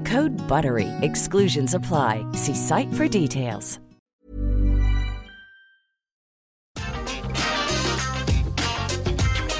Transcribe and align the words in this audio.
Code 0.00 0.32
BUTTERY. 0.48 0.88
Exclusions 1.02 1.74
apply. 1.74 2.24
See 2.34 2.54
site 2.54 2.92
for 2.94 3.08
details. 3.08 3.78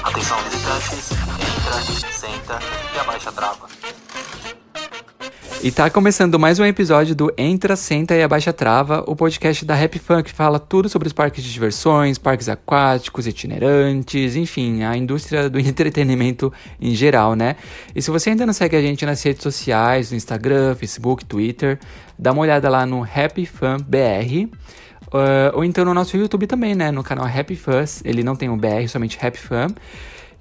Atenção 0.03 0.37
visitantes, 0.43 1.11
entra, 1.11 2.11
senta 2.11 2.59
e 2.95 2.99
abaixa 2.99 3.29
a 3.29 3.31
trava. 3.31 3.67
E 5.63 5.69
tá 5.69 5.91
começando 5.91 6.39
mais 6.39 6.57
um 6.57 6.65
episódio 6.65 7.13
do 7.13 7.31
Entra, 7.37 7.75
Senta 7.75 8.15
e 8.15 8.23
Abaixa 8.23 8.51
Trava, 8.51 9.03
o 9.05 9.15
podcast 9.15 9.63
da 9.63 9.75
Rap 9.75 9.99
Fun 9.99 10.23
que 10.23 10.31
fala 10.31 10.57
tudo 10.57 10.89
sobre 10.89 11.07
os 11.07 11.13
parques 11.13 11.43
de 11.43 11.53
diversões, 11.53 12.17
parques 12.17 12.49
aquáticos, 12.49 13.27
itinerantes, 13.27 14.35
enfim, 14.35 14.81
a 14.81 14.97
indústria 14.97 15.47
do 15.51 15.59
entretenimento 15.61 16.51
em 16.81 16.95
geral, 16.95 17.35
né? 17.35 17.57
E 17.95 18.01
se 18.01 18.09
você 18.09 18.31
ainda 18.31 18.43
não 18.43 18.53
segue 18.53 18.75
a 18.75 18.81
gente 18.81 19.05
nas 19.05 19.21
redes 19.21 19.43
sociais, 19.43 20.09
no 20.09 20.17
Instagram, 20.17 20.73
Facebook, 20.73 21.23
Twitter, 21.25 21.77
dá 22.17 22.31
uma 22.31 22.41
olhada 22.41 22.67
lá 22.67 22.83
no 22.83 23.03
Happy 23.03 23.45
Fun 23.45 23.77
BR. 23.85 24.49
Uh, 25.13 25.53
ou 25.53 25.63
então 25.63 25.85
no 25.85 25.93
nosso 25.93 26.17
YouTube 26.17 26.47
também, 26.47 26.73
né? 26.73 26.89
No 26.89 27.03
canal 27.03 27.27
Happy 27.27 27.55
Fun. 27.55 27.83
Ele 28.03 28.23
não 28.23 28.35
tem 28.35 28.49
o 28.49 28.57
BR, 28.57 28.87
somente 28.87 29.15
Happy 29.23 29.37
Fun. 29.37 29.67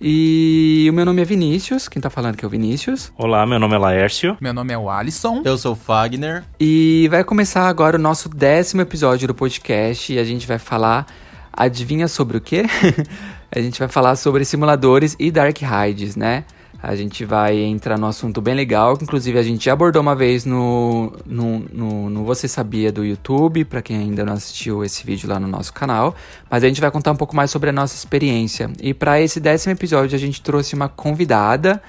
E 0.02 0.88
o 0.88 0.94
meu 0.94 1.04
nome 1.04 1.20
é 1.20 1.24
Vinícius, 1.26 1.86
quem 1.86 2.00
tá 2.00 2.08
falando 2.08 2.32
aqui 2.32 2.42
é 2.42 2.48
o 2.48 2.50
Vinícius. 2.50 3.12
Olá, 3.18 3.44
meu 3.44 3.58
nome 3.58 3.74
é 3.74 3.78
Laércio. 3.78 4.34
Meu 4.40 4.54
nome 4.54 4.72
é 4.72 4.78
o 4.78 4.88
Alisson. 4.88 5.42
Eu 5.44 5.58
sou 5.58 5.72
o 5.72 5.76
Fagner. 5.76 6.42
E 6.58 7.06
vai 7.10 7.22
começar 7.22 7.68
agora 7.68 7.98
o 7.98 8.00
nosso 8.00 8.26
décimo 8.26 8.80
episódio 8.80 9.28
do 9.28 9.34
podcast 9.34 10.10
e 10.10 10.18
a 10.18 10.24
gente 10.24 10.46
vai 10.46 10.58
falar. 10.58 11.06
Adivinha 11.52 12.08
sobre 12.08 12.38
o 12.38 12.40
quê? 12.40 12.64
a 13.54 13.60
gente 13.60 13.78
vai 13.78 13.88
falar 13.88 14.16
sobre 14.16 14.42
simuladores 14.46 15.16
e 15.18 15.30
dark 15.30 15.58
rides, 15.58 16.16
né? 16.16 16.44
A 16.82 16.96
gente 16.96 17.24
vai 17.24 17.58
entrar 17.58 17.98
no 17.98 18.06
assunto 18.06 18.40
bem 18.40 18.54
legal, 18.54 18.96
que 18.96 19.04
inclusive 19.04 19.38
a 19.38 19.42
gente 19.42 19.66
já 19.66 19.74
abordou 19.74 20.00
uma 20.00 20.14
vez 20.14 20.46
no, 20.46 21.12
no, 21.26 21.58
no, 21.72 22.10
no 22.10 22.24
Você 22.24 22.48
Sabia 22.48 22.90
do 22.90 23.04
YouTube, 23.04 23.64
para 23.66 23.82
quem 23.82 23.98
ainda 23.98 24.24
não 24.24 24.32
assistiu 24.32 24.82
esse 24.82 25.04
vídeo 25.04 25.28
lá 25.28 25.38
no 25.38 25.46
nosso 25.46 25.72
canal. 25.72 26.14
Mas 26.48 26.64
a 26.64 26.68
gente 26.68 26.80
vai 26.80 26.90
contar 26.90 27.12
um 27.12 27.16
pouco 27.16 27.36
mais 27.36 27.50
sobre 27.50 27.68
a 27.68 27.72
nossa 27.72 27.94
experiência. 27.94 28.70
E 28.80 28.94
para 28.94 29.20
esse 29.20 29.38
décimo 29.38 29.72
episódio 29.72 30.16
a 30.16 30.18
gente 30.18 30.40
trouxe 30.40 30.74
uma 30.74 30.88
convidada 30.88 31.82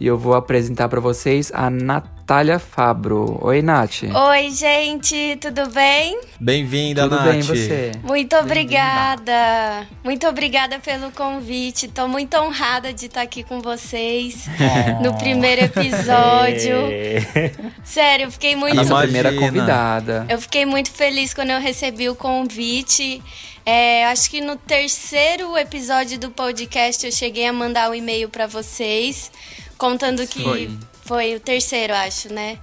e 0.00 0.06
eu 0.06 0.16
vou 0.16 0.34
apresentar 0.34 0.88
para 0.88 0.98
vocês 0.98 1.52
a 1.54 1.68
Natália 1.68 2.58
Fabro. 2.58 3.38
Oi, 3.42 3.60
Nath. 3.60 4.04
Oi, 4.04 4.50
gente, 4.50 5.36
tudo 5.38 5.68
bem? 5.68 6.18
Bem-vinda, 6.40 7.02
Tudo 7.02 7.16
Nath. 7.16 7.30
bem, 7.30 7.42
você? 7.42 7.92
Muito 8.02 8.34
obrigada. 8.36 9.86
Muito 10.02 10.26
obrigada 10.26 10.78
pelo 10.78 11.12
convite. 11.12 11.86
Tô 11.86 12.08
muito 12.08 12.34
honrada 12.38 12.94
de 12.94 13.06
estar 13.06 13.20
aqui 13.20 13.42
com 13.42 13.60
vocês 13.60 14.46
no 15.04 15.12
primeiro 15.18 15.64
episódio. 15.64 16.76
Sério, 17.84 18.24
eu 18.24 18.30
fiquei 18.30 18.56
muito 18.56 18.76
Nossa 18.76 18.96
primeira 19.02 19.34
convidada. 19.34 20.24
Eu 20.30 20.40
fiquei 20.40 20.64
muito 20.64 20.90
feliz 20.90 21.34
quando 21.34 21.50
eu 21.50 21.60
recebi 21.60 22.08
o 22.08 22.14
convite. 22.14 23.22
É, 23.66 24.06
acho 24.06 24.30
que 24.30 24.40
no 24.40 24.56
terceiro 24.56 25.58
episódio 25.58 26.18
do 26.18 26.30
podcast 26.30 27.04
eu 27.04 27.12
cheguei 27.12 27.46
a 27.46 27.52
mandar 27.52 27.90
um 27.90 27.94
e-mail 27.94 28.30
para 28.30 28.46
vocês, 28.46 29.30
contando 29.80 30.26
que 30.26 30.42
Foi. 30.42 30.70
foi 31.06 31.34
o 31.34 31.40
terceiro, 31.40 31.94
acho, 31.94 32.30
né? 32.32 32.58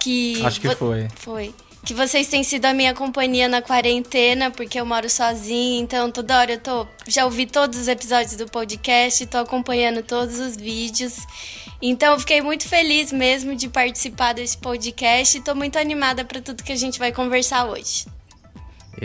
Que 0.00 0.42
Acho 0.44 0.60
que 0.60 0.74
foi. 0.74 1.06
Foi. 1.14 1.54
Que 1.84 1.92
vocês 1.92 2.26
têm 2.28 2.42
sido 2.42 2.64
a 2.64 2.72
minha 2.72 2.94
companhia 2.94 3.46
na 3.46 3.60
quarentena, 3.60 4.50
porque 4.50 4.80
eu 4.80 4.86
moro 4.86 5.08
sozinha, 5.10 5.78
então 5.80 6.10
toda 6.10 6.38
hora 6.38 6.52
eu 6.54 6.58
tô. 6.58 6.86
Já 7.06 7.26
ouvi 7.26 7.44
todos 7.44 7.78
os 7.78 7.88
episódios 7.88 8.36
do 8.36 8.46
podcast, 8.46 9.26
tô 9.26 9.36
acompanhando 9.36 10.02
todos 10.02 10.38
os 10.38 10.56
vídeos. 10.56 11.14
Então 11.82 12.14
eu 12.14 12.20
fiquei 12.20 12.40
muito 12.40 12.66
feliz 12.66 13.12
mesmo 13.12 13.54
de 13.54 13.68
participar 13.68 14.32
desse 14.32 14.56
podcast 14.56 15.36
e 15.36 15.42
tô 15.42 15.54
muito 15.54 15.78
animada 15.78 16.24
para 16.24 16.40
tudo 16.40 16.62
que 16.62 16.72
a 16.72 16.76
gente 16.76 16.98
vai 16.98 17.12
conversar 17.12 17.66
hoje. 17.66 18.06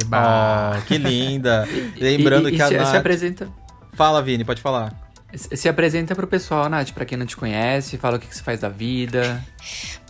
Eba. 0.02 0.18
Ah, 0.18 0.81
que 0.88 0.97
linda. 0.97 1.68
Lembrando 2.00 2.47
E- 2.50 2.53
e 2.53 2.56
que 2.56 2.62
a 2.62 2.68
se, 2.70 2.78
Nath... 2.78 2.91
se 2.91 2.96
apresenta. 2.97 3.50
Fala, 3.94 4.22
Vini, 4.22 4.46
pode 4.46 4.62
falar. 4.62 5.09
Se 5.34 5.56
se 5.56 5.69
apresenta 5.69 6.16
pro 6.16 6.25
pessoal, 6.25 6.67
Nath, 6.69 6.91
pra 6.91 7.06
quem 7.06 7.17
não 7.17 7.25
te 7.25 7.38
conhece, 7.38 7.97
fala 7.97 8.17
o 8.17 8.19
que, 8.19 8.28
que 8.28 8.35
você 8.35 8.41
faz 8.44 8.59
da 8.62 8.69
vida. 8.69 9.44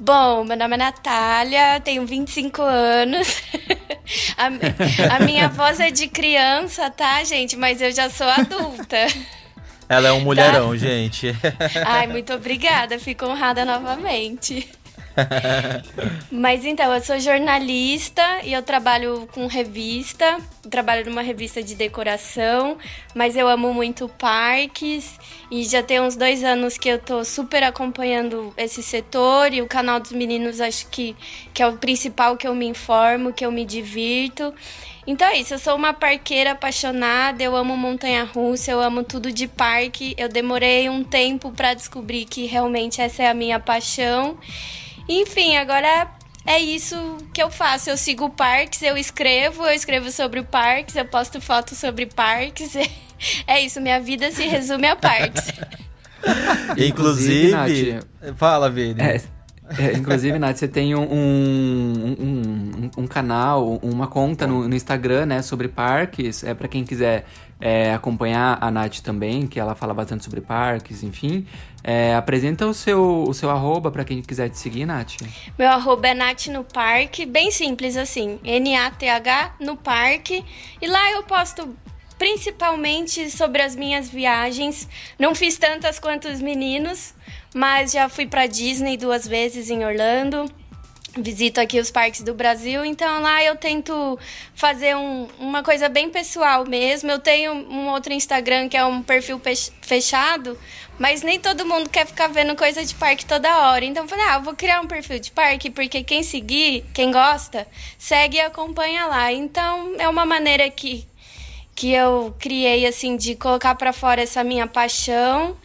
Bom, 0.01 0.45
meu 0.45 0.55
nome 0.55 0.75
é 0.75 0.77
Natália, 0.77 1.79
tenho 1.81 2.05
25 2.05 2.61
anos. 2.61 3.41
a, 4.37 5.15
a 5.15 5.19
minha 5.19 5.49
voz 5.49 5.79
é 5.79 5.91
de 5.91 6.07
criança, 6.07 6.89
tá, 6.89 7.21
gente? 7.25 7.57
Mas 7.57 7.81
eu 7.81 7.91
já 7.91 8.09
sou 8.09 8.27
adulta. 8.27 8.97
Ela 9.89 10.09
é 10.09 10.11
um 10.11 10.19
Tá. 10.19 10.23
mulherão, 10.25 10.77
gente. 10.77 11.35
Ai, 11.85 12.07
muito 12.07 12.31
obrigada, 12.33 12.97
fico 12.99 13.25
honrada 13.25 13.65
novamente. 13.65 14.69
Mas 16.31 16.65
então, 16.65 16.93
eu 16.93 17.01
sou 17.01 17.19
jornalista 17.19 18.23
e 18.43 18.53
eu 18.53 18.61
trabalho 18.61 19.27
com 19.33 19.47
revista. 19.47 20.37
Trabalho 20.69 21.05
numa 21.09 21.21
revista 21.21 21.63
de 21.63 21.73
decoração, 21.73 22.77
mas 23.15 23.35
eu 23.35 23.47
amo 23.47 23.73
muito 23.73 24.07
parques. 24.07 25.17
E 25.49 25.63
já 25.63 25.81
tem 25.81 25.99
uns 25.99 26.15
dois 26.15 26.43
anos 26.43 26.77
que 26.77 26.89
eu 26.89 26.99
tô 26.99 27.23
super 27.25 27.63
acompanhando 27.63 28.53
esse 28.55 28.83
setor. 28.83 29.53
E 29.53 29.61
o 29.61 29.67
canal 29.67 29.99
dos 29.99 30.11
meninos 30.11 30.61
acho 30.61 30.87
que, 30.89 31.15
que 31.53 31.63
é 31.63 31.67
o 31.67 31.77
principal 31.77 32.37
que 32.37 32.47
eu 32.47 32.53
me 32.53 32.67
informo, 32.67 33.33
que 33.33 33.45
eu 33.45 33.51
me 33.51 33.65
divirto. 33.65 34.53
Então 35.07 35.27
é 35.27 35.39
isso, 35.39 35.55
eu 35.55 35.59
sou 35.59 35.75
uma 35.75 35.91
parqueira 35.91 36.51
apaixonada, 36.51 37.41
eu 37.41 37.55
amo 37.55 37.75
montanha-russa, 37.75 38.69
eu 38.69 38.79
amo 38.79 39.03
tudo 39.03 39.31
de 39.31 39.47
parque. 39.47 40.13
Eu 40.15 40.29
demorei 40.29 40.87
um 40.87 41.03
tempo 41.03 41.51
pra 41.51 41.73
descobrir 41.73 42.25
que 42.25 42.45
realmente 42.45 43.01
essa 43.01 43.23
é 43.23 43.27
a 43.27 43.33
minha 43.33 43.59
paixão. 43.59 44.37
Enfim, 45.09 45.57
agora 45.57 46.07
é 46.45 46.59
isso 46.59 46.95
que 47.33 47.41
eu 47.41 47.49
faço. 47.49 47.89
Eu 47.89 47.97
sigo 47.97 48.29
parques, 48.29 48.83
eu 48.83 48.95
escrevo, 48.95 49.65
eu 49.65 49.73
escrevo 49.73 50.11
sobre 50.11 50.43
parques, 50.43 50.95
eu 50.95 51.05
posto 51.05 51.41
fotos 51.41 51.77
sobre 51.77 52.05
parques. 52.05 52.73
É 53.45 53.59
isso, 53.59 53.81
minha 53.81 53.99
vida 53.99 54.31
se 54.31 54.47
resume 54.47 54.87
a 54.87 54.95
parques. 54.95 55.51
Inclusive... 56.77 57.51
Nath, 57.51 58.37
Fala, 58.37 58.69
Vini. 58.69 59.01
É, 59.01 59.21
é, 59.77 59.91
inclusive, 59.91 60.39
Nath, 60.39 60.55
você 60.55 60.69
tem 60.69 60.95
um, 60.95 61.03
um, 61.03 62.15
um, 62.17 62.91
um 62.97 63.07
canal, 63.07 63.77
uma 63.83 64.07
conta 64.07 64.47
no, 64.47 64.69
no 64.69 64.73
Instagram, 64.73 65.25
né, 65.25 65.41
sobre 65.41 65.67
parques. 65.67 66.45
É 66.45 66.53
para 66.53 66.69
quem 66.69 66.85
quiser 66.85 67.25
é, 67.59 67.93
acompanhar 67.93 68.57
a 68.61 68.71
Nath 68.71 68.99
também, 68.99 69.45
que 69.45 69.59
ela 69.59 69.75
fala 69.75 69.93
bastante 69.93 70.23
sobre 70.23 70.39
parques, 70.39 71.03
enfim. 71.03 71.45
É, 71.83 72.15
apresenta 72.15 72.65
o 72.65 72.73
seu, 72.73 73.25
o 73.27 73.33
seu 73.33 73.49
arroba 73.49 73.91
para 73.91 74.05
quem 74.05 74.21
quiser 74.21 74.49
te 74.49 74.57
seguir, 74.57 74.85
Nath. 74.85 75.15
Meu 75.57 75.69
arroba 75.69 76.07
é 76.07 76.13
Nath 76.13 76.47
no 76.47 76.63
Parque, 76.63 77.25
bem 77.25 77.51
simples 77.51 77.97
assim, 77.97 78.39
N-A-T-H 78.43 79.55
no 79.59 79.75
Parque. 79.75 80.43
E 80.81 80.87
lá 80.87 81.11
eu 81.11 81.23
posto 81.23 81.75
principalmente 82.17 83.29
sobre 83.29 83.61
as 83.61 83.75
minhas 83.75 84.09
viagens. 84.09 84.87
Não 85.17 85.33
fiz 85.33 85.57
tantas 85.57 85.99
quanto 85.99 86.27
os 86.27 86.41
meninos, 86.41 87.13
mas 87.53 87.91
já 87.91 88.09
fui 88.09 88.25
para 88.27 88.45
Disney 88.45 88.97
duas 88.97 89.27
vezes 89.27 89.69
em 89.69 89.85
Orlando 89.85 90.49
visito 91.21 91.59
aqui 91.59 91.79
os 91.79 91.91
parques 91.91 92.21
do 92.21 92.33
Brasil, 92.33 92.83
então 92.85 93.21
lá 93.21 93.43
eu 93.43 93.55
tento 93.55 94.17
fazer 94.53 94.95
um, 94.95 95.27
uma 95.39 95.63
coisa 95.63 95.89
bem 95.89 96.09
pessoal 96.09 96.65
mesmo. 96.65 97.09
Eu 97.11 97.19
tenho 97.19 97.53
um 97.53 97.89
outro 97.89 98.13
Instagram 98.13 98.69
que 98.69 98.77
é 98.77 98.85
um 98.85 99.01
perfil 99.01 99.41
fechado, 99.81 100.57
mas 100.97 101.21
nem 101.21 101.39
todo 101.39 101.65
mundo 101.65 101.89
quer 101.89 102.05
ficar 102.05 102.27
vendo 102.27 102.55
coisa 102.55 102.83
de 102.83 102.93
parque 102.95 103.25
toda 103.25 103.69
hora. 103.69 103.85
Então 103.85 104.03
eu 104.03 104.09
falei, 104.09 104.25
ah, 104.25 104.35
eu 104.35 104.41
vou 104.41 104.55
criar 104.55 104.81
um 104.81 104.87
perfil 104.87 105.19
de 105.19 105.31
parque, 105.31 105.69
porque 105.69 106.03
quem 106.03 106.23
seguir, 106.23 106.85
quem 106.93 107.11
gosta, 107.11 107.67
segue 107.97 108.37
e 108.37 108.41
acompanha 108.41 109.05
lá. 109.05 109.31
Então 109.31 109.95
é 109.97 110.07
uma 110.07 110.25
maneira 110.25 110.69
que, 110.69 111.07
que 111.75 111.91
eu 111.93 112.35
criei, 112.39 112.85
assim, 112.85 113.15
de 113.15 113.35
colocar 113.35 113.75
para 113.75 113.93
fora 113.93 114.21
essa 114.21 114.43
minha 114.43 114.67
paixão 114.67 115.55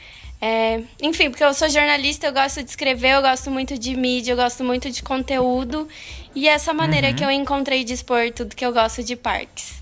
é, 0.47 0.83
enfim, 1.01 1.31
porque 1.31 1.43
eu 1.43 1.55
sou 1.55 1.71
jornalista, 1.71 2.27
eu 2.27 2.33
gosto 2.35 2.63
de 2.63 2.69
escrever, 2.69 3.15
eu 3.15 3.23
gosto 3.23 3.51
muito 3.51 3.79
de 3.79 3.97
mídia, 3.97 4.33
eu 4.33 4.37
gosto 4.37 4.63
muito 4.63 4.91
de 4.91 5.03
conteúdo. 5.03 5.89
E 6.35 6.47
essa 6.47 6.75
maneira 6.75 7.09
uhum. 7.09 7.15
que 7.15 7.25
eu 7.25 7.31
encontrei 7.31 7.83
de 7.83 7.95
expor 7.95 8.31
tudo 8.31 8.55
que 8.55 8.67
eu 8.67 8.71
gosto 8.71 9.03
de 9.03 9.17
parques. 9.17 9.81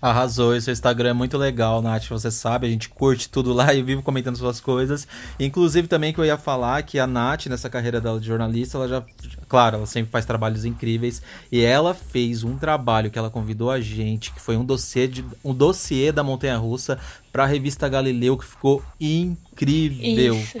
Arrasou, 0.00 0.54
e 0.54 0.60
seu 0.60 0.72
Instagram 0.72 1.10
é 1.10 1.12
muito 1.12 1.36
legal, 1.36 1.82
Nath, 1.82 2.06
você 2.08 2.30
sabe, 2.30 2.68
a 2.68 2.70
gente 2.70 2.88
curte 2.88 3.28
tudo 3.28 3.52
lá 3.52 3.72
e 3.74 3.82
vivo 3.82 4.04
comentando 4.04 4.36
suas 4.36 4.60
coisas. 4.60 5.08
Inclusive 5.40 5.88
também 5.88 6.12
que 6.12 6.20
eu 6.20 6.24
ia 6.24 6.38
falar 6.38 6.80
que 6.84 7.00
a 7.00 7.06
Nath, 7.08 7.46
nessa 7.46 7.68
carreira 7.68 8.00
dela 8.00 8.20
de 8.20 8.26
jornalista, 8.28 8.78
ela 8.78 8.86
já, 8.86 9.02
claro, 9.48 9.76
ela 9.76 9.86
sempre 9.86 10.10
faz 10.10 10.24
trabalhos 10.24 10.64
incríveis 10.64 11.22
e 11.50 11.62
ela 11.62 11.94
fez 11.94 12.44
um 12.44 12.56
trabalho 12.56 13.10
que 13.10 13.18
ela 13.18 13.30
convidou 13.30 13.70
a 13.70 13.80
gente, 13.80 14.32
que 14.32 14.40
foi 14.40 14.56
um 14.56 14.64
dossiê, 14.64 15.06
de, 15.06 15.24
um 15.44 15.54
dossiê 15.54 16.12
da 16.12 16.22
Montanha 16.22 16.56
Russa 16.56 16.98
para 17.32 17.44
a 17.44 17.46
revista 17.46 17.88
Galileu, 17.88 18.36
que 18.36 18.44
ficou 18.44 18.82
incrível. 19.00 20.36
Isso. 20.36 20.58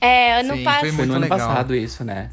É, 0.00 0.40
ano 0.40 0.56
Sim, 0.56 0.64
passado. 0.64 0.80
Foi 0.80 0.92
muito 0.92 1.08
no 1.08 1.16
ano 1.16 1.28
passado 1.28 1.74
isso, 1.74 2.04
né? 2.04 2.30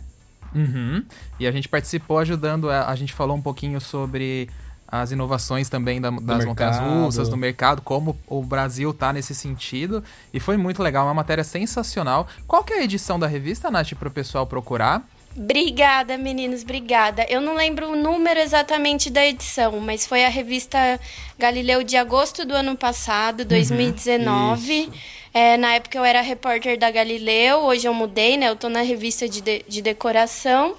Uhum. 0.56 1.04
E 1.39 1.45
a 1.45 1.51
gente 1.51 1.69
participou 1.69 2.18
ajudando, 2.18 2.69
a, 2.69 2.89
a 2.89 2.95
gente 2.95 3.13
falou 3.13 3.38
um 3.38 3.42
pouquinho 3.42 3.80
sobre 3.80 4.50
as 4.92 5.12
inovações 5.12 5.69
também 5.69 6.01
da, 6.01 6.10
das 6.10 6.44
montanhas 6.45 6.80
russas, 6.80 7.30
do 7.30 7.38
mercado, 7.38 7.81
como 7.81 8.18
o 8.27 8.44
Brasil 8.44 8.92
tá 8.92 9.13
nesse 9.13 9.36
sentido. 9.36 10.04
E 10.33 10.39
foi 10.39 10.57
muito 10.57 10.81
legal, 10.81 11.06
uma 11.06 11.13
matéria 11.13 11.44
sensacional. 11.44 12.27
Qual 12.48 12.63
que 12.63 12.74
é 12.74 12.80
a 12.80 12.83
edição 12.83 13.19
da 13.19 13.27
revista, 13.27 13.69
Nath, 13.69 13.94
para 13.94 14.07
o 14.07 14.12
pessoal 14.12 14.48
procurar? 14.48 15.07
Obrigada, 15.42 16.18
meninos, 16.18 16.64
obrigada. 16.64 17.26
Eu 17.30 17.40
não 17.40 17.56
lembro 17.56 17.92
o 17.92 17.96
número 17.96 18.38
exatamente 18.42 19.10
da 19.10 19.26
edição, 19.26 19.80
mas 19.80 20.06
foi 20.06 20.26
a 20.26 20.28
revista 20.28 21.00
Galileu 21.38 21.82
de 21.82 21.96
agosto 21.96 22.46
do 22.46 22.54
ano 22.54 22.76
passado, 22.76 23.46
2019. 23.46 24.82
Uhum, 24.82 24.94
é, 25.34 25.56
na 25.56 25.76
época 25.76 25.98
eu 25.98 26.04
era 26.04 26.20
repórter 26.20 26.78
da 26.78 26.92
Galileu, 26.92 27.60
hoje 27.60 27.88
eu 27.88 27.94
mudei, 27.94 28.36
né? 28.36 28.50
Eu 28.50 28.58
tô 28.58 28.68
na 28.68 28.82
revista 28.82 29.30
de, 29.30 29.40
de, 29.40 29.64
de 29.66 29.82
decoração. 29.82 30.76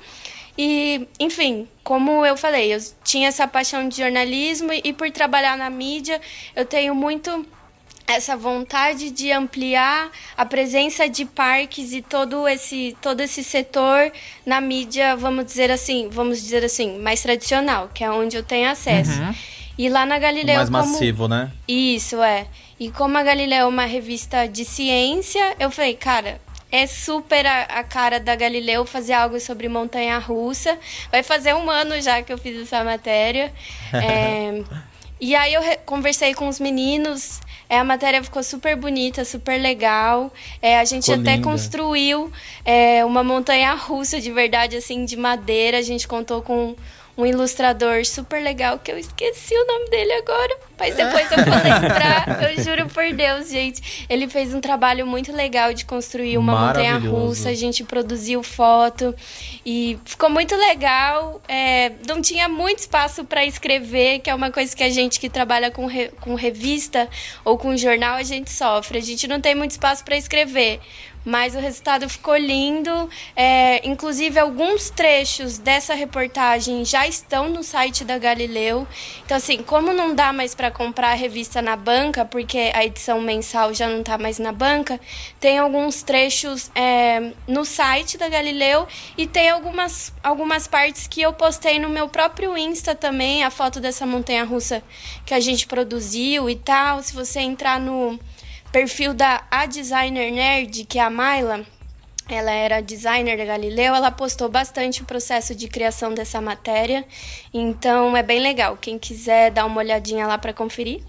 E, 0.59 1.09
enfim, 1.19 1.67
como 1.83 2.27
eu 2.27 2.37
falei, 2.37 2.75
eu 2.75 2.79
tinha 3.03 3.29
essa 3.29 3.49
paixão 3.49 3.89
de 3.89 3.97
jornalismo 3.97 4.75
e, 4.75 4.83
e 4.85 4.93
por 4.93 5.11
trabalhar 5.11 5.57
na 5.57 5.71
mídia, 5.71 6.21
eu 6.55 6.67
tenho 6.67 6.95
muito 6.95 7.47
essa 8.15 8.37
vontade 8.37 9.11
de 9.11 9.33
ampliar 9.33 10.11
a 10.37 10.45
presença 10.45 11.09
de 11.09 11.25
parques 11.25 11.93
e 11.93 12.03
todo 12.03 12.47
esse 12.49 12.97
todo 13.01 13.21
esse 13.21 13.43
setor 13.43 14.12
na 14.45 14.61
mídia, 14.61 15.17
vamos 15.17 15.45
dizer 15.45 15.71
assim, 15.71 16.09
vamos 16.11 16.41
dizer 16.43 16.65
assim, 16.65 16.99
mais 16.99 17.23
tradicional, 17.23 17.91
que 17.93 18.05
é 18.05 18.11
onde 18.11 18.37
eu 18.37 18.43
tenho 18.43 18.71
acesso. 18.71 19.21
Uhum. 19.21 19.35
E 19.79 19.89
lá 19.89 20.05
na 20.05 20.19
Galileu 20.19 20.57
mais 20.57 20.69
como... 20.69 20.93
massivo, 20.93 21.29
né? 21.29 21.51
Isso 21.67 22.23
é. 22.23 22.47
E 22.79 22.91
como 22.91 23.17
a 23.17 23.23
Galileu 23.23 23.61
é 23.61 23.67
uma 23.67 23.85
revista 23.85 24.47
de 24.47 24.65
ciência, 24.65 25.57
eu 25.59 25.71
falei, 25.71 25.95
cara, 25.95 26.41
é 26.73 26.87
super 26.87 27.47
a, 27.47 27.62
a, 27.62 27.85
cara 27.85 28.21
da 28.21 28.35
Galileu 28.37 28.85
fazer 28.85 29.12
algo 29.12 29.41
sobre 29.41 29.69
montanha 29.69 30.19
russa. 30.19 30.79
Vai 31.11 31.23
fazer 31.23 31.55
um 31.55 31.69
ano 31.69 32.01
já 32.01 32.23
que 32.23 32.33
eu 32.33 32.39
fiz 32.39 32.61
essa 32.61 32.85
matéria. 32.85 33.53
É, 33.93 34.62
e 35.20 35.34
aí 35.34 35.55
eu 35.55 35.62
conversei 35.84 36.34
com 36.34 36.49
os 36.49 36.58
meninos. 36.58 37.40
É, 37.69 37.78
a 37.78 37.84
matéria 37.84 38.22
ficou 38.22 38.43
super 38.43 38.75
bonita, 38.75 39.25
super 39.25 39.61
legal. 39.61 40.32
É, 40.61 40.78
a 40.78 40.84
gente 40.84 41.06
ficou 41.06 41.20
até 41.20 41.37
linda. 41.37 41.49
construiu 41.49 42.32
é, 42.64 43.05
uma 43.05 43.22
montanha 43.22 43.75
russa 43.75 44.20
de 44.20 44.32
verdade, 44.32 44.76
assim, 44.76 45.05
de 45.05 45.17
madeira. 45.17 45.78
A 45.78 45.82
gente 45.82 46.08
contou 46.08 46.43
com 46.43 46.75
um 47.17 47.27
ilustrador 47.27 48.05
super 48.05 48.43
legal 48.43 48.79
que 48.79 48.91
eu 48.91 48.99
esqueci 48.99 49.55
o 49.55 49.67
nome 49.67 49.91
dele 49.91 50.12
agora, 50.12 50.57
mas 50.79 50.95
depois 50.95 51.31
eu 51.31 51.39
vou 51.45 51.55
lembrar. 51.55 52.43
eu 52.51 52.65
juro 52.65 52.89
por 52.89 53.12
Deus, 53.12 53.51
gente. 53.51 54.07
Ele 54.09 54.27
fez 54.29 54.55
um 54.55 54.61
trabalho 54.61 55.07
muito 55.07 55.33
legal 55.33 55.75
de 55.75 55.85
construir 55.85 56.39
uma 56.39 56.69
montanha 56.69 56.97
russa. 56.99 57.51
A 57.51 57.55
gente 57.55 57.85
produziu 57.85 58.43
foto 58.43 59.15
e 59.65 59.99
ficou 60.05 60.31
muito 60.31 60.55
legal. 60.57 61.41
É, 61.47 61.93
não 62.09 62.23
tinha 62.23 62.49
muito 62.49 62.79
espaço 62.79 63.25
para 63.25 63.45
escrever, 63.45 64.21
que 64.21 64.31
é 64.31 64.35
uma 64.35 64.51
coisa 64.51 64.75
que 64.75 64.83
a 64.83 64.91
gente 64.91 65.21
que 65.21 65.29
trabalha 65.29 65.71
com, 65.71 65.87
re, 65.87 66.09
com 66.21 66.35
revista 66.35 67.09
ou 67.45 67.59
com 67.59 67.77
jornal 67.77 68.17
a 68.17 68.23
gente 68.23 68.51
sofre. 68.51 68.99
A 68.99 69.03
gente 69.03 69.29
não 69.29 69.41
tem 69.41 69.55
muito 69.55 69.73
espaço 69.73 70.05
para 70.05 70.17
escrever 70.17 70.81
mas 71.25 71.55
o 71.55 71.58
resultado 71.58 72.08
ficou 72.08 72.37
lindo. 72.37 73.08
É, 73.37 73.87
inclusive, 73.87 74.38
alguns 74.38 74.90
trechos 74.90 75.58
dessa 75.58 75.94
reportagem 75.94 76.84
já 76.84 77.06
estão 77.06 77.49
no 77.49 77.62
site 77.62 78.05
da 78.05 78.19
Galileu. 78.19 78.87
Então, 79.25 79.37
assim, 79.37 79.62
como 79.62 79.93
não 79.93 80.14
dá 80.14 80.32
mais 80.32 80.55
para 80.55 80.70
comprar 80.70 81.11
a 81.11 81.14
revista 81.14 81.61
na 81.61 81.76
banca, 81.76 82.25
porque 82.25 82.70
a 82.75 82.84
edição 82.84 83.20
mensal 83.20 83.72
já 83.75 83.88
não 83.88 84.00
está 84.00 84.17
mais 84.19 84.38
na 84.38 84.52
banca, 84.52 85.00
tem 85.38 85.58
alguns 85.58 86.02
trechos 86.02 86.70
é, 86.75 87.32
no 87.46 87.64
site 87.64 88.16
da 88.16 88.28
Galileu 88.28 88.87
e 89.16 89.26
tem 89.26 89.50
algumas, 89.50 90.12
algumas 90.23 90.66
partes 90.66 91.06
que 91.06 91.20
eu 91.20 91.32
postei 91.32 91.78
no 91.78 91.88
meu 91.88 92.08
próprio 92.08 92.56
Insta 92.56 92.94
também, 92.94 93.44
a 93.44 93.50
foto 93.50 93.81
dessa 93.81 94.06
montanha 94.06 94.44
russa 94.44 94.82
que 95.25 95.34
a 95.34 95.40
gente 95.40 95.66
produziu 95.66 96.49
e 96.49 96.56
tal. 96.56 97.02
Se 97.02 97.14
você 97.14 97.40
entrar 97.40 97.78
no 97.78 98.19
perfil 98.72 99.12
da 99.12 99.43
A 99.50 99.67
Designer 99.67 100.31
Nerd, 100.32 100.84
que 100.84 100.99
é 100.99 101.02
a 101.02 101.11
Mayla, 101.11 101.67
ela 102.28 102.52
era 102.52 102.81
designer 102.81 103.37
da 103.37 103.44
Galileu, 103.44 103.93
ela 103.93 104.11
postou 104.12 104.49
bastante 104.49 105.02
o 105.02 105.04
processo 105.04 105.52
de 105.52 105.66
criação 105.66 106.14
dessa 106.14 106.40
matéria. 106.40 107.04
Então 107.52 108.16
é 108.16 108.23
bem 108.23 108.40
legal. 108.40 108.76
Quem 108.80 108.99
quiser 108.99 109.50
dar 109.50 109.66
uma 109.66 109.78
olhadinha 109.78 110.26
lá 110.28 110.38
para 110.38 110.52
conferir, 110.52 111.02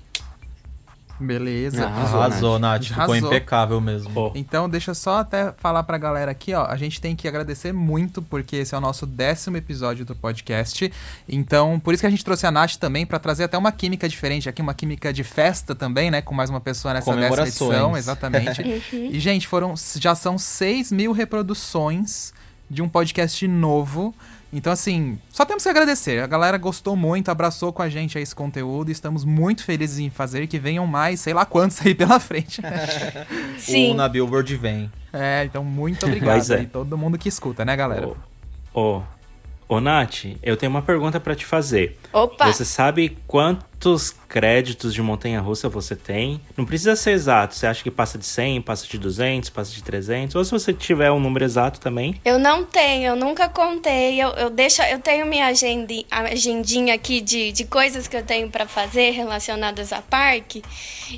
Beleza. 1.21 1.85
Arrasou, 1.85 2.21
Arrasou 2.21 2.59
Nath. 2.59 2.81
Nath. 2.81 2.99
Ficou 2.99 3.15
impecável 3.15 3.79
mesmo. 3.79 4.31
Então, 4.35 4.69
deixa 4.69 4.91
eu 4.91 4.95
só 4.95 5.19
até 5.19 5.53
falar 5.57 5.83
pra 5.83 5.97
galera 5.97 6.31
aqui, 6.31 6.53
ó. 6.53 6.65
A 6.65 6.75
gente 6.75 6.99
tem 6.99 7.15
que 7.15 7.27
agradecer 7.27 7.71
muito, 7.71 8.21
porque 8.21 8.57
esse 8.57 8.73
é 8.73 8.77
o 8.77 8.81
nosso 8.81 9.05
décimo 9.05 9.57
episódio 9.57 10.05
do 10.05 10.15
podcast. 10.15 10.91
Então, 11.27 11.79
por 11.79 11.93
isso 11.93 12.01
que 12.01 12.07
a 12.07 12.09
gente 12.09 12.25
trouxe 12.25 12.45
a 12.45 12.51
Nath 12.51 12.75
também, 12.75 13.05
para 13.05 13.19
trazer 13.19 13.43
até 13.43 13.57
uma 13.57 13.71
química 13.71 14.07
diferente 14.09 14.49
aqui, 14.49 14.61
uma 14.61 14.73
química 14.73 15.13
de 15.13 15.23
festa 15.23 15.75
também, 15.75 16.09
né? 16.11 16.21
Com 16.21 16.33
mais 16.33 16.49
uma 16.49 16.61
pessoa 16.61 16.93
nessa 16.93 17.15
décima 17.15 17.41
edição. 17.43 17.97
Exatamente. 17.97 18.61
e, 18.91 19.19
gente, 19.19 19.47
foram 19.47 19.75
já 19.97 20.15
são 20.15 20.37
6 20.37 20.91
mil 20.91 21.11
reproduções 21.11 22.33
de 22.69 22.81
um 22.81 22.89
podcast 22.89 23.47
novo. 23.47 24.13
Então, 24.53 24.74
assim, 24.74 25.17
só 25.29 25.46
temos 25.46 25.63
que 25.63 25.70
agradecer. 25.70 26.22
A 26.22 26.27
galera 26.27 26.58
gostou 26.58 26.96
muito, 26.96 27.29
abraçou 27.29 27.72
com 27.72 27.81
a 27.81 27.89
gente 27.89 28.20
esse 28.20 28.36
conteúdo 28.36 28.89
e 28.89 28.91
estamos 28.91 29.24
muito 29.24 29.63
felizes 29.63 30.00
em 30.00 30.10
fazer 30.10 30.46
que 30.48 30.60
venham 30.60 30.86
mais, 30.86 31.22
sei 31.22 31.34
lá 31.34 31.46
quantos 31.46 31.86
aí 31.86 31.96
pela 31.96 32.20
frente. 32.20 32.62
Sim. 33.58 33.91
O 33.91 33.93
na 33.96 34.10
Billboard 34.10 34.55
vem. 34.58 34.91
É, 35.13 35.46
então 35.46 35.63
muito 35.63 36.05
obrigado 36.05 36.51
é. 36.51 36.58
aí 36.58 36.65
todo 36.65 36.98
mundo 36.98 37.17
que 37.17 37.29
escuta, 37.29 37.63
né, 37.63 37.75
galera? 37.75 38.08
Ô, 38.08 38.15
oh, 38.74 39.01
oh, 39.70 39.79
Nath, 39.79 40.25
eu 40.43 40.58
tenho 40.58 40.70
uma 40.70 40.81
pergunta 40.81 41.20
para 41.20 41.34
te 41.34 41.46
fazer. 41.46 41.98
Opa! 42.12 42.51
Você 42.51 42.65
sabe 42.65 43.17
quantos 43.81 44.15
créditos 44.29 44.93
de 44.93 45.01
montanha-russa 45.01 45.67
você 45.67 45.95
tem? 45.95 46.39
Não 46.55 46.63
precisa 46.63 46.95
ser 46.95 47.11
exato. 47.11 47.55
Você 47.55 47.65
acha 47.65 47.81
que 47.81 47.89
passa 47.89 48.15
de 48.15 48.27
100, 48.27 48.61
passa 48.61 48.85
de 48.88 48.95
200, 49.00 49.50
passa 49.50 49.71
de 49.71 49.83
300? 49.83 50.35
Ou 50.35 50.45
se 50.45 50.51
você 50.51 50.71
tiver 50.71 51.11
um 51.11 51.19
número 51.19 51.43
exato 51.43 51.79
também? 51.79 52.21
Eu 52.23 52.38
não 52.38 52.63
tenho, 52.63 53.07
eu 53.07 53.15
nunca 53.15 53.50
contei. 53.50 54.21
Eu, 54.21 54.29
eu 54.33 54.51
deixo, 54.51 54.83
eu 54.83 55.00
tenho 55.00 55.25
minha 55.25 55.47
agendi, 55.47 56.05
agendinha 56.11 56.93
aqui 56.93 57.21
de, 57.21 57.51
de 57.51 57.65
coisas 57.65 58.07
que 58.07 58.15
eu 58.15 58.23
tenho 58.23 58.50
para 58.50 58.67
fazer 58.67 59.11
relacionadas 59.11 59.91
a 59.91 60.01
parque. 60.01 60.61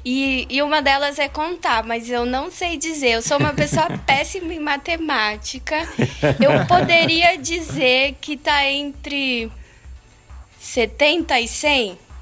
E, 0.05 0.47
e 0.49 0.61
uma 0.61 0.81
delas 0.81 1.19
é 1.19 1.27
contar, 1.27 1.83
mas 1.83 2.09
eu 2.09 2.25
não 2.25 2.49
sei 2.49 2.77
dizer. 2.77 3.09
Eu 3.09 3.21
sou 3.21 3.39
uma 3.39 3.51
pessoa 3.51 3.89
péssima 4.07 4.53
em 4.53 4.59
matemática. 4.59 5.85
Eu 6.39 6.65
poderia 6.65 7.37
dizer 7.37 8.15
que 8.21 8.37
tá 8.37 8.65
entre 8.65 9.51
70 10.61 11.41
e 11.41 11.47
100? 11.49 12.12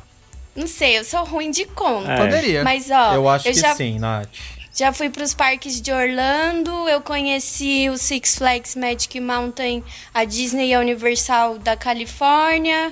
Não 0.56 0.68
sei, 0.68 0.98
eu 1.00 1.04
sou 1.04 1.24
ruim 1.24 1.50
de 1.52 1.66
conta. 1.66 2.12
É. 2.12 2.18
Poderia. 2.18 2.64
Mas, 2.64 2.90
ó, 2.92 3.14
eu 3.14 3.30
acho 3.30 3.46
que 3.46 3.54
já, 3.54 3.74
sim, 3.76 3.98
Nath. 4.00 4.28
já 4.76 4.92
fui 4.92 5.10
pros 5.10 5.34
parques 5.34 5.82
de 5.82 5.92
Orlando, 5.94 6.90
eu 6.90 7.00
conheci 7.02 7.90
o 7.90 7.98
Six 7.98 8.36
Flags 8.38 8.76
Magic 8.76 9.20
Mountain, 9.20 9.84
a 10.14 10.26
Disney 10.26 10.70
e 10.70 10.74
a 10.74 10.80
Universal 10.80 11.58
da 11.58 11.76
Califórnia. 11.78 12.92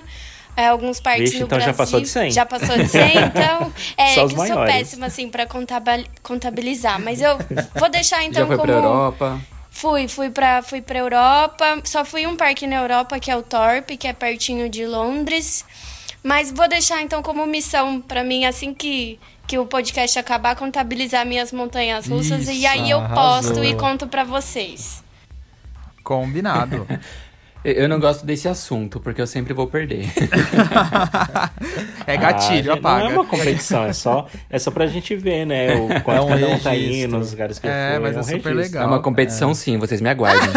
é, 0.55 0.67
alguns 0.67 0.99
parques 0.99 1.29
Vixe, 1.31 1.39
no 1.39 1.45
então 1.45 1.59
já 1.59 1.65
Brasil. 1.73 1.77
passou 1.77 2.01
de 2.01 2.07
100. 2.09 2.31
Já 2.31 2.45
passou 2.45 2.77
de 2.77 2.87
100, 2.87 3.01
então. 3.27 3.73
É 3.97 4.15
Só 4.15 4.25
os 4.25 4.33
que 4.33 4.39
eu 4.39 4.47
sou 4.47 4.65
péssima, 4.65 5.05
assim, 5.05 5.29
pra 5.29 5.45
contabali- 5.45 6.07
contabilizar. 6.23 6.99
Mas 6.99 7.21
eu 7.21 7.37
vou 7.75 7.89
deixar 7.89 8.23
então 8.23 8.41
Já 8.41 8.47
foi 8.47 8.55
como. 8.57 8.67
pra 8.67 8.75
Europa. 8.77 9.41
Fui, 9.71 10.07
fui 10.09 10.29
pra, 10.29 10.61
fui 10.61 10.81
pra 10.81 10.99
Europa. 10.99 11.79
Só 11.85 12.03
fui 12.03 12.25
um 12.27 12.35
parque 12.35 12.67
na 12.67 12.75
Europa, 12.77 13.17
que 13.19 13.31
é 13.31 13.37
o 13.37 13.41
Torp, 13.41 13.89
que 13.97 14.07
é 14.07 14.11
pertinho 14.13 14.67
de 14.69 14.85
Londres. 14.85 15.63
Mas 16.23 16.51
vou 16.51 16.67
deixar 16.67 17.01
então 17.01 17.21
como 17.21 17.45
missão 17.45 18.01
pra 18.01 18.23
mim, 18.23 18.45
assim 18.45 18.73
que, 18.73 19.19
que 19.47 19.57
o 19.57 19.65
podcast 19.65 20.19
acabar, 20.19 20.55
contabilizar 20.55 21.25
minhas 21.25 21.51
montanhas 21.51 22.07
russas. 22.07 22.47
e 22.47 22.57
Isso, 22.59 22.67
aí 22.67 22.89
eu 22.89 22.99
arrasou. 22.99 23.53
posto 23.53 23.63
e 23.63 23.75
conto 23.75 24.07
pra 24.07 24.23
vocês. 24.23 25.03
Combinado. 26.03 26.85
Eu- 27.63 27.89
não 27.89 27.99
gosto 27.99 28.25
desse 28.25 28.47
assunto, 28.47 28.99
porque 28.99 29.21
eu 29.21 29.27
sempre 29.27 29.53
vou 29.53 29.67
perder. 29.67 30.05
É 32.07 32.17
gatilho, 32.17 32.71
Ah, 32.71 32.75
apaga. 32.75 33.03
Não 33.03 33.11
é 33.11 33.13
uma 33.13 33.25
competição, 33.25 33.83
é 33.83 33.93
só, 33.93 34.27
é 34.49 34.57
só 34.57 34.71
pra 34.71 34.87
gente 34.87 35.15
ver, 35.15 35.45
né? 35.45 35.75
O 35.75 35.87
quanto 36.01 36.17
É 36.17 36.21
um 36.21 36.27
cada 36.29 36.47
um 36.47 36.59
tá 36.59 36.71
registro. 36.71 36.95
indo, 36.95 37.17
nos 37.19 37.31
lugares 37.31 37.59
que 37.59 37.67
É, 37.67 37.91
foi. 37.91 37.99
mas 37.99 38.15
é 38.15 38.19
um 38.19 38.23
super 38.23 38.33
registro. 38.55 38.55
legal. 38.79 38.83
É 38.83 38.87
uma 38.87 38.99
competição, 39.01 39.53
sim, 39.53 39.77
vocês 39.77 40.01
me 40.01 40.09
aguardem. 40.09 40.49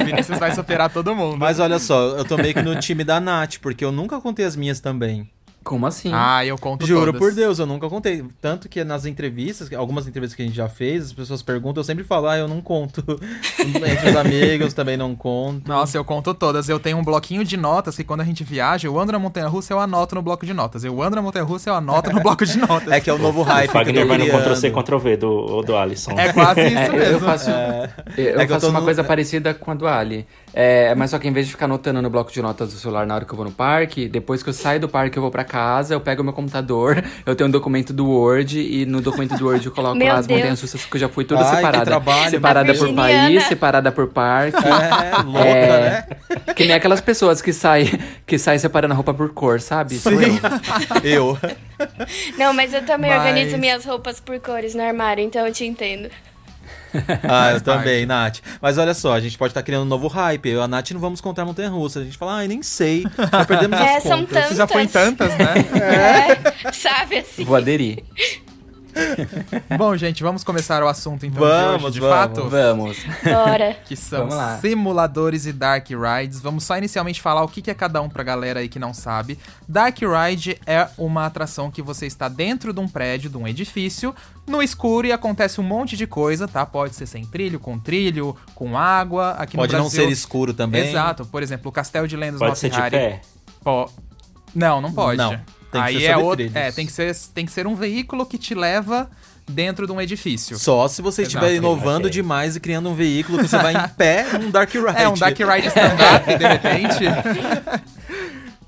o 0.00 0.04
Vinícius 0.06 0.38
vai 0.38 0.54
superar 0.54 0.88
todo 0.88 1.14
mundo. 1.14 1.36
Mas 1.36 1.60
olha 1.60 1.78
só, 1.78 2.16
eu 2.16 2.24
tô 2.24 2.38
meio 2.38 2.54
que 2.54 2.62
no 2.62 2.74
time 2.80 3.04
da 3.04 3.20
Nath, 3.20 3.56
porque 3.60 3.84
eu 3.84 3.92
nunca 3.92 4.18
contei 4.18 4.46
as 4.46 4.56
minhas 4.56 4.80
também. 4.80 5.28
Como 5.62 5.86
assim? 5.86 6.10
Ah, 6.12 6.44
eu 6.44 6.56
conto 6.56 6.86
Juro 6.86 7.06
todas. 7.12 7.20
por 7.20 7.32
Deus, 7.34 7.58
eu 7.58 7.66
nunca 7.66 7.88
contei. 7.88 8.24
Tanto 8.40 8.68
que 8.68 8.82
nas 8.82 9.04
entrevistas, 9.04 9.70
algumas 9.74 10.06
entrevistas 10.08 10.34
que 10.34 10.42
a 10.42 10.44
gente 10.46 10.56
já 10.56 10.68
fez, 10.70 11.06
as 11.06 11.12
pessoas 11.12 11.42
perguntam, 11.42 11.80
eu 11.80 11.84
sempre 11.84 12.02
falo, 12.02 12.28
ah, 12.28 12.36
eu 12.38 12.48
não 12.48 12.60
conto. 12.62 13.04
Entre 13.60 14.10
os 14.10 14.16
amigos 14.16 14.72
também 14.74 14.96
não 14.96 15.14
conto. 15.14 15.68
Nossa, 15.68 15.96
eu 15.98 16.04
conto 16.04 16.32
todas. 16.32 16.68
Eu 16.68 16.80
tenho 16.80 16.96
um 16.96 17.04
bloquinho 17.04 17.44
de 17.44 17.56
notas 17.56 17.94
que 17.96 18.02
quando 18.04 18.22
a 18.22 18.24
gente 18.24 18.42
viaja, 18.42 18.88
eu 18.88 18.98
ando 18.98 19.12
na 19.12 19.18
montanha 19.18 19.46
russa, 19.48 19.72
eu 19.72 19.78
anoto 19.78 20.14
no 20.14 20.22
bloco 20.22 20.46
de 20.46 20.54
notas. 20.54 20.82
Eu 20.82 21.00
ando 21.02 21.16
na 21.16 21.22
montanha 21.22 21.44
russa, 21.44 21.68
eu 21.70 21.74
anoto 21.74 22.10
no 22.10 22.20
bloco 22.22 22.44
de 22.46 22.56
notas. 22.58 22.88
É 22.90 22.98
que 23.00 23.10
é 23.10 23.12
o 23.12 23.18
novo 23.18 23.40
O 23.40 23.44
hype 23.44 23.68
eu 23.68 23.72
Fagner 23.72 24.06
vai 24.06 24.18
no. 24.18 24.26
Ctrl-C, 24.26 24.70
Ctrl-V 24.70 25.16
do, 25.18 25.62
do 25.62 25.76
Alisson. 25.76 26.12
É 26.12 26.32
quase 26.32 26.60
isso 26.66 26.78
É, 26.78 26.86
eu- 26.88 26.92
mesmo. 26.92 27.12
eu 27.14 27.20
faço, 27.20 27.50
É. 27.50 27.90
eu 28.16 28.40
É 28.40 28.48
faço 28.48 28.68
uma 28.68 28.78
no- 28.80 28.84
coisa 28.86 29.04
parecida 29.04 29.52
com 29.52 29.70
a 29.70 29.74
do 29.74 29.86
Ali. 29.86 30.26
É, 30.52 30.94
mas 30.96 31.10
só 31.10 31.18
que 31.18 31.28
em 31.28 31.32
vez 31.32 31.46
de 31.46 31.52
ficar 31.52 31.66
anotando 31.66 32.02
no 32.02 32.10
bloco 32.10 32.32
de 32.32 32.42
notas 32.42 32.72
do 32.72 32.78
celular 32.78 33.06
na 33.06 33.14
hora 33.14 33.24
que 33.24 33.32
eu 33.32 33.36
vou 33.36 33.44
no 33.44 33.52
parque, 33.52 34.08
depois 34.08 34.42
que 34.42 34.48
eu 34.48 34.52
saio 34.52 34.80
do 34.80 34.88
parque 34.88 35.16
eu 35.16 35.22
vou 35.22 35.30
pra 35.30 35.44
casa, 35.44 35.94
eu 35.94 36.00
pego 36.00 36.24
meu 36.24 36.32
computador, 36.32 37.02
eu 37.24 37.36
tenho 37.36 37.48
um 37.48 37.50
documento 37.50 37.92
do 37.92 38.08
Word 38.08 38.58
e 38.60 38.84
no 38.84 39.00
documento 39.00 39.36
do 39.36 39.46
Word 39.46 39.64
eu 39.64 39.72
coloco 39.72 40.02
lá 40.02 40.14
as 40.18 40.26
montanhas 40.26 40.60
russas 40.60 40.84
que 40.84 40.96
eu 40.96 41.00
já 41.00 41.08
fui 41.08 41.24
Ai, 41.30 41.36
que 41.38 41.44
separada. 41.56 41.84
trabalho, 41.84 42.30
separada 42.30 42.74
por 42.74 42.94
país, 42.94 43.44
separada 43.44 43.92
por 43.92 44.08
parque. 44.08 44.58
É, 44.66 45.22
louca, 45.22 45.40
É, 45.48 45.80
né? 45.80 46.04
Que 46.54 46.64
nem 46.64 46.72
aquelas 46.74 47.00
pessoas 47.00 47.40
que 47.40 47.52
saem 47.52 47.88
que 48.26 48.38
sai 48.38 48.58
separando 48.58 48.92
a 48.92 48.96
roupa 48.96 49.14
por 49.14 49.30
cor, 49.32 49.60
sabe? 49.60 49.94
Sou 49.96 50.12
Sim. 50.12 50.38
eu. 51.04 51.38
Eu. 51.38 51.38
Não, 52.36 52.52
mas 52.52 52.72
eu 52.74 52.82
também 52.84 53.10
Mas- 53.14 53.20
organizo 53.20 53.56
minhas 53.58 53.84
roupas 53.84 54.20
por 54.20 54.38
cores 54.40 54.74
no 54.74 54.82
armário, 54.82 55.22
então 55.24 55.46
eu 55.46 55.52
te 55.52 55.64
entendo. 55.64 56.10
Ah, 57.22 57.52
eu 57.52 57.60
também, 57.60 58.04
Nath. 58.04 58.38
Mas 58.60 58.76
olha 58.76 58.92
só, 58.94 59.14
a 59.14 59.20
gente 59.20 59.38
pode 59.38 59.52
estar 59.52 59.62
criando 59.62 59.82
um 59.82 59.88
novo 59.88 60.08
hype. 60.08 60.48
Eu 60.48 60.60
e 60.60 60.62
a 60.62 60.68
Nath 60.68 60.90
não 60.90 61.00
vamos 61.00 61.20
contar 61.20 61.44
montanha 61.44 61.68
russa. 61.68 62.00
A 62.00 62.04
gente 62.04 62.18
fala, 62.18 62.36
ai, 62.38 62.48
nem 62.48 62.62
sei. 62.62 63.04
Já 63.32 63.44
perdemos 63.44 63.78
É, 63.80 63.96
as 63.98 64.02
são 64.02 64.18
contas. 64.20 64.42
tantas. 64.42 64.56
Já 64.56 64.66
foi 64.66 64.82
em 64.82 64.88
tantas, 64.88 65.28
né? 65.38 65.54
É, 66.66 66.72
sabe 66.72 67.18
assim? 67.18 67.44
Vou 67.44 67.56
aderir. 67.56 68.02
Bom, 69.76 69.96
gente, 69.96 70.22
vamos 70.22 70.42
começar 70.44 70.82
o 70.82 70.88
assunto 70.88 71.24
então 71.26 71.40
Vamos, 71.40 71.78
de 71.80 71.84
hoje, 71.86 71.94
de 71.94 72.00
vamos. 72.00 72.16
fato. 72.16 72.48
Vamos. 72.48 72.98
Bora. 73.24 73.76
Que 73.84 73.96
são 73.96 74.28
simuladores 74.60 75.46
e 75.46 75.52
Dark 75.52 75.88
Rides. 75.88 76.40
Vamos 76.40 76.64
só 76.64 76.76
inicialmente 76.78 77.20
falar 77.20 77.42
o 77.42 77.48
que 77.48 77.70
é 77.70 77.74
cada 77.74 78.00
um 78.00 78.08
pra 78.08 78.22
galera 78.22 78.60
aí 78.60 78.68
que 78.68 78.78
não 78.78 78.92
sabe. 78.94 79.38
Dark 79.68 79.98
Ride 80.00 80.58
é 80.66 80.88
uma 80.96 81.26
atração 81.26 81.70
que 81.70 81.82
você 81.82 82.06
está 82.06 82.28
dentro 82.28 82.72
de 82.72 82.80
um 82.80 82.88
prédio, 82.88 83.30
de 83.30 83.36
um 83.36 83.46
edifício, 83.46 84.14
no 84.46 84.62
escuro 84.62 85.06
e 85.06 85.12
acontece 85.12 85.60
um 85.60 85.64
monte 85.64 85.96
de 85.96 86.06
coisa, 86.06 86.46
tá? 86.48 86.64
Pode 86.66 86.94
ser 86.94 87.06
sem 87.06 87.24
trilho, 87.24 87.58
com 87.58 87.78
trilho, 87.78 88.36
com 88.54 88.76
água. 88.76 89.30
Aqui 89.32 89.56
Pode 89.56 89.72
no 89.72 89.78
não 89.80 89.84
Brasil... 89.86 90.04
ser 90.06 90.10
escuro 90.12 90.52
também. 90.54 90.88
Exato. 90.88 91.24
Por 91.26 91.42
exemplo, 91.42 91.68
o 91.68 91.72
Castelo 91.72 92.06
de 92.08 92.16
Lendas 92.16 92.38
Pode 92.38 92.50
no 92.50 92.56
ser 92.56 92.70
de 92.70 92.90
pé? 92.90 93.20
Po- 93.62 93.90
Não, 94.54 94.80
não 94.80 94.92
pode. 94.92 95.18
Não, 95.18 95.38
tem 95.70 95.80
que 95.82 95.88
Aí 95.88 95.98
ser 96.00 96.04
é 96.06 96.16
outro. 96.16 96.36
trilhos. 96.36 96.56
É, 96.56 96.72
tem 96.72 96.86
que 96.86 96.92
ser, 96.92 97.14
tem 97.34 97.46
que 97.46 97.52
ser 97.52 97.66
um 97.66 97.74
veículo 97.74 98.24
que 98.26 98.36
te 98.38 98.54
leva 98.54 99.10
dentro 99.48 99.86
de 99.86 99.92
um 99.92 100.00
edifício. 100.00 100.58
Só 100.58 100.86
se 100.86 101.02
você 101.02 101.22
estiver 101.22 101.54
inovando 101.54 102.08
demais 102.08 102.54
e 102.56 102.60
criando 102.60 102.88
um 102.88 102.94
veículo 102.94 103.38
que 103.38 103.48
você 103.48 103.58
vai 103.58 103.74
em 103.74 103.88
pé 103.96 104.26
num 104.38 104.50
Dark 104.50 104.72
Ride. 104.72 104.86
É 104.96 105.08
um 105.08 105.14
Dark 105.14 105.36
Ride 105.38 105.68
stand-up, 105.68 106.38
de 106.38 106.46
repente. 106.46 107.04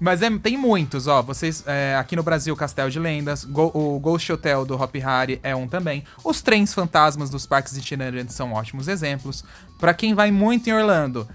Mas 0.01 0.21
é- 0.21 0.31
tem 0.39 0.57
muitos, 0.57 1.07
ó. 1.07 1.23
Vocês. 1.23 1.63
é, 1.67 1.95
aqui 1.97 2.17
no 2.17 2.23
Brasil, 2.25 2.57
Castelo 2.57 2.91
de 2.91 2.99
Lendas. 2.99 3.45
Go- 3.45 3.71
o 3.73 4.01
Ghost 4.01 4.33
Hotel 4.33 4.65
do 4.65 4.75
Hop 4.75 4.95
Hari 5.05 5.39
é 5.45 5.55
um 5.55 5.69
também. 5.69 6.03
Os 6.25 6.43
trens 6.43 6.75
fantasmas 6.75 7.31
dos 7.31 7.47
parques 7.47 7.77
itinerantes 7.77 8.35
são 8.35 8.53
ótimos 8.53 8.89
exemplos. 8.89 9.45
Pra 9.79 9.95
quem 9.95 10.15
vai 10.15 10.33
muito 10.33 10.69
em 10.69 10.73
Orlando, 10.73 11.29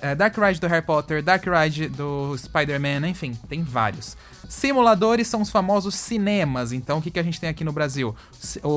é, 0.00 0.14
Dark 0.14 0.34
Ride 0.38 0.58
do 0.60 0.66
Harry 0.66 0.84
Potter, 0.84 1.22
Dark 1.22 1.44
Ride 1.44 1.88
do 1.88 2.34
Spider-Man, 2.38 3.06
enfim, 3.06 3.34
tem 3.50 3.62
vários. 3.62 4.16
Simuladores 4.48 5.26
são 5.28 5.40
os 5.42 5.50
famosos 5.50 5.94
cinemas. 5.94 6.72
Então, 6.72 6.98
o 6.98 7.02
que, 7.02 7.10
que 7.10 7.18
a 7.18 7.22
gente 7.22 7.40
tem 7.40 7.48
aqui 7.48 7.64
no 7.64 7.72
Brasil? 7.72 8.14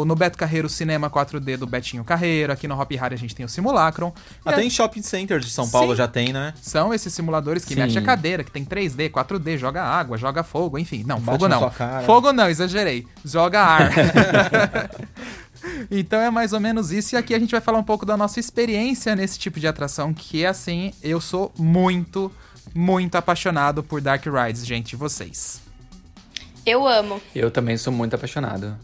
No 0.06 0.16
Beto 0.16 0.38
Carreiro, 0.38 0.68
o 0.68 0.70
cinema 0.70 1.10
4D 1.10 1.58
do 1.58 1.68
Betinho 1.68 2.04
Carreiro. 2.04 2.52
Aqui 2.54 2.68
no 2.68 2.80
Hop 2.80 2.92
Hari 3.00 3.16
a 3.16 3.18
gente 3.18 3.36
tem 3.36 3.46
o 3.46 3.50
Simulacron. 3.50 4.14
Até 4.46 4.62
a- 4.62 4.64
em 4.64 4.70
shopping 4.70 5.02
center 5.02 5.40
de 5.40 5.50
São 5.50 5.70
Paulo 5.70 5.92
Sim. 5.92 5.98
já 5.98 6.08
tem, 6.08 6.34
né? 6.34 6.54
são 6.62 6.94
esses 6.94 7.14
simuladores 7.14 7.64
que 7.66 7.74
Sim. 7.74 7.80
mexe 7.82 7.98
a 7.98 8.02
cadeira, 8.02 8.44
que 8.44 8.52
tem 8.52 8.64
3D, 8.66 9.10
4D, 9.10 9.58
joga 9.58 9.84
água, 9.84 10.18
joga 10.18 10.44
fogo, 10.44 10.78
enfim. 10.78 11.04
Não, 11.06 11.20
Bate 11.20 11.40
fogo 11.40 11.48
não. 11.48 11.72
Fogo 12.06 12.32
não, 12.34 12.50
exagerei. 12.50 13.06
Joga 13.26 13.62
ar. 13.62 13.92
então 15.92 16.20
é 16.20 16.30
mais 16.30 16.54
ou 16.54 16.60
menos 16.60 16.92
isso. 16.92 17.16
E 17.16 17.18
aqui 17.18 17.34
a 17.34 17.40
gente 17.40 17.52
vai 17.52 17.62
falar 17.62 17.78
um 17.80 17.84
pouco 17.84 18.06
da 18.06 18.16
nossa 18.18 18.40
experiência 18.40 19.16
nesse 19.16 19.38
tipo 19.38 19.60
de 19.60 19.68
atração, 19.68 20.14
que 20.14 20.44
é 20.44 20.48
assim, 20.48 20.94
eu 21.02 21.20
sou 21.20 21.52
muito, 21.58 22.32
muito 22.74 23.16
apaixonado 23.16 23.84
por 23.84 24.01
Dark 24.01 24.24
Rides, 24.25 24.66
gente, 24.66 24.96
vocês. 24.96 25.62
Eu 26.66 26.88
amo. 26.88 27.22
Eu 27.34 27.50
também 27.50 27.78
sou 27.78 27.92
muito 27.92 28.16
apaixonado. 28.16 28.78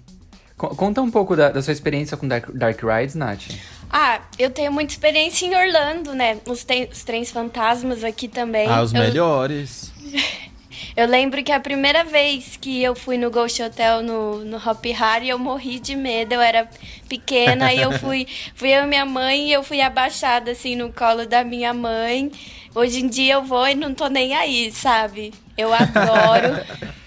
Co- 0.58 0.70
Conta 0.75 1.01
um 1.01 1.12
pouco 1.12 1.36
da, 1.36 1.50
da 1.50 1.62
sua 1.62 1.74
experiência 1.74 2.15
com 2.17 2.27
Dark, 2.27 2.50
Dark 2.51 2.79
Rides, 2.82 3.15
Nath. 3.15 3.44
Ah, 3.89 4.22
eu 4.39 4.50
tenho 4.50 4.72
muita 4.72 4.94
experiência 4.94 5.46
em 5.46 5.55
Orlando, 5.55 6.13
né? 6.15 6.38
Os, 6.48 6.65
os 6.91 7.03
trens 7.03 7.29
fantasmas 7.32 8.03
aqui 8.03 8.27
também. 8.27 8.67
Ah, 8.67 8.82
os 8.82 8.94
Eu- 8.94 9.01
melhores. 9.01 9.91
Eu 10.96 11.08
lembro 11.08 11.44
que 11.44 11.51
a 11.51 11.60
primeira 11.60 12.03
vez 12.03 12.58
que 12.58 12.82
eu 12.82 12.96
fui 12.96 13.17
no 13.17 13.29
Ghost 13.29 13.62
Hotel 13.62 14.01
no, 14.01 14.44
no 14.46 14.58
Hop 14.58 14.86
Hari, 15.00 15.29
eu 15.29 15.39
morri 15.39 15.79
de 15.79 15.96
medo. 15.96 16.34
Eu 16.34 16.41
era 16.41 16.70
pequena 17.08 17.74
e 17.74 17.82
eu 17.82 17.91
fui, 18.00 18.27
fui 18.55 18.70
eu 18.70 18.84
e 18.84 18.88
minha 18.88 19.05
mãe 19.05 19.50
e 19.50 19.53
eu 19.53 19.63
fui 19.63 19.82
abaixada 19.82 20.51
assim 20.51 20.75
no 20.75 20.91
colo 20.91 21.25
da 21.25 21.44
minha 21.44 21.74
mãe. 21.74 22.32
Hoje 22.74 23.00
em 23.00 23.08
dia 23.08 23.36
eu 23.36 23.44
vou 23.44 23.67
e 23.67 23.75
não 23.75 23.94
tô 23.94 24.08
nem 24.08 24.36
aí, 24.36 24.72
sabe? 24.72 25.34
Eu 25.58 25.74
adoro. 25.74 26.96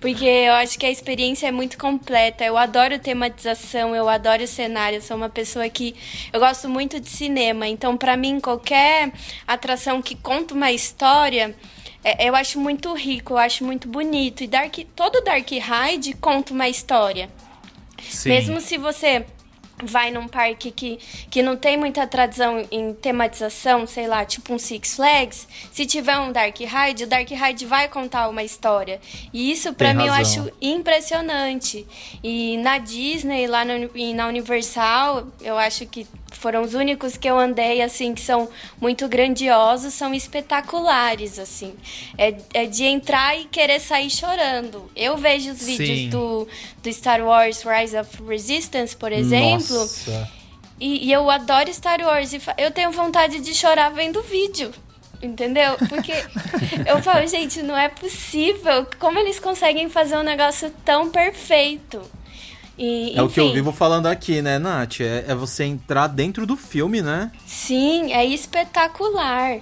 Porque 0.00 0.24
eu 0.24 0.52
acho 0.54 0.78
que 0.78 0.86
a 0.86 0.90
experiência 0.90 1.48
é 1.48 1.52
muito 1.52 1.78
completa. 1.78 2.44
Eu 2.44 2.56
adoro 2.56 2.98
tematização, 2.98 3.94
eu 3.94 4.08
adoro 4.08 4.46
cenário. 4.46 4.98
Eu 4.98 5.02
sou 5.02 5.16
uma 5.16 5.28
pessoa 5.28 5.68
que 5.68 5.94
eu 6.32 6.40
gosto 6.40 6.68
muito 6.68 7.00
de 7.00 7.08
cinema. 7.08 7.66
Então, 7.66 7.96
pra 7.96 8.16
mim, 8.16 8.40
qualquer 8.40 9.12
atração 9.46 10.00
que 10.00 10.14
conta 10.14 10.54
uma 10.54 10.72
história, 10.72 11.54
é- 12.10 12.28
eu 12.28 12.34
acho 12.36 12.58
muito 12.60 12.92
rico, 12.94 13.34
eu 13.34 13.38
acho 13.38 13.64
muito 13.64 13.88
bonito. 13.88 14.42
E 14.42 14.46
Dark, 14.46 14.76
todo 14.94 15.20
Dark 15.22 15.48
Ride 15.50 16.14
conta 16.14 16.52
uma 16.52 16.68
história. 16.68 17.28
Sim. 18.08 18.28
Mesmo 18.28 18.60
se 18.60 18.76
você 18.78 19.24
vai 19.82 20.10
num 20.10 20.26
parque 20.26 20.70
que, 20.70 20.98
que 21.30 21.42
não 21.42 21.54
tem 21.54 21.76
muita 21.76 22.06
tradição 22.06 22.66
em 22.70 22.94
tematização, 22.94 23.86
sei 23.86 24.06
lá, 24.06 24.24
tipo 24.24 24.54
um 24.54 24.58
Six 24.58 24.96
Flags, 24.96 25.46
se 25.70 25.84
tiver 25.84 26.18
um 26.18 26.32
Dark 26.32 26.56
Ride, 26.58 27.04
o 27.04 27.06
Dark 27.06 27.28
Ride 27.28 27.66
vai 27.66 27.86
contar 27.88 28.28
uma 28.28 28.42
história. 28.42 28.98
E 29.34 29.50
isso 29.52 29.74
pra 29.74 29.88
Tem 29.88 29.98
mim 29.98 30.06
eu 30.06 30.12
razão. 30.14 30.44
acho 30.44 30.52
impressionante. 30.62 31.86
E 32.22 32.56
na 32.58 32.78
Disney, 32.78 33.46
lá 33.46 33.64
no, 33.64 33.90
e 33.94 34.14
na 34.14 34.28
Universal, 34.28 35.26
eu 35.42 35.58
acho 35.58 35.84
que 35.86 36.06
foram 36.36 36.62
os 36.62 36.74
únicos 36.74 37.16
que 37.16 37.28
eu 37.28 37.38
andei, 37.38 37.82
assim, 37.82 38.14
que 38.14 38.20
são 38.20 38.48
muito 38.80 39.08
grandiosos, 39.08 39.94
são 39.94 40.14
espetaculares, 40.14 41.38
assim. 41.38 41.74
É, 42.16 42.34
é 42.54 42.66
de 42.66 42.84
entrar 42.84 43.38
e 43.38 43.44
querer 43.44 43.80
sair 43.80 44.10
chorando. 44.10 44.90
Eu 44.94 45.16
vejo 45.16 45.50
os 45.52 45.64
vídeos 45.64 45.98
Sim. 45.98 46.08
do, 46.10 46.48
do 46.82 46.92
Star 46.92 47.20
Wars 47.22 47.62
Rise 47.62 47.96
of 47.96 48.22
Resistance, 48.22 48.96
por 48.96 49.12
exemplo, 49.12 49.76
Nossa. 49.76 50.30
e, 50.78 51.06
e 51.06 51.12
eu 51.12 51.28
adoro 51.30 51.72
Star 51.72 52.00
Wars. 52.00 52.32
E 52.32 52.40
eu 52.58 52.70
tenho 52.70 52.90
vontade 52.90 53.40
de 53.40 53.54
chorar 53.54 53.90
vendo 53.90 54.20
o 54.20 54.22
vídeo. 54.22 54.72
Entendeu? 55.22 55.76
Porque 55.88 56.12
eu 56.86 57.02
falo, 57.02 57.26
gente, 57.26 57.62
não 57.62 57.76
é 57.76 57.88
possível. 57.88 58.86
Como 58.98 59.18
eles 59.18 59.40
conseguem 59.40 59.88
fazer 59.88 60.16
um 60.16 60.22
negócio 60.22 60.70
tão 60.84 61.10
perfeito? 61.10 62.02
E, 62.78 63.12
é 63.16 63.22
o 63.22 63.28
que 63.28 63.40
eu 63.40 63.52
vivo 63.52 63.72
falando 63.72 64.06
aqui, 64.06 64.42
né, 64.42 64.58
Nath? 64.58 65.00
É, 65.00 65.24
é, 65.28 65.34
você 65.34 65.64
entrar 65.64 66.08
dentro 66.08 66.46
do 66.46 66.56
filme, 66.56 67.00
né? 67.00 67.32
Sim, 67.46 68.12
é 68.12 68.24
espetacular. 68.24 69.60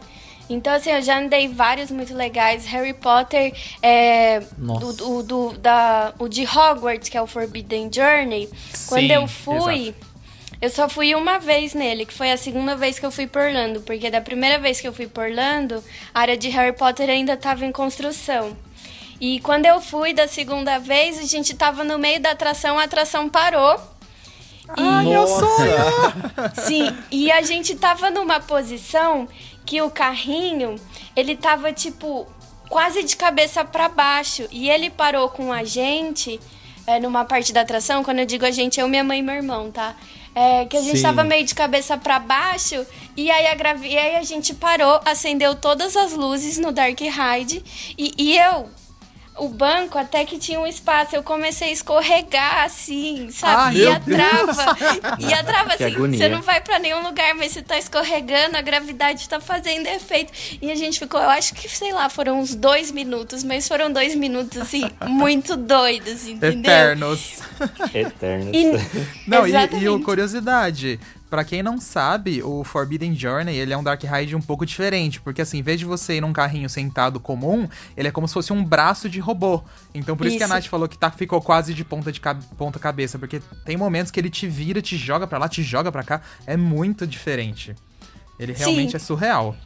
Então, 0.51 0.75
assim, 0.75 0.91
eu 0.91 1.01
já 1.01 1.21
andei 1.21 1.49
vários 1.49 1.91
muito 1.91 2.15
legais. 2.15 2.67
Harry 2.67 2.93
Potter, 2.93 3.55
é, 3.81 4.41
do, 4.59 4.93
do, 4.93 5.23
do, 5.23 5.59
da, 5.59 6.13
o 6.19 6.29
de 6.29 6.45
Hogwarts, 6.45 7.09
que 7.09 7.17
é 7.17 7.23
o 7.23 7.27
Forbidden 7.27 7.89
Journey. 7.93 8.49
Sim, 8.73 8.89
Quando 8.89 9.11
eu 9.11 9.27
fui, 9.27 9.89
exato. 9.89 10.07
eu 10.61 10.71
só 10.71 10.89
fui 10.89 11.15
uma 11.15 11.39
vez 11.39 11.73
nele, 11.73 12.05
que 12.05 12.13
foi 12.13 12.31
a 12.31 12.37
segunda 12.37 12.77
vez 12.77 12.99
que 12.99 13.07
eu 13.07 13.11
fui 13.11 13.27
por 13.27 13.43
Orlando. 13.43 13.81
Porque 13.81 14.11
da 14.11 14.21
primeira 14.21 14.59
vez 14.59 14.81
que 14.81 14.89
eu 14.89 14.93
fui 14.93 15.07
por 15.07 15.25
Orlando, 15.25 15.83
a 16.13 16.21
área 16.21 16.37
de 16.37 16.49
Harry 16.49 16.77
Potter 16.77 17.09
ainda 17.09 17.35
estava 17.35 17.65
em 17.65 17.73
construção. 17.73 18.55
E 19.21 19.41
quando 19.41 19.67
eu 19.67 19.81
fui 19.81 20.13
da 20.13 20.27
segunda 20.27 20.79
vez, 20.79 21.19
a 21.19 21.23
gente 21.23 21.55
tava 21.55 21.85
no 21.85 21.99
meio 21.99 22.21
da 22.21 22.31
atração, 22.31 22.79
a 22.79 22.85
atração 22.85 23.29
parou. 23.29 23.81
Ai, 24.69 25.05
meu 25.07 25.27
sonho! 25.27 25.45
Sim, 26.67 26.97
e 27.11 27.31
a 27.31 27.43
gente 27.43 27.75
tava 27.75 28.11
numa 28.11 28.41
posição 28.41 29.29
que 29.65 29.81
o 29.81 29.91
carrinho, 29.91 30.77
ele 31.15 31.37
tava 31.37 31.73
tipo 31.73 32.27
quase 32.69 33.03
de 33.03 33.17
cabeça 33.17 33.65
para 33.65 33.89
baixo 33.89 34.49
e 34.51 34.69
ele 34.69 34.91
parou 34.91 35.29
com 35.29 35.53
a 35.53 35.65
gente 35.65 36.41
é, 36.87 36.99
numa 36.99 37.25
parte 37.25 37.53
da 37.53 37.63
atração, 37.63 38.03
quando 38.03 38.19
eu 38.21 38.27
digo 38.27 38.45
a 38.45 38.51
gente, 38.51 38.79
eu, 38.81 38.89
minha 38.89 39.05
mãe 39.05 39.21
e 39.21 39.23
meu 39.23 39.35
irmão, 39.35 39.71
tá? 39.71 39.95
É, 40.35 40.65
que 40.65 40.77
a 40.77 40.81
gente 40.81 40.97
Sim. 40.97 41.03
tava 41.03 41.23
meio 41.23 41.45
de 41.45 41.55
cabeça 41.55 41.97
para 41.97 42.19
baixo 42.19 42.85
e 43.17 43.31
aí, 43.31 43.47
a 43.47 43.55
gravi... 43.55 43.89
e 43.89 43.97
aí 43.97 44.17
a 44.17 44.23
gente 44.23 44.53
parou, 44.53 45.01
acendeu 45.05 45.55
todas 45.55 45.97
as 45.97 46.13
luzes 46.13 46.59
no 46.59 46.73
Dark 46.73 46.99
Ride 47.01 47.63
e, 47.97 48.13
e 48.19 48.37
eu 48.37 48.69
o 49.37 49.49
banco 49.49 49.99
até 49.99 50.25
que 50.25 50.39
tinha 50.39 50.61
um 50.61 50.67
espaço. 50.67 51.17
Eu 51.17 51.23
comecei 51.23 51.69
a 51.69 51.73
escorregar, 51.73 52.65
assim, 52.65 53.31
sabe? 53.31 53.79
e 53.79 53.87
a 53.87 54.01
trava. 54.01 54.77
E 55.19 55.33
a 55.33 55.43
trava, 55.43 55.75
assim, 55.75 55.95
você 55.95 56.29
não 56.29 56.43
vai 56.43 56.61
para 56.61 56.79
nenhum 56.79 57.03
lugar, 57.03 57.35
mas 57.35 57.53
você 57.53 57.63
tá 57.63 57.79
escorregando, 57.79 58.57
a 58.57 58.63
gravidade 58.63 59.29
tá 59.29 59.41
fazendo 59.41 59.87
efeito. 59.87 60.33
E 60.61 60.71
a 60.71 60.75
gente 60.75 60.99
ficou, 60.99 61.21
eu 61.21 61.31
acho 61.31 61.55
que, 61.55 61.69
sei 61.69 61.93
lá, 61.93 62.09
foram 62.09 62.41
uns 62.41 62.55
dois 62.55 62.91
minutos, 62.91 63.43
mas 63.43 63.67
foram 63.67 63.93
dois 63.93 64.15
minutos, 64.15 64.61
assim, 64.61 64.89
muito 65.07 65.57
doidos, 65.57 66.27
entendeu? 66.27 66.61
Eternos. 66.61 67.41
Eternos. 67.93 68.55
E, 68.55 69.29
não, 69.29 69.47
e, 69.47 69.53
e 69.53 70.03
curiosidade, 70.03 71.01
Pra 71.35 71.43
quem 71.43 71.65
não 71.65 71.81
sabe, 71.81 72.45
o 72.45 72.63
Forbidden 72.63 73.13
Journey, 73.13 73.57
ele 73.57 73.73
é 73.73 73.77
um 73.77 73.83
Dark 73.83 74.01
Ride 74.05 74.37
um 74.37 74.41
pouco 74.41 74.65
diferente, 74.65 75.21
porque 75.21 75.43
assim, 75.43 75.59
em 75.59 75.63
vez 75.63 75.81
de 75.81 75.85
você 75.85 76.19
ir 76.19 76.21
num 76.21 76.33
carrinho 76.33 76.71
sentado 76.71 77.19
comum, 77.19 77.69
ele 77.97 78.07
é 78.07 78.13
como 78.13 78.29
se 78.29 78.35
fosse 78.35 78.53
um 78.53 78.63
braço 78.65 79.11
de 79.11 79.19
robô. 79.19 79.61
Então 79.93 80.17
por 80.17 80.29
isso, 80.29 80.37
isso 80.37 80.39
que 80.39 80.45
a 80.45 80.55
Nath 80.55 80.67
falou 80.67 80.87
que 80.87 80.97
tá, 80.97 81.11
ficou 81.11 81.43
quase 81.43 81.75
de 81.75 81.85
ponta 81.85 82.13
de 82.13 82.21
ponta 82.57 82.79
cabeça, 82.79 83.19
porque 83.19 83.43
tem 83.65 83.77
momentos 83.77 84.13
que 84.13 84.21
ele 84.21 84.31
te 84.31 84.47
vira, 84.47 84.81
te 84.81 84.97
joga 84.97 85.27
para 85.27 85.39
lá, 85.39 85.49
te 85.49 85.61
joga 85.61 85.91
para 85.91 86.05
cá, 86.05 86.21
é 86.47 86.57
muito 86.57 87.05
diferente. 87.05 87.75
Ele 88.39 88.53
realmente 88.53 88.93
Sim. 88.93 88.97
é 88.97 89.01
surreal. 89.01 89.57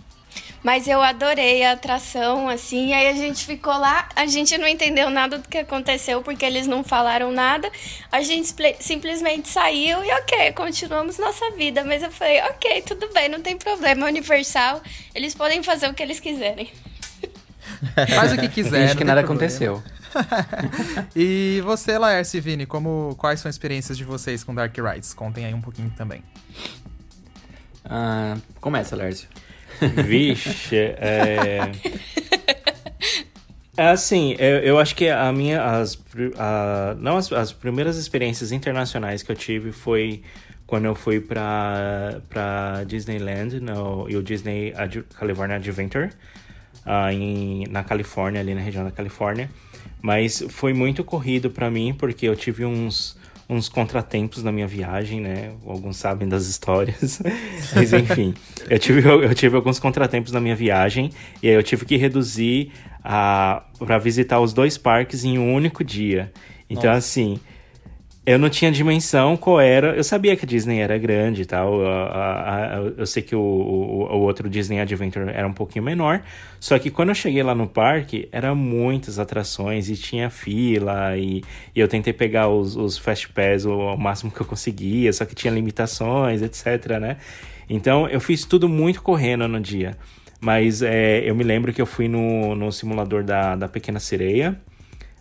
Mas 0.62 0.88
eu 0.88 1.02
adorei 1.02 1.64
a 1.64 1.72
atração, 1.72 2.48
assim. 2.48 2.92
Aí 2.92 3.08
a 3.08 3.14
gente 3.14 3.44
ficou 3.44 3.72
lá, 3.72 4.08
a 4.14 4.26
gente 4.26 4.56
não 4.58 4.66
entendeu 4.66 5.08
nada 5.10 5.38
do 5.38 5.48
que 5.48 5.58
aconteceu, 5.58 6.22
porque 6.22 6.44
eles 6.44 6.66
não 6.66 6.82
falaram 6.82 7.30
nada. 7.30 7.70
A 8.10 8.22
gente 8.22 8.54
simplesmente 8.80 9.48
saiu 9.48 10.04
e, 10.04 10.12
ok, 10.12 10.52
continuamos 10.52 11.18
nossa 11.18 11.50
vida. 11.52 11.84
Mas 11.84 12.02
eu 12.02 12.10
falei, 12.10 12.40
ok, 12.42 12.82
tudo 12.82 13.08
bem, 13.12 13.28
não 13.28 13.40
tem 13.40 13.56
problema. 13.56 14.06
Universal, 14.06 14.82
eles 15.14 15.34
podem 15.34 15.62
fazer 15.62 15.88
o 15.88 15.94
que 15.94 16.02
eles 16.02 16.20
quiserem. 16.20 16.70
Faz 18.14 18.32
o 18.32 18.36
que 18.36 18.48
quiser. 18.48 18.86
Acho 18.86 18.96
que 18.96 19.04
nada 19.04 19.20
aconteceu. 19.20 19.82
e 21.14 21.60
você, 21.64 21.98
Laércio 21.98 22.38
e 22.38 22.40
Vini, 22.40 22.66
como, 22.66 23.14
quais 23.18 23.40
são 23.40 23.48
as 23.48 23.54
experiências 23.54 23.96
de 23.96 24.04
vocês 24.04 24.42
com 24.42 24.54
Dark 24.54 24.76
Rides? 24.76 25.12
Contem 25.14 25.44
aí 25.44 25.54
um 25.54 25.60
pouquinho 25.60 25.90
também. 25.90 26.22
Uh, 27.84 28.40
começa, 28.60 28.96
Laércio. 28.96 29.28
Vixe, 30.04 30.76
é. 30.76 31.70
É 33.76 33.90
assim, 33.90 34.34
eu, 34.40 34.58
eu 34.58 34.78
acho 34.78 34.96
que 34.96 35.08
a 35.08 35.32
minha. 35.32 35.62
As, 35.62 35.96
a, 36.36 36.96
não 36.98 37.16
as, 37.16 37.32
as 37.32 37.52
primeiras 37.52 37.96
experiências 37.96 38.50
internacionais 38.50 39.22
que 39.22 39.30
eu 39.30 39.36
tive 39.36 39.70
foi 39.70 40.22
quando 40.66 40.86
eu 40.86 40.94
fui 40.94 41.20
pra, 41.20 42.20
pra 42.28 42.84
Disneyland 42.84 43.60
no, 43.60 44.06
e 44.08 44.16
o 44.16 44.22
Disney 44.22 44.74
Ad, 44.76 45.04
California 45.18 45.56
Adventure 45.56 46.10
uh, 46.84 47.10
em, 47.12 47.66
na 47.70 47.84
Califórnia, 47.84 48.40
ali 48.40 48.54
na 48.54 48.60
região 48.60 48.84
da 48.84 48.90
Califórnia. 48.90 49.48
Mas 50.02 50.44
foi 50.48 50.72
muito 50.72 51.04
corrido 51.04 51.50
para 51.50 51.70
mim 51.70 51.94
porque 51.94 52.26
eu 52.26 52.36
tive 52.36 52.64
uns 52.64 53.17
uns 53.48 53.68
contratempos 53.68 54.42
na 54.42 54.52
minha 54.52 54.66
viagem, 54.66 55.20
né? 55.20 55.52
Alguns 55.66 55.96
sabem 55.96 56.28
das 56.28 56.46
histórias. 56.46 57.22
Mas 57.74 57.92
enfim, 57.92 58.34
eu 58.68 58.78
tive, 58.78 59.08
eu 59.08 59.34
tive 59.34 59.56
alguns 59.56 59.78
contratempos 59.78 60.32
na 60.32 60.40
minha 60.40 60.54
viagem 60.54 61.10
e 61.42 61.48
aí 61.48 61.54
eu 61.54 61.62
tive 61.62 61.86
que 61.86 61.96
reduzir 61.96 62.70
a 63.02 63.62
para 63.78 63.96
visitar 63.96 64.40
os 64.40 64.52
dois 64.52 64.76
parques 64.76 65.24
em 65.24 65.38
um 65.38 65.54
único 65.54 65.82
dia. 65.82 66.32
Então, 66.68 66.92
Nossa. 66.92 66.98
assim, 66.98 67.40
eu 68.28 68.38
não 68.38 68.50
tinha 68.50 68.70
dimensão 68.70 69.38
qual 69.38 69.58
era. 69.58 69.96
Eu 69.96 70.04
sabia 70.04 70.36
que 70.36 70.44
a 70.44 70.48
Disney 70.48 70.80
era 70.80 70.98
grande 70.98 71.42
e 71.42 71.44
tal. 71.46 71.80
eu 72.94 73.06
sei 73.06 73.22
que 73.22 73.34
o, 73.34 73.40
o, 73.40 74.02
o, 74.02 74.20
outro 74.20 74.50
Disney 74.50 74.78
Adventure 74.80 75.30
era 75.30 75.48
um 75.48 75.52
pouquinho 75.54 75.82
menor. 75.82 76.20
Só 76.60 76.78
que 76.78 76.90
quando 76.90 77.08
eu 77.08 77.14
cheguei 77.14 77.42
lá 77.42 77.54
no 77.54 77.66
parque, 77.66 78.28
eram 78.30 78.54
muitas 78.54 79.18
atrações 79.18 79.88
e 79.88 79.96
tinha 79.96 80.28
fila. 80.28 81.16
E, 81.16 81.42
e 81.74 81.80
eu 81.80 81.88
tentei 81.88 82.12
pegar 82.12 82.48
os, 82.48 82.76
os 82.76 82.98
Fast 82.98 83.30
Pass 83.30 83.64
o, 83.64 83.72
o 83.72 83.96
máximo 83.96 84.30
que 84.30 84.42
eu 84.42 84.46
conseguia, 84.46 85.10
só 85.10 85.24
que 85.24 85.34
tinha 85.34 85.52
limitações, 85.52 86.42
etc, 86.42 86.98
né? 87.00 87.16
Então 87.66 88.06
eu 88.10 88.20
fiz 88.20 88.44
tudo 88.44 88.68
muito 88.68 89.00
correndo 89.00 89.48
no 89.48 89.58
dia. 89.58 89.96
Mas 90.38 90.82
é, 90.82 91.20
eu 91.24 91.34
me 91.34 91.44
lembro 91.44 91.72
que 91.72 91.80
eu 91.80 91.86
fui 91.86 92.08
no, 92.08 92.54
no 92.54 92.70
simulador 92.70 93.24
da, 93.24 93.56
da 93.56 93.68
Pequena 93.68 93.98
Sereia. 93.98 94.60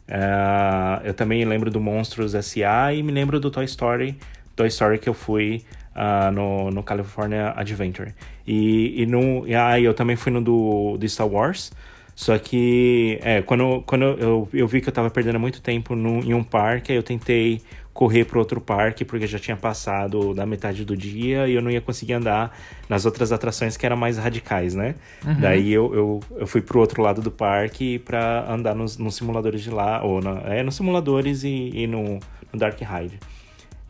Uh, 0.07 1.03
eu 1.03 1.13
também 1.13 1.43
lembro 1.43 1.69
do 1.69 1.81
Monstros 1.81 2.33
S.A. 2.33 2.93
e 2.93 3.03
me 3.03 3.11
lembro 3.11 3.39
do 3.39 3.51
Toy 3.51 3.65
Story, 3.65 4.17
Toy 4.55 4.67
Story 4.67 4.99
que 4.99 5.09
eu 5.09 5.13
fui 5.13 5.65
uh, 5.95 6.31
no, 6.31 6.71
no 6.71 6.83
California 6.83 7.53
Adventure. 7.55 8.13
E, 8.45 9.01
e, 9.01 9.05
no, 9.05 9.45
e 9.47 9.53
aí 9.53 9.83
eu 9.83 9.93
também 9.93 10.15
fui 10.15 10.31
no 10.31 10.41
do, 10.41 10.97
do 10.97 11.09
Star 11.09 11.27
Wars. 11.27 11.71
Só 12.15 12.35
que 12.39 13.19
é, 13.21 13.43
quando, 13.43 13.83
quando 13.85 14.03
eu, 14.03 14.49
eu 14.51 14.67
vi 14.67 14.81
que 14.81 14.89
eu 14.89 14.93
tava 14.93 15.09
perdendo 15.09 15.39
muito 15.39 15.61
tempo 15.61 15.95
no, 15.95 16.19
em 16.23 16.33
um 16.33 16.43
parque, 16.43 16.91
aí 16.91 16.97
eu 16.97 17.03
tentei 17.03 17.61
correr 17.97 18.25
para 18.25 18.37
outro 18.37 18.61
parque 18.61 19.03
porque 19.03 19.25
já 19.25 19.39
tinha 19.39 19.57
passado 19.57 20.31
da 20.31 20.45
metade 20.45 20.85
do 20.85 20.95
dia 20.95 21.47
e 21.47 21.55
eu 21.55 21.63
não 21.63 21.71
ia 21.71 21.81
conseguir 21.81 22.13
andar 22.13 22.55
nas 22.87 23.07
outras 23.07 23.31
atrações 23.31 23.75
que 23.75 23.87
eram 23.87 23.97
mais 23.97 24.19
radicais, 24.19 24.75
né? 24.75 24.93
Uhum. 25.25 25.41
Daí 25.41 25.73
eu, 25.73 25.95
eu, 25.95 26.19
eu 26.41 26.45
fui 26.45 26.61
pro 26.61 26.79
outro 26.79 27.01
lado 27.01 27.23
do 27.23 27.31
parque 27.31 27.97
para 27.97 28.45
andar 28.53 28.75
nos, 28.75 28.99
nos, 28.99 29.15
simuladores 29.15 29.63
de 29.63 29.71
lá, 29.71 30.03
ou 30.03 30.21
na, 30.21 30.41
é, 30.41 30.61
nos 30.61 30.75
simuladores 30.75 31.43
e, 31.43 31.71
e 31.73 31.87
no, 31.87 32.19
no, 32.53 32.59
Dark 32.59 32.79
Ride. 32.79 33.19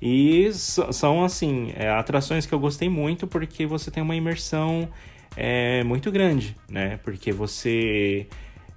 E 0.01 0.49
são, 0.53 1.25
assim, 1.25 1.73
é, 1.75 1.89
atrações 1.89 2.45
que 2.45 2.53
eu 2.53 2.59
gostei 2.59 2.87
muito 2.87 3.27
porque 3.27 3.65
você 3.65 3.91
tem 3.91 4.01
uma 4.01 4.15
imersão 4.15 4.87
é, 5.35 5.83
muito 5.83 6.09
grande, 6.13 6.55
né? 6.69 6.97
Porque 7.03 7.33
você 7.33 8.25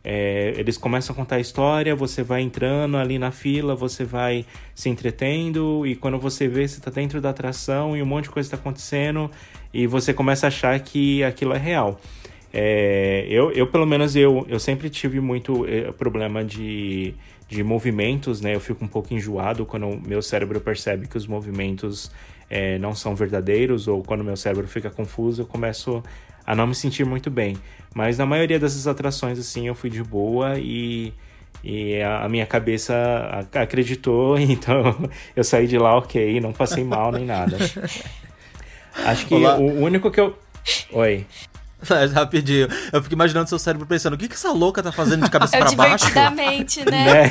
é, 0.03 0.55
eles 0.57 0.79
começam 0.79 1.13
a 1.13 1.17
contar 1.17 1.37
a 1.37 1.41
história, 1.41 1.95
você 1.95 2.23
vai 2.23 2.41
entrando 2.41 2.97
ali 2.97 3.19
na 3.19 3.31
fila, 3.31 3.75
você 3.75 4.05
vai 4.05 4.47
se 4.75 4.89
entretendo, 4.89 5.87
e 5.87 5.95
quando 5.95 6.19
você 6.19 6.49
vê, 6.49 6.67
você 6.67 6.79
está 6.79 6.91
dentro 6.91 7.21
da 7.21 7.31
atração 7.31 7.97
e 7.97 8.03
um 8.03 8.07
monte 8.07 8.25
de 8.25 8.31
coisa 8.31 8.47
está 8.47 8.57
acontecendo, 8.57 9.31
e 9.73 9.87
você 9.87 10.15
começa 10.15 10.47
a 10.47 10.49
achar 10.49 10.79
que 10.81 11.23
aquilo 11.23 11.53
é 11.53 11.59
real. 11.59 12.01
É, 12.53 13.27
eu, 13.29 13.53
eu, 13.53 13.67
pelo 13.67 13.87
menos, 13.87 14.17
eu, 14.17 14.45
eu 14.49 14.59
sempre 14.59 14.91
tive 14.91 15.21
muito 15.21 15.67
é, 15.67 15.93
problema 15.93 16.43
de, 16.43 17.15
de 17.49 17.63
movimentos, 17.63 18.41
né? 18.41 18.55
Eu 18.55 18.61
fico 18.61 18.85
um 18.85 18.89
pouco 18.89 19.15
enjoado 19.15 19.65
quando 19.65 19.87
o 19.87 20.01
meu 20.01 20.21
cérebro 20.21 20.61
percebe 20.61 21.07
que 21.07 21.17
os 21.17 21.27
movimentos 21.29 22.11
é, 22.49 22.77
não 22.79 22.95
são 22.95 23.15
verdadeiros, 23.15 23.87
ou 23.87 24.03
quando 24.03 24.23
o 24.23 24.25
meu 24.25 24.37
cérebro 24.37 24.67
fica 24.67 24.91
confuso, 24.91 25.43
eu 25.43 25.47
começo 25.47 26.03
a 26.51 26.55
não 26.57 26.67
me 26.67 26.75
sentir 26.75 27.07
muito 27.07 27.31
bem. 27.31 27.57
Mas 27.95 28.19
na 28.19 28.27
maioria 28.27 28.59
dessas 28.59 28.89
atrações, 28.89 29.39
assim, 29.39 29.69
eu 29.69 29.75
fui 29.75 29.89
de 29.89 30.03
boa 30.03 30.59
e, 30.59 31.15
e 31.63 32.03
a, 32.03 32.25
a 32.25 32.29
minha 32.29 32.45
cabeça 32.45 33.47
acreditou, 33.55 34.37
então 34.43 35.09
eu 35.37 35.45
saí 35.45 35.69
de 35.69 35.79
lá 35.79 35.97
ok, 35.97 36.41
não 36.41 36.53
passei 36.53 36.83
mal 36.83 37.13
nem 37.13 37.25
nada. 37.25 37.57
Acho 39.05 39.27
que 39.27 39.35
Olá. 39.35 39.57
o 39.57 39.81
único 39.81 40.11
que 40.11 40.21
eu. 40.21 40.37
Oi. 40.91 41.25
Rapidinho. 42.13 42.67
Eu 42.93 43.01
fico 43.01 43.15
imaginando 43.15 43.49
seu 43.49 43.59
cérebro 43.59 43.87
pensando, 43.87 44.15
o 44.15 44.19
que, 44.19 44.27
que 44.27 44.35
essa 44.35 44.51
louca 44.51 44.83
tá 44.83 44.91
fazendo 44.91 45.23
de 45.23 45.31
cabeça 45.31 45.57
é 45.57 45.61
pra 45.61 45.71
baixo? 45.71 46.07
Divertidamente, 46.07 46.85
né? 46.85 47.05
né? 47.05 47.31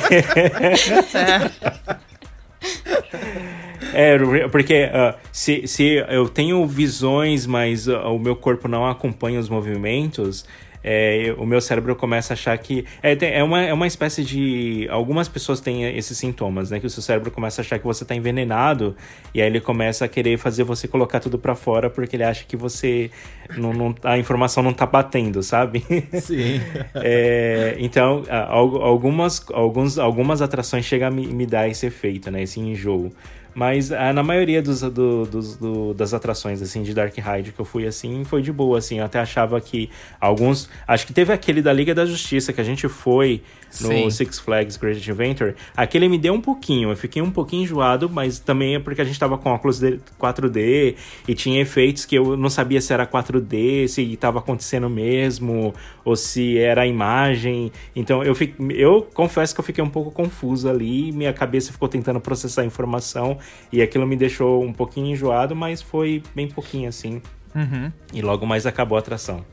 é. 3.12 3.69
É, 3.92 4.48
porque 4.48 4.84
uh, 4.84 5.18
se, 5.32 5.66
se 5.66 6.04
eu 6.08 6.28
tenho 6.28 6.66
visões, 6.66 7.46
mas 7.46 7.88
uh, 7.88 7.98
o 7.98 8.18
meu 8.18 8.36
corpo 8.36 8.68
não 8.68 8.86
acompanha 8.86 9.40
os 9.40 9.48
movimentos, 9.48 10.44
é, 10.82 11.34
o 11.36 11.44
meu 11.44 11.60
cérebro 11.60 11.94
começa 11.94 12.32
a 12.32 12.34
achar 12.34 12.56
que. 12.56 12.86
É, 13.02 13.12
é, 13.38 13.44
uma, 13.44 13.62
é 13.62 13.72
uma 13.72 13.86
espécie 13.86 14.24
de. 14.24 14.88
Algumas 14.90 15.28
pessoas 15.28 15.60
têm 15.60 15.84
esses 15.96 16.16
sintomas, 16.16 16.70
né? 16.70 16.80
Que 16.80 16.86
o 16.86 16.90
seu 16.90 17.02
cérebro 17.02 17.30
começa 17.30 17.60
a 17.60 17.62
achar 17.62 17.78
que 17.78 17.84
você 17.84 18.02
está 18.02 18.14
envenenado, 18.14 18.96
e 19.34 19.42
aí 19.42 19.46
ele 19.46 19.60
começa 19.60 20.06
a 20.06 20.08
querer 20.08 20.38
fazer 20.38 20.64
você 20.64 20.88
colocar 20.88 21.20
tudo 21.20 21.38
para 21.38 21.54
fora 21.54 21.90
porque 21.90 22.16
ele 22.16 22.24
acha 22.24 22.44
que 22.44 22.56
você. 22.56 23.10
Não, 23.56 23.74
não, 23.74 23.94
a 24.04 24.18
informação 24.18 24.62
não 24.62 24.72
tá 24.72 24.86
batendo, 24.86 25.42
sabe? 25.42 25.84
Sim. 26.18 26.60
é, 26.96 27.76
então, 27.78 28.24
algumas, 28.30 29.44
alguns, 29.52 29.98
algumas 29.98 30.40
atrações 30.40 30.86
chegam 30.86 31.08
a 31.08 31.10
me, 31.10 31.26
me 31.26 31.44
dar 31.44 31.68
esse 31.68 31.86
efeito, 31.86 32.30
né? 32.30 32.42
Esse 32.42 32.58
enjoo. 32.58 33.12
Mas 33.60 33.92
ah, 33.92 34.10
na 34.10 34.22
maioria 34.22 34.62
dos, 34.62 34.80
do, 34.80 35.26
dos, 35.26 35.54
do, 35.54 35.92
das 35.92 36.14
atrações, 36.14 36.62
assim, 36.62 36.82
de 36.82 36.94
Dark 36.94 37.14
Ride 37.14 37.52
que 37.52 37.60
eu 37.60 37.64
fui, 37.66 37.86
assim, 37.86 38.24
foi 38.24 38.40
de 38.40 38.50
boa, 38.50 38.78
assim. 38.78 39.00
Eu 39.00 39.04
até 39.04 39.18
achava 39.18 39.60
que 39.60 39.90
alguns... 40.18 40.70
Acho 40.88 41.06
que 41.06 41.12
teve 41.12 41.30
aquele 41.30 41.60
da 41.60 41.70
Liga 41.70 41.94
da 41.94 42.06
Justiça, 42.06 42.54
que 42.54 42.60
a 42.62 42.64
gente 42.64 42.88
foi 42.88 43.42
no 43.80 43.88
Sim. 43.88 44.10
Six 44.10 44.38
Flags 44.38 44.76
Great 44.76 44.98
Adventure. 44.98 45.54
Aquele 45.76 46.08
me 46.08 46.18
deu 46.18 46.34
um 46.34 46.40
pouquinho, 46.40 46.90
eu 46.90 46.96
fiquei 46.96 47.22
um 47.22 47.30
pouquinho 47.30 47.62
enjoado, 47.62 48.08
mas 48.08 48.38
também 48.38 48.74
é 48.74 48.78
porque 48.78 49.00
a 49.00 49.04
gente 49.04 49.18
tava 49.18 49.38
com 49.38 49.50
óculos 49.50 49.80
4D 49.80 50.96
e 51.28 51.34
tinha 51.34 51.60
efeitos 51.60 52.04
que 52.04 52.16
eu 52.16 52.36
não 52.36 52.50
sabia 52.50 52.80
se 52.80 52.92
era 52.92 53.06
4D, 53.06 53.86
se 53.88 54.02
estava 54.02 54.38
acontecendo 54.38 54.88
mesmo, 54.88 55.74
ou 56.04 56.16
se 56.16 56.58
era 56.58 56.82
a 56.82 56.86
imagem. 56.86 57.70
Então 57.94 58.24
eu, 58.24 58.34
fico, 58.34 58.70
eu 58.72 59.02
confesso 59.14 59.54
que 59.54 59.60
eu 59.60 59.64
fiquei 59.64 59.82
um 59.82 59.90
pouco 59.90 60.10
confuso 60.10 60.68
ali, 60.68 61.12
minha 61.12 61.32
cabeça 61.32 61.72
ficou 61.72 61.88
tentando 61.88 62.20
processar 62.20 62.62
a 62.62 62.64
informação 62.64 63.38
e 63.72 63.80
aquilo 63.80 64.06
me 64.06 64.16
deixou 64.16 64.64
um 64.64 64.72
pouquinho 64.72 65.12
enjoado, 65.12 65.54
mas 65.54 65.80
foi 65.80 66.22
bem 66.34 66.48
pouquinho 66.48 66.88
assim. 66.88 67.22
Uhum. 67.54 67.92
E 68.12 68.22
logo 68.22 68.46
mais 68.46 68.66
acabou 68.66 68.96
a 68.96 69.00
atração. 69.00 69.44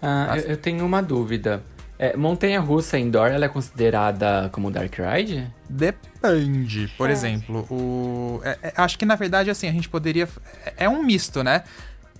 Ah, 0.00 0.36
eu, 0.36 0.50
eu 0.50 0.56
tenho 0.56 0.84
uma 0.84 1.02
dúvida. 1.02 1.62
É, 1.98 2.16
Montanha 2.16 2.60
Russa 2.60 2.98
Indoor, 2.98 3.28
ela 3.28 3.44
é 3.44 3.48
considerada 3.48 4.48
como 4.52 4.70
Dark 4.70 4.92
Ride? 4.98 5.46
Depende. 5.68 6.92
Por 6.98 7.08
é. 7.08 7.12
exemplo, 7.12 7.66
o. 7.70 8.40
É, 8.42 8.58
é, 8.62 8.72
acho 8.76 8.98
que 8.98 9.04
na 9.04 9.14
verdade, 9.14 9.50
assim, 9.50 9.68
a 9.68 9.72
gente 9.72 9.88
poderia. 9.88 10.28
É, 10.64 10.84
é 10.84 10.88
um 10.88 11.02
misto, 11.04 11.44
né? 11.44 11.62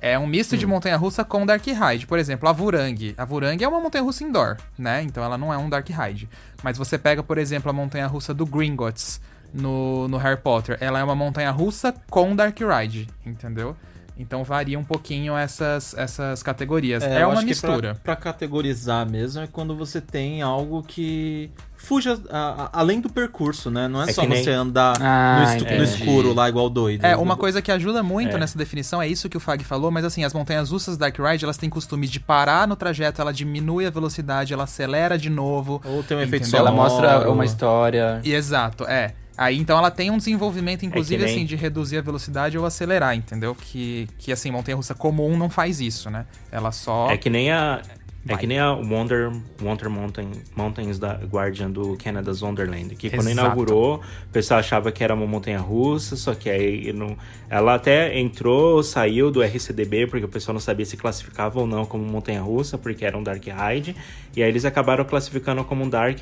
É 0.00 0.18
um 0.18 0.26
misto 0.26 0.54
hum. 0.54 0.58
de 0.58 0.66
montanha 0.66 0.96
russa 0.96 1.24
com 1.24 1.44
Dark 1.46 1.64
Ride. 1.66 2.06
Por 2.06 2.18
exemplo, 2.18 2.48
a 2.48 2.52
Vurang. 2.52 3.14
A 3.16 3.24
Vurang 3.24 3.62
é 3.62 3.66
uma 3.66 3.80
montanha 3.80 4.04
russa 4.04 4.22
indoor, 4.22 4.58
né? 4.78 5.02
Então 5.02 5.24
ela 5.24 5.38
não 5.38 5.52
é 5.52 5.56
um 5.56 5.68
Dark 5.68 5.88
Ride. 5.88 6.28
Mas 6.62 6.78
você 6.78 6.98
pega, 6.98 7.22
por 7.22 7.38
exemplo, 7.38 7.70
a 7.70 7.72
montanha 7.72 8.06
russa 8.06 8.32
do 8.34 8.44
Gringotts 8.44 9.20
no, 9.52 10.06
no 10.08 10.18
Harry 10.18 10.40
Potter. 10.40 10.76
Ela 10.80 11.00
é 11.00 11.04
uma 11.04 11.14
montanha 11.14 11.50
russa 11.50 11.94
com 12.10 12.37
Dark 12.37 12.58
Ride, 12.60 13.08
entendeu? 13.24 13.76
Então 14.16 14.44
varia 14.44 14.79
um 14.79 14.85
pouquinho 14.85 15.37
essas, 15.37 15.92
essas 15.94 16.42
categorias. 16.42 17.03
É, 17.03 17.20
é 17.20 17.27
uma 17.27 17.42
mistura. 17.42 17.94
Pra, 17.94 18.14
pra, 18.14 18.16
categorizar 18.16 19.09
mesmo 19.09 19.42
é 19.42 19.48
quando 19.48 19.77
você 19.77 20.00
tem 20.00 20.40
algo 20.40 20.83
que 20.85 21.50
fuja 21.74 22.18
a, 22.31 22.38
a, 22.38 22.81
além 22.81 23.00
do 23.00 23.11
percurso, 23.11 23.70
né? 23.72 23.88
Não 23.88 24.00
é, 24.03 24.11
é 24.11 24.12
só 24.12 24.24
nem... 24.24 24.42
você 24.42 24.50
andar 24.53 24.94
ah, 25.00 25.57
no, 25.59 25.79
no, 25.79 25.85
escuro 25.85 26.33
lá 26.33 26.48
igual 26.48 26.70
doido. 26.70 27.05
É, 27.05 27.16
uma 27.16 27.37
coisa 27.37 27.61
que 27.61 27.72
ajuda 27.72 28.05
muito 28.05 28.37
é. 28.37 28.38
nessa 28.38 28.57
definição 28.57 29.03
é 29.03 29.09
isso 29.09 29.29
que 29.29 29.37
o 29.37 29.40
Fag 29.40 29.64
falou, 29.64 29.90
mas 29.90 30.05
assim, 30.05 30.22
as 30.22 30.33
montanhas 30.33 30.70
russas 30.70 30.96
Dark 30.96 31.18
Ride, 31.18 31.44
elas 31.44 31.57
têm 31.57 31.68
costume 31.68 32.07
de 32.07 32.20
parar 32.20 32.68
no 32.68 32.77
trajeto, 32.77 33.20
ela 33.20 33.33
diminui 33.33 33.85
a 33.85 33.90
velocidade, 33.90 34.53
ela 34.53 34.64
acelera 34.64 35.18
de 35.18 35.29
novo. 35.29 35.83
Ou 35.85 36.05
tem 36.05 36.16
um 36.16 36.20
efeito 36.20 36.46
sonoro. 36.46 36.68
Ela 36.68 36.77
mostra 36.77 37.31
uma 37.31 37.44
história. 37.44 38.20
E, 38.22 38.33
exato, 38.33 38.85
é. 38.85 39.14
Aí 39.37 39.59
então 39.59 39.77
ela 39.77 39.90
tem 39.90 40.11
um 40.11 40.18
desenvolvimento, 40.18 40.85
inclusive, 40.85 41.23
é 41.23 41.27
nem... 41.27 41.35
assim, 41.35 41.44
de 41.44 41.57
reduzir 41.57 41.99
a 41.99 42.03
velocidade 42.03 42.57
ou 42.57 42.64
acelerar, 42.64 43.16
entendeu? 43.16 43.55
Que, 43.55 44.09
que 44.18 44.33
assim, 44.33 44.51
montanha 44.51 44.77
russa 44.77 44.94
comum 44.94 45.37
não 45.37 45.51
faz 45.51 45.81
isso, 45.81 46.09
né? 46.11 46.27
Ela 46.51 46.70
só. 46.70 47.11
É 47.11 47.16
que 47.16 47.29
nem 47.29 47.51
a. 47.51 47.83
É 48.27 48.38
que 48.38 48.47
nem 48.47 48.59
a 48.59 48.73
Wonder, 48.73 49.31
Wonder 49.61 49.90
Mountain, 49.90 50.31
Mountains 50.57 50.99
da 50.99 51.12
Guardian 51.12 51.70
do 51.70 51.94
Canada's 52.03 52.40
Wonderland, 52.40 52.94
que 52.97 53.11
quando 53.11 53.29
Exato. 53.29 53.33
inaugurou, 53.33 53.97
o 53.97 54.33
pessoal 54.33 54.61
achava 54.61 54.90
que 54.90 55.05
era 55.05 55.12
uma 55.12 55.27
montanha 55.27 55.59
russa, 55.59 56.16
só 56.16 56.35
que 56.35 56.49
aí 56.49 56.90
não, 56.94 57.18
ela 57.51 57.75
até 57.75 58.18
entrou, 58.18 58.83
saiu 58.83 59.31
do 59.31 59.42
RCDB, 59.42 60.07
porque 60.07 60.25
o 60.25 60.29
pessoal 60.29 60.55
não 60.55 60.61
sabia 60.61 60.87
se 60.87 60.97
classificava 60.97 61.61
ou 61.61 61.66
não 61.66 61.85
como 61.85 62.03
montanha 62.03 62.40
russa, 62.40 62.79
porque 62.79 63.05
era 63.05 63.16
um 63.16 63.23
Dark 63.23 63.44
Ride, 63.44 63.94
e 64.37 64.42
aí 64.42 64.49
eles 64.49 64.64
acabaram 64.64 65.05
classificando 65.05 65.64
como 65.64 65.85
um 65.85 65.88
Dark, 65.88 66.18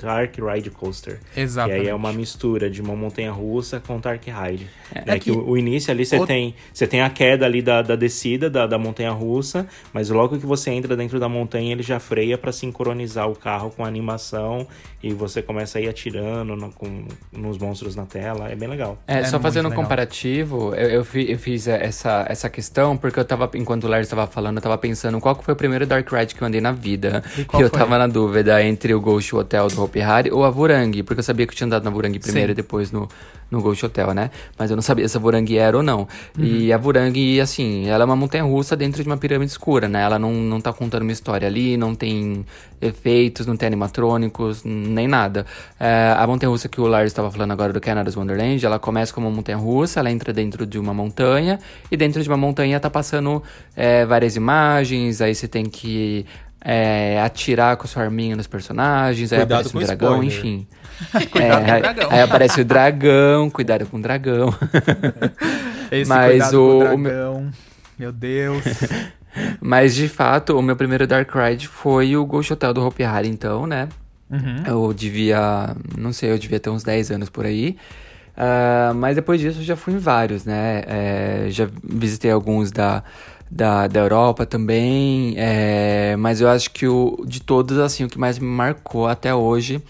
Dark 0.00 0.34
Ride 0.36 0.70
Coaster. 0.70 1.18
Exato. 1.36 1.70
E 1.70 1.72
aí 1.72 1.88
é 1.88 1.94
uma 1.94 2.12
mistura 2.12 2.70
de 2.70 2.80
uma 2.80 2.96
montanha 2.96 3.30
russa 3.30 3.80
com 3.80 4.00
Dark 4.00 4.22
Ride. 4.24 4.66
É, 4.94 5.14
é 5.14 5.18
que, 5.18 5.26
que 5.26 5.30
o, 5.30 5.50
o, 5.50 5.58
início 5.58 5.90
ali 5.90 6.04
você 6.04 6.18
o... 6.18 6.26
tem, 6.26 6.54
você 6.72 6.86
tem 6.86 7.02
a 7.02 7.10
queda 7.10 7.46
ali 7.46 7.62
da, 7.62 7.82
da 7.82 7.96
descida 7.96 8.48
da, 8.48 8.66
da 8.66 8.78
montanha 8.78 9.10
russa, 9.12 9.66
mas 9.92 10.08
logo 10.08 10.38
que 10.38 10.46
você 10.46 10.70
entra 10.70 10.96
dentro 10.96 11.20
da 11.20 11.28
montanha 11.28 11.72
ele 11.72 11.82
já 11.82 12.00
freia 12.00 12.38
para 12.38 12.52
sincronizar 12.52 13.28
o 13.28 13.34
carro 13.34 13.70
com 13.70 13.84
a 13.84 13.88
animação 13.88 14.66
e 15.02 15.12
você 15.12 15.40
começa 15.40 15.78
a 15.78 15.80
ir 15.80 15.88
atirando 15.88 16.56
no, 16.56 16.70
com, 16.72 17.04
nos 17.32 17.58
monstros 17.58 17.96
na 17.96 18.04
tela. 18.04 18.50
É 18.50 18.54
bem 18.54 18.68
legal. 18.68 18.98
É, 19.06 19.20
é 19.20 19.24
só 19.24 19.40
fazendo 19.40 19.68
um 19.68 19.72
comparativo, 19.72 20.74
eu, 20.74 20.88
eu, 20.88 21.06
eu, 21.14 21.38
fiz 21.38 21.68
essa, 21.68 22.26
essa 22.28 22.50
questão 22.50 22.96
porque 22.96 23.18
eu 23.18 23.24
tava, 23.24 23.50
enquanto 23.54 23.84
o 23.84 23.88
Lars 23.88 24.06
estava 24.06 24.26
falando, 24.26 24.56
eu 24.56 24.62
tava 24.62 24.76
pensando 24.78 25.18
qual 25.20 25.34
que 25.34 25.44
foi 25.44 25.54
o 25.54 25.56
primeiro 25.56 25.86
Dark 25.86 26.10
Ride 26.10 26.34
que 26.34 26.42
eu 26.42 26.48
andei 26.48 26.60
na 26.60 26.72
vida. 26.72 27.22
E 27.58 27.62
eu 27.62 27.70
tava 27.70 27.98
na 27.98 28.06
dúvida 28.06 28.62
entre 28.62 28.94
o 28.94 29.00
Ghost 29.00 29.34
Hotel 29.34 29.68
do 29.68 29.82
Hopi 29.82 30.00
Hari 30.00 30.30
ou 30.30 30.44
a 30.44 30.50
Vurang, 30.50 31.02
porque 31.02 31.20
eu 31.20 31.24
sabia 31.24 31.46
que 31.46 31.52
eu 31.52 31.56
tinha 31.56 31.66
andado 31.66 31.84
na 31.84 31.90
Vurang 31.90 32.16
primeiro 32.18 32.48
Sim. 32.48 32.52
e 32.52 32.54
depois 32.54 32.92
no, 32.92 33.08
no 33.50 33.60
Ghost 33.60 33.84
Hotel, 33.84 34.14
né? 34.14 34.30
Mas 34.56 34.70
eu 34.70 34.76
não 34.76 34.82
sabia 34.82 35.08
se 35.08 35.16
a 35.16 35.20
Vurang 35.20 35.58
era 35.58 35.76
ou 35.76 35.82
não. 35.82 36.06
Uhum. 36.38 36.44
E 36.44 36.72
a 36.72 36.78
Vurang, 36.78 37.40
assim, 37.40 37.88
ela 37.88 38.04
é 38.04 38.06
uma 38.06 38.14
montanha 38.14 38.44
russa 38.44 38.76
dentro 38.76 39.02
de 39.02 39.08
uma 39.08 39.16
pirâmide 39.16 39.50
escura, 39.50 39.88
né? 39.88 40.02
Ela 40.02 40.18
não, 40.18 40.32
não 40.32 40.60
tá 40.60 40.72
contando 40.72 41.02
uma 41.02 41.12
história 41.12 41.48
ali, 41.48 41.76
não 41.76 41.94
tem 41.94 42.44
efeitos, 42.80 43.46
não 43.46 43.56
tem 43.56 43.66
animatrônicos, 43.66 44.62
nem 44.64 45.08
nada. 45.08 45.44
É, 45.78 46.14
a 46.16 46.26
montanha 46.26 46.50
russa 46.50 46.68
que 46.68 46.80
o 46.80 46.86
Lars 46.86 47.08
estava 47.08 47.30
falando 47.30 47.50
agora 47.50 47.72
do 47.72 47.80
Canada's 47.80 48.16
Wonderland, 48.16 48.64
ela 48.64 48.78
começa 48.78 49.12
como 49.12 49.26
uma 49.26 49.34
montanha 49.34 49.58
russa, 49.58 50.00
ela 50.00 50.10
entra 50.10 50.32
dentro 50.32 50.64
de 50.64 50.78
uma 50.78 50.94
montanha, 50.94 51.58
e 51.90 51.96
dentro 51.96 52.22
de 52.22 52.28
uma 52.28 52.38
montanha 52.38 52.78
tá 52.78 52.88
passando 52.88 53.42
é, 53.76 54.06
várias 54.06 54.36
imagens, 54.36 55.20
aí 55.20 55.34
você 55.34 55.48
tem 55.48 55.64
que 55.66 56.24
é, 56.62 57.20
atirar 57.20 57.76
com 57.76 57.84
a 57.84 57.86
sua 57.88 58.02
arminha 58.02 58.36
nos 58.36 58.46
personagens, 58.46 59.30
Cuidado 59.30 59.52
aí 59.52 59.56
aparece 59.56 59.76
um 59.76 59.80
dragão, 59.80 60.22
spoiler. 60.22 60.38
enfim. 60.38 60.66
cuidado 61.30 61.62
é, 61.62 61.70
com 61.70 61.76
o 61.76 61.80
dragão. 61.80 62.08
Aí 62.10 62.20
aparece 62.20 62.60
o 62.60 62.64
dragão, 62.64 63.50
cuidado 63.50 63.86
com 63.86 63.96
o 63.96 64.02
dragão. 64.02 64.54
Esse 65.90 66.08
Mas 66.08 66.52
o, 66.52 66.78
o 66.78 66.78
dragão, 66.80 67.50
meu 67.98 68.12
Deus. 68.12 68.64
Mas 69.60 69.94
de 69.94 70.08
fato, 70.08 70.58
o 70.58 70.62
meu 70.62 70.76
primeiro 70.76 71.06
Dark 71.06 71.30
Ride 71.32 71.68
foi 71.68 72.16
o 72.16 72.24
Ghost 72.26 72.52
Hotel 72.52 72.74
do 72.74 72.84
Hopi 72.84 73.04
Hari, 73.04 73.28
então, 73.28 73.66
né? 73.66 73.88
Uhum. 74.28 74.62
Eu 74.66 74.92
devia, 74.92 75.74
não 75.96 76.12
sei, 76.12 76.32
eu 76.32 76.38
devia 76.38 76.60
ter 76.60 76.70
uns 76.70 76.82
10 76.82 77.12
anos 77.12 77.30
por 77.30 77.46
aí. 77.46 77.76
Uh, 78.36 78.94
mas 78.94 79.16
depois 79.16 79.40
disso 79.40 79.60
eu 79.60 79.64
já 79.64 79.76
fui 79.76 79.94
em 79.94 79.98
vários, 79.98 80.44
né? 80.44 80.82
É, 80.86 81.46
já 81.50 81.68
visitei 81.82 82.30
alguns 82.30 82.72
da, 82.72 83.02
da, 83.50 83.86
da 83.86 84.00
Europa 84.00 84.46
também. 84.46 85.34
É, 85.36 86.14
mas 86.16 86.40
eu 86.40 86.48
acho 86.48 86.70
que 86.70 86.86
o, 86.86 87.24
de 87.26 87.42
todos, 87.42 87.78
assim, 87.78 88.04
o 88.04 88.08
que 88.08 88.18
mais 88.18 88.38
me 88.38 88.46
marcou 88.46 89.08
até 89.08 89.34
hoje 89.34 89.82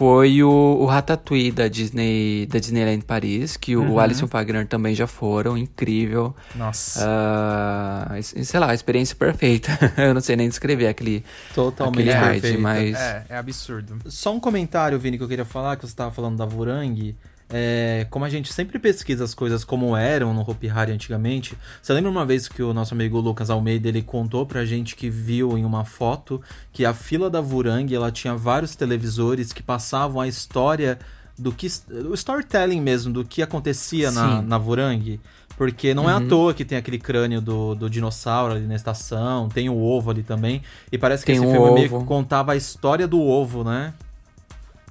foi 0.00 0.42
o, 0.42 0.48
o 0.48 0.86
Ratatouille 0.86 1.52
da 1.52 1.68
Disney 1.68 2.46
da 2.46 2.58
Disneyland 2.58 3.04
Paris, 3.04 3.58
que 3.58 3.76
uhum. 3.76 3.92
o 3.92 4.00
Alison 4.00 4.24
Wagner 4.24 4.66
também 4.66 4.94
já 4.94 5.06
foram, 5.06 5.58
incrível. 5.58 6.34
Nossa. 6.54 7.06
Uh, 7.06 8.22
sei 8.22 8.58
lá, 8.60 8.72
experiência 8.72 9.14
perfeita. 9.14 9.70
Eu 9.98 10.14
não 10.14 10.22
sei 10.22 10.36
nem 10.36 10.48
descrever 10.48 10.86
aquele 10.86 11.22
Totalmente 11.54 12.08
aquele 12.08 12.48
ride, 12.48 12.56
mas 12.56 12.96
é, 12.96 13.26
é 13.28 13.36
absurdo. 13.36 13.98
Só 14.06 14.32
um 14.32 14.40
comentário, 14.40 14.98
Vini, 14.98 15.18
que 15.18 15.24
eu 15.24 15.28
queria 15.28 15.44
falar, 15.44 15.76
que 15.76 15.82
você 15.82 15.92
estava 15.92 16.10
falando 16.10 16.38
da 16.38 16.46
Vurang. 16.46 17.14
É, 17.52 18.06
como 18.10 18.24
a 18.24 18.28
gente 18.28 18.52
sempre 18.52 18.78
pesquisa 18.78 19.24
as 19.24 19.34
coisas 19.34 19.64
como 19.64 19.96
eram 19.96 20.32
no 20.32 20.48
Hopi 20.48 20.68
Hari 20.68 20.92
antigamente, 20.92 21.58
você 21.82 21.92
lembra 21.92 22.10
uma 22.10 22.24
vez 22.24 22.46
que 22.46 22.62
o 22.62 22.72
nosso 22.72 22.94
amigo 22.94 23.18
Lucas 23.18 23.50
Almeida 23.50 23.88
ele 23.88 24.02
contou 24.02 24.46
pra 24.46 24.64
gente 24.64 24.94
que 24.94 25.10
viu 25.10 25.58
em 25.58 25.64
uma 25.64 25.84
foto 25.84 26.40
que 26.72 26.84
a 26.84 26.94
fila 26.94 27.28
da 27.28 27.40
Vurang 27.40 27.92
ela 27.92 28.12
tinha 28.12 28.36
vários 28.36 28.76
televisores 28.76 29.52
que 29.52 29.64
passavam 29.64 30.20
a 30.20 30.28
história 30.28 30.98
do 31.36 31.50
que 31.50 31.66
o 32.08 32.14
storytelling 32.14 32.80
mesmo 32.80 33.12
do 33.12 33.24
que 33.24 33.42
acontecia 33.42 34.12
na, 34.12 34.40
na 34.40 34.56
Vurang 34.56 35.18
porque 35.60 35.92
não 35.92 36.04
uhum. 36.04 36.10
é 36.10 36.12
à 36.14 36.16
uhum. 36.16 36.28
toa 36.28 36.54
que 36.54 36.64
tem 36.64 36.78
aquele 36.78 36.98
crânio 36.98 37.38
do, 37.38 37.74
do 37.74 37.90
dinossauro 37.90 38.54
ali 38.54 38.66
na 38.66 38.74
estação, 38.74 39.46
tem 39.50 39.68
o 39.68 39.76
ovo 39.76 40.10
ali 40.10 40.22
também. 40.22 40.62
E 40.90 40.96
parece 40.96 41.22
que 41.22 41.32
tem 41.32 41.36
esse 41.36 41.44
um 41.44 41.50
filme 41.50 41.66
ovo. 41.66 41.74
meio 41.74 41.88
que 41.90 42.04
contava 42.06 42.52
a 42.52 42.56
história 42.56 43.06
do 43.06 43.20
ovo, 43.20 43.62
né? 43.62 43.92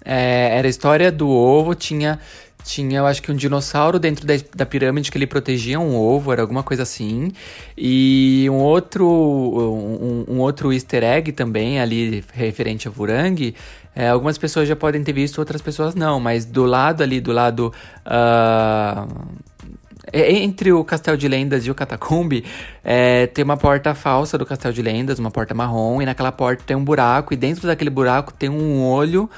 É, 0.05 0.57
era 0.57 0.67
a 0.67 0.69
história 0.69 1.11
do 1.11 1.27
ovo, 1.27 1.73
tinha 1.73 2.19
tinha, 2.63 2.99
eu 2.99 3.05
acho 3.05 3.21
que 3.21 3.31
um 3.31 3.35
dinossauro 3.35 3.97
dentro 3.97 4.25
da, 4.25 4.33
da, 4.55 4.65
pirâmide 4.65 5.11
que 5.11 5.17
ele 5.17 5.25
protegia 5.25 5.79
um 5.79 5.95
ovo, 5.95 6.31
era 6.31 6.41
alguma 6.41 6.63
coisa 6.63 6.83
assim. 6.83 7.31
E 7.77 8.47
um 8.49 8.55
outro, 8.55 9.05
um, 9.07 10.25
um 10.27 10.39
outro 10.39 10.71
easter 10.73 11.03
egg 11.03 11.31
também 11.31 11.79
ali 11.79 12.23
referente 12.33 12.87
a 12.87 12.91
Vurang. 12.91 13.55
É, 13.95 14.09
algumas 14.09 14.37
pessoas 14.37 14.67
já 14.67 14.75
podem 14.75 15.03
ter 15.03 15.13
visto, 15.13 15.39
outras 15.39 15.61
pessoas 15.61 15.95
não. 15.95 16.19
Mas 16.19 16.45
do 16.45 16.65
lado 16.65 17.01
ali, 17.01 17.19
do 17.19 17.31
lado... 17.31 17.73
Uh, 18.05 19.49
entre 20.11 20.71
o 20.71 20.83
Castelo 20.83 21.15
de 21.15 21.27
Lendas 21.27 21.65
e 21.65 21.71
o 21.71 21.75
Catacumbi, 21.75 22.43
é, 22.83 23.27
tem 23.27 23.43
uma 23.43 23.57
porta 23.57 23.93
falsa 23.93 24.39
do 24.39 24.45
Castelo 24.45 24.73
de 24.73 24.81
Lendas, 24.81 25.19
uma 25.19 25.29
porta 25.29 25.53
marrom, 25.53 26.01
e 26.01 26.05
naquela 26.05 26.31
porta 26.31 26.63
tem 26.65 26.75
um 26.75 26.83
buraco, 26.83 27.31
e 27.31 27.37
dentro 27.37 27.67
daquele 27.67 27.91
buraco 27.91 28.33
tem 28.33 28.49
um 28.49 28.83
olho 28.83 29.29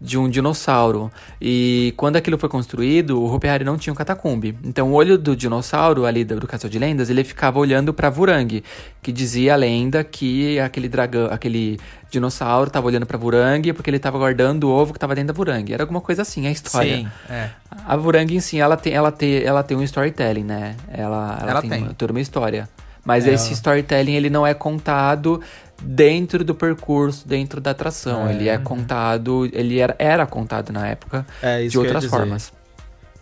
de 0.00 0.16
um 0.16 0.28
dinossauro. 0.28 1.10
E 1.40 1.92
quando 1.96 2.16
aquilo 2.16 2.38
foi 2.38 2.48
construído, 2.48 3.20
o 3.20 3.32
Hopi 3.32 3.48
Hari 3.48 3.64
não 3.64 3.76
tinha 3.76 3.92
um 3.92 3.96
catacumbi. 3.96 4.56
Então 4.62 4.90
o 4.90 4.94
olho 4.94 5.18
do 5.18 5.34
dinossauro 5.34 6.06
ali 6.06 6.24
do, 6.24 6.38
do 6.38 6.46
Castelo 6.46 6.70
de 6.70 6.78
Lendas, 6.78 7.10
ele 7.10 7.24
ficava 7.24 7.58
olhando 7.58 7.92
para 7.92 8.08
Vurang, 8.08 8.62
que 9.02 9.12
dizia 9.12 9.54
a 9.54 9.56
lenda 9.56 10.04
que 10.04 10.58
aquele 10.60 10.88
dragão, 10.88 11.26
aquele 11.30 11.78
dinossauro 12.10 12.68
estava 12.68 12.86
olhando 12.86 13.06
para 13.06 13.18
Vurang 13.18 13.72
porque 13.72 13.90
ele 13.90 13.96
estava 13.96 14.18
guardando 14.18 14.64
o 14.64 14.70
ovo 14.70 14.92
que 14.92 14.98
estava 14.98 15.14
dentro 15.14 15.28
da 15.28 15.36
Vurang. 15.36 15.72
Era 15.72 15.82
alguma 15.82 16.00
coisa 16.00 16.22
assim, 16.22 16.46
a 16.46 16.50
história. 16.50 16.98
Sim, 16.98 17.08
é. 17.28 17.50
A 17.86 17.96
Vurang 17.96 18.34
em 18.34 18.40
si, 18.40 18.58
ela 18.58 18.76
tem, 18.76 18.92
ela 18.92 19.10
tem, 19.10 19.42
ela 19.42 19.62
tem 19.62 19.76
um 19.76 19.82
storytelling, 19.82 20.44
né? 20.44 20.76
Ela, 20.92 21.38
ela, 21.40 21.50
ela 21.50 21.60
tem, 21.60 21.70
tem. 21.70 21.82
Uma, 21.82 21.94
toda 21.94 22.12
uma 22.12 22.20
história. 22.20 22.68
Mas 23.04 23.26
é, 23.26 23.32
esse 23.32 23.52
storytelling 23.54 24.14
ele 24.14 24.30
não 24.30 24.46
é 24.46 24.52
contado 24.52 25.40
dentro 25.82 26.44
do 26.44 26.54
percurso, 26.54 27.26
dentro 27.26 27.60
da 27.60 27.70
atração. 27.70 28.28
É. 28.28 28.32
Ele 28.32 28.48
é 28.48 28.58
contado, 28.58 29.48
ele 29.52 29.78
era, 29.78 29.94
era 29.98 30.26
contado 30.26 30.72
na 30.72 30.86
época 30.86 31.26
é, 31.42 31.66
de 31.66 31.78
outras 31.78 32.04
formas. 32.04 32.52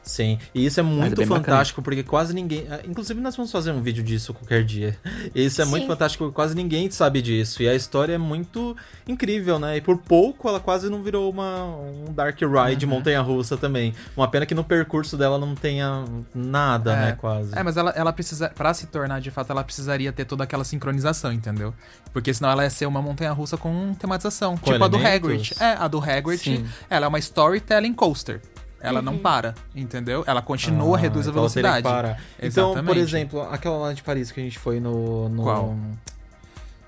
Sim, 0.06 0.38
e 0.54 0.64
isso 0.64 0.78
é 0.78 0.84
muito 0.84 1.20
é 1.20 1.26
fantástico 1.26 1.80
bacana. 1.80 1.96
porque 1.96 2.08
quase 2.08 2.32
ninguém. 2.32 2.64
É, 2.70 2.82
inclusive, 2.86 3.20
nós 3.20 3.34
vamos 3.34 3.50
fazer 3.50 3.72
um 3.72 3.82
vídeo 3.82 4.04
disso 4.04 4.32
qualquer 4.32 4.62
dia. 4.62 4.96
Isso 5.34 5.60
é 5.60 5.64
Sim. 5.64 5.70
muito 5.72 5.86
fantástico 5.88 6.22
porque 6.24 6.34
quase 6.34 6.54
ninguém 6.54 6.88
sabe 6.92 7.20
disso. 7.20 7.60
E 7.60 7.68
a 7.68 7.74
história 7.74 8.12
é 8.14 8.18
muito 8.18 8.76
incrível, 9.08 9.58
né? 9.58 9.76
E 9.76 9.80
por 9.80 9.98
pouco 9.98 10.48
ela 10.48 10.60
quase 10.60 10.88
não 10.88 11.02
virou 11.02 11.28
uma, 11.28 11.64
um 11.64 12.12
Dark 12.14 12.38
Ride 12.40 12.86
uhum. 12.86 12.92
montanha 12.92 13.20
russa 13.20 13.56
também. 13.56 13.92
Uma 14.16 14.28
pena 14.28 14.46
que 14.46 14.54
no 14.54 14.62
percurso 14.62 15.16
dela 15.16 15.38
não 15.38 15.56
tenha 15.56 16.04
nada, 16.32 16.92
é. 16.92 16.96
né? 16.96 17.12
Quase. 17.18 17.58
É, 17.58 17.62
mas 17.64 17.76
ela, 17.76 17.90
ela 17.90 18.12
precisa. 18.12 18.48
para 18.50 18.72
se 18.74 18.86
tornar 18.86 19.20
de 19.20 19.32
fato, 19.32 19.50
ela 19.50 19.64
precisaria 19.64 20.12
ter 20.12 20.24
toda 20.24 20.44
aquela 20.44 20.62
sincronização, 20.62 21.32
entendeu? 21.32 21.74
Porque 22.12 22.32
senão 22.32 22.48
ela 22.50 22.62
ia 22.62 22.70
ser 22.70 22.86
uma 22.86 23.02
montanha 23.02 23.32
russa 23.32 23.56
com 23.56 23.92
tematização. 23.94 24.56
Com 24.56 24.70
tipo 24.70 24.84
elementos? 24.84 24.94
a 24.94 25.02
do 25.02 25.14
Hagrid. 25.14 25.54
É, 25.58 25.72
a 25.72 25.88
do 25.88 25.98
Hagrid, 25.98 26.42
Sim. 26.42 26.66
ela 26.88 27.06
é 27.06 27.08
uma 27.08 27.18
storytelling 27.18 27.92
coaster. 27.92 28.40
Ela 28.86 29.00
uhum. 29.00 29.04
não 29.04 29.18
para, 29.18 29.54
entendeu? 29.74 30.22
Ela 30.26 30.40
continua, 30.40 30.96
ah, 30.96 31.00
reduz 31.00 31.26
a 31.26 31.30
então 31.30 31.40
velocidade. 31.40 31.82
Para. 31.82 32.18
Então, 32.40 32.84
por 32.84 32.96
exemplo, 32.96 33.42
aquela 33.42 33.76
lá 33.76 33.92
de 33.92 34.02
Paris 34.02 34.30
que 34.30 34.40
a 34.40 34.42
gente 34.44 34.58
foi 34.58 34.78
no. 34.78 35.28
no... 35.28 35.42
Qual? 35.42 35.76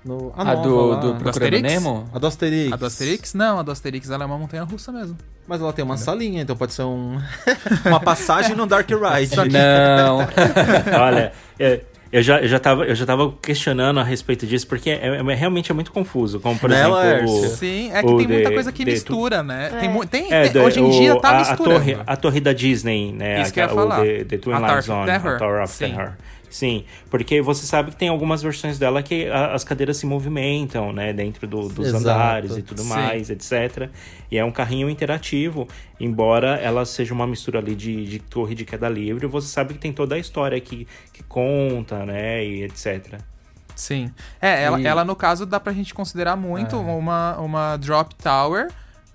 No, 0.03 0.33
a, 0.35 0.41
a 0.41 0.45
nova, 0.45 0.61
do, 0.95 1.13
do? 1.13 1.61
Nemo? 1.61 2.09
A 2.13 2.19
do 2.19 2.25
Asterix. 2.25 2.71
A 2.71 2.75
do 2.77 2.85
Asterix? 2.85 3.33
Não, 3.33 3.59
a 3.59 3.63
do 3.63 3.71
Asterix 3.71 4.09
ela 4.09 4.23
é 4.23 4.25
uma 4.25 4.37
montanha 4.37 4.63
russa 4.63 4.93
mesmo. 4.93 5.17
Mas 5.45 5.59
ela 5.61 5.73
tem 5.73 5.83
uma 5.83 5.95
entendeu? 5.95 6.13
salinha, 6.13 6.41
então 6.41 6.55
pode 6.55 6.73
ser 6.73 6.83
um 6.83 7.19
uma 7.85 7.99
passagem 7.99 8.55
no 8.55 8.65
Dark 8.65 8.89
Ride. 8.89 9.35
Não. 9.51 10.19
Olha, 11.01 11.33
é, 11.59 11.81
eu 12.11 12.23
já, 12.23 12.39
eu, 12.41 12.47
já 12.47 12.59
tava, 12.59 12.85
eu 12.85 12.95
já 12.95 13.05
tava 13.05 13.31
questionando 13.41 13.99
a 13.99 14.03
respeito 14.03 14.47
disso, 14.47 14.65
porque 14.67 14.89
é, 14.89 15.17
é 15.17 15.35
realmente 15.35 15.71
é 15.71 15.75
muito 15.75 15.91
confuso. 15.91 16.39
Como, 16.39 16.57
por 16.57 16.71
exemplo. 16.71 16.95
O, 17.25 17.47
Sim, 17.47 17.91
é 17.93 18.01
que 18.01 18.15
tem 18.15 18.27
muita 18.27 18.51
coisa 18.51 18.71
que 18.71 18.85
mistura, 18.85 19.43
né? 19.43 19.69
É. 19.73 19.79
Tem, 19.79 20.07
tem, 20.07 20.33
é, 20.33 20.49
tem, 20.49 20.61
hoje 20.61 20.79
em 20.79 20.89
dia 20.89 21.19
tá 21.19 21.29
a, 21.29 21.39
misturando. 21.39 21.75
A 21.75 21.79
torre, 21.79 21.97
a 22.05 22.17
torre 22.17 22.39
da 22.39 22.53
Disney, 22.53 23.11
né? 23.11 23.41
Isso 23.41 23.51
a, 23.51 23.53
que 23.53 23.59
eu 23.59 23.63
ia 23.63 23.69
falar. 23.69 24.01
O 24.01 24.03
The, 24.03 24.23
the 24.23 24.37
Twin 24.37 24.59
Light 24.59 24.85
Zone, 24.85 25.11
a 25.11 25.37
Tower 25.37 25.63
of 25.63 25.73
Sim. 25.73 25.91
Terror. 25.91 26.13
Sim, 26.49 26.83
porque 27.09 27.41
você 27.41 27.65
sabe 27.65 27.91
que 27.91 27.97
tem 27.97 28.09
algumas 28.09 28.41
versões 28.41 28.79
dela 28.79 29.03
que 29.03 29.27
a, 29.29 29.53
as 29.53 29.63
cadeiras 29.63 29.97
se 29.97 30.05
movimentam, 30.05 30.91
né, 30.91 31.13
dentro 31.13 31.47
do, 31.47 31.69
dos 31.69 31.87
Exato. 31.87 32.03
andares 32.03 32.57
e 32.57 32.61
tudo 32.63 32.81
Sim. 32.81 32.89
mais, 32.89 33.29
etc. 33.29 33.89
E 34.31 34.37
é 34.37 34.43
um 34.43 34.51
carrinho 34.51 34.89
interativo, 34.89 35.67
embora 35.99 36.55
ela 36.55 36.85
seja 36.85 37.13
uma 37.13 37.27
mistura 37.27 37.59
ali 37.59 37.75
de, 37.75 38.05
de 38.05 38.19
torre 38.19 38.55
de 38.55 38.65
queda 38.65 38.89
livre, 38.89 39.27
você 39.27 39.47
sabe 39.47 39.75
que 39.75 39.79
tem 39.79 39.93
toda 39.93 40.15
a 40.15 40.17
história 40.17 40.59
que, 40.59 40.87
que 41.13 41.21
conta, 41.23 42.05
né, 42.05 42.43
e 42.43 42.63
etc. 42.63 43.19
Sim. 43.75 44.11
É, 44.41 44.63
ela, 44.63 44.79
e... 44.79 44.85
ela 44.85 45.05
no 45.05 45.15
caso 45.15 45.45
dá 45.45 45.59
pra 45.59 45.71
gente 45.71 45.93
considerar 45.93 46.35
muito 46.35 46.75
é. 46.75 46.79
uma, 46.79 47.37
uma 47.37 47.77
drop 47.77 48.15
tower 48.15 48.69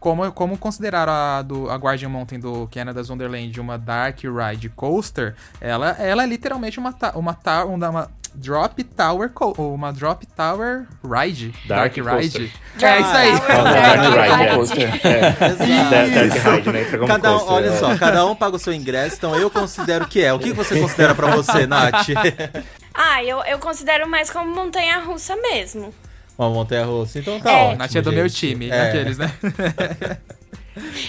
como, 0.04 0.30
como 0.32 0.58
considerar 0.58 1.08
a, 1.08 1.40
do, 1.40 1.70
a 1.70 1.76
Guardian 1.76 2.10
Mountain 2.10 2.38
do 2.38 2.68
Canada's 2.70 3.08
Wonderland 3.08 3.58
uma 3.58 3.78
Dark 3.78 4.18
Ride 4.22 4.68
Coaster, 4.68 5.34
ela, 5.58 5.92
ela 5.92 6.24
é 6.24 6.26
literalmente 6.26 6.78
uma, 6.78 6.94
uma, 7.14 7.38
uma, 7.64 7.88
uma 7.88 8.10
Drop 8.34 8.84
Tower 8.84 9.32
uma 9.56 9.94
Drop 9.94 10.26
Tower 10.26 10.86
Ride. 11.02 11.54
Dark, 11.66 11.96
Dark 11.96 12.20
Ride. 12.20 12.52
é 12.82 13.00
isso 13.00 13.16
aí. 13.16 13.32
Dark 13.32 14.68
Ride 14.68 14.82
é. 15.08 16.54
Ride 16.56 16.70
né? 16.70 16.84
Cada 17.06 17.38
um, 17.38 17.46
olha 17.46 17.72
só 17.78 17.96
cada 17.96 18.26
um 18.26 18.36
paga 18.36 18.56
o 18.56 18.58
seu 18.58 18.74
ingresso 18.74 19.16
então 19.16 19.34
eu 19.34 19.48
considero 19.48 20.06
que 20.06 20.22
é. 20.22 20.34
O 20.34 20.38
que 20.38 20.52
você 20.52 20.78
considera 20.78 21.14
para 21.14 21.34
você 21.34 21.66
Nath? 21.66 22.08
Ah 22.96 23.24
eu, 23.24 23.42
eu 23.42 23.58
considero 23.58 24.08
mais 24.08 24.30
como 24.30 24.54
montanha 24.54 25.00
russa 25.00 25.34
mesmo 25.34 25.92
uma 26.38 26.50
montanha 26.50 26.84
russa. 26.84 27.18
Então 27.18 27.40
tá 27.40 27.50
é. 27.50 27.64
ótimo. 27.64 27.78
Nath 27.78 27.94
é 27.94 28.02
do 28.02 28.10
gente. 28.10 28.20
meu 28.20 28.30
time, 28.30 28.70
é. 28.70 28.88
aqueles, 28.88 29.18
né? 29.18 29.32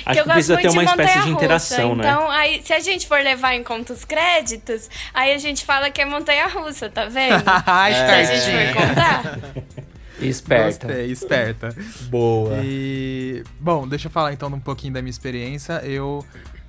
Acho 0.05 0.19
que, 0.19 0.27
que 0.27 0.33
precisa 0.33 0.57
ter 0.57 0.69
uma 0.69 0.83
espécie 0.83 1.23
de 1.23 1.29
interação, 1.31 1.89
russa, 1.89 2.03
né? 2.03 2.09
Então, 2.09 2.29
aí, 2.29 2.61
se 2.63 2.71
a 2.71 2.79
gente 2.79 3.07
for 3.07 3.19
levar 3.19 3.55
em 3.55 3.63
conta 3.63 3.93
os 3.93 4.05
créditos, 4.05 4.89
aí 5.11 5.33
a 5.33 5.39
gente 5.39 5.65
fala 5.65 5.89
que 5.89 5.99
é 5.99 6.05
montanha 6.05 6.47
russa, 6.47 6.87
tá 6.87 7.05
vendo? 7.05 7.33
é. 7.33 7.43
Se 8.25 8.31
a 8.31 8.35
gente 8.35 8.73
for 8.73 8.87
contar. 8.87 9.39
Esperta. 10.21 10.87
Gostei, 10.87 11.11
esperta. 11.11 11.75
Boa. 12.09 12.59
E. 12.63 13.43
Bom, 13.59 13.87
deixa 13.87 14.07
eu 14.07 14.11
falar 14.11 14.33
então 14.33 14.49
um 14.49 14.59
pouquinho 14.59 14.93
da 14.93 15.01
minha 15.01 15.09
experiência. 15.09 15.81
Eu 15.83 16.23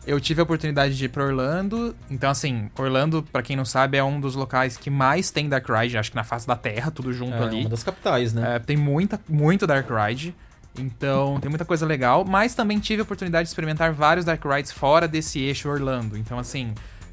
eu 0.06 0.20
tive 0.20 0.40
a 0.40 0.44
oportunidade 0.44 0.96
de 0.96 1.04
ir 1.06 1.08
pra 1.08 1.24
Orlando. 1.24 1.94
Então, 2.08 2.30
assim, 2.30 2.70
Orlando, 2.78 3.22
para 3.22 3.42
quem 3.42 3.56
não 3.56 3.64
sabe, 3.64 3.98
é 3.98 4.04
um 4.04 4.20
dos 4.20 4.34
locais 4.34 4.76
que 4.76 4.88
mais 4.88 5.30
tem 5.30 5.48
Dark 5.48 5.68
Ride, 5.68 5.98
acho 5.98 6.10
que 6.10 6.16
na 6.16 6.24
face 6.24 6.46
da 6.46 6.54
Terra, 6.54 6.90
tudo 6.90 7.12
junto 7.12 7.34
é, 7.34 7.42
ali. 7.42 7.58
É 7.58 7.60
uma 7.62 7.70
das 7.70 7.82
capitais, 7.82 8.32
né? 8.32 8.56
É, 8.56 8.58
tem 8.58 8.76
muita, 8.76 9.20
muito 9.28 9.66
Dark 9.66 9.88
Ride. 9.90 10.34
Então, 10.78 11.40
tem 11.40 11.48
muita 11.48 11.64
coisa 11.64 11.84
legal. 11.84 12.24
Mas 12.24 12.54
também 12.54 12.78
tive 12.78 13.00
a 13.00 13.02
oportunidade 13.02 13.44
de 13.46 13.50
experimentar 13.50 13.92
vários 13.92 14.24
Dark 14.24 14.44
Rides 14.44 14.70
fora 14.70 15.08
desse 15.08 15.40
eixo 15.40 15.68
Orlando. 15.68 16.16
Então, 16.16 16.38
assim, 16.38 16.72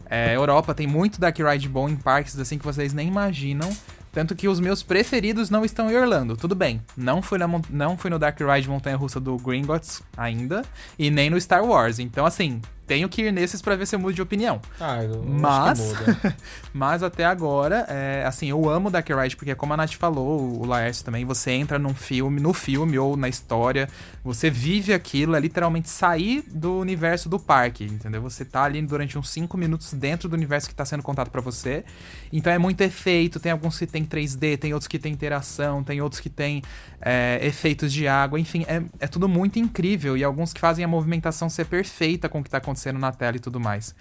é, 0.09 0.35
Europa 0.35 0.73
tem 0.75 0.85
muito 0.85 1.19
Dark 1.19 1.37
Ride 1.37 1.67
bom 1.67 1.89
em 1.89 1.95
parques 1.95 2.37
assim 2.37 2.57
que 2.57 2.65
vocês 2.65 2.93
nem 2.93 3.07
imaginam. 3.07 3.75
Tanto 4.11 4.35
que 4.35 4.47
os 4.47 4.59
meus 4.59 4.83
preferidos 4.83 5.49
não 5.49 5.65
estão 5.65 5.89
em 5.89 5.97
Orlando. 5.97 6.37
Tudo 6.37 6.53
bem. 6.53 6.79
Não 6.95 7.19
fui, 7.19 7.39
na, 7.39 7.47
não 7.67 7.97
fui 7.97 8.11
no 8.11 8.19
Dark 8.19 8.39
Ride 8.39 8.69
Montanha 8.69 8.95
Russa 8.95 9.19
do 9.19 9.37
Gringotts 9.37 10.03
ainda. 10.15 10.63
E 10.99 11.09
nem 11.09 11.31
no 11.31 11.41
Star 11.41 11.65
Wars. 11.65 11.97
Então, 11.97 12.23
assim, 12.23 12.61
tenho 12.85 13.07
que 13.09 13.23
ir 13.23 13.31
nesses 13.31 13.61
para 13.61 13.75
ver 13.75 13.85
se 13.85 13.95
eu 13.95 13.99
mudo 13.99 14.13
de 14.13 14.21
opinião. 14.21 14.61
Ah, 14.79 15.03
eu 15.03 15.23
mas, 15.23 15.93
mas 16.73 17.01
até 17.01 17.25
agora, 17.25 17.85
é, 17.89 18.23
assim, 18.25 18.49
eu 18.49 18.69
amo 18.69 18.91
Dark 18.91 19.07
Ride 19.09 19.35
porque 19.35 19.55
como 19.55 19.73
a 19.73 19.77
Nath 19.77 19.93
falou, 19.93 20.61
o 20.61 20.65
Laércio 20.65 21.03
também, 21.03 21.25
você 21.25 21.51
entra 21.51 21.79
num 21.79 21.93
filme, 21.93 22.39
no 22.39 22.53
filme 22.53 22.99
ou 22.99 23.15
na 23.15 23.29
história, 23.29 23.87
você 24.23 24.49
vive 24.49 24.93
aquilo, 24.93 25.35
é 25.35 25.39
literalmente 25.39 25.89
sair 25.89 26.43
do 26.51 26.79
universo 26.79 27.29
do 27.29 27.39
parque, 27.39 27.85
entendeu? 27.85 28.21
Você 28.21 28.43
tá 28.43 28.63
ali 28.63 28.81
durante 28.81 29.17
uns 29.17 29.29
5 29.29 29.57
minutos 29.57 29.93
dentro 29.93 30.27
do 30.27 30.33
universo 30.33 30.67
que 30.67 30.75
tá 30.75 30.85
sendo 30.85 31.03
contado 31.03 31.29
para 31.29 31.41
você. 31.41 31.83
Então 32.31 32.51
é 32.51 32.57
muito 32.57 32.81
efeito, 32.81 33.39
tem 33.39 33.51
alguns 33.51 33.79
que 33.79 33.87
tem 33.87 34.05
3D, 34.05 34.57
tem 34.57 34.73
outros 34.73 34.87
que 34.87 34.99
tem 34.99 35.13
interação, 35.13 35.83
tem 35.83 36.01
outros 36.01 36.19
que 36.19 36.29
tem 36.29 36.61
é, 37.01 37.39
efeitos 37.41 37.91
de 37.91 38.07
água, 38.07 38.39
enfim, 38.39 38.65
é, 38.67 38.81
é 38.99 39.07
tudo 39.07 39.27
muito 39.27 39.57
incrível 39.57 40.17
e 40.17 40.23
alguns 40.23 40.51
que 40.51 40.59
fazem 40.59 40.83
a 40.83 40.87
movimentação 40.87 41.49
ser 41.49 41.65
perfeita 41.65 42.27
com 42.27 42.39
o 42.39 42.43
que 42.43 42.49
tá 42.49 42.57
acontecendo 42.57 42.72
na 42.99 43.11
tela 43.11 43.37
e 43.37 43.39
tudo 43.39 43.59
mais. 43.59 43.95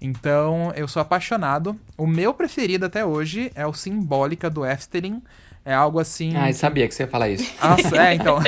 Então, 0.00 0.72
eu 0.76 0.86
sou 0.86 1.00
apaixonado. 1.00 1.78
O 1.96 2.06
meu 2.06 2.34
preferido 2.34 2.86
até 2.86 3.04
hoje 3.04 3.50
é 3.54 3.66
o 3.66 3.72
Simbólica 3.72 4.50
do 4.50 4.64
Efteling. 4.66 5.22
É 5.64 5.72
algo 5.72 5.98
assim. 5.98 6.36
Ai, 6.36 6.52
sabia 6.52 6.86
que 6.86 6.94
você 6.94 7.04
ia 7.04 7.08
falar 7.08 7.30
isso. 7.30 7.50
Nossa, 7.62 7.96
é, 7.96 8.14
então. 8.14 8.38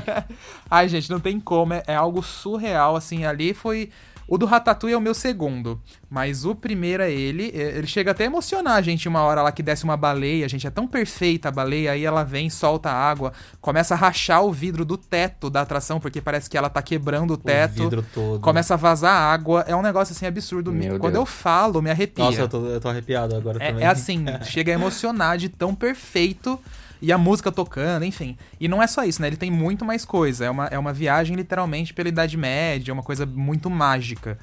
Ai, 0.70 0.88
gente, 0.88 1.10
não 1.10 1.18
tem 1.18 1.40
como. 1.40 1.72
É, 1.72 1.82
é 1.86 1.94
algo 1.94 2.22
surreal, 2.22 2.96
assim. 2.96 3.24
Ali 3.24 3.54
foi 3.54 3.88
o 4.30 4.38
do 4.38 4.46
Ratatouille 4.46 4.94
é 4.94 4.96
o 4.96 5.00
meu 5.00 5.12
segundo, 5.12 5.82
mas 6.08 6.44
o 6.44 6.54
primeiro 6.54 7.02
é 7.02 7.10
ele. 7.10 7.50
É, 7.52 7.78
ele 7.78 7.86
chega 7.88 8.12
até 8.12 8.22
a 8.22 8.26
emocionar 8.26 8.76
a 8.76 8.80
gente 8.80 9.08
uma 9.08 9.22
hora 9.22 9.42
lá 9.42 9.50
que 9.50 9.60
desce 9.60 9.82
uma 9.82 9.96
baleia, 9.96 10.48
gente. 10.48 10.68
É 10.68 10.70
tão 10.70 10.86
perfeita 10.86 11.48
a 11.48 11.50
baleia, 11.50 11.90
aí 11.90 12.04
ela 12.04 12.22
vem, 12.22 12.48
solta 12.48 12.88
água, 12.92 13.32
começa 13.60 13.94
a 13.94 13.96
rachar 13.96 14.44
o 14.44 14.52
vidro 14.52 14.84
do 14.84 14.96
teto 14.96 15.50
da 15.50 15.62
atração, 15.62 15.98
porque 15.98 16.20
parece 16.20 16.48
que 16.48 16.56
ela 16.56 16.70
tá 16.70 16.80
quebrando 16.80 17.32
o 17.32 17.36
teto. 17.36 17.80
O 17.80 17.82
vidro 17.82 18.06
todo. 18.14 18.40
Começa 18.40 18.74
a 18.74 18.76
vazar 18.76 19.12
água. 19.12 19.64
É 19.66 19.74
um 19.74 19.82
negócio 19.82 20.12
assim 20.12 20.26
absurdo. 20.26 20.70
Meu 20.70 21.00
Quando 21.00 21.14
Deus. 21.14 21.22
eu 21.22 21.26
falo, 21.26 21.82
me 21.82 21.90
arrepia. 21.90 22.24
Nossa, 22.24 22.42
eu 22.42 22.48
tô, 22.48 22.64
eu 22.66 22.80
tô 22.80 22.88
arrepiado 22.88 23.34
agora 23.34 23.58
é, 23.60 23.66
também. 23.66 23.84
É 23.84 23.88
assim, 23.88 24.24
chega 24.44 24.70
a 24.70 24.74
emocionar 24.76 25.38
de 25.38 25.48
tão 25.48 25.74
perfeito 25.74 26.56
e 27.02 27.12
a 27.12 27.18
música 27.18 27.50
tocando, 27.50 28.04
enfim. 28.04 28.36
E 28.58 28.68
não 28.68 28.82
é 28.82 28.86
só 28.86 29.04
isso, 29.04 29.20
né? 29.22 29.28
Ele 29.28 29.36
tem 29.36 29.50
muito 29.50 29.84
mais 29.84 30.04
coisa. 30.04 30.44
É 30.44 30.50
uma, 30.50 30.66
é 30.66 30.78
uma 30.78 30.92
viagem 30.92 31.34
literalmente 31.34 31.94
pela 31.94 32.08
Idade 32.08 32.36
Média, 32.36 32.92
é 32.92 32.94
uma 32.94 33.02
coisa 33.02 33.24
muito 33.24 33.70
mágica. 33.70 34.38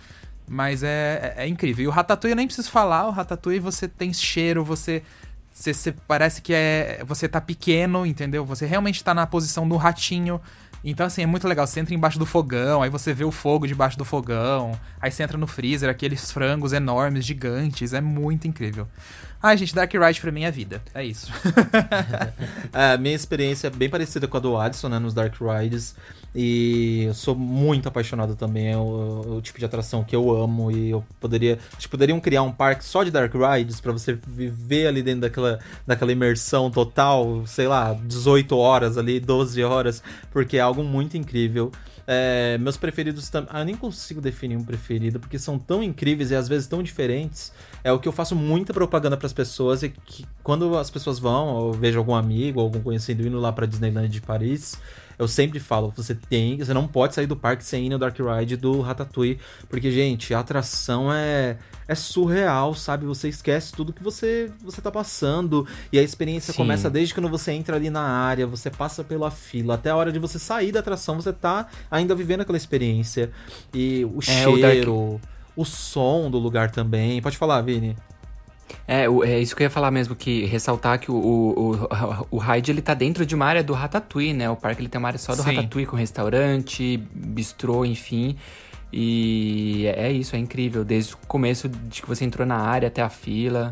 Mas 0.47 0.81
é, 0.81 1.35
é, 1.37 1.43
é, 1.43 1.47
incrível. 1.47 1.83
E 1.83 1.87
o 1.87 1.91
Ratatouille 1.91 2.31
eu 2.31 2.37
nem 2.37 2.47
preciso 2.47 2.71
falar, 2.71 3.07
o 3.07 3.11
Ratatouille 3.11 3.59
você 3.59 3.87
tem 3.87 4.13
cheiro, 4.13 4.63
você, 4.63 5.03
você, 5.51 5.73
você. 5.73 5.91
parece 5.91 6.41
que 6.41 6.53
é. 6.53 7.03
Você 7.05 7.27
tá 7.27 7.41
pequeno, 7.41 8.05
entendeu? 8.05 8.45
Você 8.45 8.65
realmente 8.65 9.03
tá 9.03 9.13
na 9.13 9.27
posição 9.27 9.67
do 9.67 9.75
ratinho. 9.75 10.41
Então, 10.83 11.05
assim, 11.05 11.21
é 11.21 11.25
muito 11.25 11.47
legal. 11.47 11.67
Você 11.67 11.81
entra 11.81 11.93
embaixo 11.93 12.17
do 12.17 12.25
fogão, 12.25 12.81
aí 12.81 12.89
você 12.89 13.13
vê 13.13 13.25
o 13.25 13.31
fogo 13.31 13.67
debaixo 13.67 13.97
do 13.97 14.05
fogão, 14.05 14.79
aí 15.01 15.11
você 15.11 15.23
entra 15.23 15.37
no 15.37 15.47
freezer, 15.47 15.89
aqueles 15.89 16.31
frangos 16.31 16.71
enormes, 16.71 17.25
gigantes. 17.25 17.91
É 17.91 17.99
muito 17.99 18.47
incrível. 18.47 18.87
Ai, 19.41 19.55
gente, 19.57 19.73
Dark 19.73 19.93
Ride 19.93 20.19
pra 20.19 20.31
mim 20.31 20.43
é 20.43 20.51
vida. 20.51 20.81
É 20.93 21.03
isso. 21.03 21.31
é, 22.73 22.97
minha 22.97 23.15
experiência 23.15 23.67
é 23.67 23.69
bem 23.69 23.89
parecida 23.89 24.27
com 24.27 24.37
a 24.37 24.39
do 24.39 24.57
Adson, 24.57 24.89
né, 24.89 24.99
nos 24.99 25.13
Dark 25.13 25.35
Rides. 25.39 25.95
E 26.35 27.05
eu 27.05 27.13
sou 27.13 27.35
muito 27.35 27.87
apaixonado 27.87 28.35
também. 28.35 28.71
É 28.71 28.77
o, 28.77 29.37
o, 29.37 29.41
tipo 29.41 29.57
de 29.57 29.65
atração 29.65 30.03
que 30.03 30.15
eu 30.15 30.29
amo. 30.31 30.71
E 30.71 30.91
eu 30.91 31.03
poderia. 31.19 31.57
Acho 31.75 31.89
poderiam 31.89 32.19
criar 32.19 32.43
um 32.43 32.51
parque 32.51 32.85
só 32.85 33.03
de 33.03 33.11
Dark 33.11 33.33
Rides 33.33 33.79
para 33.79 33.91
você 33.91 34.13
viver 34.13 34.87
ali 34.87 35.01
dentro 35.01 35.21
daquela, 35.21 35.59
daquela 35.85 36.11
imersão 36.11 36.69
total, 36.69 37.43
sei 37.47 37.67
lá, 37.67 37.93
18 37.93 38.55
horas 38.55 38.97
ali, 38.97 39.19
12 39.19 39.63
horas, 39.63 40.03
porque 40.31 40.57
é 40.57 40.59
algo 40.59 40.83
muito 40.83 41.17
incrível. 41.17 41.71
É, 42.09 42.57
meus 42.59 42.77
preferidos 42.77 43.29
também. 43.29 43.49
Ah, 43.51 43.65
nem 43.65 43.75
consigo 43.75 44.21
definir 44.21 44.55
um 44.55 44.63
preferido, 44.63 45.19
porque 45.19 45.37
são 45.37 45.59
tão 45.59 45.83
incríveis 45.83 46.31
e 46.31 46.35
às 46.35 46.47
vezes 46.47 46.65
tão 46.65 46.81
diferentes. 46.81 47.51
É 47.83 47.91
o 47.91 47.99
que 47.99 48.07
eu 48.07 48.11
faço 48.11 48.35
muita 48.35 48.73
propaganda 48.73 49.15
para 49.15 49.27
as 49.27 49.33
pessoas 49.33 49.83
e 49.83 49.89
que 49.89 50.25
quando 50.43 50.77
as 50.77 50.89
pessoas 50.89 51.19
vão, 51.19 51.47
ou 51.47 51.73
vejo 51.73 51.97
algum 51.97 52.15
amigo, 52.15 52.59
algum 52.59 52.81
conhecido 52.81 53.25
indo 53.25 53.39
lá 53.39 53.51
para 53.51 53.65
Disneyland 53.65 54.09
de 54.09 54.21
Paris, 54.21 54.77
eu 55.17 55.27
sempre 55.27 55.59
falo, 55.59 55.91
você 55.95 56.13
tem, 56.13 56.57
você 56.57 56.73
não 56.73 56.87
pode 56.87 57.15
sair 57.15 57.25
do 57.25 57.35
parque 57.35 57.63
sem 57.63 57.87
ir 57.87 57.89
no 57.89 57.97
Dark 57.97 58.15
Ride 58.19 58.55
do 58.55 58.81
Ratatouille, 58.81 59.39
porque 59.67 59.91
gente, 59.91 60.33
a 60.33 60.39
atração 60.39 61.11
é 61.11 61.57
é 61.87 61.95
surreal, 61.95 62.73
sabe? 62.75 63.05
Você 63.05 63.29
esquece 63.29 63.71
tudo 63.71 63.93
que 63.93 64.03
você 64.03 64.51
você 64.61 64.81
tá 64.81 64.91
passando 64.91 65.65
e 65.91 65.97
a 65.97 66.03
experiência 66.03 66.51
Sim. 66.51 66.57
começa 66.57 66.89
desde 66.89 67.13
quando 67.13 67.29
você 67.29 67.53
entra 67.53 67.77
ali 67.77 67.89
na 67.89 68.01
área, 68.01 68.45
você 68.45 68.69
passa 68.69 69.03
pela 69.03 69.31
fila, 69.31 69.75
até 69.75 69.89
a 69.89 69.95
hora 69.95 70.11
de 70.11 70.19
você 70.19 70.37
sair 70.37 70.71
da 70.71 70.81
atração, 70.81 71.15
você 71.15 71.31
tá 71.31 71.67
ainda 71.89 72.13
vivendo 72.13 72.41
aquela 72.41 72.57
experiência. 72.57 73.31
E 73.73 74.05
o 74.05 74.19
é, 74.19 74.21
cheiro, 74.21 74.93
o, 74.93 75.11
Dark... 75.13 75.23
o 75.57 75.65
som 75.65 76.29
do 76.29 76.37
lugar 76.37 76.71
também. 76.71 77.21
Pode 77.21 77.37
falar, 77.37 77.61
Vini. 77.61 77.97
É, 78.87 79.05
é 79.05 79.39
isso 79.39 79.55
que 79.55 79.63
eu 79.63 79.65
ia 79.65 79.69
falar 79.69 79.91
mesmo, 79.91 80.15
que 80.15 80.45
ressaltar 80.45 80.99
que 80.99 81.11
o, 81.11 81.15
o, 81.15 81.75
o, 81.75 82.27
o 82.31 82.37
Hyde, 82.37 82.71
ele 82.71 82.81
tá 82.81 82.93
dentro 82.93 83.25
de 83.25 83.35
uma 83.35 83.45
área 83.45 83.63
do 83.63 83.73
Ratatouille, 83.73 84.33
né? 84.33 84.49
O 84.49 84.55
parque, 84.55 84.81
ele 84.81 84.89
tem 84.89 84.99
uma 84.99 85.09
área 85.09 85.19
só 85.19 85.35
do 85.35 85.41
Sim. 85.41 85.55
Ratatouille, 85.55 85.87
com 85.87 85.95
restaurante, 85.95 86.97
bistrô, 87.13 87.83
enfim. 87.83 88.37
E 88.91 89.85
é 89.95 90.11
isso, 90.11 90.35
é 90.35 90.39
incrível. 90.39 90.85
Desde 90.85 91.13
o 91.13 91.17
começo 91.27 91.67
de 91.67 92.01
que 92.01 92.07
você 92.07 92.23
entrou 92.23 92.45
na 92.47 92.57
área 92.57 92.87
até 92.87 93.01
a 93.01 93.09
fila. 93.09 93.71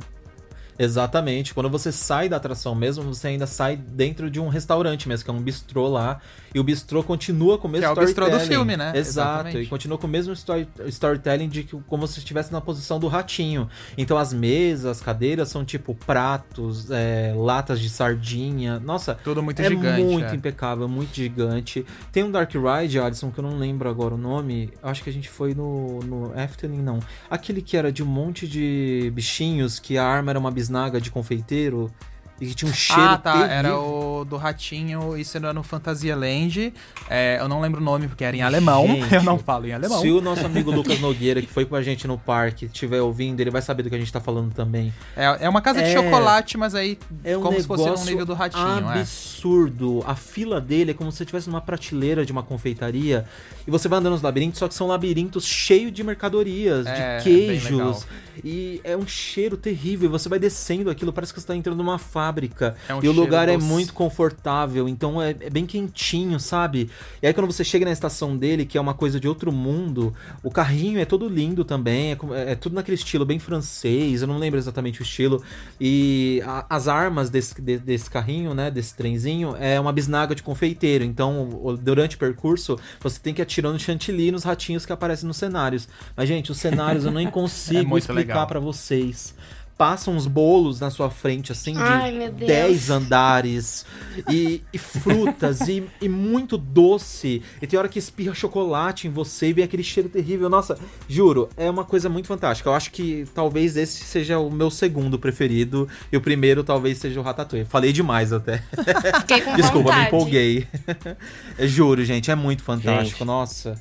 Exatamente. 0.77 1.53
Quando 1.53 1.69
você 1.69 1.91
sai 1.91 2.29
da 2.29 2.37
atração 2.37 2.75
mesmo, 2.75 3.03
você 3.03 3.29
ainda 3.29 3.47
sai 3.47 3.75
dentro 3.75 4.29
de 4.29 4.39
um 4.39 4.47
restaurante 4.47 5.07
mesmo, 5.07 5.25
que 5.25 5.31
é 5.31 5.33
um 5.33 5.41
bistrô 5.41 5.87
lá. 5.87 6.19
E 6.53 6.59
o 6.59 6.63
bistrô 6.63 7.03
continua 7.03 7.57
com 7.57 7.67
o 7.67 7.71
mesmo 7.71 7.93
que 7.93 7.99
é 7.99 8.03
o 8.03 8.05
bistrô 8.05 8.29
do 8.29 8.39
filme, 8.39 8.77
né? 8.77 8.93
Exato. 8.95 9.25
Exatamente. 9.25 9.57
E 9.57 9.67
continua 9.67 9.97
com 9.97 10.07
o 10.07 10.09
mesmo 10.09 10.33
story, 10.33 10.67
storytelling 10.87 11.49
de 11.49 11.63
que, 11.63 11.77
como 11.87 12.07
se 12.07 12.19
estivesse 12.19 12.51
na 12.51 12.61
posição 12.61 12.99
do 12.99 13.07
ratinho. 13.07 13.69
Então 13.97 14.17
as 14.17 14.33
mesas, 14.33 14.85
as 14.85 15.01
cadeiras 15.01 15.49
são 15.49 15.65
tipo 15.65 15.93
pratos, 15.93 16.89
é, 16.91 17.33
latas 17.35 17.79
de 17.79 17.89
sardinha. 17.89 18.79
Nossa, 18.79 19.15
tudo 19.15 19.43
muito 19.43 19.61
é 19.61 19.67
gigante. 19.67 20.03
Muito 20.03 20.31
é. 20.31 20.35
impecável, 20.35 20.87
muito 20.87 21.13
gigante. 21.13 21.85
Tem 22.11 22.23
um 22.23 22.31
Dark 22.31 22.51
Ride, 22.53 22.99
Alisson, 22.99 23.31
que 23.31 23.39
eu 23.39 23.43
não 23.43 23.57
lembro 23.57 23.89
agora 23.89 24.15
o 24.15 24.17
nome. 24.17 24.71
Acho 24.81 25.03
que 25.03 25.09
a 25.09 25.13
gente 25.13 25.29
foi 25.29 25.53
no, 25.53 25.99
no 25.99 26.39
Efteling, 26.39 26.81
não. 26.81 26.99
Aquele 27.29 27.61
que 27.61 27.75
era 27.75 27.91
de 27.91 28.01
um 28.01 28.07
monte 28.07 28.47
de 28.47 29.11
bichinhos, 29.13 29.79
que 29.79 29.97
a 29.97 30.05
arma 30.05 30.31
era 30.31 30.39
uma 30.39 30.51
bisnaga 30.65 30.99
de 30.99 31.11
confeiteiro. 31.11 31.91
E 32.39 32.47
que 32.47 32.53
tinha 32.53 32.69
um 32.69 32.73
cheiro 32.73 33.01
Ah, 33.01 33.17
tá. 33.17 33.31
Terrível. 33.31 33.55
Era 33.55 33.79
o 33.79 34.25
do 34.25 34.35
Ratinho, 34.35 35.17
isso 35.17 35.37
era 35.37 35.53
no 35.53 35.63
Fantasia 35.63 36.13
Land. 36.17 36.73
É, 37.09 37.37
eu 37.39 37.47
não 37.47 37.61
lembro 37.61 37.79
o 37.79 37.83
nome 37.83 38.09
porque 38.09 38.25
era 38.25 38.35
em 38.35 38.41
alemão. 38.41 38.85
Gente, 38.87 39.07
eu 39.15 39.23
não 39.23 39.39
falo 39.39 39.65
em 39.67 39.71
alemão. 39.71 40.01
Se 40.01 40.11
o 40.11 40.19
nosso 40.19 40.45
amigo 40.45 40.69
Lucas 40.69 40.99
Nogueira, 40.99 41.41
que 41.41 41.47
foi 41.47 41.63
com 41.63 41.77
a 41.77 41.81
gente 41.81 42.05
no 42.05 42.17
parque, 42.17 42.65
estiver 42.65 43.01
ouvindo, 43.01 43.39
ele 43.39 43.49
vai 43.49 43.61
saber 43.61 43.83
do 43.83 43.89
que 43.89 43.95
a 43.95 43.97
gente 43.97 44.11
tá 44.11 44.19
falando 44.19 44.53
também. 44.53 44.93
É, 45.15 45.45
é 45.45 45.49
uma 45.49 45.61
casa 45.61 45.79
é, 45.79 45.83
de 45.83 45.93
chocolate, 45.93 46.57
mas 46.57 46.75
aí 46.75 46.99
é 47.23 47.37
um 47.37 47.41
como 47.41 47.57
se 47.57 47.65
fosse 47.65 47.89
um 47.89 48.05
nível 48.05 48.25
do 48.25 48.33
Ratinho. 48.33 48.91
É. 48.91 48.99
Absurdo. 48.99 50.03
É. 50.05 50.11
A 50.11 50.15
fila 50.15 50.59
dele 50.59 50.91
é 50.91 50.93
como 50.93 51.09
se 51.13 51.19
você 51.19 51.23
estivesse 51.23 51.49
numa 51.49 51.61
prateleira 51.61 52.25
de 52.25 52.33
uma 52.33 52.43
confeitaria 52.43 53.25
e 53.65 53.71
você 53.71 53.87
vai 53.87 53.99
andando 53.99 54.11
nos 54.11 54.21
labirintos, 54.21 54.59
só 54.59 54.67
que 54.67 54.73
são 54.73 54.87
labirintos 54.87 55.45
cheios 55.45 55.93
de 55.93 56.03
mercadorias, 56.03 56.85
de 56.85 56.91
é, 56.91 57.19
queijos. 57.23 58.05
E 58.43 58.81
é 58.83 58.95
um 58.95 59.07
cheiro 59.07 59.57
terrível. 59.57 60.09
Você 60.09 60.29
vai 60.29 60.39
descendo 60.39 60.89
aquilo, 60.89 61.13
parece 61.13 61.33
que 61.33 61.39
você 61.39 61.47
tá 61.47 61.55
entrando 61.55 61.77
numa 61.77 61.97
fábrica 61.97 62.25
fábrica. 62.35 62.75
É 62.87 62.95
um 62.95 63.03
e 63.03 63.07
o 63.07 63.11
lugar 63.11 63.47
doce. 63.47 63.63
é 63.63 63.67
muito 63.67 63.93
confortável, 63.93 64.87
então 64.87 65.21
é, 65.21 65.31
é, 65.39 65.49
bem 65.49 65.65
quentinho, 65.65 66.39
sabe? 66.39 66.89
E 67.21 67.27
aí 67.27 67.33
quando 67.33 67.47
você 67.47 67.63
chega 67.63 67.85
na 67.85 67.91
estação 67.91 68.35
dele, 68.35 68.65
que 68.65 68.77
é 68.77 68.81
uma 68.81 68.93
coisa 68.93 69.19
de 69.19 69.27
outro 69.27 69.51
mundo, 69.51 70.13
o 70.43 70.51
carrinho 70.51 70.99
é 70.99 71.05
todo 71.05 71.27
lindo 71.27 71.63
também, 71.63 72.11
é, 72.11 72.51
é 72.51 72.55
tudo 72.55 72.75
naquele 72.75 72.95
estilo 72.95 73.25
bem 73.25 73.39
francês, 73.39 74.21
eu 74.21 74.27
não 74.27 74.37
lembro 74.37 74.59
exatamente 74.59 75.01
o 75.01 75.03
estilo. 75.03 75.41
E 75.79 76.41
a, 76.45 76.65
as 76.69 76.87
armas 76.87 77.29
desse, 77.29 77.61
de, 77.61 77.77
desse 77.77 78.09
carrinho, 78.09 78.53
né, 78.53 78.69
desse 78.69 78.95
trenzinho, 78.95 79.55
é 79.59 79.79
uma 79.79 79.91
bisnaga 79.91 80.35
de 80.35 80.43
confeiteiro. 80.43 81.03
Então, 81.03 81.77
durante 81.81 82.15
o 82.15 82.19
percurso, 82.19 82.79
você 82.99 83.19
tem 83.19 83.33
que 83.33 83.41
ir 83.41 83.43
atirando 83.43 83.79
chantilly 83.79 84.31
nos 84.31 84.43
ratinhos 84.43 84.85
que 84.85 84.91
aparecem 84.91 85.27
nos 85.27 85.37
cenários. 85.37 85.87
Mas, 86.15 86.27
gente, 86.27 86.51
os 86.51 86.57
cenários 86.57 87.05
eu 87.05 87.11
nem 87.11 87.27
consigo 87.31 87.95
é 87.95 87.99
explicar 87.99 88.24
para 88.25 88.59
vocês 88.59 89.33
passa 89.77 90.09
uns 90.09 90.25
bolos 90.25 90.79
na 90.79 90.89
sua 90.89 91.09
frente, 91.09 91.51
assim, 91.51 91.73
de 91.73 91.81
Ai, 91.81 92.29
10 92.29 92.89
andares, 92.89 93.85
e, 94.29 94.61
e 94.71 94.77
frutas, 94.77 95.67
e, 95.67 95.83
e, 96.01 96.07
muito 96.07 96.57
doce. 96.57 97.41
E 97.61 97.67
tem 97.67 97.77
hora 97.77 97.89
que 97.89 97.99
espirra 97.99 98.33
chocolate 98.33 99.07
em 99.07 99.11
você 99.11 99.49
e 99.49 99.53
vem 99.53 99.63
aquele 99.65 99.83
cheiro 99.83 100.07
terrível. 100.07 100.49
Nossa, 100.49 100.77
juro, 101.09 101.49
é 101.57 101.69
uma 101.69 101.83
coisa 101.83 102.07
muito 102.07 102.27
fantástica. 102.27 102.69
Eu 102.69 102.73
acho 102.73 102.91
que 102.91 103.25
talvez 103.33 103.75
esse 103.75 104.03
seja 104.03 104.39
o 104.39 104.49
meu 104.49 104.71
segundo 104.71 105.19
preferido, 105.19 105.87
e 106.11 106.15
o 106.15 106.21
primeiro 106.21 106.63
talvez 106.63 106.97
seja 106.97 107.19
o 107.19 107.23
Ratatouille. 107.23 107.65
Falei 107.65 107.91
demais 107.91 108.31
até. 108.31 108.63
Desculpa, 109.57 109.89
vontade. 109.89 109.99
me 109.99 110.07
empolguei. 110.07 110.67
juro, 111.59 112.03
gente, 112.05 112.31
é 112.31 112.35
muito 112.35 112.63
fantástico. 112.63 113.19
Gente. 113.19 113.25
Nossa. 113.25 113.75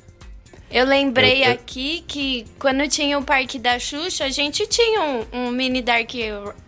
Eu 0.75 0.85
lembrei 0.85 1.41
eu, 1.41 1.45
eu... 1.45 1.51
aqui 1.53 2.03
que 2.05 2.45
quando 2.59 2.85
tinha 2.89 3.17
o 3.17 3.23
Parque 3.23 3.57
da 3.57 3.79
Xuxa, 3.79 4.25
a 4.25 4.29
gente 4.29 4.67
tinha 4.67 5.01
um, 5.01 5.25
um 5.31 5.49
mini 5.49 5.81
Dark 5.81 6.13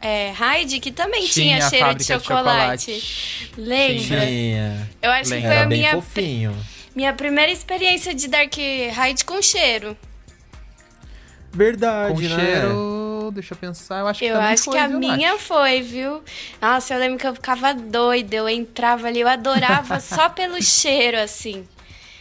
é, 0.01 0.31
Ride 0.31 0.79
que 0.79 0.93
também 0.93 1.27
tinha, 1.27 1.57
tinha 1.57 1.69
cheiro 1.69 1.93
de 1.93 2.05
chocolate. 2.05 2.85
de 2.85 3.01
chocolate. 3.01 3.51
Lembra? 3.57 4.25
Tinha. 4.25 4.89
Eu 5.01 5.11
acho 5.11 5.29
Lembra. 5.29 5.49
que 5.49 5.55
foi 5.55 5.61
a 5.61 5.65
minha, 5.65 5.91
fofinho. 5.91 6.55
minha 6.95 7.11
primeira 7.11 7.51
experiência 7.51 8.13
de 8.13 8.29
Dark 8.29 8.53
Ride 8.55 9.25
com 9.25 9.41
cheiro. 9.41 9.97
Verdade, 11.51 12.13
com 12.13 12.21
né? 12.21 12.29
cheiro, 12.29 13.31
deixa 13.33 13.55
eu 13.55 13.57
pensar, 13.57 13.99
eu 13.99 14.07
acho 14.07 14.19
que 14.19 14.25
Eu 14.25 14.39
acho 14.39 14.63
foi, 14.63 14.73
que 14.73 14.79
a 14.79 14.87
viu, 14.87 14.99
minha 14.99 15.31
Nath? 15.31 15.41
foi, 15.41 15.81
viu? 15.81 16.23
Nossa, 16.61 16.93
eu 16.93 16.99
lembro 17.01 17.17
que 17.17 17.27
eu 17.27 17.33
ficava 17.33 17.73
doida, 17.73 18.37
eu 18.37 18.47
entrava 18.47 19.07
ali, 19.07 19.19
eu 19.19 19.27
adorava 19.27 19.99
só 19.99 20.29
pelo 20.29 20.61
cheiro, 20.63 21.17
assim. 21.19 21.67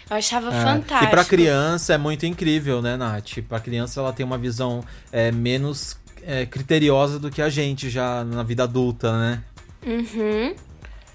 Eu 0.09 0.16
achava 0.16 0.55
é. 0.55 0.62
fantástico. 0.62 1.05
E 1.05 1.09
pra 1.09 1.25
criança 1.25 1.95
é 1.95 1.99
muito 1.99 2.25
incrível, 2.27 2.81
né, 2.81 2.97
Nath? 2.97 3.38
Pra 3.49 3.59
criança 3.59 4.01
ela 4.01 4.12
tem 4.12 4.25
uma 4.25 4.38
visão 4.38 4.85
é, 5.11 5.33
menos 5.33 5.99
é, 6.25 6.47
criteriosa 6.47 7.19
do 7.19 7.31
que 7.31 7.42
a 7.42 7.49
gente 7.49 7.90
já 7.90 8.25
na 8.25 8.42
vida 8.42 8.64
adulta, 8.64 9.12
né? 9.19 9.42
Uhum. 9.85 10.55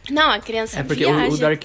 Não, 0.09 0.29
a 0.29 0.39
criança 0.39 0.79
É 0.79 0.83
porque 0.83 1.05
viaja. 1.05 1.29
O, 1.29 1.33
o 1.33 1.37
Dark... 1.37 1.63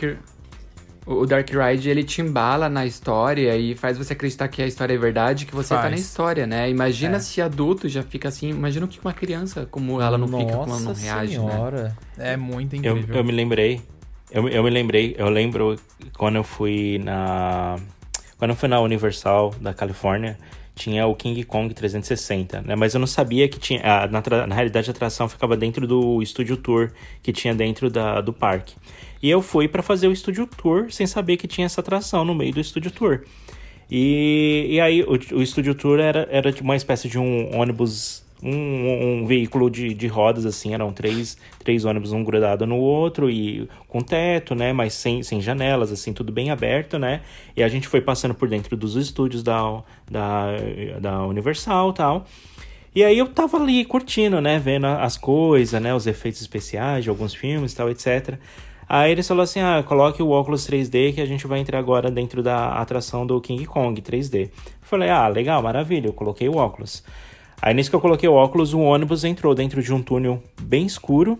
O 1.08 1.24
Dark 1.24 1.48
Ride, 1.48 1.88
ele 1.88 2.02
te 2.02 2.20
embala 2.20 2.68
na 2.68 2.84
história 2.84 3.56
e 3.56 3.76
faz 3.76 3.96
você 3.96 4.12
acreditar 4.12 4.48
que 4.48 4.60
a 4.60 4.66
história 4.66 4.92
é 4.92 4.98
verdade, 4.98 5.46
que 5.46 5.54
você 5.54 5.68
faz. 5.68 5.82
tá 5.82 5.90
na 5.90 5.94
história, 5.94 6.48
né? 6.48 6.68
Imagina 6.68 7.18
é. 7.18 7.20
se 7.20 7.40
adulto 7.40 7.88
já 7.88 8.02
fica 8.02 8.28
assim, 8.28 8.50
imagina 8.50 8.86
o 8.86 8.88
que 8.88 8.98
uma 8.98 9.12
criança, 9.12 9.68
como 9.70 10.02
ela 10.02 10.18
não 10.18 10.26
Nossa 10.26 10.44
fica, 10.44 10.58
como 10.58 10.72
ela 10.72 10.80
não 10.80 10.94
reage, 10.94 11.38
né? 11.38 11.52
senhora. 11.52 11.96
né? 12.16 12.32
É 12.32 12.36
muito 12.36 12.74
incrível. 12.74 13.04
Eu, 13.08 13.14
eu 13.18 13.24
me 13.24 13.30
lembrei, 13.30 13.80
eu, 14.36 14.46
eu 14.50 14.62
me 14.62 14.68
lembrei, 14.68 15.16
eu 15.18 15.30
lembro 15.30 15.76
quando 16.18 16.36
eu 16.36 16.44
fui 16.44 16.98
na. 16.98 17.76
Quando 18.36 18.50
eu 18.50 18.56
fui 18.56 18.68
na 18.68 18.78
Universal 18.80 19.54
da 19.58 19.72
Califórnia, 19.72 20.38
tinha 20.74 21.06
o 21.06 21.14
King 21.14 21.42
Kong 21.42 21.72
360, 21.72 22.60
né? 22.60 22.76
Mas 22.76 22.92
eu 22.92 23.00
não 23.00 23.06
sabia 23.06 23.48
que 23.48 23.58
tinha. 23.58 23.80
Na, 24.08 24.46
na 24.46 24.54
realidade, 24.54 24.90
a 24.90 24.92
atração 24.92 25.26
ficava 25.26 25.56
dentro 25.56 25.86
do 25.86 26.22
Studio 26.22 26.58
Tour 26.58 26.90
que 27.22 27.32
tinha 27.32 27.54
dentro 27.54 27.88
da, 27.88 28.20
do 28.20 28.30
parque. 28.30 28.74
E 29.22 29.30
eu 29.30 29.40
fui 29.40 29.66
para 29.68 29.82
fazer 29.82 30.06
o 30.06 30.14
Studio 30.14 30.46
Tour 30.46 30.92
sem 30.92 31.06
saber 31.06 31.38
que 31.38 31.48
tinha 31.48 31.64
essa 31.64 31.80
atração 31.80 32.22
no 32.22 32.34
meio 32.34 32.52
do 32.52 32.62
Studio 32.62 32.90
Tour. 32.90 33.22
E, 33.90 34.66
e 34.68 34.80
aí, 34.80 35.02
o, 35.02 35.12
o 35.12 35.46
Studio 35.46 35.74
Tour 35.74 35.98
era, 35.98 36.28
era 36.30 36.54
uma 36.60 36.76
espécie 36.76 37.08
de 37.08 37.18
um 37.18 37.58
ônibus 37.58 38.25
um, 38.42 39.22
um 39.22 39.26
veículo 39.26 39.70
de, 39.70 39.94
de 39.94 40.06
rodas, 40.06 40.44
assim, 40.44 40.74
eram 40.74 40.92
três, 40.92 41.36
três 41.62 41.84
ônibus, 41.84 42.12
um 42.12 42.22
grudado 42.22 42.66
no 42.66 42.76
outro 42.76 43.30
e 43.30 43.68
com 43.88 44.00
teto, 44.00 44.54
né, 44.54 44.72
mas 44.72 44.94
sem, 44.94 45.22
sem 45.22 45.40
janelas, 45.40 45.90
assim, 45.90 46.12
tudo 46.12 46.32
bem 46.32 46.50
aberto, 46.50 46.98
né, 46.98 47.22
e 47.56 47.62
a 47.62 47.68
gente 47.68 47.88
foi 47.88 48.00
passando 48.00 48.34
por 48.34 48.48
dentro 48.48 48.76
dos 48.76 48.96
estúdios 48.96 49.42
da, 49.42 49.82
da, 50.10 50.46
da 51.00 51.26
Universal 51.26 51.92
tal, 51.92 52.26
e 52.94 53.04
aí 53.04 53.18
eu 53.18 53.28
tava 53.28 53.58
ali 53.58 53.84
curtindo, 53.84 54.40
né, 54.40 54.58
vendo 54.58 54.86
as 54.86 55.16
coisas, 55.16 55.80
né, 55.80 55.94
os 55.94 56.06
efeitos 56.06 56.40
especiais 56.40 57.04
de 57.04 57.10
alguns 57.10 57.34
filmes 57.34 57.74
tal, 57.74 57.90
etc., 57.90 58.38
Aí 58.88 59.10
eles 59.10 59.26
falaram 59.26 59.44
assim: 59.44 59.60
ah, 59.60 59.82
coloque 59.82 60.22
o 60.22 60.30
óculos 60.30 60.64
3D 60.68 61.14
que 61.14 61.20
a 61.20 61.26
gente 61.26 61.46
vai 61.46 61.58
entrar 61.58 61.78
agora 61.78 62.10
dentro 62.10 62.42
da 62.42 62.68
atração 62.74 63.26
do 63.26 63.40
King 63.40 63.66
Kong 63.66 64.00
3D. 64.00 64.44
Eu 64.44 64.50
falei: 64.80 65.08
ah, 65.08 65.26
legal, 65.26 65.60
maravilha, 65.60 66.06
eu 66.06 66.12
coloquei 66.12 66.48
o 66.48 66.56
óculos. 66.56 67.02
Aí 67.60 67.74
nisso 67.74 67.90
que 67.90 67.96
eu 67.96 68.00
coloquei 68.00 68.28
o 68.28 68.34
óculos, 68.34 68.74
o 68.74 68.80
ônibus 68.80 69.24
entrou 69.24 69.54
dentro 69.54 69.82
de 69.82 69.92
um 69.92 70.02
túnel 70.02 70.42
bem 70.60 70.86
escuro. 70.86 71.38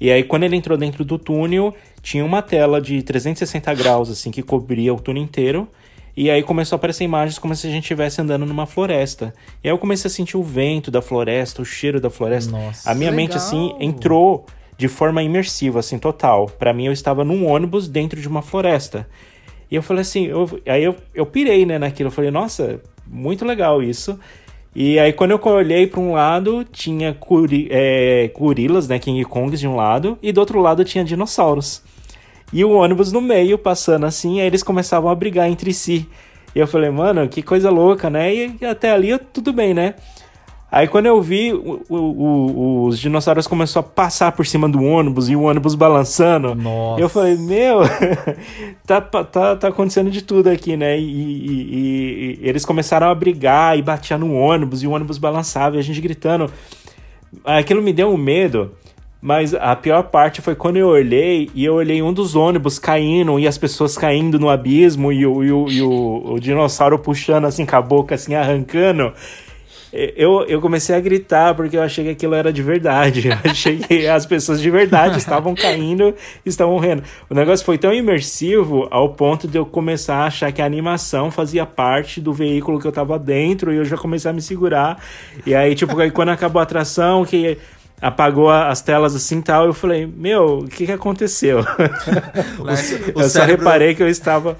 E 0.00 0.10
aí 0.10 0.22
quando 0.22 0.42
ele 0.42 0.56
entrou 0.56 0.76
dentro 0.76 1.04
do 1.04 1.18
túnel, 1.18 1.74
tinha 2.02 2.24
uma 2.24 2.42
tela 2.42 2.80
de 2.80 3.02
360 3.02 3.72
graus, 3.74 4.10
assim, 4.10 4.30
que 4.30 4.42
cobria 4.42 4.92
o 4.92 5.00
túnel 5.00 5.22
inteiro. 5.22 5.68
E 6.16 6.30
aí 6.30 6.42
começou 6.42 6.76
a 6.76 6.78
aparecer 6.78 7.04
imagens 7.04 7.38
como 7.38 7.54
se 7.54 7.66
a 7.66 7.70
gente 7.70 7.82
estivesse 7.82 8.22
andando 8.22 8.46
numa 8.46 8.64
floresta. 8.64 9.34
E 9.62 9.68
aí 9.68 9.74
eu 9.74 9.78
comecei 9.78 10.08
a 10.08 10.10
sentir 10.10 10.38
o 10.38 10.42
vento 10.42 10.90
da 10.90 11.02
floresta, 11.02 11.60
o 11.60 11.64
cheiro 11.64 12.00
da 12.00 12.08
floresta. 12.08 12.52
Nossa, 12.52 12.90
a 12.90 12.94
minha 12.94 13.10
legal. 13.10 13.24
mente, 13.24 13.36
assim, 13.36 13.74
entrou 13.78 14.46
de 14.78 14.88
forma 14.88 15.22
imersiva, 15.22 15.80
assim, 15.80 15.98
total. 15.98 16.46
Para 16.46 16.72
mim, 16.72 16.86
eu 16.86 16.92
estava 16.92 17.22
num 17.22 17.46
ônibus 17.46 17.86
dentro 17.86 18.18
de 18.18 18.26
uma 18.28 18.40
floresta. 18.40 19.06
E 19.70 19.74
eu 19.74 19.82
falei 19.82 20.02
assim, 20.02 20.26
eu, 20.26 20.60
aí 20.66 20.84
eu, 20.84 20.96
eu 21.14 21.26
pirei, 21.26 21.66
né, 21.66 21.78
naquilo. 21.78 22.08
Eu 22.08 22.12
falei, 22.12 22.30
nossa, 22.30 22.80
muito 23.06 23.44
legal 23.44 23.82
isso. 23.82 24.18
E 24.78 24.98
aí, 24.98 25.10
quando 25.10 25.30
eu 25.30 25.40
olhei 25.42 25.86
para 25.86 26.00
um 26.00 26.12
lado, 26.12 26.62
tinha 26.70 27.14
curi, 27.14 27.66
é, 27.70 28.30
gorilas, 28.36 28.86
né, 28.86 28.98
King 28.98 29.24
Kongs 29.24 29.58
de 29.58 29.66
um 29.66 29.74
lado, 29.74 30.18
e 30.22 30.30
do 30.30 30.38
outro 30.38 30.60
lado 30.60 30.84
tinha 30.84 31.02
dinossauros. 31.02 31.82
E 32.52 32.62
o 32.62 32.72
ônibus 32.72 33.10
no 33.10 33.22
meio, 33.22 33.56
passando 33.56 34.04
assim, 34.04 34.38
aí 34.38 34.46
eles 34.46 34.62
começavam 34.62 35.08
a 35.08 35.14
brigar 35.14 35.48
entre 35.48 35.72
si. 35.72 36.06
E 36.54 36.58
eu 36.58 36.66
falei, 36.66 36.90
mano, 36.90 37.26
que 37.26 37.40
coisa 37.40 37.70
louca, 37.70 38.10
né? 38.10 38.34
E 38.34 38.66
até 38.66 38.92
ali 38.92 39.18
tudo 39.32 39.50
bem, 39.50 39.72
né? 39.72 39.94
Aí 40.76 40.86
quando 40.86 41.06
eu 41.06 41.22
vi, 41.22 41.54
o, 41.54 41.80
o, 41.88 41.96
o, 41.96 42.84
os 42.84 42.98
dinossauros 42.98 43.46
começaram 43.46 43.80
a 43.80 43.90
passar 43.90 44.32
por 44.32 44.44
cima 44.44 44.68
do 44.68 44.84
ônibus 44.84 45.26
e 45.30 45.34
o 45.34 45.44
ônibus 45.44 45.74
balançando. 45.74 46.54
Nossa. 46.54 47.00
Eu 47.00 47.08
falei, 47.08 47.34
meu, 47.34 47.78
tá, 48.86 49.00
tá, 49.00 49.56
tá 49.56 49.68
acontecendo 49.68 50.10
de 50.10 50.20
tudo 50.20 50.50
aqui, 50.50 50.76
né? 50.76 51.00
E, 51.00 51.02
e, 51.02 51.52
e, 51.62 52.38
e 52.42 52.46
eles 52.46 52.66
começaram 52.66 53.08
a 53.08 53.14
brigar 53.14 53.78
e 53.78 53.80
batiam 53.80 54.18
no 54.18 54.34
ônibus 54.34 54.82
e 54.82 54.86
o 54.86 54.90
ônibus 54.90 55.16
balançava 55.16 55.76
e 55.76 55.78
a 55.78 55.82
gente 55.82 55.98
gritando. 55.98 56.50
Aquilo 57.42 57.80
me 57.80 57.94
deu 57.94 58.10
um 58.10 58.18
medo. 58.18 58.72
Mas 59.18 59.54
a 59.54 59.74
pior 59.74 60.02
parte 60.02 60.42
foi 60.42 60.54
quando 60.54 60.76
eu 60.76 60.88
olhei 60.88 61.50
e 61.54 61.64
eu 61.64 61.76
olhei 61.76 62.02
um 62.02 62.12
dos 62.12 62.36
ônibus 62.36 62.78
caindo 62.78 63.38
e 63.40 63.48
as 63.48 63.56
pessoas 63.56 63.96
caindo 63.96 64.38
no 64.38 64.50
abismo 64.50 65.10
e 65.10 65.26
o, 65.26 65.42
e 65.42 65.50
o, 65.50 65.68
e 65.70 65.82
o, 65.82 66.34
o 66.34 66.38
dinossauro 66.38 66.98
puxando 66.98 67.46
assim 67.46 67.64
com 67.64 67.76
a 67.76 67.80
boca, 67.80 68.14
assim, 68.14 68.34
arrancando. 68.34 69.14
Eu, 69.92 70.44
eu 70.48 70.60
comecei 70.60 70.94
a 70.94 71.00
gritar 71.00 71.54
porque 71.54 71.76
eu 71.76 71.82
achei 71.82 72.04
que 72.04 72.10
aquilo 72.10 72.34
era 72.34 72.52
de 72.52 72.62
verdade. 72.62 73.28
Eu 73.28 73.50
achei 73.50 73.78
que 73.78 74.06
as 74.06 74.26
pessoas 74.26 74.60
de 74.60 74.70
verdade 74.70 75.18
estavam 75.18 75.54
caindo 75.54 76.14
e 76.44 76.48
estavam 76.48 76.74
morrendo. 76.74 77.02
O 77.30 77.34
negócio 77.34 77.64
foi 77.64 77.78
tão 77.78 77.92
imersivo 77.92 78.88
ao 78.90 79.10
ponto 79.10 79.46
de 79.46 79.56
eu 79.56 79.64
começar 79.64 80.16
a 80.16 80.24
achar 80.26 80.52
que 80.52 80.60
a 80.60 80.66
animação 80.66 81.30
fazia 81.30 81.64
parte 81.64 82.20
do 82.20 82.32
veículo 82.32 82.80
que 82.80 82.86
eu 82.86 82.92
tava 82.92 83.18
dentro 83.18 83.72
e 83.72 83.76
eu 83.76 83.84
já 83.84 83.96
comecei 83.96 84.30
a 84.30 84.34
me 84.34 84.42
segurar. 84.42 85.02
E 85.46 85.54
aí, 85.54 85.74
tipo, 85.74 85.98
aí 85.98 86.10
quando 86.10 86.30
acabou 86.30 86.60
a 86.60 86.64
atração, 86.64 87.24
que 87.24 87.56
apagou 88.00 88.50
as 88.50 88.82
telas 88.82 89.14
assim 89.14 89.40
tal, 89.40 89.66
eu 89.66 89.72
falei, 89.72 90.06
meu, 90.06 90.58
o 90.58 90.68
que 90.68 90.86
que 90.86 90.92
aconteceu? 90.92 91.64
O, 92.58 93.20
eu 93.20 93.28
só 93.28 93.44
reparei 93.44 93.94
que 93.94 94.02
eu 94.02 94.08
estava... 94.08 94.58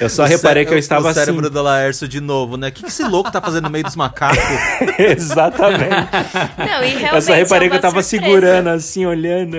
Eu 0.00 0.08
só 0.08 0.24
O 0.24 0.26
reparei 0.26 0.64
que 0.64 0.72
eu 0.74 0.78
estava 0.78 1.10
O 1.10 1.14
cérebro 1.14 1.40
assim. 1.46 1.52
do 1.52 1.62
Laércio 1.62 2.08
de 2.08 2.20
novo, 2.20 2.56
né? 2.56 2.68
O 2.68 2.72
que, 2.72 2.82
que 2.82 2.88
esse 2.88 3.02
louco 3.04 3.30
tá 3.30 3.40
fazendo 3.40 3.64
no 3.64 3.70
meio 3.70 3.84
dos 3.84 3.96
macacos? 3.96 4.38
Exatamente. 4.98 5.90
Não, 6.58 6.82
e 6.84 6.88
realmente 6.90 7.14
Eu 7.14 7.22
só 7.22 7.32
reparei 7.34 7.66
é 7.68 7.70
que 7.70 7.76
eu 7.76 7.78
uma 7.78 7.82
tava 7.82 8.02
surpresa. 8.02 8.30
segurando 8.30 8.68
assim, 8.68 9.06
olhando. 9.06 9.56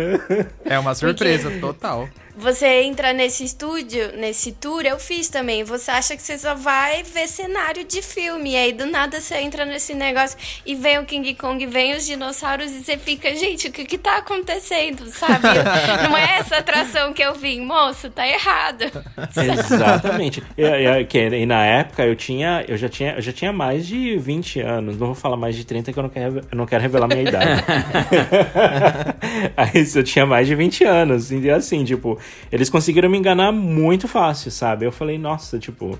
É 0.65 0.77
uma 0.77 0.93
surpresa 0.93 1.49
total. 1.59 2.09
Você 2.41 2.65
entra 2.81 3.13
nesse 3.13 3.43
estúdio, 3.43 4.13
nesse 4.17 4.51
tour, 4.53 4.83
eu 4.83 4.97
fiz 4.99 5.29
também. 5.29 5.63
Você 5.63 5.91
acha 5.91 6.15
que 6.17 6.23
você 6.23 6.39
só 6.39 6.55
vai 6.55 7.03
ver 7.03 7.27
cenário 7.27 7.83
de 7.83 8.01
filme. 8.01 8.53
E 8.53 8.55
aí, 8.57 8.73
do 8.73 8.87
nada, 8.87 9.21
você 9.21 9.35
entra 9.37 9.63
nesse 9.63 9.93
negócio 9.93 10.35
e 10.65 10.73
vem 10.73 10.97
o 10.97 11.05
King 11.05 11.35
Kong, 11.35 11.63
vem 11.67 11.95
os 11.95 12.03
dinossauros 12.05 12.71
e 12.71 12.83
você 12.83 12.97
fica, 12.97 13.35
gente, 13.35 13.67
o 13.67 13.71
que 13.71 13.85
que 13.85 13.97
tá 13.97 14.17
acontecendo, 14.17 15.05
sabe? 15.11 15.45
Não 16.03 16.17
é 16.17 16.39
essa 16.39 16.57
atração 16.57 17.13
que 17.13 17.21
eu 17.21 17.35
vim. 17.35 17.61
Moço, 17.61 18.09
tá 18.09 18.27
errado. 18.27 18.85
Exatamente. 19.37 20.41
E, 20.57 20.63
e- 20.63 21.05
que- 21.05 21.19
e 21.29 21.45
na 21.45 21.63
época 21.63 22.03
eu 22.05 22.15
tinha, 22.15 22.65
eu 22.67 22.75
já 22.75 22.89
tinha, 22.89 23.13
eu 23.13 23.21
já 23.21 23.31
tinha 23.31 23.53
mais 23.53 23.85
de 23.85 24.17
20 24.17 24.59
anos. 24.61 24.97
Não 24.97 25.07
vou 25.07 25.15
falar 25.15 25.37
mais 25.37 25.55
de 25.55 25.63
30 25.63 25.93
que 25.93 25.99
eu 25.99 26.03
não 26.03 26.09
quero, 26.09 26.37
eu 26.51 26.57
não 26.57 26.65
quero 26.65 26.81
revelar 26.81 27.07
minha 27.07 27.21
idade. 27.21 27.63
Aí 29.55 29.85
eu 29.95 30.03
tinha 30.03 30.25
mais 30.25 30.47
de 30.47 30.55
20 30.55 30.83
anos. 30.85 31.31
E 31.31 31.49
assim, 31.51 31.83
tipo, 31.85 32.17
eles 32.51 32.69
conseguiram 32.69 33.09
me 33.09 33.17
enganar 33.17 33.51
muito 33.51 34.07
fácil, 34.07 34.51
sabe? 34.51 34.85
Eu 34.85 34.91
falei, 34.91 35.17
nossa, 35.17 35.57
tipo, 35.59 35.97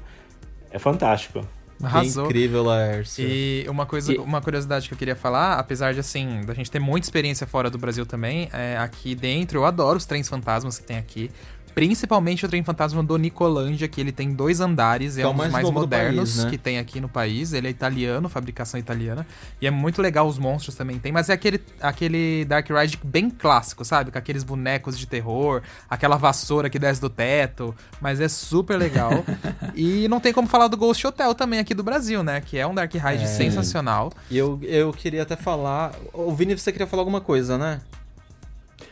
é 0.72 0.80
fantástico. 0.80 1.46
Arrasou. 1.84 2.26
Incrível, 2.26 2.62
Laércio. 2.64 3.26
E 3.28 3.66
uma 3.68 3.88
coisa, 3.88 4.14
E- 4.14 4.18
uma 4.20 4.40
curiosidade 4.40 4.88
que 4.88 4.94
eu 4.94 4.98
queria 4.98 5.16
falar, 5.16 5.56
apesar 5.58 5.94
de 5.96 6.00
assim, 6.00 6.42
da 6.46 6.54
gente 6.54 6.70
ter 6.70 6.78
muita 6.80 7.08
experiência 7.08 7.48
fora 7.48 7.72
do 7.72 7.78
Brasil 7.80 8.06
também, 8.06 8.50
é, 8.54 8.78
aqui 8.78 9.16
dentro 9.16 9.58
eu 9.60 9.66
adoro 9.66 9.98
os 9.98 10.06
trens 10.06 10.30
fantasmas 10.30 10.78
que 10.78 10.86
tem 10.86 10.98
aqui. 10.98 11.32
Principalmente 11.74 12.46
o 12.46 12.50
trem 12.50 12.64
fantasma 12.64 13.04
do 13.04 13.18
Nicolândia, 13.18 13.88
que 13.88 14.00
ele 14.02 14.12
tem 14.12 14.34
dois 14.34 14.60
andares, 14.60 15.16
Que 15.16 15.22
é 15.22 15.24
é 15.24 15.28
o 15.28 15.32
um 15.32 15.36
dos 15.36 15.48
mais 15.50 15.70
modernos 15.70 16.32
país, 16.32 16.44
né? 16.46 16.50
que 16.50 16.58
tem 16.58 16.78
aqui 16.78 17.00
no 17.00 17.08
país. 17.10 17.54
Ele 17.54 17.68
é 17.68 17.70
italiano, 17.70 18.28
fabricação 18.30 18.80
italiana. 18.80 19.26
E 19.62 19.68
é 19.68 19.72
muito 19.72 20.02
legal, 20.02 20.28
os 20.28 20.38
monstros 20.38 20.76
também 20.76 21.00
tem, 21.00 21.12
mas 21.12 21.30
é 21.30 21.34
aquele, 21.34 21.62
aquele 21.80 22.46
Dark 22.46 22.70
Ride 22.70 23.00
bem 23.04 23.30
clássico, 23.30 23.84
sabe? 23.86 24.12
Com 24.12 24.18
aqueles 24.18 24.44
bonecos 24.44 24.98
de 24.98 25.08
terror, 25.08 25.62
aquela 25.90 26.18
vassoura 26.18 26.70
que 26.70 26.78
desce 26.80 27.00
do 27.00 27.10
teto. 27.10 27.76
Mas 28.00 28.20
é 28.20 28.28
super 28.28 28.78
legal. 28.78 29.24
e 29.76 30.08
não 30.08 30.20
tem 30.20 30.34
como 30.34 30.48
falar 30.48 30.68
do 30.68 30.78
Ghost 30.78 31.06
Hotel 31.06 31.34
também 31.34 31.60
aqui 31.60 31.74
do 31.74 31.84
Brasil, 31.84 32.24
né? 32.24 32.42
Que 32.42 32.58
é 32.58 32.68
um 32.68 32.74
Dark 32.76 32.94
Ride 32.94 33.24
É. 33.24 33.28
sensacional. 33.28 34.12
E 34.30 34.38
eu, 34.38 34.60
eu 34.64 34.92
queria 34.92 35.24
até 35.24 35.36
falar. 35.36 35.94
O 36.14 36.34
Vini, 36.34 36.58
você 36.58 36.72
queria 36.72 36.88
falar 36.88 37.02
alguma 37.02 37.22
coisa, 37.22 37.58
né? 37.58 37.82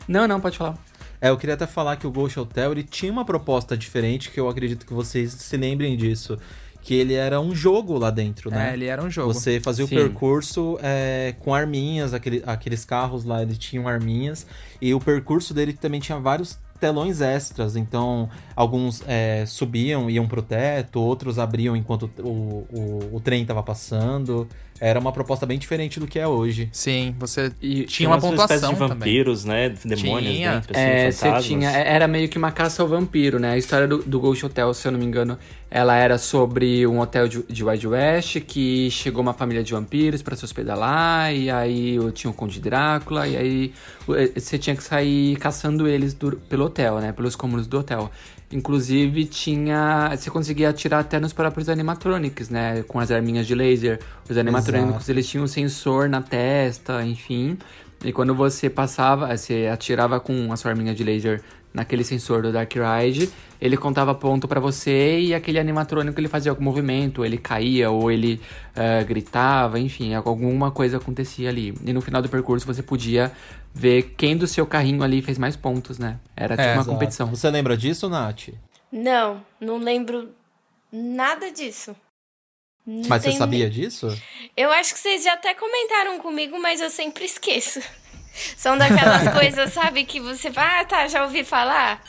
Não, 0.07 0.27
não, 0.27 0.39
pode 0.39 0.57
falar. 0.57 0.77
É, 1.21 1.29
eu 1.29 1.37
queria 1.37 1.55
até 1.55 1.67
falar 1.67 1.95
que 1.97 2.07
o 2.07 2.11
Ghost 2.11 2.39
Hotel 2.39 2.71
ele 2.71 2.83
tinha 2.83 3.11
uma 3.11 3.25
proposta 3.25 3.75
diferente, 3.77 4.29
que 4.31 4.39
eu 4.39 4.47
acredito 4.47 4.85
que 4.85 4.93
vocês 4.93 5.31
se 5.33 5.57
lembrem 5.57 5.95
disso. 5.97 6.37
Que 6.81 6.93
ele 6.95 7.13
era 7.13 7.41
um 7.41 7.53
jogo 7.53 7.97
lá 7.97 8.09
dentro, 8.09 8.49
né? 8.49 8.69
É, 8.69 8.73
ele 8.73 8.85
era 8.85 9.03
um 9.03 9.09
jogo. 9.09 9.33
Você 9.33 9.59
fazia 9.59 9.85
Sim. 9.85 9.93
o 9.95 9.99
percurso 9.99 10.79
é, 10.81 11.35
com 11.39 11.53
arminhas, 11.53 12.13
aquele- 12.13 12.41
aqueles 12.47 12.85
carros 12.85 13.25
lá, 13.25 13.41
eles 13.41 13.57
tinham 13.57 13.85
arminhas. 13.85 14.47
E 14.81 14.93
o 14.93 14.99
percurso 14.99 15.53
dele 15.53 15.73
também 15.73 15.99
tinha 15.99 16.17
vários 16.17 16.57
telões 16.79 17.19
extras. 17.19 17.75
Então, 17.75 18.29
alguns 18.55 19.03
é, 19.05 19.43
subiam, 19.45 20.09
iam 20.09 20.25
pro 20.25 20.41
teto, 20.41 21.01
outros 21.01 21.37
abriam 21.37 21.75
enquanto 21.75 22.09
o, 22.19 22.65
o, 22.71 23.09
o 23.17 23.19
trem 23.19 23.45
tava 23.45 23.61
passando. 23.61 24.47
Era 24.81 24.99
uma 24.99 25.11
proposta 25.11 25.45
bem 25.45 25.57
diferente 25.59 25.99
do 25.99 26.07
que 26.07 26.17
é 26.17 26.25
hoje. 26.27 26.69
Sim, 26.71 27.13
você 27.19 27.51
E 27.61 27.83
tinha 27.83 28.07
uma 28.07 28.17
pontuação 28.19 28.71
de 28.73 28.79
também. 28.79 28.97
vampiros, 28.97 29.43
né? 29.43 29.69
Demônios 29.83 30.35
Tinha. 30.35 30.53
dentro, 30.53 30.71
assim, 30.73 30.81
É, 30.87 31.11
você 31.11 31.17
fantasmas. 31.25 31.45
tinha. 31.45 31.69
Era 31.71 32.07
meio 32.07 32.29
que 32.29 32.37
uma 32.37 32.51
caça 32.51 32.81
ao 32.81 32.87
vampiro, 32.87 33.39
né? 33.39 33.51
A 33.51 33.57
história 33.57 33.87
do, 33.87 33.97
do 33.99 34.19
Ghost 34.19 34.45
Hotel, 34.45 34.73
se 34.73 34.87
eu 34.87 34.91
não 34.91 34.99
me 34.99 35.05
engano, 35.05 35.37
ela 35.69 35.95
era 35.97 36.17
sobre 36.17 36.87
um 36.87 36.99
hotel 36.99 37.27
de, 37.27 37.43
de 37.43 37.63
Wild 37.63 37.87
West 37.87 38.39
que 38.41 38.89
chegou 38.89 39.21
uma 39.21 39.33
família 39.33 39.63
de 39.63 39.73
vampiros 39.73 40.21
pra 40.21 40.35
se 40.35 40.45
hospedar 40.45 40.77
lá, 40.77 41.31
e 41.31 41.49
aí 41.49 41.95
eu 41.95 42.11
tinha 42.11 42.31
o 42.31 42.33
Conde 42.33 42.59
Drácula, 42.59 43.27
e 43.27 43.35
aí 43.37 43.73
o- 44.07 44.15
eh, 44.15 44.31
você 44.35 44.57
tinha 44.57 44.75
que 44.75 44.83
sair 44.83 45.35
caçando 45.37 45.87
eles 45.87 46.13
do- 46.13 46.37
pelo 46.49 46.65
hotel, 46.65 46.99
né? 46.99 47.11
Pelos 47.11 47.35
cômodos 47.35 47.67
do 47.67 47.79
hotel. 47.79 48.09
Inclusive 48.51 49.25
tinha. 49.25 50.09
Você 50.15 50.29
conseguia 50.31 50.69
atirar 50.69 50.99
até 50.99 51.19
nos 51.19 51.33
próprios 51.33 51.69
animatronics, 51.69 52.49
né? 52.49 52.83
Com 52.87 52.99
as 52.99 53.11
arminhas 53.11 53.45
de 53.45 53.53
laser. 53.53 53.99
Os 54.27 54.37
animatrônicos 54.37 54.95
Exato. 54.95 55.11
eles 55.11 55.27
tinham 55.27 55.43
um 55.43 55.47
sensor 55.47 56.09
na 56.09 56.21
testa, 56.21 57.03
enfim. 57.05 57.57
E 58.03 58.11
quando 58.11 58.33
você 58.33 58.69
passava, 58.69 59.35
você 59.35 59.69
atirava 59.71 60.19
com 60.19 60.51
a 60.51 60.57
sua 60.57 60.71
arminha 60.71 60.95
de 60.95 61.03
laser 61.03 61.41
naquele 61.73 62.03
sensor 62.03 62.41
do 62.41 62.51
Dark 62.51 62.71
Ride, 62.73 63.29
ele 63.61 63.77
contava 63.77 64.15
ponto 64.15 64.47
pra 64.47 64.59
você 64.59 65.19
e 65.19 65.33
aquele 65.33 65.59
animatrônico 65.59 66.19
ele 66.19 66.27
fazia 66.27 66.51
algum 66.51 66.63
movimento, 66.63 67.23
ele 67.23 67.37
caía 67.37 67.91
ou 67.91 68.09
ele 68.11 68.41
eh, 68.75 69.03
gritava, 69.03 69.79
enfim, 69.79 70.13
alguma 70.15 70.71
coisa 70.71 70.97
acontecia 70.97 71.49
ali. 71.49 71.73
E 71.85 71.93
no 71.93 72.01
final 72.01 72.21
do 72.21 72.29
percurso 72.29 72.65
você 72.65 72.81
podia 72.81 73.31
ver 73.73 74.13
quem 74.17 74.35
do 74.35 74.47
seu 74.47 74.65
carrinho 74.65 75.03
ali 75.03 75.21
fez 75.21 75.37
mais 75.37 75.55
pontos, 75.55 75.97
né? 75.99 76.19
Era 76.35 76.55
tipo 76.55 76.61
É, 76.67 76.73
uma 76.73 76.81
Exato. 76.81 76.89
competição. 76.91 77.27
Você 77.27 77.49
lembra 77.49 77.77
disso, 77.77 78.09
Nath? 78.09 78.49
Não, 78.91 79.43
não 79.59 79.77
lembro 79.77 80.29
nada 80.91 81.51
disso. 81.51 81.95
Não 82.85 83.07
Mas 83.07 83.21
você 83.23 83.31
sabia 83.33 83.69
disso? 83.69 84.07
Eu 84.57 84.71
acho 84.71 84.93
que 84.93 84.99
vocês 84.99 85.23
já 85.23 85.33
até 85.33 85.53
comentaram 85.53 86.17
comigo, 86.19 86.59
mas 86.59 86.81
eu 86.81 86.89
sempre 86.89 87.25
esqueço. 87.25 87.79
São 88.57 88.77
daquelas 88.77 89.27
coisas, 89.33 89.71
sabe, 89.73 90.05
que 90.05 90.19
você 90.19 90.51
fala, 90.51 90.79
ah, 90.81 90.85
tá, 90.85 91.07
já 91.07 91.23
ouvi 91.23 91.43
falar? 91.43 92.01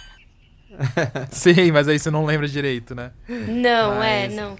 Sim, 1.31 1.73
mas 1.73 1.89
aí 1.89 1.99
você 1.99 2.11
não 2.11 2.25
lembra 2.25 2.47
direito, 2.49 2.95
né? 2.95 3.13
Não, 3.29 4.03
é, 4.03 4.29
Mas- 4.29 4.35
não. 4.37 4.57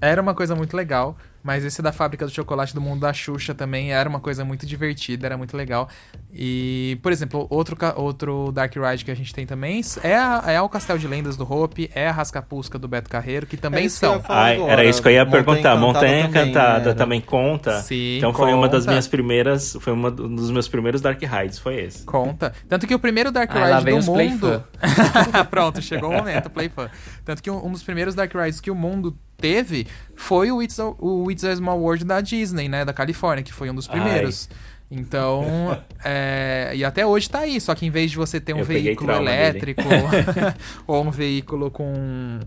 Era 0.00 0.22
uma 0.22 0.34
coisa 0.34 0.54
muito 0.54 0.76
legal. 0.76 1.16
Mas 1.42 1.64
esse 1.64 1.80
da 1.80 1.92
fábrica 1.92 2.26
do 2.26 2.30
chocolate 2.30 2.74
do 2.74 2.80
mundo 2.80 3.00
da 3.00 3.12
Xuxa 3.12 3.54
também 3.54 3.92
era 3.92 4.08
uma 4.08 4.20
coisa 4.20 4.44
muito 4.44 4.66
divertida, 4.66 5.26
era 5.26 5.36
muito 5.36 5.56
legal. 5.56 5.88
E, 6.32 6.98
por 7.02 7.10
exemplo, 7.12 7.46
outro, 7.50 7.76
outro 7.96 8.52
Dark 8.52 8.74
Ride 8.74 9.04
que 9.04 9.10
a 9.10 9.14
gente 9.14 9.32
tem 9.32 9.46
também 9.46 9.80
é, 10.02 10.14
a, 10.14 10.42
é 10.46 10.60
o 10.60 10.68
Castelo 10.68 10.98
de 10.98 11.08
Lendas 11.08 11.36
do 11.36 11.50
Hope, 11.50 11.90
é 11.94 12.08
a 12.08 12.12
Rascapusca 12.12 12.78
do 12.78 12.86
Beto 12.86 13.08
Carreiro, 13.08 13.46
que 13.46 13.56
também 13.56 13.86
é 13.86 13.88
são. 13.88 14.22
Ai, 14.28 14.60
era 14.60 14.84
isso 14.84 15.00
que 15.00 15.08
eu 15.08 15.12
ia 15.12 15.26
perguntar. 15.26 15.76
Montanha 15.76 16.26
Encantada 16.26 16.94
também, 16.94 17.20
conta. 17.20 17.80
Sim, 17.80 18.18
então 18.18 18.32
conta. 18.32 18.44
foi 18.44 18.54
uma 18.54 18.68
das 18.68 18.86
minhas 18.86 19.08
primeiras, 19.08 19.76
foi 19.80 19.92
um 19.92 20.10
dos 20.10 20.50
meus 20.50 20.68
primeiros 20.68 21.00
Dark 21.00 21.20
Rides, 21.20 21.58
foi 21.58 21.80
esse. 21.80 22.04
Conta. 22.04 22.52
Tanto 22.68 22.86
que 22.86 22.94
o 22.94 22.98
primeiro 22.98 23.32
Dark 23.32 23.50
ah, 23.54 23.78
Ride 23.78 23.90
do 23.90 24.02
mundo. 24.02 24.64
Pronto, 25.50 25.80
chegou 25.80 26.10
o 26.10 26.12
momento, 26.12 26.50
Play 26.50 26.68
Fun. 26.68 26.88
Tanto 27.24 27.42
que 27.42 27.50
um, 27.50 27.66
um 27.66 27.72
dos 27.72 27.82
primeiros 27.82 28.14
Dark 28.14 28.32
Rides 28.34 28.60
que 28.60 28.70
o 28.70 28.74
mundo 28.74 29.16
teve 29.40 29.86
foi 30.14 30.52
o 30.52 30.62
It's, 30.62 30.78
a, 30.78 30.88
o 30.98 31.30
It's 31.30 31.44
a 31.44 31.56
Small 31.56 31.80
World 31.80 32.04
da 32.04 32.20
Disney, 32.20 32.68
né? 32.68 32.84
Da 32.84 32.92
Califórnia, 32.92 33.42
que 33.42 33.52
foi 33.52 33.70
um 33.70 33.74
dos 33.74 33.88
primeiros. 33.88 34.48
Ai. 34.50 34.56
Então, 34.90 35.80
é, 36.04 36.72
e 36.74 36.84
até 36.84 37.06
hoje 37.06 37.30
tá 37.30 37.40
aí, 37.40 37.60
só 37.60 37.74
que 37.74 37.86
em 37.86 37.90
vez 37.90 38.10
de 38.10 38.16
você 38.16 38.40
ter 38.40 38.52
um 38.52 38.58
Eu 38.58 38.64
veículo 38.64 39.12
elétrico 39.12 39.82
ou 40.86 41.04
um 41.04 41.10
veículo 41.10 41.70
com, 41.70 42.40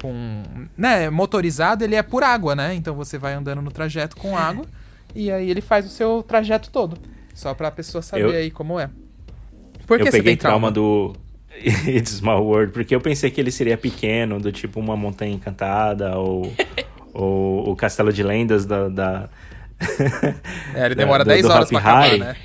com 0.00 0.42
né, 0.76 1.10
motorizado, 1.10 1.84
ele 1.84 1.94
é 1.94 2.02
por 2.02 2.24
água, 2.24 2.56
né? 2.56 2.74
Então 2.74 2.94
você 2.94 3.18
vai 3.18 3.34
andando 3.34 3.62
no 3.62 3.70
trajeto 3.70 4.16
com 4.16 4.36
água 4.36 4.66
e 5.14 5.30
aí 5.30 5.50
ele 5.50 5.60
faz 5.60 5.86
o 5.86 5.88
seu 5.88 6.22
trajeto 6.26 6.70
todo. 6.70 6.96
Só 7.34 7.54
pra 7.54 7.70
pessoa 7.70 8.02
saber 8.02 8.24
Eu... 8.24 8.30
aí 8.30 8.50
como 8.50 8.78
é. 8.78 8.90
Por 9.86 9.98
que 9.98 10.08
eu 10.08 10.12
peguei 10.12 10.32
tem 10.32 10.36
trauma? 10.36 10.72
trauma 10.72 10.72
do 10.72 11.16
It's 11.86 12.10
Small 12.10 12.44
World, 12.44 12.72
porque 12.72 12.94
eu 12.94 13.00
pensei 13.00 13.30
que 13.30 13.40
ele 13.40 13.50
seria 13.50 13.76
pequeno, 13.76 14.40
do 14.40 14.50
tipo 14.50 14.80
uma 14.80 14.96
montanha 14.96 15.32
encantada, 15.32 16.18
ou, 16.18 16.52
ou 17.12 17.70
o 17.70 17.76
castelo 17.76 18.12
de 18.12 18.22
lendas 18.22 18.64
da. 18.64 18.88
da 18.88 19.28
é, 20.74 20.86
ele 20.86 20.94
demora 20.96 21.24
da, 21.24 21.32
do, 21.32 21.34
10 21.34 21.44
horas 21.46 21.68
pra 21.68 21.78
acabar, 21.78 22.18
né? 22.18 22.36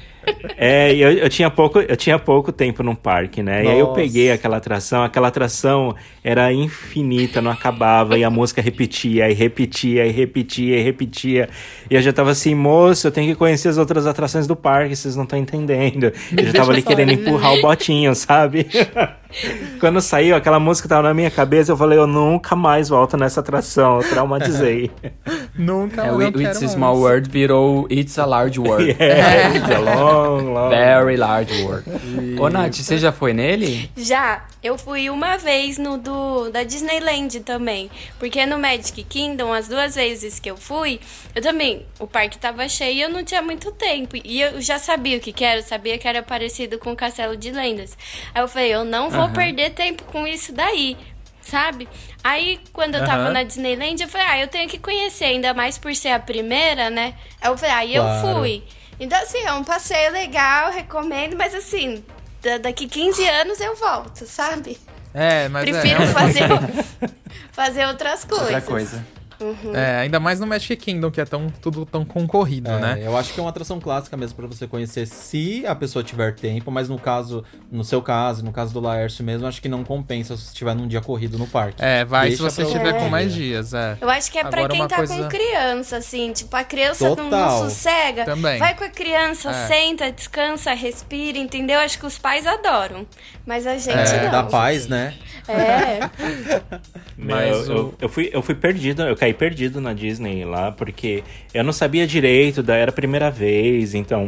É, 0.58 0.94
eu, 0.96 1.12
eu, 1.12 1.30
tinha 1.30 1.50
pouco, 1.50 1.80
eu 1.80 1.96
tinha 1.96 2.18
pouco 2.18 2.52
tempo 2.52 2.82
no 2.82 2.96
parque, 2.96 3.44
né? 3.44 3.60
Nossa. 3.60 3.70
E 3.70 3.74
aí 3.74 3.80
eu 3.80 3.88
peguei 3.90 4.32
aquela 4.32 4.58
atração, 4.58 5.04
aquela 5.04 5.28
atração 5.28 5.96
era 6.24 6.52
infinita, 6.54 7.42
não 7.42 7.52
acabava, 7.52 8.18
e 8.18 8.24
a 8.24 8.30
música 8.30 8.62
repetia, 8.62 9.30
e 9.30 9.34
repetia, 9.34 10.06
e 10.06 10.12
repetia, 10.12 10.80
e 10.80 10.84
repetia. 10.84 11.50
E 11.90 11.96
eu 11.96 12.02
já 12.02 12.14
tava 12.14 12.32
assim, 12.32 12.56
moço, 12.56 13.08
eu 13.08 13.12
tenho 13.12 13.28
que 13.32 13.36
conhecer 13.36 13.68
as 13.68 13.78
outras 13.78 14.08
atrações 14.08 14.48
do 14.48 14.56
parque, 14.56 14.96
vocês 14.96 15.16
não 15.16 15.24
estão 15.24 15.38
entendendo. 15.38 16.12
Eu 16.36 16.46
já 16.46 16.54
tava 16.54 16.72
ali 16.72 16.82
querendo 16.82 17.12
empurrar 17.12 17.54
o 17.54 17.62
botinho, 17.62 18.16
sabe? 18.16 18.68
Quando 19.80 20.02
saiu, 20.02 20.36
aquela 20.36 20.60
música 20.60 20.88
tava 20.88 21.04
na 21.04 21.14
minha 21.14 21.32
cabeça, 21.32 21.72
eu 21.72 21.78
falei, 21.78 21.98
eu 21.98 22.08
nunca 22.08 22.56
mais 22.56 22.90
volto 22.90 23.18
nessa 23.18 23.40
atração, 23.40 24.02
eu 24.02 24.10
traumatizei. 24.10 24.92
nunca 25.56 26.06
é, 26.06 26.12
o 26.12 26.22
It's 26.22 26.64
a 26.64 26.68
Small 26.68 26.98
World 26.98 27.30
virou 27.30 27.88
It's 27.90 28.18
a 28.18 28.26
Large 28.26 28.60
World. 28.60 28.96
yeah, 29.00 29.56
it's 29.56 29.70
a 29.70 29.80
long, 29.80 30.54
long. 30.54 30.70
Very 30.70 31.18
large 31.18 31.64
world. 31.64 31.86
Ô, 32.40 32.50
Nath, 32.50 32.76
você 32.76 32.98
já 32.98 33.12
foi 33.12 33.34
nele? 33.34 33.90
Já. 33.96 34.46
Eu 34.64 34.78
fui 34.80 35.12
uma 35.12 35.38
vez 35.38 35.78
no 35.78 35.98
do 35.98 36.50
da 36.50 36.64
Disneyland 36.64 37.40
também. 37.42 37.90
Porque 38.18 38.46
no 38.46 38.58
Magic 38.58 39.04
Kingdom, 39.04 39.54
as 39.54 39.68
duas 39.68 39.96
vezes 39.96 40.40
que 40.40 40.50
eu 40.50 40.58
fui, 40.58 41.00
eu 41.36 41.42
também, 41.42 41.86
o 42.00 42.08
parque 42.08 42.38
tava 42.38 42.68
cheio 42.68 42.96
e 42.96 43.02
eu 43.02 43.10
não 43.10 43.24
tinha 43.24 43.42
muito 43.42 43.72
tempo. 43.72 44.16
E 44.24 44.42
eu 44.42 44.60
já 44.62 44.80
sabia 44.80 45.18
o 45.18 45.20
que, 45.20 45.32
que 45.32 45.44
era, 45.44 45.60
eu 45.60 45.64
sabia 45.64 45.98
que 45.98 46.08
era 46.08 46.24
parecido 46.24 46.80
com 46.80 46.92
o 46.92 46.96
Castelo 46.96 47.38
de 47.38 47.52
Lendas. 47.52 47.96
Aí 48.34 48.42
eu 48.42 48.48
falei, 48.48 48.74
eu 48.74 48.84
não 48.84 49.10
vou 49.10 49.25
uhum. 49.26 49.34
perder 49.34 49.72
tempo 49.72 50.04
com 50.06 50.28
isso 50.28 50.54
daí 50.54 50.98
sabe? 51.46 51.88
Aí, 52.24 52.60
quando 52.74 52.96
eu 52.96 53.02
uhum. 53.02 53.08
tava 53.08 53.30
na 53.30 53.44
Disneyland, 53.44 54.02
eu 54.02 54.10
falei, 54.10 54.28
ah, 54.28 54.40
eu 54.40 54.48
tenho 54.48 54.68
que 54.68 54.80
conhecer, 54.80 55.26
ainda 55.26 55.54
mais 55.54 55.78
por 55.78 55.96
ser 55.96 56.10
a 56.10 56.20
primeira, 56.20 56.90
né? 56.90 57.14
Aí 57.40 57.50
eu 57.50 57.58
falei, 57.58 57.76
aí 57.76 57.98
ah, 57.98 58.02
claro. 58.02 58.28
eu 58.28 58.36
fui. 58.36 58.64
Então, 59.00 59.22
assim, 59.22 59.40
é 59.40 59.54
um 59.54 59.64
passeio 59.64 60.12
legal, 60.12 60.72
recomendo, 60.72 61.36
mas 61.38 61.54
assim, 61.54 62.04
daqui 62.62 62.88
15 62.88 63.28
anos 63.28 63.60
eu 63.60 63.76
volto, 63.76 64.26
sabe? 64.26 64.78
É, 65.14 65.48
mas 65.48 65.70
Prefiro 65.70 66.04
é, 66.04 66.08
fazer, 66.08 66.48
fazer 67.52 67.86
outras 67.86 68.26
coisas. 68.26 68.48
Outra 68.48 68.62
coisa. 68.62 69.06
Uhum. 69.40 69.76
É, 69.76 70.00
ainda 70.00 70.20
mais 70.20 70.40
no 70.40 70.48
Magic 70.48 70.76
Kingdom, 70.78 71.12
que 71.12 71.20
é 71.20 71.26
tão, 71.26 71.50
tudo 71.62 71.86
tão 71.86 72.06
concorrido, 72.06 72.72
é, 72.72 72.80
né? 72.80 73.02
Eu 73.04 73.18
acho 73.18 73.34
que 73.34 73.40
é 73.40 73.44
uma 73.44 73.50
atração 73.50 73.80
clássica 73.80 74.16
mesmo 74.16 74.36
para 74.36 74.48
você 74.48 74.68
conhecer 74.68 75.06
se 75.06 75.66
a 75.66 75.76
pessoa 75.76 76.04
tiver 76.04 76.34
tempo, 76.36 76.72
mas 76.72 76.90
no 76.90 76.98
caso, 76.98 77.44
no 77.72 77.84
seu 77.84 78.02
caso, 78.02 78.44
no 78.44 78.52
caso 78.52 78.74
do 78.74 78.80
Laércio 78.80 79.24
mesmo, 79.24 79.48
acho 79.48 79.62
que 79.62 79.70
não 79.70 79.84
compensa 79.84 80.36
se 80.38 80.48
estiver 80.48 80.76
num 80.76 80.88
dia 80.88 81.02
corrido 81.02 81.38
no 81.38 81.48
parque. 81.48 81.84
É, 81.84 82.06
vai 82.06 82.30
Deixa 82.30 82.50
se 82.50 82.56
você 82.56 82.64
estiver 82.64 82.94
com 82.94 83.10
mais 83.10 83.34
dias, 83.34 83.74
é. 83.74 83.98
Eu 84.00 84.10
acho 84.10 84.32
que 84.32 84.38
é 84.38 84.44
para 84.44 84.68
quem 84.68 84.88
tá 84.88 84.98
coisa... 84.98 85.16
com 85.16 85.28
criança, 85.28 85.98
assim, 85.98 86.32
tipo, 86.32 86.56
a 86.56 86.64
criança 86.64 87.16
não, 87.16 87.30
não, 87.30 87.60
sossega. 87.60 88.26
Também. 88.26 88.58
Vai 88.58 88.76
com 88.76 88.84
a 88.84 88.90
criança, 88.90 89.50
é. 89.50 89.68
senta, 89.68 90.12
descansa, 90.12 90.74
respira, 90.74 91.38
entendeu? 91.38 91.80
Acho 91.80 92.00
que 92.00 92.06
os 92.06 92.18
pais 92.18 92.46
adoram. 92.46 93.06
Mas 93.46 93.68
a 93.68 93.78
gente 93.78 93.92
é, 93.92 94.24
não. 94.24 94.32
Dá 94.32 94.44
paz, 94.44 94.88
né? 94.88 95.14
É. 95.48 96.00
Mas 97.18 97.68
eu, 97.68 97.76
o... 97.76 97.78
eu, 97.78 97.96
eu, 98.02 98.10
fui, 98.10 98.30
eu 98.34 98.42
fui 98.42 98.56
perdido, 98.56 99.04
eu 99.04 99.16
caí 99.26 99.34
perdido 99.34 99.82
na 99.82 99.94
Disney 99.94 100.46
lá, 100.46 100.72
porque 100.72 101.24
eu 101.54 101.64
não 101.64 101.74
sabia 101.74 102.06
direito, 102.06 102.62
daí 102.62 102.82
era 102.82 102.92
a 102.92 102.94
primeira 102.94 103.32
vez, 103.32 103.96
então. 103.96 104.28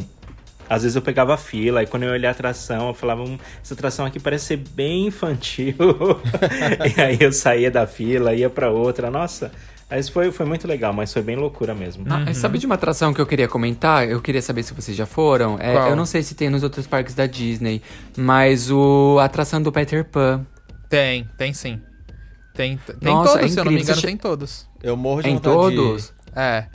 Às 0.69 0.81
vezes 0.81 0.97
eu 0.97 1.01
pegava 1.01 1.37
fila, 1.37 1.81
e 1.81 1.87
quando 1.87 2.03
eu 2.03 2.11
olhei 2.11 2.27
a 2.27 2.31
atração, 2.31 2.89
eu 2.89 2.93
falava, 2.93 3.23
hum, 3.23 3.37
essa 3.63 3.73
atração 3.73 4.05
aqui 4.05 4.19
parece 4.19 4.47
ser 4.47 4.57
bem 4.57 5.07
infantil. 5.07 5.73
e 6.97 7.01
aí 7.01 7.17
eu 7.21 7.31
saía 7.31 7.71
da 7.71 7.87
fila, 7.87 8.33
ia 8.33 8.49
para 8.49 8.69
outra. 8.69 9.09
Nossa, 9.09 9.49
mas 9.89 10.09
foi, 10.09 10.29
foi 10.29 10.45
muito 10.45 10.67
legal, 10.67 10.91
mas 10.91 11.13
foi 11.13 11.21
bem 11.21 11.37
loucura 11.37 11.73
mesmo. 11.73 12.03
uhum. 12.05 12.33
Sabe 12.33 12.57
de 12.57 12.65
uma 12.65 12.75
atração 12.75 13.13
que 13.13 13.21
eu 13.21 13.25
queria 13.25 13.47
comentar? 13.47 14.09
Eu 14.09 14.19
queria 14.19 14.41
saber 14.41 14.61
se 14.61 14.73
vocês 14.73 14.97
já 14.97 15.05
foram. 15.05 15.57
É, 15.57 15.89
eu 15.89 15.95
não 15.95 16.05
sei 16.05 16.21
se 16.21 16.35
tem 16.35 16.49
nos 16.49 16.63
outros 16.63 16.85
parques 16.85 17.15
da 17.15 17.25
Disney, 17.25 17.81
mas 18.17 18.69
o 18.69 19.19
a 19.21 19.23
atração 19.23 19.61
do 19.61 19.71
Peter 19.71 20.03
Pan. 20.03 20.45
Tem, 20.89 21.25
tem 21.37 21.53
sim. 21.53 21.79
Tem, 22.57 22.75
tem 22.99 23.13
Nossa, 23.13 23.33
todos, 23.33 23.45
é 23.45 23.53
se 23.53 23.59
eu 23.59 23.65
não 23.65 23.71
me 23.71 23.81
engano, 23.81 24.01
tem 24.01 24.17
todos. 24.17 24.67
Eu 24.81 24.97
morro 24.97 25.21
de 25.21 25.29
em 25.29 25.35
vontade 25.35 25.55
todos? 25.55 26.05
De... 26.07 26.39
É. 26.39 26.67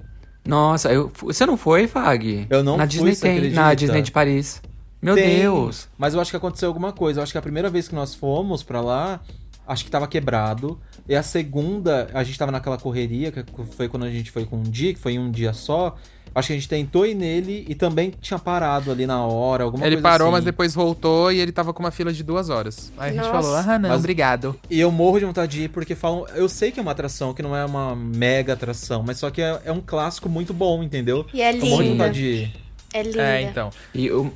Nossa, 0.47 0.93
eu, 0.93 1.11
você 1.21 1.45
não 1.45 1.57
foi, 1.57 1.89
Fag? 1.89 2.47
Eu 2.49 2.63
não 2.63 2.77
na 2.77 2.85
fui, 2.85 2.91
Disney 2.91 3.17
tem, 3.17 3.37
acredita? 3.37 3.61
na 3.61 3.75
Disney 3.75 4.03
de 4.03 4.13
Paris. 4.13 4.63
Meu 5.03 5.17
tem, 5.17 5.41
Deus. 5.41 5.89
Mas 5.99 6.15
eu 6.15 6.21
acho 6.21 6.31
que 6.31 6.37
aconteceu 6.37 6.69
alguma 6.69 6.93
coisa. 6.93 7.19
Eu 7.19 7.25
acho 7.25 7.33
que 7.33 7.39
a 7.39 7.43
primeira 7.43 7.69
vez 7.69 7.89
que 7.89 7.97
nós 7.97 8.15
fomos 8.15 8.63
pra 8.63 8.81
lá, 8.81 9.21
acho 9.67 9.85
que 9.85 9.91
tava 9.91 10.07
quebrado. 10.07 10.79
E 11.09 11.17
a 11.17 11.23
segunda, 11.25 12.09
a 12.15 12.23
gente 12.23 12.39
tava 12.39 12.53
naquela 12.53 12.79
correria, 12.79 13.33
que 13.33 13.45
foi 13.73 13.89
quando 13.89 14.05
a 14.05 14.11
gente 14.11 14.31
foi 14.31 14.45
com 14.45 14.59
um 14.59 14.63
dia, 14.63 14.95
que 14.95 15.01
foi 15.01 15.19
um 15.19 15.33
dia 15.33 15.53
só. 15.53 15.97
Acho 16.35 16.49
que 16.49 16.53
a 16.53 16.57
gente 16.57 16.69
tentou 16.69 17.05
ir 17.07 17.15
nele 17.15 17.65
e 17.69 17.75
também 17.75 18.13
tinha 18.21 18.39
parado 18.39 18.91
ali 18.91 19.07
na 19.07 19.25
hora, 19.25 19.65
alguma 19.65 19.85
ele 19.87 19.97
coisa 19.97 20.09
parou, 20.09 20.29
assim. 20.29 20.33
mas 20.37 20.45
depois 20.45 20.75
voltou 20.75 21.31
e 21.31 21.39
ele 21.39 21.53
tava 21.53 21.73
com 21.73 21.83
uma 21.83 21.91
fila 21.91 22.13
de 22.13 22.23
duas 22.23 22.49
horas. 22.49 22.93
Aí 22.97 23.13
Nossa. 23.13 23.31
a 23.31 23.33
gente 23.33 23.43
falou, 23.43 23.57
ah, 23.57 23.79
não, 23.79 23.89
Mas- 23.91 23.99
obrigado. 23.99 24.57
E 24.71 24.81
eu 24.81 24.91
morro 24.91 25.19
de 25.19 25.25
vontade 25.27 25.53
de 25.53 25.65
ir 25.65 25.69
porque 25.69 25.95
falam. 25.95 26.27
Eu 26.35 26.49
sei 26.49 26.71
que 26.73 26.79
é 26.79 26.83
uma 26.83 26.93
atração, 26.93 27.35
que 27.35 27.43
não 27.43 27.55
é 27.55 27.65
uma 27.65 27.95
mega 27.95 28.53
atração, 28.55 29.03
mas 29.07 29.19
só 29.19 29.31
que 29.31 29.43
é, 29.43 29.61
é 29.65 29.73
um 29.73 29.81
clássico 29.81 30.29
muito 30.29 30.55
bom, 30.55 30.83
entendeu? 30.83 31.27
E 31.35 31.43
é 31.43 31.53
Eu 31.53 31.59
morro 31.67 31.83
de 31.83 31.89
vontade 31.91 32.15
de 32.15 32.27
ir. 32.27 32.53
É 32.95 33.03
linda. 33.03 33.23
É, 33.23 33.43
então. 33.43 33.71
E 33.95 34.11
o, 34.11 34.33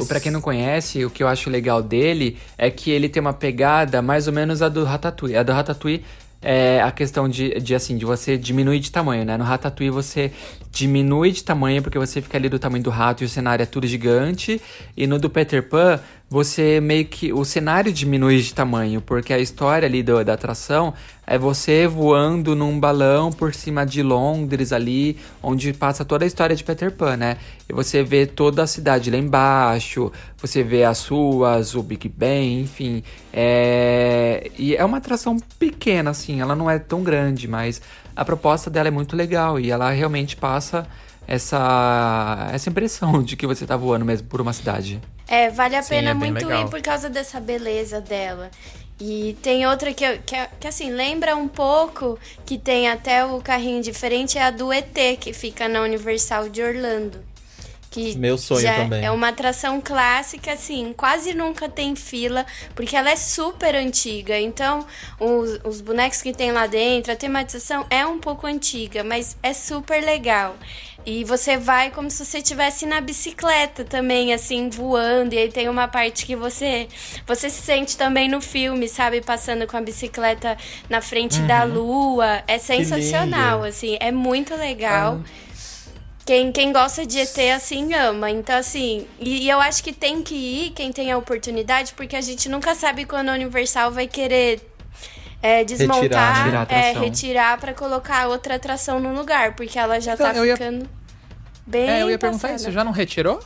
o, 0.00 0.06
pra 0.06 0.20
quem 0.20 0.30
não 0.32 0.40
conhece, 0.40 1.04
o 1.04 1.10
que 1.10 1.22
eu 1.22 1.28
acho 1.28 1.50
legal 1.50 1.82
dele 1.82 2.38
é 2.56 2.70
que 2.70 2.90
ele 2.90 3.08
tem 3.08 3.20
uma 3.20 3.32
pegada 3.32 4.00
mais 4.00 4.26
ou 4.26 4.32
menos 4.32 4.62
a 4.62 4.68
do 4.68 4.84
Ratatouille. 4.84 5.36
A 5.36 5.42
do 5.42 5.52
Ratatouille 5.52 6.04
é 6.48 6.80
a 6.80 6.92
questão 6.92 7.28
de, 7.28 7.58
de 7.58 7.74
assim, 7.74 7.98
de 7.98 8.04
você 8.04 8.38
diminuir 8.38 8.78
de 8.78 8.92
tamanho, 8.92 9.24
né? 9.24 9.36
No 9.36 9.42
Ratatouille 9.42 9.90
você 9.90 10.30
diminui 10.70 11.32
de 11.32 11.42
tamanho 11.42 11.82
porque 11.82 11.98
você 11.98 12.22
fica 12.22 12.38
ali 12.38 12.48
do 12.48 12.56
tamanho 12.56 12.84
do 12.84 12.90
rato 12.90 13.24
e 13.24 13.26
o 13.26 13.28
cenário 13.28 13.64
é 13.64 13.66
tudo 13.66 13.84
gigante. 13.84 14.62
E 14.96 15.08
no 15.08 15.18
do 15.18 15.28
Peter 15.28 15.68
Pan, 15.68 15.98
você 16.28 16.80
meio 16.80 17.04
que. 17.04 17.32
O 17.32 17.44
cenário 17.44 17.92
diminui 17.92 18.40
de 18.40 18.52
tamanho, 18.52 19.00
porque 19.00 19.32
a 19.32 19.38
história 19.38 19.86
ali 19.86 20.02
do, 20.02 20.24
da 20.24 20.34
atração 20.34 20.92
é 21.26 21.38
você 21.38 21.86
voando 21.86 22.54
num 22.56 22.78
balão 22.78 23.30
por 23.30 23.54
cima 23.54 23.86
de 23.86 24.02
Londres 24.02 24.72
ali, 24.72 25.16
onde 25.42 25.72
passa 25.72 26.04
toda 26.04 26.24
a 26.24 26.26
história 26.26 26.56
de 26.56 26.64
Peter 26.64 26.90
Pan, 26.90 27.16
né? 27.16 27.36
E 27.68 27.72
você 27.72 28.02
vê 28.02 28.26
toda 28.26 28.62
a 28.62 28.66
cidade 28.66 29.10
lá 29.10 29.16
embaixo, 29.16 30.12
você 30.36 30.62
vê 30.62 30.84
as 30.84 31.06
ruas, 31.06 31.74
o 31.74 31.82
Big 31.82 32.08
Ben, 32.08 32.60
enfim. 32.60 33.02
É... 33.32 34.50
E 34.58 34.74
é 34.74 34.84
uma 34.84 34.98
atração 34.98 35.36
pequena, 35.58 36.10
assim, 36.10 36.40
ela 36.40 36.56
não 36.56 36.68
é 36.70 36.78
tão 36.78 37.02
grande, 37.02 37.46
mas 37.46 37.80
a 38.16 38.24
proposta 38.24 38.68
dela 38.68 38.88
é 38.88 38.90
muito 38.90 39.14
legal 39.14 39.60
e 39.60 39.70
ela 39.70 39.90
realmente 39.90 40.36
passa 40.36 40.86
essa, 41.26 42.48
essa 42.52 42.68
impressão 42.68 43.22
de 43.24 43.36
que 43.36 43.46
você 43.46 43.66
tá 43.66 43.76
voando 43.76 44.04
mesmo 44.04 44.26
por 44.28 44.40
uma 44.40 44.52
cidade. 44.52 45.00
É, 45.28 45.50
vale 45.50 45.76
a 45.76 45.82
Sim, 45.82 45.88
pena 45.96 46.10
é 46.10 46.14
muito 46.14 46.46
legal. 46.46 46.66
ir 46.66 46.70
por 46.70 46.80
causa 46.80 47.08
dessa 47.10 47.40
beleza 47.40 48.00
dela. 48.00 48.50
E 48.98 49.36
tem 49.42 49.66
outra 49.66 49.92
que, 49.92 50.04
eu- 50.04 50.18
que, 50.24 50.36
que, 50.60 50.66
assim, 50.68 50.90
lembra 50.90 51.36
um 51.36 51.48
pouco, 51.48 52.18
que 52.46 52.56
tem 52.58 52.88
até 52.88 53.24
o 53.26 53.40
carrinho 53.42 53.82
diferente, 53.82 54.38
é 54.38 54.42
a 54.42 54.50
do 54.50 54.72
ET, 54.72 55.16
que 55.18 55.32
fica 55.32 55.68
na 55.68 55.82
Universal 55.82 56.48
de 56.48 56.62
Orlando. 56.62 57.22
Que 57.96 58.18
Meu 58.18 58.36
sonho 58.36 58.66
também. 58.74 59.02
É 59.02 59.10
uma 59.10 59.28
atração 59.28 59.80
clássica, 59.80 60.52
assim, 60.52 60.92
quase 60.94 61.32
nunca 61.32 61.66
tem 61.66 61.96
fila, 61.96 62.44
porque 62.74 62.94
ela 62.94 63.10
é 63.10 63.16
super 63.16 63.74
antiga. 63.74 64.38
Então, 64.38 64.86
os, 65.18 65.58
os 65.64 65.80
bonecos 65.80 66.20
que 66.20 66.34
tem 66.34 66.52
lá 66.52 66.66
dentro, 66.66 67.10
a 67.10 67.16
tematização 67.16 67.86
é 67.88 68.04
um 68.04 68.18
pouco 68.18 68.46
antiga, 68.46 69.02
mas 69.02 69.38
é 69.42 69.54
super 69.54 70.04
legal. 70.04 70.56
E 71.06 71.24
você 71.24 71.56
vai 71.56 71.90
como 71.90 72.10
se 72.10 72.22
você 72.22 72.38
estivesse 72.38 72.84
na 72.84 73.00
bicicleta 73.00 73.82
também, 73.82 74.34
assim, 74.34 74.68
voando. 74.68 75.34
E 75.34 75.38
aí 75.38 75.48
tem 75.48 75.68
uma 75.68 75.88
parte 75.88 76.26
que 76.26 76.36
você 76.36 76.88
você 77.26 77.48
se 77.48 77.62
sente 77.62 77.96
também 77.96 78.28
no 78.28 78.42
filme, 78.42 78.88
sabe? 78.88 79.22
Passando 79.22 79.66
com 79.66 79.76
a 79.76 79.80
bicicleta 79.80 80.58
na 80.90 81.00
frente 81.00 81.40
da 81.42 81.62
lua. 81.64 82.42
É 82.46 82.58
sensacional, 82.58 83.62
assim. 83.62 83.96
É 84.00 84.10
muito 84.12 84.54
legal. 84.54 85.20
Quem, 86.26 86.50
quem 86.50 86.72
gosta 86.72 87.06
de 87.06 87.20
ET, 87.20 87.38
assim, 87.54 87.94
ama. 87.94 88.28
Então, 88.30 88.56
assim, 88.58 89.06
e, 89.20 89.44
e 89.44 89.48
eu 89.48 89.60
acho 89.60 89.82
que 89.82 89.92
tem 89.92 90.22
que 90.22 90.34
ir, 90.34 90.70
quem 90.70 90.92
tem 90.92 91.12
a 91.12 91.16
oportunidade, 91.16 91.92
porque 91.94 92.16
a 92.16 92.20
gente 92.20 92.48
nunca 92.48 92.74
sabe 92.74 93.04
quando 93.04 93.28
a 93.28 93.32
Universal 93.34 93.92
vai 93.92 94.08
querer 94.08 94.60
é, 95.40 95.62
desmontar, 95.62 96.42
Retirar, 96.44 96.66
né? 96.68 96.90
É, 96.90 96.92
retirar 96.98 97.58
pra 97.60 97.72
colocar 97.72 98.26
outra 98.26 98.56
atração 98.56 98.98
no 98.98 99.14
lugar, 99.14 99.54
porque 99.54 99.78
ela 99.78 100.00
já 100.00 100.14
Então, 100.14 100.26
tá 100.32 100.36
eu 100.36 100.44
ia- 100.44 100.56
ficando 100.56 100.88
bem 101.64 101.88
É, 101.88 102.02
eu 102.02 102.10
ia 102.10 102.18
perguntar 102.18 102.48
passada. 102.48 102.60
isso, 102.60 102.72
já 102.72 102.82
não 102.82 102.90
retirou? 102.90 103.40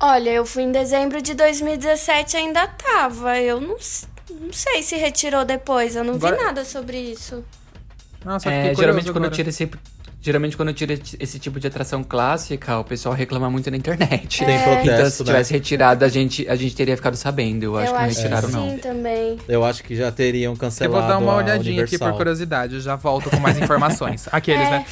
Olha, 0.00 0.30
eu 0.30 0.44
fui 0.44 0.64
em 0.64 0.72
dezembro 0.72 1.22
de 1.22 1.34
2017 1.34 2.36
ainda 2.36 2.66
tava. 2.66 3.38
Eu 3.38 3.60
não, 3.60 3.76
não 4.40 4.52
sei 4.52 4.82
se 4.82 4.96
retirou 4.96 5.44
depois, 5.44 5.94
eu 5.94 6.02
não 6.02 6.14
Agora- 6.14 6.36
vi 6.36 6.42
nada 6.42 6.64
sobre 6.64 6.98
isso. 6.98 7.44
Nossa, 8.24 8.50
É, 8.50 8.74
geralmente 8.74 9.04
quando 9.12 9.18
agora. 9.26 9.30
tira 9.30 9.50
esse 9.50 9.70
geralmente 10.24 10.56
quando 10.56 10.72
tira 10.72 10.98
esse 11.20 11.38
tipo 11.38 11.60
de 11.60 11.66
atração 11.66 12.02
clássica, 12.02 12.78
o 12.78 12.84
pessoal 12.84 13.14
reclama 13.14 13.50
muito 13.50 13.70
na 13.70 13.76
internet. 13.76 14.42
Tem 14.42 14.56
Então, 14.56 14.74
protesto, 14.74 15.10
se 15.10 15.22
né? 15.22 15.26
tivesse 15.26 15.52
retirado, 15.52 16.02
a 16.02 16.08
gente 16.08 16.48
a 16.48 16.56
gente 16.56 16.74
teria 16.74 16.96
ficado 16.96 17.14
sabendo. 17.14 17.64
Eu 17.64 17.76
acho 17.76 17.88
eu 17.88 17.92
que 17.92 17.98
não 18.00 18.06
acho 18.08 18.16
retiraram 18.20 18.48
que 18.48 18.54
não. 18.54 18.70
sim 18.70 18.78
também. 18.78 19.38
Eu 19.46 19.62
acho 19.62 19.84
que 19.84 19.94
já 19.94 20.10
teriam 20.10 20.54
Eu 20.54 20.58
cancelado 20.58 20.98
vou 20.98 21.06
dar 21.08 21.18
uma 21.18 21.34
olhadinha 21.36 21.84
aqui 21.84 21.98
por 21.98 22.16
curiosidade, 22.16 22.80
já 22.80 22.96
volto 22.96 23.28
com 23.28 23.36
mais 23.36 23.58
informações. 23.58 24.26
Aqueles, 24.32 24.66
É. 24.66 24.70
né? 24.70 24.86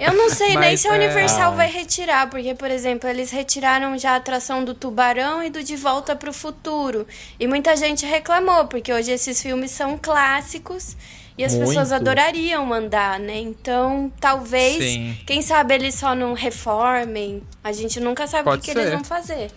Eu 0.00 0.14
não 0.14 0.28
sei 0.28 0.56
nem 0.58 0.76
se 0.76 0.88
a 0.88 0.94
é, 0.94 0.96
Universal 0.96 1.52
ah. 1.52 1.56
vai 1.56 1.70
retirar, 1.70 2.28
porque, 2.28 2.56
por 2.56 2.72
exemplo, 2.72 3.08
eles 3.08 3.30
retiraram 3.30 3.96
já 3.96 4.14
a 4.14 4.16
atração 4.16 4.64
do 4.64 4.74
Tubarão 4.74 5.44
e 5.44 5.48
do 5.50 5.62
De 5.62 5.76
Volta 5.76 6.16
pro 6.16 6.32
Futuro. 6.32 7.06
E 7.38 7.46
muita 7.46 7.76
gente 7.76 8.04
reclamou, 8.04 8.66
porque 8.66 8.92
hoje 8.92 9.12
esses 9.12 9.40
filmes 9.40 9.70
são 9.70 9.96
clássicos 9.96 10.96
e 11.36 11.44
as 11.44 11.54
pessoas 11.54 11.90
Muito. 11.90 11.94
adorariam 11.94 12.72
andar, 12.72 13.18
né? 13.18 13.38
Então, 13.38 14.12
talvez, 14.20 14.82
Sim. 14.82 15.18
quem 15.26 15.42
sabe 15.42 15.74
eles 15.74 15.94
só 15.96 16.14
não 16.14 16.32
reformem. 16.32 17.42
A 17.62 17.72
gente 17.72 17.98
nunca 17.98 18.26
sabe 18.26 18.42
o 18.42 18.44
Pode 18.44 18.62
que, 18.62 18.72
que 18.72 18.78
eles 18.78 18.92
vão 18.92 19.02
fazer. 19.02 19.50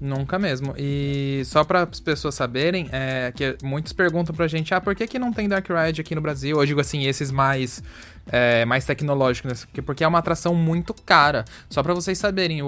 Nunca 0.00 0.38
mesmo. 0.38 0.74
E 0.76 1.42
só 1.44 1.62
para 1.62 1.82
as 1.82 2.00
pessoas 2.00 2.34
saberem, 2.34 2.88
é 2.92 3.32
que 3.34 3.56
muitos 3.62 3.92
perguntam 3.92 4.34
pra 4.34 4.48
gente, 4.48 4.74
ah, 4.74 4.80
por 4.80 4.94
que, 4.96 5.06
que 5.06 5.18
não 5.18 5.32
tem 5.32 5.48
Dark 5.48 5.66
Ride 5.68 6.00
aqui 6.00 6.14
no 6.14 6.20
Brasil? 6.20 6.58
Eu 6.58 6.66
digo 6.66 6.80
assim, 6.80 7.06
esses 7.06 7.30
mais, 7.30 7.82
é, 8.30 8.64
mais 8.64 8.84
tecnológicos, 8.84 9.50
né? 9.52 9.58
Porque- 9.66 9.82
porque 9.82 10.04
é 10.04 10.08
uma 10.08 10.18
atração 10.18 10.54
muito 10.54 10.94
cara. 10.94 11.44
Só 11.68 11.82
pra 11.82 11.92
vocês 11.94 12.16
saberem, 12.18 12.62
o, 12.62 12.66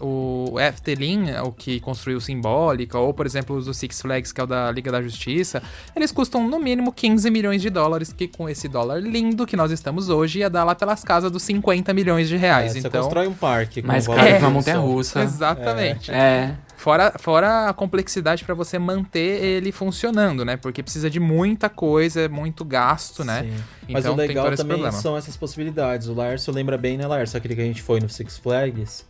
o, 0.00 0.52
o 0.54 0.60
Efteling, 0.60 1.30
o 1.44 1.52
que 1.52 1.80
construiu 1.80 2.20
Simbólica, 2.20 2.98
ou 2.98 3.12
por 3.14 3.26
exemplo 3.26 3.56
os 3.56 3.64
do 3.66 3.74
Six 3.74 4.00
Flags, 4.00 4.32
que 4.32 4.40
é 4.40 4.44
o 4.44 4.46
da 4.46 4.70
Liga 4.70 4.90
da 4.92 5.00
Justiça, 5.02 5.62
eles 5.94 6.12
custam 6.12 6.46
no 6.48 6.58
mínimo 6.58 6.92
15 6.92 7.30
milhões 7.30 7.62
de 7.62 7.70
dólares, 7.70 8.12
que 8.12 8.28
com 8.28 8.48
esse 8.48 8.68
dólar 8.68 9.00
lindo 9.00 9.46
que 9.46 9.56
nós 9.56 9.70
estamos 9.70 10.08
hoje, 10.08 10.40
ia 10.40 10.50
dar 10.50 10.64
lá 10.64 10.74
pelas 10.74 11.02
casas 11.02 11.30
dos 11.30 11.42
50 11.42 11.92
milhões 11.94 12.28
de 12.28 12.34
É, 12.34 12.38
reais. 12.38 12.72
você 12.72 12.78
então, 12.78 13.02
constrói 13.02 13.26
um 13.26 13.34
parque 13.34 13.80
com 13.82 13.88
Mais 13.88 14.06
caro 14.06 14.20
de 14.20 14.32
que 14.34 14.38
uma 14.38 14.50
montanha-russa. 14.50 15.22
Exatamente. 15.22 16.10
É. 16.10 16.54
Fora, 16.76 17.14
fora 17.18 17.68
a 17.68 17.72
complexidade 17.72 18.44
pra 18.44 18.54
você 18.54 18.78
manter 18.78 19.42
ele 19.42 19.72
funcionando, 19.72 20.44
né? 20.44 20.56
Porque 20.56 20.82
precisa 20.82 21.08
de 21.08 21.18
muita 21.18 21.68
coisa, 21.68 22.20
é 22.22 22.28
muito 22.28 22.64
gasto, 22.64 23.24
né? 23.24 23.42
Sim. 23.42 23.64
Mas 23.88 24.04
Então 24.04 24.14
o 24.14 24.16
tem 24.16 24.28
legal 24.28 24.44
também 24.54 24.76
problema. 24.76 24.92
são 24.92 25.16
essas 25.16 25.36
possibilidades. 25.36 26.06
O 26.08 26.14
Larso 26.14 26.52
lembra 26.52 26.76
bem, 26.76 26.96
né, 26.98 27.06
Larso? 27.06 27.36
Aquele 27.36 27.54
que 27.54 27.60
a 27.62 27.64
gente 27.64 27.82
foi 27.82 27.98
no 27.98 28.08
Six 28.08 28.38
Flags. 28.38 29.06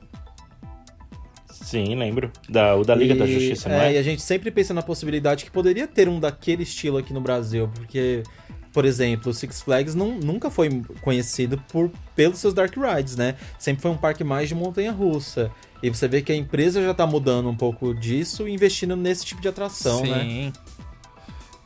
Sim, 1.51 1.97
lembro. 1.97 2.31
Da, 2.49 2.77
o 2.77 2.85
da 2.85 2.95
Liga 2.95 3.15
da 3.15 3.27
E- 3.27 3.33
Justiça, 3.35 3.69
não 3.69 3.77
é, 3.77 3.89
é? 3.89 3.95
E 3.95 3.99
a 3.99 4.03
gente 4.03 4.23
sempre 4.23 4.51
pensa 4.51 4.73
na 4.73 4.83
possibilidade 4.83 5.45
que 5.45 5.51
poderia 5.51 5.87
ter 5.89 6.09
um 6.09 6.21
daquele 6.21 6.63
estilo 6.63 6.99
aqui 6.99 7.13
no 7.13 7.21
Brasil, 7.21 7.69
porque, 7.75 8.23
por 8.77 8.85
exemplo, 8.85 9.31
o 9.31 9.35
Six 9.35 9.63
Flags 9.63 9.95
não, 9.95 10.19
nunca 10.19 10.51
foi 10.51 10.83
conhecido 11.01 11.57
por 11.73 11.91
pelos 12.15 12.39
seus 12.39 12.53
dark 12.53 12.75
rides, 12.77 13.17
né? 13.17 13.35
Sempre 13.59 13.81
foi 13.81 13.91
um 13.91 13.97
parque 13.97 14.23
mais 14.23 14.51
de 14.51 14.55
montanha-russa. 14.55 15.51
E 15.83 15.89
você 15.89 16.07
vê 16.07 16.21
que 16.21 16.31
a 16.31 16.35
empresa 16.37 16.83
já 16.83 16.93
tá 16.93 17.07
mudando 17.07 17.49
um 17.49 17.57
pouco 17.57 17.95
disso 17.95 18.47
e 18.47 18.53
investindo 18.53 18.95
nesse 18.95 19.25
tipo 19.25 19.41
de 19.41 19.49
atração, 19.49 20.03
né? 20.03 20.21
Sim. 20.21 20.53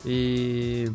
E. 0.05 0.89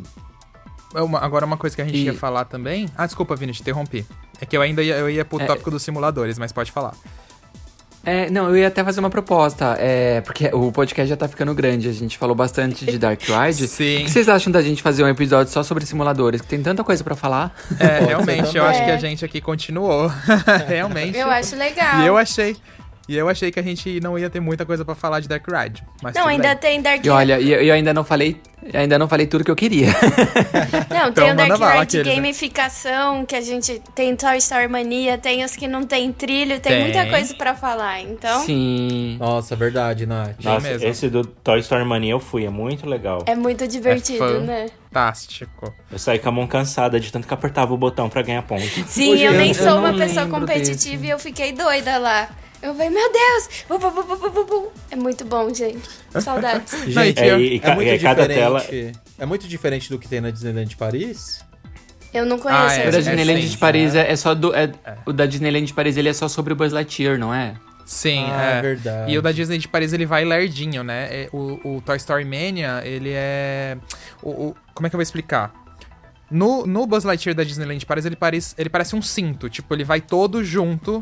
é 0.95 1.01
uma- 1.03 1.19
agora, 1.19 1.45
uma 1.45 1.55
coisa 1.57 1.75
que 1.75 1.83
a 1.83 1.85
gente 1.85 1.97
E- 1.99 2.05
ia 2.05 2.13
falar 2.15 2.45
também. 2.45 2.89
Ah, 2.97 3.05
desculpa, 3.05 3.35
Vini, 3.35 3.53
te 3.53 3.61
interrompi. 3.61 4.03
É 4.41 4.45
que 4.47 4.57
eu 4.57 4.61
ainda 4.63 4.81
ia, 4.81 4.95
eu 4.95 5.07
ia 5.09 5.23
pro 5.23 5.39
É. 5.39 5.45
tópico 5.45 5.69
dos 5.69 5.83
simuladores, 5.83 6.39
mas 6.39 6.51
pode 6.51 6.71
falar. 6.71 6.95
É, 8.09 8.29
não, 8.29 8.47
eu 8.47 8.55
ia 8.57 8.67
até 8.69 8.83
fazer 8.85 9.01
uma 9.01 9.09
proposta, 9.09 9.75
é, 9.79 10.21
porque 10.21 10.49
o 10.53 10.71
podcast 10.71 11.09
já 11.09 11.17
tá 11.17 11.27
ficando 11.27 11.53
grande, 11.53 11.89
a 11.89 11.91
gente 11.91 12.17
falou 12.17 12.33
bastante 12.33 12.85
de 12.85 12.97
Dark 12.97 13.19
Ride. 13.21 13.67
Sim. 13.67 14.01
O 14.01 14.05
que 14.05 14.11
vocês 14.11 14.29
acham 14.29 14.49
da 14.49 14.61
gente 14.61 14.81
fazer 14.81 15.03
um 15.03 15.09
episódio 15.09 15.51
só 15.51 15.61
sobre 15.61 15.85
simuladores? 15.85 16.39
Que 16.39 16.47
tem 16.47 16.61
tanta 16.63 16.85
coisa 16.85 17.03
pra 17.03 17.17
falar. 17.17 17.53
É, 17.77 18.05
realmente, 18.05 18.55
eu 18.55 18.63
acho 18.63 18.83
que 18.85 18.89
a 18.91 18.93
É. 18.93 18.97
gente 18.99 19.25
aqui 19.25 19.41
continuou. 19.41 20.09
realmente. 20.67 21.17
Eu 21.17 21.29
acho 21.29 21.57
legal. 21.57 21.99
E 22.01 22.07
eu 22.07 22.15
achei. 22.15 22.55
E 23.09 23.15
eu 23.15 23.29
achei 23.29 23.51
que 23.51 23.59
a 23.59 23.63
gente 23.63 23.99
não 24.01 24.19
ia 24.19 24.29
ter 24.29 24.39
muita 24.41 24.65
coisa 24.65 24.83
pra 24.83 24.93
falar 24.93 25.19
de 25.21 25.29
Dark 25.29 25.45
Ride. 25.47 25.81
Mas 26.03 26.13
Não, 26.13 26.27
ainda 26.27 26.49
bem. 26.49 26.57
tem 26.57 26.81
Dark 26.81 27.05
E 27.05 27.09
olha, 27.09 27.39
e 27.39 27.51
eu, 27.53 27.61
eu 27.61 27.73
ainda 27.73 27.93
não 27.93 28.03
falei, 28.03 28.35
ainda 28.73 28.99
não 28.99 29.07
falei 29.07 29.25
tudo 29.27 29.45
que 29.45 29.51
eu 29.51 29.55
queria. 29.55 29.87
Não, 30.91 31.07
Então 31.09 31.13
tem 31.25 31.33
o 31.33 31.35
manda 31.35 31.57
Dark 31.57 31.79
Ride 31.79 31.99
aqueles, 31.99 32.07
né? 32.07 32.15
gamificação, 32.15 33.25
que 33.25 33.35
a 33.35 33.39
gente 33.41 33.81
tem 33.95 34.15
Toy 34.15 34.37
Story 34.37 34.67
Mania, 34.67 35.17
tem 35.17 35.43
os 35.45 35.55
que 35.55 35.67
não 35.67 35.85
tem 35.85 36.11
trilho, 36.11 36.59
tem, 36.59 36.73
Tem. 36.73 36.81
muita 36.81 37.05
coisa 37.07 37.33
pra 37.35 37.55
falar. 37.55 38.01
Então, 38.01 38.45
Sim. 38.45 39.17
Nossa, 39.19 39.55
verdade, 39.55 40.05
Nath. 40.05 40.35
Nossa, 40.43 40.67
mesmo. 40.69 40.87
esse 40.87 41.09
do 41.09 41.23
Toy 41.25 41.59
Story 41.59 41.85
Mania 41.85 42.11
eu 42.11 42.19
fui, 42.19 42.45
é 42.45 42.49
muito 42.49 42.85
legal. 42.87 43.23
é 43.25 43.35
muito 43.35 43.67
divertido, 43.67 44.23
É 44.25 44.39
né? 44.39 44.69
Fantástico. 44.91 45.73
Eu 45.91 45.99
saí 45.99 46.17
com 46.19 46.27
a 46.29 46.31
mão 46.31 46.47
cansada 46.47 46.99
de 46.99 47.11
tanto 47.11 47.27
que 47.27 47.33
apertava 47.33 47.73
o 47.73 47.77
botão 47.77 48.09
pra 48.09 48.21
ganhar 48.21 48.41
ponto. 48.41 48.63
Sim, 48.87 49.13
Hoje 49.13 49.23
eu 49.23 49.31
eu- 49.33 49.37
nem 49.37 49.49
eu 49.49 49.53
sou 49.53 49.77
uma 49.79 49.93
pessoa 49.93 50.25
competitiva 50.27 50.97
desse. 50.97 51.05
e 51.05 51.09
eu 51.09 51.19
fiquei 51.19 51.51
doida 51.53 51.97
lá. 51.97 52.29
Eu 52.61 52.73
falei, 52.73 52.89
meu 52.89 53.11
Deus! 53.11 53.49
Bu, 53.69 53.77
bu, 53.79 53.91
bu, 53.91 54.03
bu, 54.03 54.17
bu, 54.17 54.29
bu, 54.31 54.45
bu. 54.45 54.71
É 54.89 54.95
muito 54.95 55.23
bom, 55.25 55.53
gente. 55.53 55.87
Saudades. 56.21 56.73
Gente, 56.87 57.19
É, 57.19 57.37
e, 57.39 57.59
ca- 57.59 57.71
é 57.71 57.75
muito 57.75 58.01
cada 58.01 58.27
diferente. 58.27 58.37
tela. 58.39 58.65
É 59.19 59.25
muito 59.25 59.47
diferente 59.47 59.89
do 59.89 59.99
que 59.99 60.07
tem 60.07 60.21
na 60.21 60.31
Disneyland 60.31 60.67
de 60.69 60.75
Paris. 60.75 61.45
Eu 62.13 62.25
não 62.25 62.39
conheço 62.39 62.61
Ah, 62.63 62.73
é, 62.73 62.87
O 62.87 62.91
da 62.91 62.97
é 62.97 63.01
Disneyland 63.01 63.49
de 63.49 63.57
Paris 63.57 63.93
é, 63.95 64.11
é 64.11 64.15
só 64.15 64.33
do. 64.33 64.55
é- 64.55 64.71
O 65.05 65.13
da 65.13 65.25
Disneyland 65.25 65.65
de 65.67 65.73
Paris 65.73 65.97
ele 65.97 66.09
é 66.09 66.13
só 66.13 66.27
sobre 66.27 66.53
o 66.53 66.55
Buzz 66.55 66.71
Lightyear, 66.73 67.17
não 67.19 67.33
é? 67.33 67.53
Sim, 67.85 68.25
Ah, 68.29 68.41
é. 68.57 68.61
verdade. 68.61 69.11
E 69.13 69.17
o 69.17 69.21
da 69.21 69.31
Disney 69.31 69.57
de 69.59 69.67
Paris, 69.67 69.93
ele 69.93 70.05
vai 70.05 70.25
lerdinho, 70.25 70.83
né? 70.83 71.07
É, 71.09 71.29
O, 71.31 71.75
o 71.77 71.81
Toy 71.81 71.95
Story 71.97 72.25
Mania, 72.25 72.81
ele 72.83 73.11
é... 73.13 73.77
O, 74.21 74.29
o- 74.47 74.55
como 74.73 74.87
é 74.87 74.89
que 74.89 74.95
eu 74.95 74.97
vou 74.97 75.03
explicar? 75.03 75.53
No, 76.29 76.65
no 76.67 76.85
Buzz 76.85 77.05
Lightyear 77.05 77.33
da 77.35 77.43
Disneyland 77.45 77.79
de 77.79 77.85
Paris, 77.85 78.05
ele 78.05 78.15
parece, 78.17 78.53
ele 78.57 78.69
parece 78.69 78.93
um 78.95 79.01
cinto. 79.01 79.49
Tipo, 79.49 79.73
ele 79.73 79.85
vai 79.85 80.01
todo 80.01 80.43
junto, 80.43 81.01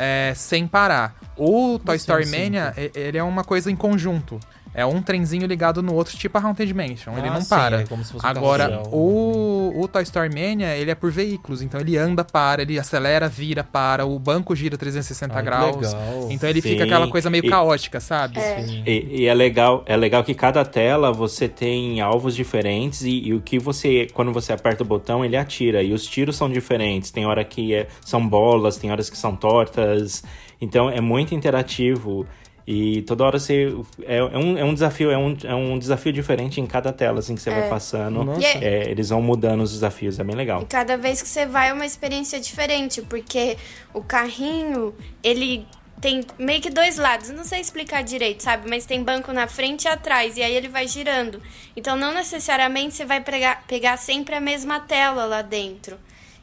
é, 0.00 0.32
sem 0.34 0.66
parar. 0.66 1.14
O 1.36 1.78
Toy 1.78 1.96
Story 1.96 2.26
Mania, 2.26 2.74
ele 2.94 3.18
é 3.18 3.22
uma 3.22 3.44
coisa 3.44 3.70
em 3.70 3.76
conjunto. 3.76 4.40
É 4.72 4.86
um 4.86 5.02
trenzinho 5.02 5.46
ligado 5.48 5.82
no 5.82 5.94
outro, 5.94 6.16
tipo 6.16 6.38
a 6.38 6.40
Haunted 6.40 6.72
Mansion. 6.72 7.18
Ele 7.18 7.26
Ah, 7.28 7.34
não 7.34 7.40
sim, 7.42 7.48
para. 7.48 7.80
é 7.80 7.86
como 7.86 8.04
se 8.04 8.12
fosse 8.12 8.24
um 8.24 8.28
Agora, 8.28 8.68
carrossel. 8.68 8.92
o, 8.94 9.82
o 9.82 9.88
Toy 9.88 10.02
Story 10.04 10.28
Mania, 10.28 10.76
ele 10.76 10.92
é 10.92 10.94
por 10.94 11.10
veículos. 11.10 11.60
Então 11.60 11.80
ele 11.80 11.96
anda, 11.96 12.24
para, 12.24 12.62
ele 12.62 12.78
acelera, 12.78 13.28
vira, 13.28 13.64
para. 13.64 14.06
O 14.06 14.16
banco 14.18 14.54
gira 14.54 14.76
360 14.78 15.34
Ah, 15.34 15.38
que 15.38 15.42
graus. 15.44 15.76
legal. 15.76 16.28
Então 16.30 16.48
ele 16.48 16.62
Sim, 16.62 16.68
fica 16.68 16.84
aquela 16.84 17.08
coisa 17.08 17.28
meio 17.28 17.44
e- 17.44 17.48
caótica, 17.50 17.98
sabe? 17.98 18.38
Sim. 18.40 18.84
E, 18.86 19.22
e 19.22 19.26
é 19.26 19.34
legal, 19.34 19.82
é 19.86 19.96
legal 19.96 20.22
que 20.22 20.34
cada 20.34 20.64
tela 20.64 21.12
você 21.12 21.48
tem 21.48 22.00
alvos 22.00 22.36
diferentes 22.36 23.02
e, 23.02 23.10
e 23.28 23.34
o 23.34 23.40
que 23.40 23.58
você, 23.58 24.06
quando 24.14 24.32
você 24.32 24.52
aperta 24.52 24.84
o 24.84 24.86
botão, 24.86 25.24
ele 25.24 25.36
atira. 25.36 25.82
E 25.82 25.92
os 25.92 26.06
tiros 26.06 26.36
são 26.36 26.48
diferentes. 26.48 27.10
Tem 27.10 27.26
hora 27.26 27.42
que 27.44 27.74
é- 27.74 27.88
são 28.04 28.24
bolas, 28.26 28.76
tem 28.76 28.92
horas 28.92 29.10
que 29.10 29.18
são 29.18 29.34
tortas. 29.34 30.22
Então 30.60 30.88
é 30.88 31.00
muito 31.00 31.34
interativo. 31.34 32.24
E 32.72 33.02
toda 33.02 33.24
hora 33.24 33.36
você. 33.36 33.74
É, 34.04 34.18
é 34.18 34.22
um, 34.38 34.56
é 34.58 34.62
um 34.64 34.72
desafio, 34.72 35.10
é 35.10 35.18
um, 35.18 35.36
é 35.42 35.54
um 35.56 35.76
desafio 35.76 36.12
diferente 36.12 36.60
em 36.60 36.66
cada 36.66 36.92
tela, 36.92 37.18
assim, 37.18 37.34
que 37.34 37.42
você 37.42 37.50
vai 37.50 37.68
passando. 37.68 38.22
Nossa. 38.22 38.46
É- 38.46 38.60
É, 38.62 38.90
eles 38.90 39.08
vão 39.08 39.20
mudando 39.20 39.60
os 39.62 39.72
desafios, 39.72 40.20
é 40.20 40.22
bem 40.24 40.36
legal. 40.36 40.62
E 40.62 40.66
cada 40.66 40.96
vez 40.96 41.20
que 41.20 41.26
você 41.28 41.44
vai 41.46 41.70
é 41.70 41.72
uma 41.72 41.84
experiência 41.84 42.38
diferente, 42.38 43.02
porque 43.02 43.56
o 43.92 44.00
carrinho, 44.02 44.94
ele 45.22 45.66
tem 46.00 46.24
meio 46.38 46.60
que 46.60 46.70
dois 46.70 46.96
lados, 46.96 47.30
não 47.30 47.42
sei 47.44 47.60
explicar 47.60 48.02
direito, 48.04 48.42
sabe? 48.42 48.70
Mas 48.70 48.86
tem 48.86 49.02
banco 49.02 49.32
na 49.32 49.46
frente 49.48 49.84
e 49.84 49.88
atrás, 49.88 50.36
e 50.36 50.42
aí 50.42 50.54
ele 50.54 50.68
vai 50.68 50.86
girando. 50.86 51.42
Então 51.76 51.96
não 51.96 52.14
necessariamente 52.14 52.94
você 52.94 53.04
vai 53.04 53.20
pegar, 53.20 53.64
pegar 53.66 53.96
sempre 53.96 54.34
a 54.36 54.40
mesma 54.40 54.78
tela 54.80 55.24
lá 55.24 55.42
dentro. 55.42 55.96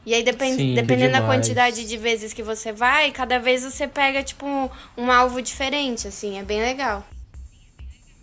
E 0.08 0.14
aí, 0.14 0.22
depend, 0.22 0.56
Sim, 0.56 0.74
dependendo 0.74 1.12
da 1.12 1.20
quantidade 1.20 1.86
de 1.86 1.96
vezes 1.98 2.32
que 2.32 2.42
você 2.42 2.72
vai, 2.72 3.10
cada 3.12 3.38
vez 3.38 3.62
você 3.62 3.86
pega, 3.86 4.22
tipo, 4.22 4.46
um, 4.46 4.70
um 4.96 5.12
alvo 5.12 5.42
diferente, 5.42 6.08
assim, 6.08 6.38
é 6.38 6.42
bem 6.42 6.62
legal. 6.62 7.06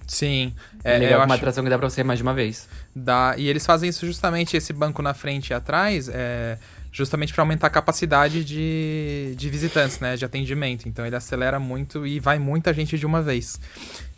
Sim. 0.07 0.51
É, 0.83 0.95
É, 0.95 0.97
legal, 0.97 1.11
eu 1.13 1.17
uma 1.19 1.25
acho- 1.25 1.33
atração 1.35 1.63
que 1.63 1.69
dá 1.69 1.77
pra 1.77 1.87
você 1.87 2.01
ir 2.01 2.03
mais 2.03 2.17
de 2.17 2.23
uma 2.23 2.33
vez. 2.33 2.67
Dá, 2.95 3.35
e 3.37 3.47
eles 3.47 3.63
fazem 3.65 3.87
isso 3.89 4.03
justamente, 4.05 4.57
esse 4.57 4.73
banco 4.73 5.01
na 5.03 5.13
frente 5.13 5.49
e 5.49 5.53
atrás, 5.53 6.09
é, 6.11 6.57
justamente 6.91 7.31
para 7.33 7.43
aumentar 7.43 7.67
a 7.67 7.69
capacidade 7.69 8.43
de, 8.43 9.35
de 9.35 9.49
visitantes, 9.49 9.99
né? 9.99 10.15
De 10.15 10.25
atendimento. 10.25 10.87
Então 10.89 11.05
ele 11.05 11.15
acelera 11.15 11.59
muito 11.59 12.05
e 12.05 12.19
vai 12.19 12.39
muita 12.39 12.73
gente 12.73 12.97
de 12.97 13.05
uma 13.05 13.21
vez. 13.21 13.59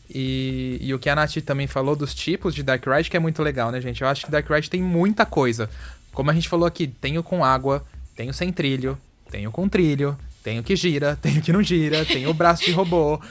E, 0.09 0.77
e 0.81 0.93
o 0.93 0.99
que 0.99 1.09
a 1.09 1.15
Nath 1.15 1.35
também 1.45 1.67
falou 1.67 1.93
dos 1.95 2.13
tipos 2.13 2.55
de 2.55 2.63
Dark 2.63 2.85
Ride, 2.87 3.09
que 3.09 3.17
é 3.17 3.19
muito 3.19 3.43
legal, 3.43 3.71
né, 3.71 3.81
gente? 3.81 4.01
Eu 4.01 4.07
acho 4.07 4.25
que 4.25 4.31
Dark 4.31 4.49
Ride 4.49 4.69
tem 4.69 4.81
muita 4.81 5.25
coisa. 5.25 5.69
Como 6.17 6.31
a 6.31 6.33
gente 6.33 6.49
falou 6.49 6.65
aqui, 6.65 6.87
tem 6.87 7.15
o 7.19 7.21
com 7.21 7.45
água, 7.45 7.85
tem 8.15 8.27
o 8.27 8.33
sem 8.33 8.51
trilho, 8.51 8.97
tem 9.29 9.45
o 9.45 9.51
com 9.51 9.69
trilho, 9.69 10.17
tem 10.43 10.57
o 10.57 10.63
que 10.63 10.75
gira, 10.75 11.15
tem 11.21 11.37
o 11.37 11.41
que 11.43 11.53
não 11.53 11.61
gira, 11.61 12.03
tem 12.05 12.25
o 12.25 12.33
braço 12.33 12.65
de 12.65 12.71
robô. 12.71 13.21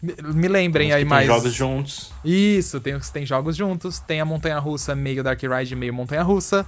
Me, 0.00 0.46
lembrem 0.46 0.92
aí 0.92 1.00
tem 1.00 1.08
mais. 1.08 1.26
jogos 1.26 1.52
juntos. 1.52 2.12
Isso, 2.24 2.78
tem, 2.78 2.96
tem 3.12 3.26
jogos 3.26 3.56
juntos, 3.56 3.98
tem 3.98 4.20
a 4.20 4.24
montanha 4.24 4.60
russa 4.60 4.94
meio 4.94 5.24
Dark 5.24 5.42
Ride, 5.42 5.74
meio 5.74 5.92
montanha 5.92 6.22
russa. 6.22 6.64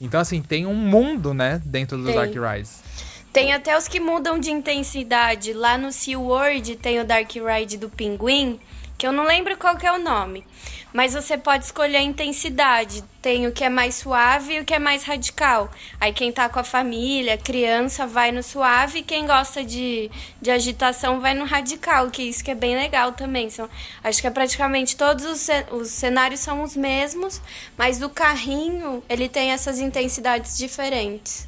Então, 0.00 0.18
assim, 0.18 0.40
tem 0.40 0.64
um 0.64 0.74
mundo, 0.74 1.34
né, 1.34 1.60
dentro 1.62 1.98
dos 1.98 2.06
Tem. 2.06 2.14
Dark 2.14 2.32
Rides. 2.32 2.82
Tem 3.34 3.52
até 3.52 3.76
os 3.76 3.86
que 3.86 4.00
mudam 4.00 4.38
de 4.38 4.50
intensidade. 4.50 5.52
Lá 5.52 5.76
no 5.76 5.92
SeaWorld 5.92 6.74
tem 6.76 7.00
o 7.00 7.04
Dark 7.04 7.30
Ride 7.32 7.76
do 7.76 7.90
Pinguim, 7.90 8.58
que 8.98 9.06
eu 9.06 9.12
não 9.12 9.24
lembro 9.24 9.56
qual 9.56 9.76
que 9.76 9.86
é 9.86 9.92
o 9.92 9.98
nome. 9.98 10.44
Mas 10.92 11.12
você 11.12 11.36
pode 11.36 11.66
escolher 11.66 11.98
a 11.98 12.02
intensidade. 12.02 13.04
Tem 13.20 13.46
o 13.46 13.52
que 13.52 13.62
é 13.62 13.68
mais 13.68 13.96
suave 13.96 14.54
e 14.54 14.60
o 14.60 14.64
que 14.64 14.72
é 14.72 14.78
mais 14.78 15.02
radical. 15.02 15.70
Aí 16.00 16.10
quem 16.10 16.32
tá 16.32 16.48
com 16.48 16.58
a 16.58 16.64
família, 16.64 17.36
criança, 17.36 18.06
vai 18.06 18.32
no 18.32 18.42
suave. 18.42 19.00
E 19.00 19.02
quem 19.02 19.26
gosta 19.26 19.62
de, 19.62 20.10
de 20.40 20.50
agitação 20.50 21.20
vai 21.20 21.34
no 21.34 21.44
radical, 21.44 22.10
que 22.10 22.22
isso 22.22 22.42
que 22.42 22.50
é 22.50 22.54
bem 22.54 22.76
legal 22.76 23.12
também. 23.12 23.50
São, 23.50 23.68
acho 24.02 24.20
que 24.22 24.26
é 24.26 24.30
praticamente 24.30 24.96
todos 24.96 25.26
os, 25.26 25.48
os 25.70 25.88
cenários 25.90 26.40
são 26.40 26.62
os 26.62 26.74
mesmos, 26.74 27.42
mas 27.76 28.00
o 28.00 28.08
carrinho, 28.08 29.02
ele 29.06 29.28
tem 29.28 29.50
essas 29.50 29.78
intensidades 29.78 30.56
diferentes. 30.56 31.46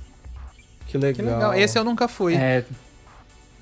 Que 0.89 0.99
legal. 0.99 1.15
Que 1.15 1.23
legal. 1.23 1.55
Esse 1.55 1.79
eu 1.79 1.85
nunca 1.85 2.07
fui. 2.07 2.35
É, 2.35 2.65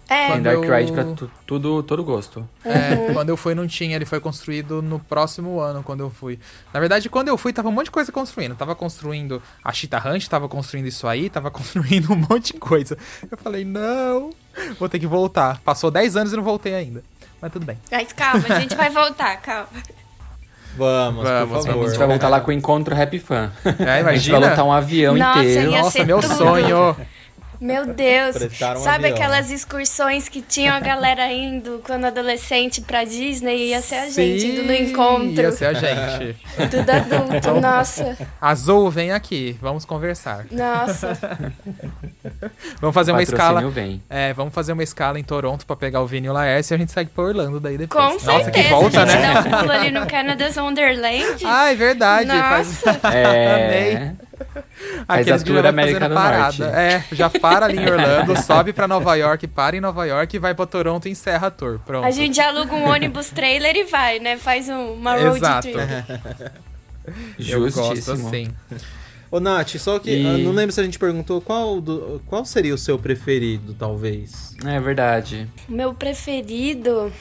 É, 0.09 0.33
tem 0.33 0.43
Dark 0.43 0.63
eu- 0.63 0.73
Ride 0.77 0.93
pra 0.93 1.03
tu- 1.05 1.29
tudo, 1.45 1.83
todo 1.83 2.05
gosto. 2.05 2.49
É, 2.65 3.13
quando 3.13 3.29
eu 3.31 3.37
fui 3.37 3.55
não 3.57 3.67
tinha, 3.67 3.97
ele 3.97 4.05
foi 4.05 4.21
construído 4.21 4.81
no 4.81 5.01
próximo 5.01 5.59
ano 5.59 5.83
quando 5.83 6.01
eu 6.01 6.11
fui. 6.11 6.39
Na 6.73 6.79
verdade, 6.79 7.09
quando 7.09 7.27
eu 7.29 7.37
fui, 7.37 7.53
tava 7.53 7.69
um 7.69 7.73
monte 7.73 7.87
de 7.87 7.91
coisa 7.91 8.13
construindo. 8.13 8.55
Tava 8.55 8.75
construindo 8.77 9.43
a 9.65 9.73
Cheetah 9.73 10.09
Hunt, 10.09 10.27
tava 10.29 10.49
construindo 10.49 10.87
isso 10.87 11.09
aí, 11.09 11.29
tava 11.29 11.51
construindo 11.53 12.13
um 12.13 12.17
monte 12.17 12.53
de 12.53 12.59
coisa. 12.61 12.97
Eu 13.29 13.37
falei, 13.37 13.65
não, 13.65 14.31
vou 14.79 14.89
ter 14.89 14.99
que 15.01 15.07
voltar. 15.09 15.61
Passou 15.65 15.91
10 15.91 16.17
anos 16.17 16.33
e 16.33 16.37
não 16.37 16.45
voltei 16.45 16.75
ainda. 16.75 17.03
Mas 17.43 17.53
tudo 17.53 17.67
bem. 17.67 17.77
Mas 17.91 18.13
calma, 18.13 18.45
a 18.49 18.61
gente 18.61 18.77
vai 18.77 18.89
voltar, 18.91 19.37
calma. 19.43 19.69
Vamos, 20.77 21.25
Vamos, 21.25 21.49
por 21.59 21.67
favor. 21.67 21.85
A 21.85 21.89
gente 21.89 21.99
vai 21.99 22.07
voltar 22.07 22.29
lá 22.29 22.41
com 22.41 22.51
o 22.51 22.53
encontro 22.55 22.95
Happy 23.01 23.19
Fan. 23.19 23.51
É, 23.65 23.69
A 23.71 23.73
gente 23.73 23.85
vai 23.87 24.01
imagina. 24.01 24.39
lotar 24.39 24.65
um 24.65 24.73
avião 24.73 25.17
Nossa, 25.17 25.41
inteiro. 25.41 25.71
ia 25.73 25.79
Nossa, 25.79 25.91
ser 25.91 26.05
meu 26.07 26.21
tudo. 26.21 26.35
sonho. 26.37 26.97
Meu 27.61 27.87
Deus. 27.87 28.37
Um 28.37 28.77
Sabe 28.77 29.07
avião. 29.07 29.15
aquelas 29.15 29.51
excursões 29.51 30.29
que 30.29 30.41
tinham 30.43 30.75
a 30.75 30.81
galera 30.81 31.31
indo 31.33 31.81
quando 31.85 32.05
adolescente 32.05 32.81
pra 32.81 33.05
Disney? 33.05 33.69
Ia 33.69 33.81
ser 33.81 33.97
a 33.97 34.11
gente 34.11 34.47
indo 34.47 34.63
no 34.63 34.69
Sim, 34.69 34.83
encontro. 34.91 35.43
Ia 35.43 35.53
ser 35.53 35.67
a 35.67 35.73
gente. 35.73 36.37
Tudo 36.71 36.91
adulto, 36.91 37.61
nossa. 37.61 38.17
Azul, 38.41 38.91
vem 38.91 39.13
aqui, 39.13 39.57
vamos 39.61 39.85
conversar. 39.85 40.47
Nossa. 40.51 41.17
Vamos 42.81 42.95
fazer 42.95 43.13
uma 43.13 43.23
escala. 43.23 43.67
Vem. 43.71 44.03
É, 44.11 44.33
vamos 44.33 44.53
fazer 44.53 44.73
uma 44.73 44.83
escala 44.83 45.19
em 45.19 45.23
Toronto 45.23 45.65
pra 45.67 45.77
pegar 45.77 46.01
o 46.03 46.07
Vini 46.07 46.27
e 46.27 46.31
o 46.31 46.33
Laércio 46.33 46.75
e 46.75 46.77
a 46.77 46.79
gente 46.79 46.93
segue 46.93 47.11
pra 47.11 47.25
Orlando 47.25 47.61
daí 47.61 47.79
depois. 47.79 48.05
Com 48.05 48.13
Nossa, 48.15 48.45
certeza. 48.45 48.51
que 48.51 48.63
volta, 48.69 49.03
a 49.03 49.07
gente 49.07 49.21
né? 49.21 49.35
dá 49.35 49.41
um 49.41 49.61
pulo 49.61 49.73
ali 49.73 49.91
no 49.91 50.07
Canada's 50.07 50.57
Wonderland. 50.57 51.45
Ah, 51.47 51.71
é 51.71 51.75
verdade. 51.75 52.29
Faz... 52.29 52.85
Nossa. 52.85 53.09
É. 53.09 53.95
Amei. 53.95 54.13
Faz 55.07 55.29
a 55.29 55.39
tour 55.39 55.61
vai 55.63 55.71
América 55.71 55.99
fazendo 56.01 56.09
do 56.11 56.15
parada. 56.15 56.43
Norte. 56.43 56.63
É, 56.63 57.05
já 57.13 57.31
para 57.31 57.67
ali 57.67 57.79
em 57.79 57.91
Orlando, 57.91 58.37
sobe 58.43 58.73
pra 58.73 58.87
Nova 58.87 59.15
York, 59.15 59.47
para 59.47 59.77
em 59.77 59.81
Nova 59.81 60.05
York 60.05 60.37
e 60.37 60.39
vai 60.39 60.55
pra 60.55 60.67
Toronto 60.67 61.09
e 61.09 61.11
encerra 61.11 61.47
a 61.49 61.51
tour. 61.51 61.79
Pronto. 61.85 62.05
A 62.05 62.11
gente 62.11 62.41
aluga 62.41 62.75
um 62.75 62.89
ônibus 62.89 63.31
trailer 63.31 63.75
e 63.77 63.85
vai, 63.85 64.19
né? 64.19 64.37
Faz 64.37 64.69
um- 64.69 64.93
uma 64.95 65.15
road 65.17 65.37
Exato. 65.39 65.69
trip. 65.69 65.77
Eu 67.51 67.61
gosto 67.61 67.95
Justíssimo. 67.97 68.29
assim. 68.29 68.49
Ô, 69.31 69.41
Nath, 69.41 69.77
só 69.79 69.99
que 69.99 70.11
E- 70.11 70.27
ah, 70.27 70.39
não 70.39 70.53
lembro 70.53 70.73
se 70.73 70.81
a 70.81 70.85
gente 70.85 70.99
perguntou 70.99 71.41
qual, 71.41 71.81
do- 71.81 72.21
qual 72.27 72.45
seria 72.45 72.75
o 72.75 72.79
seu 72.79 72.99
preferido, 72.99 73.75
talvez. 73.75 74.55
É 74.65 74.79
verdade. 74.81 75.49
Meu 75.69 75.93
preferido. 75.95 77.13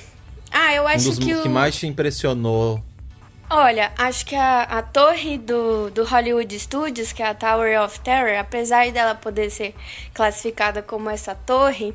Ah, 0.51 0.74
eu 0.74 0.84
Um 0.84 0.88
acho 0.88 1.09
dos 1.09 1.20
que 1.20 1.34
o. 1.34 1.41
que 1.43 1.49
mais 1.49 1.76
te 1.76 1.88
impressionou. 1.88 2.82
Olha, 3.50 3.91
acho 3.98 4.26
que 4.26 4.36
a, 4.36 4.64
a 4.64 4.82
torre 4.82 5.38
do, 5.38 5.91
do 5.91 6.04
Hollywood 6.04 6.60
Studios, 6.60 7.14
que 7.14 7.22
é 7.22 7.28
a 7.28 7.34
Tower 7.34 7.80
of 7.82 8.00
Terror, 8.00 8.39
apesar 8.39 8.91
dela 8.91 9.14
poder 9.14 9.52
ser 9.52 9.76
classificada 10.14 10.82
como 10.82 11.10
essa 11.10 11.36
torre, 11.36 11.93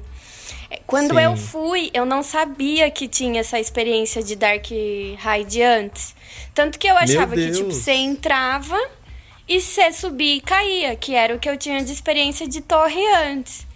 é, 0.70 0.80
quando 0.86 1.14
Sim. 1.14 1.20
eu 1.20 1.36
fui, 1.36 1.90
eu 1.92 2.06
não 2.06 2.22
sabia 2.22 2.88
que 2.90 3.08
tinha 3.08 3.40
essa 3.40 3.58
experiência 3.58 4.22
de 4.22 4.36
Dark 4.36 4.66
Ride 4.70 5.62
antes. 5.62 6.14
Tanto 6.54 6.78
que 6.78 6.86
eu 6.86 6.96
achava 6.96 7.34
que, 7.34 7.50
tipo, 7.50 7.72
você 7.72 7.92
entrava 7.92 8.78
e 9.48 9.60
você 9.60 9.92
subia 9.92 10.36
e 10.36 10.40
caía, 10.40 10.94
que 10.94 11.14
era 11.14 11.34
o 11.34 11.38
que 11.38 11.50
eu 11.50 11.56
tinha 11.56 11.82
de 11.82 11.92
experiência 11.92 12.46
de 12.46 12.60
torre 12.60 13.04
antes. 13.24 13.66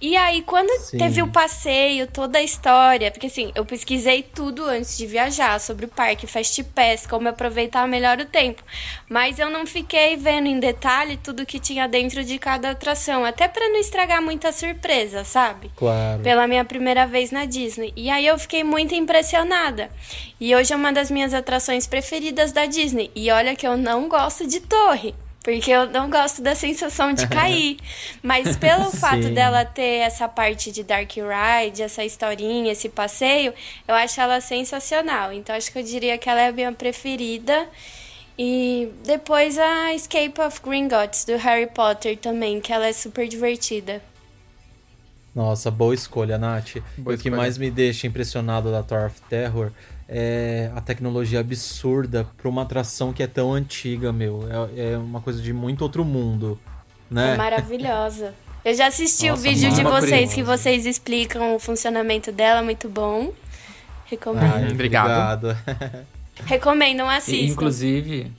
E 0.00 0.16
aí, 0.16 0.42
quando 0.42 0.70
Sim. 0.80 0.98
teve 0.98 1.22
o 1.22 1.28
passeio, 1.28 2.06
toda 2.06 2.38
a 2.38 2.42
história, 2.42 3.10
porque 3.10 3.26
assim, 3.26 3.50
eu 3.54 3.64
pesquisei 3.64 4.22
tudo 4.22 4.64
antes 4.64 4.96
de 4.96 5.06
viajar 5.06 5.58
sobre 5.60 5.86
o 5.86 5.88
parque, 5.88 6.26
Fast 6.26 6.62
Pass, 6.64 7.06
como 7.06 7.28
aproveitar 7.28 7.86
melhor 7.88 8.20
o 8.20 8.24
tempo. 8.24 8.62
Mas 9.08 9.38
eu 9.38 9.50
não 9.50 9.66
fiquei 9.66 10.16
vendo 10.16 10.46
em 10.46 10.60
detalhe 10.60 11.16
tudo 11.16 11.44
que 11.44 11.58
tinha 11.58 11.88
dentro 11.88 12.24
de 12.24 12.38
cada 12.38 12.70
atração, 12.70 13.24
até 13.24 13.48
pra 13.48 13.68
não 13.68 13.80
estragar 13.80 14.22
muita 14.22 14.52
surpresa, 14.52 15.24
sabe? 15.24 15.70
Claro. 15.74 16.22
Pela 16.22 16.46
minha 16.46 16.64
primeira 16.64 17.06
vez 17.06 17.32
na 17.32 17.44
Disney. 17.44 17.92
E 17.96 18.08
aí 18.08 18.26
eu 18.26 18.38
fiquei 18.38 18.62
muito 18.62 18.94
impressionada. 18.94 19.90
E 20.40 20.54
hoje 20.54 20.72
é 20.72 20.76
uma 20.76 20.92
das 20.92 21.10
minhas 21.10 21.34
atrações 21.34 21.86
preferidas 21.86 22.52
da 22.52 22.66
Disney. 22.66 23.10
E 23.14 23.30
olha 23.30 23.56
que 23.56 23.66
eu 23.66 23.76
não 23.76 24.08
gosto 24.08 24.46
de 24.46 24.60
torre. 24.60 25.14
Porque 25.48 25.70
eu 25.70 25.88
não 25.88 26.10
gosto 26.10 26.42
da 26.42 26.54
sensação 26.54 27.14
de 27.14 27.26
cair. 27.26 27.78
Mas 28.22 28.54
pelo 28.58 28.90
fato 28.92 29.30
dela 29.30 29.64
ter 29.64 30.00
essa 30.00 30.28
parte 30.28 30.70
de 30.70 30.84
Dark 30.84 31.10
Ride, 31.10 31.82
essa 31.82 32.04
historinha, 32.04 32.70
esse 32.70 32.90
passeio, 32.90 33.54
eu 33.88 33.94
acho 33.94 34.20
ela 34.20 34.42
sensacional. 34.42 35.32
Então 35.32 35.56
acho 35.56 35.72
que 35.72 35.78
eu 35.78 35.82
diria 35.82 36.18
que 36.18 36.28
ela 36.28 36.42
é 36.42 36.48
a 36.48 36.52
minha 36.52 36.70
preferida. 36.70 37.66
E 38.38 38.90
depois 39.02 39.58
a 39.58 39.94
Escape 39.94 40.38
of 40.38 40.60
Gringotts, 40.62 41.24
do 41.24 41.38
Harry 41.38 41.66
Potter 41.66 42.18
também, 42.18 42.60
que 42.60 42.70
ela 42.70 42.86
é 42.86 42.92
super 42.92 43.26
divertida. 43.26 44.02
Nossa, 45.34 45.70
boa 45.70 45.94
escolha, 45.94 46.36
Nath. 46.36 46.74
Boa 46.98 47.14
o 47.14 47.18
que 47.18 47.28
escolha. 47.28 47.36
mais 47.36 47.56
me 47.56 47.70
deixa 47.70 48.06
impressionado 48.06 48.70
da 48.70 48.82
Tower 48.82 49.06
of 49.06 49.22
Terror 49.30 49.72
é 50.08 50.70
a 50.74 50.80
tecnologia 50.80 51.40
absurda 51.40 52.26
pra 52.36 52.48
uma 52.48 52.62
atração 52.62 53.12
que 53.12 53.22
é 53.22 53.26
tão 53.26 53.52
antiga, 53.52 54.12
meu. 54.12 54.48
É, 54.74 54.92
é 54.92 54.98
uma 54.98 55.20
coisa 55.20 55.42
de 55.42 55.52
muito 55.52 55.82
outro 55.82 56.04
mundo, 56.04 56.58
né? 57.10 57.34
É 57.34 57.36
maravilhosa. 57.36 58.34
Eu 58.64 58.74
já 58.74 58.86
assisti 58.86 59.28
Nossa, 59.28 59.40
o 59.40 59.42
vídeo 59.42 59.70
de 59.72 59.82
vocês 59.82 60.32
que 60.34 60.42
vocês 60.42 60.86
explicam 60.86 61.54
o 61.54 61.58
funcionamento 61.58 62.32
dela, 62.32 62.62
muito 62.62 62.88
bom. 62.88 63.32
Recomendo. 64.06 64.54
Ai, 64.54 64.70
Obrigado. 64.72 65.48
obrigado. 65.50 66.06
Recomendam, 66.46 67.10
E, 67.10 67.16
assistam. 67.16 67.52
inclusive, 67.52 68.32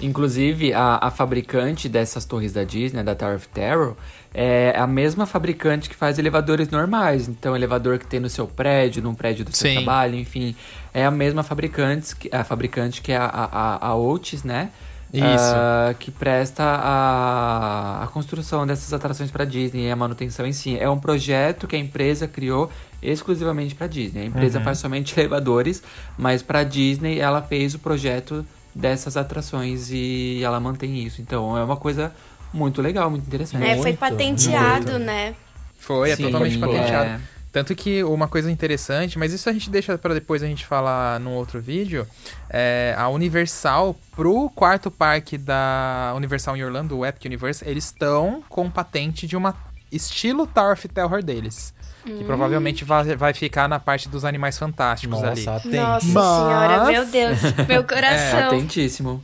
inclusive 0.00 0.72
a, 0.72 0.98
a 1.02 1.10
fabricante 1.10 1.88
dessas 1.88 2.24
torres 2.24 2.52
da 2.52 2.64
Disney, 2.64 3.02
da 3.02 3.14
Tower 3.14 3.36
of 3.36 3.48
Terror, 3.48 3.96
é 4.32 4.72
a 4.76 4.86
mesma 4.86 5.26
fabricante 5.26 5.88
que 5.88 5.94
faz 5.96 6.18
elevadores 6.18 6.68
normais. 6.70 7.28
Então, 7.28 7.54
elevador 7.56 7.98
que 7.98 8.06
tem 8.06 8.20
no 8.20 8.28
seu 8.30 8.46
prédio, 8.46 9.02
num 9.02 9.14
prédio 9.14 9.44
do 9.44 9.54
seu 9.56 9.68
Sim. 9.68 9.76
trabalho, 9.76 10.14
enfim. 10.16 10.54
É 10.94 11.04
a 11.04 11.10
mesma 11.10 11.42
fabricante, 11.42 12.14
que- 12.16 12.28
a 12.34 12.44
fabricante 12.44 13.02
que 13.02 13.10
é 13.12 13.16
a, 13.16 13.24
a, 13.26 13.86
a 13.88 13.94
Otis, 13.96 14.44
né? 14.44 14.70
Isso. 15.12 15.52
Ah, 15.56 15.92
que 15.98 16.10
presta 16.12 16.62
a, 16.62 18.04
a 18.04 18.06
construção 18.08 18.64
dessas 18.66 18.92
atrações 18.92 19.30
para 19.30 19.44
Disney 19.44 19.88
e 19.88 19.90
a 19.90 19.96
manutenção 19.96 20.46
em 20.46 20.52
si. 20.52 20.78
É 20.78 20.88
um 20.88 20.98
projeto 21.00 21.66
que 21.66 21.74
a 21.74 21.78
empresa 21.78 22.28
criou 22.28 22.70
exclusivamente 23.02 23.74
para 23.74 23.86
Disney. 23.88 24.22
A 24.22 24.24
empresa 24.26 24.58
Uhum. 24.58 24.64
faz 24.64 24.78
somente 24.78 25.12
elevadores, 25.18 25.82
mas 26.16 26.42
para 26.42 26.62
Disney 26.62 27.18
ela 27.18 27.42
fez 27.42 27.74
o 27.74 27.78
projeto 27.80 28.46
dessas 28.72 29.16
atrações 29.16 29.90
e 29.90 30.40
ela 30.44 30.60
mantém 30.60 31.04
isso. 31.04 31.20
Então 31.20 31.58
é 31.58 31.64
uma 31.64 31.76
coisa 31.76 32.12
muito 32.52 32.80
legal, 32.82 33.10
muito 33.10 33.26
interessante. 33.26 33.64
É, 33.66 33.76
foi 33.76 33.92
patenteado, 33.94 34.92
muito. 34.92 35.04
né? 35.04 35.34
Foi, 35.78 36.10
é 36.10 36.16
Sim, 36.16 36.24
totalmente 36.24 36.56
é. 36.56 36.60
patenteado. 36.60 37.22
Tanto 37.52 37.74
que 37.74 38.04
uma 38.04 38.28
coisa 38.28 38.48
interessante, 38.50 39.18
mas 39.18 39.32
isso 39.32 39.48
a 39.48 39.52
gente 39.52 39.68
deixa 39.70 39.98
para 39.98 40.14
depois 40.14 40.40
a 40.40 40.46
gente 40.46 40.64
falar 40.64 41.18
num 41.18 41.32
outro 41.32 41.60
vídeo, 41.60 42.06
é 42.48 42.94
a 42.96 43.08
Universal 43.08 43.96
pro 44.14 44.48
quarto 44.50 44.88
parque 44.88 45.36
da 45.36 46.12
Universal 46.14 46.56
em 46.56 46.62
Orlando, 46.62 46.96
o 46.98 47.04
Epic 47.04 47.24
Universe, 47.24 47.64
eles 47.66 47.86
estão 47.86 48.40
com 48.48 48.70
patente 48.70 49.26
de 49.26 49.36
uma 49.36 49.56
estilo 49.90 50.46
Tower 50.46 50.74
of 50.74 50.86
Terror 50.88 51.22
deles. 51.24 51.74
Que 52.04 52.12
Hum. 52.12 52.24
provavelmente 52.24 52.82
vai, 52.82 53.14
vai 53.16 53.34
ficar 53.34 53.68
na 53.68 53.78
parte 53.78 54.08
dos 54.08 54.24
animais 54.24 54.56
fantásticos 54.56 55.22
ali. 55.22 55.44
Nossa, 55.44 55.56
atente. 55.56 55.76
Nossa 55.76 56.06
Mas- 56.06 56.36
senhora, 56.38 56.84
meu 56.92 57.06
Deus, 57.06 57.38
meu 57.68 57.80
É, 57.80 57.82
coração. 57.82 58.46
Atentíssimo. 58.46 59.22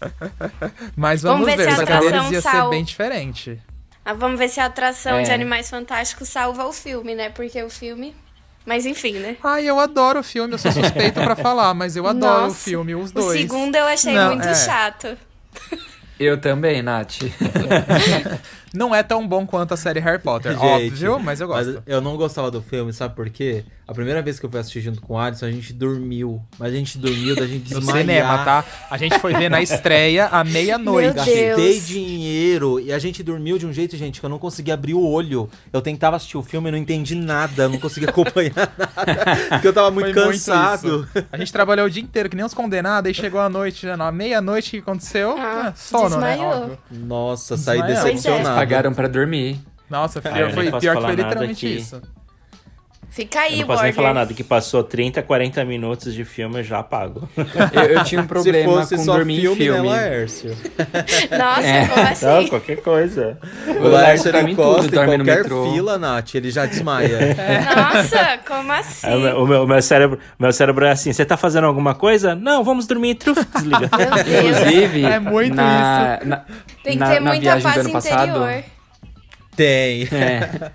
Mas 0.96 1.22
Vamos 1.22 1.40
vamos, 1.40 1.46
ver 1.46 1.56
ver, 1.66 1.74
se 1.74 1.92
a 1.92 2.00
deles 2.00 2.30
ia 2.30 2.40
ser 2.42 2.68
bem 2.68 2.84
diferente. 2.84 3.60
Ah, 4.04 4.12
vamos 4.12 4.38
ver 4.38 4.48
se 4.48 4.60
a 4.60 4.66
atração 4.66 5.16
É. 5.18 5.22
de 5.22 5.30
Animais 5.32 5.68
Fantásticos 5.68 6.28
salva 6.28 6.64
o 6.66 6.72
filme, 6.72 7.14
né? 7.14 7.30
Porque 7.30 7.60
o 7.62 7.68
filme. 7.70 8.14
Mas 8.64 8.84
enfim, 8.86 9.14
né? 9.14 9.36
Ai, 9.42 9.64
eu 9.64 9.78
adoro 9.78 10.20
o 10.20 10.22
filme, 10.24 10.54
eu 10.54 10.58
sou 10.58 10.72
suspeito 10.72 11.20
pra 11.20 11.36
falar, 11.36 11.72
mas 11.74 11.94
eu 11.96 12.06
adoro 12.06 12.44
o 12.44 12.46
Nossa, 12.48 12.56
filme, 12.64 12.94
os 12.96 13.10
O 13.10 13.14
dois. 13.14 13.40
segundo 13.40 13.76
eu 13.76 13.84
achei 13.86 14.12
Não, 14.12 14.28
muito 14.28 14.46
é. 14.46 14.54
chato. 14.54 15.16
Eu 16.18 16.40
também, 16.40 16.82
Nath. 16.82 17.18
Não 18.76 18.94
é 18.94 19.02
tão 19.02 19.26
bom 19.26 19.46
quanto 19.46 19.74
a 19.74 19.76
série 19.76 20.00
Harry 20.00 20.20
Potter, 20.20 20.52
Gente, 20.58 21.06
óbvio, 21.06 21.20
mas 21.20 21.40
eu 21.40 21.48
gosto. 21.48 21.72
Mas 21.74 21.82
eu 21.86 22.00
não 22.00 22.16
gostava 22.16 22.50
do 22.50 22.60
filme, 22.62 22.92
sabe 22.92 23.14
por 23.14 23.28
quê? 23.30 23.64
A 23.88 23.94
primeira 23.94 24.20
vez 24.20 24.38
que 24.40 24.44
eu 24.46 24.50
fui 24.50 24.58
assistir 24.58 24.80
junto 24.80 25.00
com 25.00 25.14
o 25.14 25.18
Alisson, 25.18 25.46
a 25.46 25.50
gente 25.50 25.72
dormiu. 25.72 26.42
Mas 26.58 26.72
a 26.72 26.76
gente 26.76 26.98
dormiu 26.98 27.36
da 27.36 27.46
gente 27.46 27.70
No 27.72 27.78
desmaiar. 27.80 28.00
cinema, 28.00 28.38
tá? 28.44 28.64
A 28.90 28.96
gente 28.98 29.16
foi 29.20 29.32
ver 29.32 29.48
na 29.48 29.62
estreia 29.62 30.26
à 30.26 30.42
meia-noite. 30.42 31.14
Gastei 31.14 31.80
dinheiro 31.80 32.80
e 32.80 32.92
a 32.92 32.98
gente 32.98 33.22
dormiu 33.22 33.58
de 33.58 33.64
um 33.66 33.72
jeito, 33.72 33.96
gente, 33.96 34.18
que 34.20 34.26
eu 34.26 34.30
não 34.30 34.38
conseguia 34.40 34.74
abrir 34.74 34.94
o 34.94 35.06
olho. 35.06 35.48
Eu 35.72 35.80
tentava 35.80 36.16
assistir 36.16 36.36
o 36.36 36.42
filme 36.42 36.68
e 36.68 36.72
não 36.72 36.78
entendi 36.78 37.14
nada, 37.14 37.68
não 37.68 37.78
conseguia 37.78 38.08
acompanhar 38.10 38.52
nada. 38.76 39.36
Porque 39.50 39.68
eu 39.68 39.72
tava 39.72 39.90
muito 39.92 40.12
Foi 40.12 40.32
cansado. 40.32 41.08
isso. 41.14 41.26
A 41.30 41.36
gente 41.36 41.52
trabalhou 41.52 41.86
o 41.86 41.90
dia 41.90 42.02
inteiro, 42.02 42.28
que 42.28 42.34
nem 42.34 42.44
uns 42.44 42.54
condenados, 42.54 43.06
aí 43.08 43.14
chegou 43.14 43.40
a 43.40 43.48
noite, 43.48 43.86
já 43.86 43.96
na 43.96 44.10
meia-noite, 44.10 44.68
o 44.68 44.70
que 44.72 44.78
aconteceu? 44.78 45.36
Ah, 45.38 45.66
Ah, 45.68 45.72
sono, 45.76 46.16
né? 46.18 46.32
desmaiou. 46.32 46.52
Óbvio. 46.62 46.78
Nossa, 46.90 47.56
saí 47.56 47.80
Desmaiado. 47.82 48.02
Pois 48.10 48.24
é. 48.26 48.30
Pagaram 48.66 48.92
pra 48.92 49.08
dormir. 49.08 49.60
Nossa, 49.88 50.20
pior, 50.20 50.52
foi, 50.52 50.70
pior 50.80 50.96
que 50.96 51.02
foi 51.02 51.14
literalmente 51.14 51.76
isso. 51.76 52.02
Fica 53.08 53.38
Eu 53.38 53.44
aí, 53.44 53.58
não 53.60 53.66
posso 53.66 53.82
nem 53.82 53.92
falar 53.94 54.12
nada, 54.12 54.34
que 54.34 54.44
passou 54.44 54.84
30, 54.84 55.22
40 55.22 55.64
minutos 55.64 56.12
de 56.12 56.22
filme, 56.22 56.58
eu 56.60 56.62
já 56.64 56.82
pago. 56.82 57.26
Eu, 57.72 57.82
eu 57.84 58.04
tinha 58.04 58.20
um 58.20 58.26
problema 58.28 58.84
Se 58.84 58.94
fosse 58.94 58.96
com 58.96 59.04
dormir 59.06 59.40
filme, 59.40 59.54
em 59.54 59.66
filme. 59.72 59.88
né, 59.88 59.94
Laércio? 59.96 60.50
Nossa, 61.38 61.66
É. 61.66 61.86
como 61.86 62.02
assim? 62.08 62.26
Não, 62.26 62.46
qualquer 62.48 62.76
coisa. 62.82 63.38
O 63.80 63.88
Laércio 63.88 64.28
ele 64.28 64.42
mim 64.42 64.54
tudo, 64.54 64.66
em 64.86 64.90
dorme 64.90 65.16
no 65.16 65.24
qualquer 65.24 65.42
metrô. 65.42 65.72
fila, 65.72 65.96
Nath, 65.98 66.34
ele 66.34 66.50
já 66.50 66.66
desmaia. 66.66 67.18
Nossa, 67.74 68.38
como 68.46 68.70
assim? 68.72 69.06
Aí 69.06 69.14
o 69.16 69.46
meu- 69.46 69.62
o 69.64 69.66
meu, 69.66 69.80
cérebro, 69.82 70.18
meu 70.38 70.52
cérebro 70.52 70.84
é 70.84 70.90
assim: 70.90 71.10
você 71.10 71.24
tá 71.24 71.38
fazendo 71.38 71.66
alguma 71.66 71.94
coisa? 71.94 72.34
Não, 72.34 72.62
vamos 72.62 72.86
dormir. 72.86 73.14
Truf, 73.14 73.42
desliga. 73.54 73.88
Inclusive, 74.40 75.04
É 75.06 75.18
muito 75.18 75.54
na, 75.54 76.20
na, 76.22 76.36
Tem 76.84 76.92
que 76.92 76.98
na, 76.98 77.10
ter 77.10 77.20
na 77.20 77.30
muita 77.30 77.40
viagem 77.56 77.62
do 77.62 77.72
paz 77.72 77.78
ano 77.78 77.92
passado. 77.92 78.28
interior. 78.28 78.64
Tem. 79.56 80.02
É. 80.12 80.70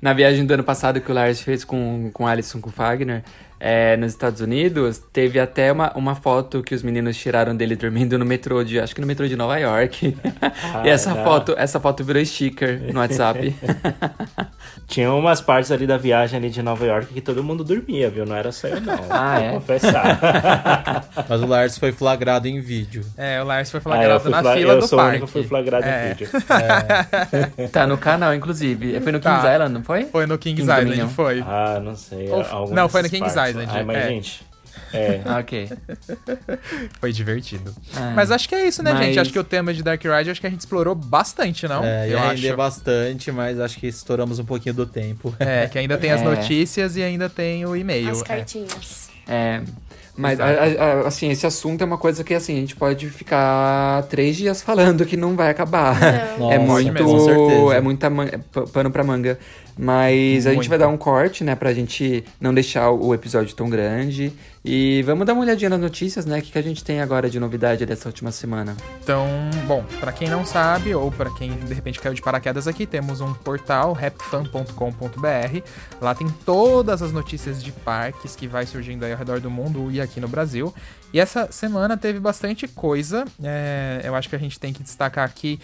Na 0.00 0.12
viagem 0.12 0.46
do 0.46 0.54
ano 0.54 0.64
passado 0.64 1.00
que 1.00 1.10
o 1.10 1.14
Lars 1.14 1.42
fez 1.42 1.62
com, 1.64 2.10
com 2.12 2.26
Alisson 2.26 2.60
com 2.60 2.70
Fagner, 2.70 3.22
é, 3.62 3.94
nos 3.98 4.12
Estados 4.12 4.40
Unidos, 4.40 5.02
teve 5.12 5.38
até 5.38 5.70
uma, 5.70 5.92
uma 5.94 6.14
foto 6.14 6.62
que 6.62 6.74
os 6.74 6.82
meninos 6.82 7.18
tiraram 7.18 7.54
dele 7.54 7.76
dormindo 7.76 8.18
no 8.18 8.24
metrô 8.24 8.64
de, 8.64 8.80
acho 8.80 8.94
que 8.94 9.00
no 9.02 9.06
metrô 9.06 9.28
de 9.28 9.36
Nova 9.36 9.58
York. 9.58 10.16
e 10.82 10.88
essa 10.88 11.14
não. 11.14 11.22
foto, 11.22 11.54
essa 11.58 11.78
foto 11.78 12.02
virou 12.02 12.24
sticker 12.24 12.90
no 12.90 13.00
WhatsApp. 13.00 13.54
Tinha 14.86 15.12
umas 15.12 15.40
partes 15.40 15.70
ali 15.70 15.86
da 15.86 15.96
viagem 15.96 16.38
ali 16.38 16.50
de 16.50 16.62
Nova 16.62 16.84
York 16.84 17.12
que 17.14 17.20
todo 17.20 17.44
mundo 17.44 17.62
dormia, 17.62 18.10
viu? 18.10 18.26
Não 18.26 18.34
era 18.34 18.50
só 18.52 18.66
eu, 18.68 18.80
não. 18.80 18.98
Ah, 19.08 19.38
é? 19.40 19.50
Vou 19.50 19.60
confessar. 19.60 20.18
Mas 21.28 21.40
o 21.42 21.46
Lars 21.46 21.78
foi 21.78 21.92
flagrado 21.92 22.48
em 22.48 22.60
vídeo. 22.60 23.04
É, 23.16 23.40
o 23.40 23.44
Lars 23.44 23.70
foi 23.70 23.78
Ah, 23.78 23.82
flagrado 23.82 24.20
fui 24.20 24.30
na 24.30 24.40
fla- 24.42 24.54
fila 24.54 24.72
eu 24.74 24.80
do 24.80 24.86
sou 24.88 24.98
o 24.98 25.02
único 25.04 25.26
que 25.26 25.32
fui 25.32 25.44
flagrado 25.44 25.86
É. 25.86 26.06
em 26.06 26.08
vídeo. 26.14 26.28
tá 27.70 27.86
no 27.86 27.96
canal, 27.98 28.34
inclusive. 28.34 29.00
Foi 29.00 29.12
no 29.12 29.20
Kings 29.20 29.42
Tá. 29.42 29.52
Island, 29.54 29.74
não 29.74 29.82
foi? 29.84 30.04
Foi 30.06 30.26
no 30.26 30.38
Kings 30.38 30.56
Kings 30.62 30.70
Island, 30.72 30.84
Dominion. 30.86 31.08
foi. 31.08 31.44
Ah, 31.46 31.80
não 31.82 31.94
sei. 31.94 32.28
Ou- 32.30 32.70
não, 32.72 32.88
foi 32.88 33.02
no 33.02 33.08
Kings 33.10 33.34
parques. 33.34 33.50
Island, 33.50 33.70
Ai, 33.72 33.84
mas, 33.84 33.96
é. 33.96 34.08
gente. 34.08 34.49
É. 34.92 35.20
Ok. 35.38 35.68
Foi 37.00 37.12
divertido. 37.12 37.74
Ah, 37.94 38.12
Mas 38.14 38.30
acho 38.30 38.48
que 38.48 38.54
é 38.54 38.66
isso, 38.66 38.82
né, 38.82 38.92
Mas- 38.92 39.06
gente? 39.06 39.18
Acho 39.20 39.32
que 39.32 39.38
o 39.38 39.44
tema 39.44 39.72
de 39.72 39.82
Dark 39.82 40.02
Ride, 40.02 40.30
acho 40.30 40.40
que 40.40 40.46
a 40.46 40.50
gente 40.50 40.60
explorou 40.60 40.94
bastante, 40.94 41.66
não? 41.68 41.84
É, 41.84 42.06
eu 42.06 42.18
ia 42.18 42.22
acho. 42.50 42.56
bastante, 42.56 43.30
mas 43.32 43.60
acho 43.60 43.78
que 43.78 43.86
estouramos 43.86 44.38
um 44.38 44.44
pouquinho 44.44 44.74
do 44.74 44.86
tempo. 44.86 45.34
É, 45.38 45.66
que 45.68 45.78
ainda 45.78 45.96
tem 45.98 46.10
as 46.10 46.20
É. 46.20 46.24
notícias 46.24 46.96
e 46.96 47.02
ainda 47.02 47.28
tem 47.28 47.64
o 47.66 47.76
e-mail. 47.76 48.10
As 48.10 48.22
É. 48.22 48.24
cartinhas. 48.24 49.08
É, 49.28 49.60
mas, 50.16 50.38
Exato. 50.40 50.58
a- 50.80 50.84
a- 50.84 51.06
assim, 51.08 51.30
esse 51.30 51.46
assunto 51.46 51.82
é 51.82 51.84
uma 51.84 51.98
coisa 51.98 52.24
que, 52.24 52.34
assim, 52.34 52.56
a 52.56 52.60
gente 52.60 52.74
pode 52.74 53.08
ficar 53.10 54.02
três 54.10 54.36
dias 54.36 54.60
falando 54.60 55.06
que 55.06 55.16
não 55.16 55.36
vai 55.36 55.50
acabar. 55.50 55.98
Não. 56.38 56.52
é 56.52 56.58
Nossa, 56.58 56.72
muito, 56.82 57.04
com 57.04 57.20
certeza. 57.24 57.74
é 57.74 57.80
muita 57.80 58.10
man- 58.10 58.26
p- 58.28 58.66
pano 58.72 58.90
pra 58.90 59.04
manga. 59.04 59.38
Mas 59.80 60.46
a 60.46 60.52
gente 60.52 60.68
vai 60.68 60.76
dar 60.76 60.88
um 60.88 60.96
corte, 60.98 61.42
né, 61.42 61.54
pra 61.54 61.72
gente 61.72 62.22
não 62.38 62.52
deixar 62.52 62.90
o 62.90 63.14
episódio 63.14 63.54
tão 63.56 63.70
grande. 63.70 64.30
E 64.62 65.02
vamos 65.06 65.26
dar 65.26 65.32
uma 65.32 65.40
olhadinha 65.40 65.70
nas 65.70 65.80
notícias, 65.80 66.26
né? 66.26 66.38
O 66.38 66.42
que, 66.42 66.52
que 66.52 66.58
a 66.58 66.62
gente 66.62 66.84
tem 66.84 67.00
agora 67.00 67.30
de 67.30 67.40
novidade 67.40 67.86
dessa 67.86 68.10
última 68.10 68.30
semana? 68.30 68.76
Então, 69.02 69.26
bom, 69.66 69.82
pra 69.98 70.12
quem 70.12 70.28
não 70.28 70.44
sabe, 70.44 70.94
ou 70.94 71.10
pra 71.10 71.30
quem 71.30 71.50
de 71.52 71.72
repente 71.72 71.98
caiu 71.98 72.12
de 72.12 72.20
paraquedas 72.20 72.68
aqui, 72.68 72.84
temos 72.84 73.22
um 73.22 73.32
portal, 73.32 73.94
rapfan.com.br. 73.94 75.62
Lá 75.98 76.14
tem 76.14 76.28
todas 76.44 77.00
as 77.00 77.10
notícias 77.10 77.62
de 77.62 77.72
parques 77.72 78.36
que 78.36 78.46
vai 78.46 78.66
surgindo 78.66 79.06
aí 79.06 79.12
ao 79.12 79.18
redor 79.18 79.40
do 79.40 79.50
mundo 79.50 79.90
e 79.90 79.98
aqui 79.98 80.20
no 80.20 80.28
Brasil. 80.28 80.74
E 81.10 81.18
essa 81.18 81.50
semana 81.50 81.96
teve 81.96 82.20
bastante 82.20 82.68
coisa. 82.68 83.24
é, 83.42 84.02
eu 84.04 84.14
acho 84.14 84.28
que 84.28 84.36
a 84.36 84.38
gente 84.38 84.60
tem 84.60 84.74
que 84.74 84.82
destacar 84.82 85.24
aqui. 85.24 85.58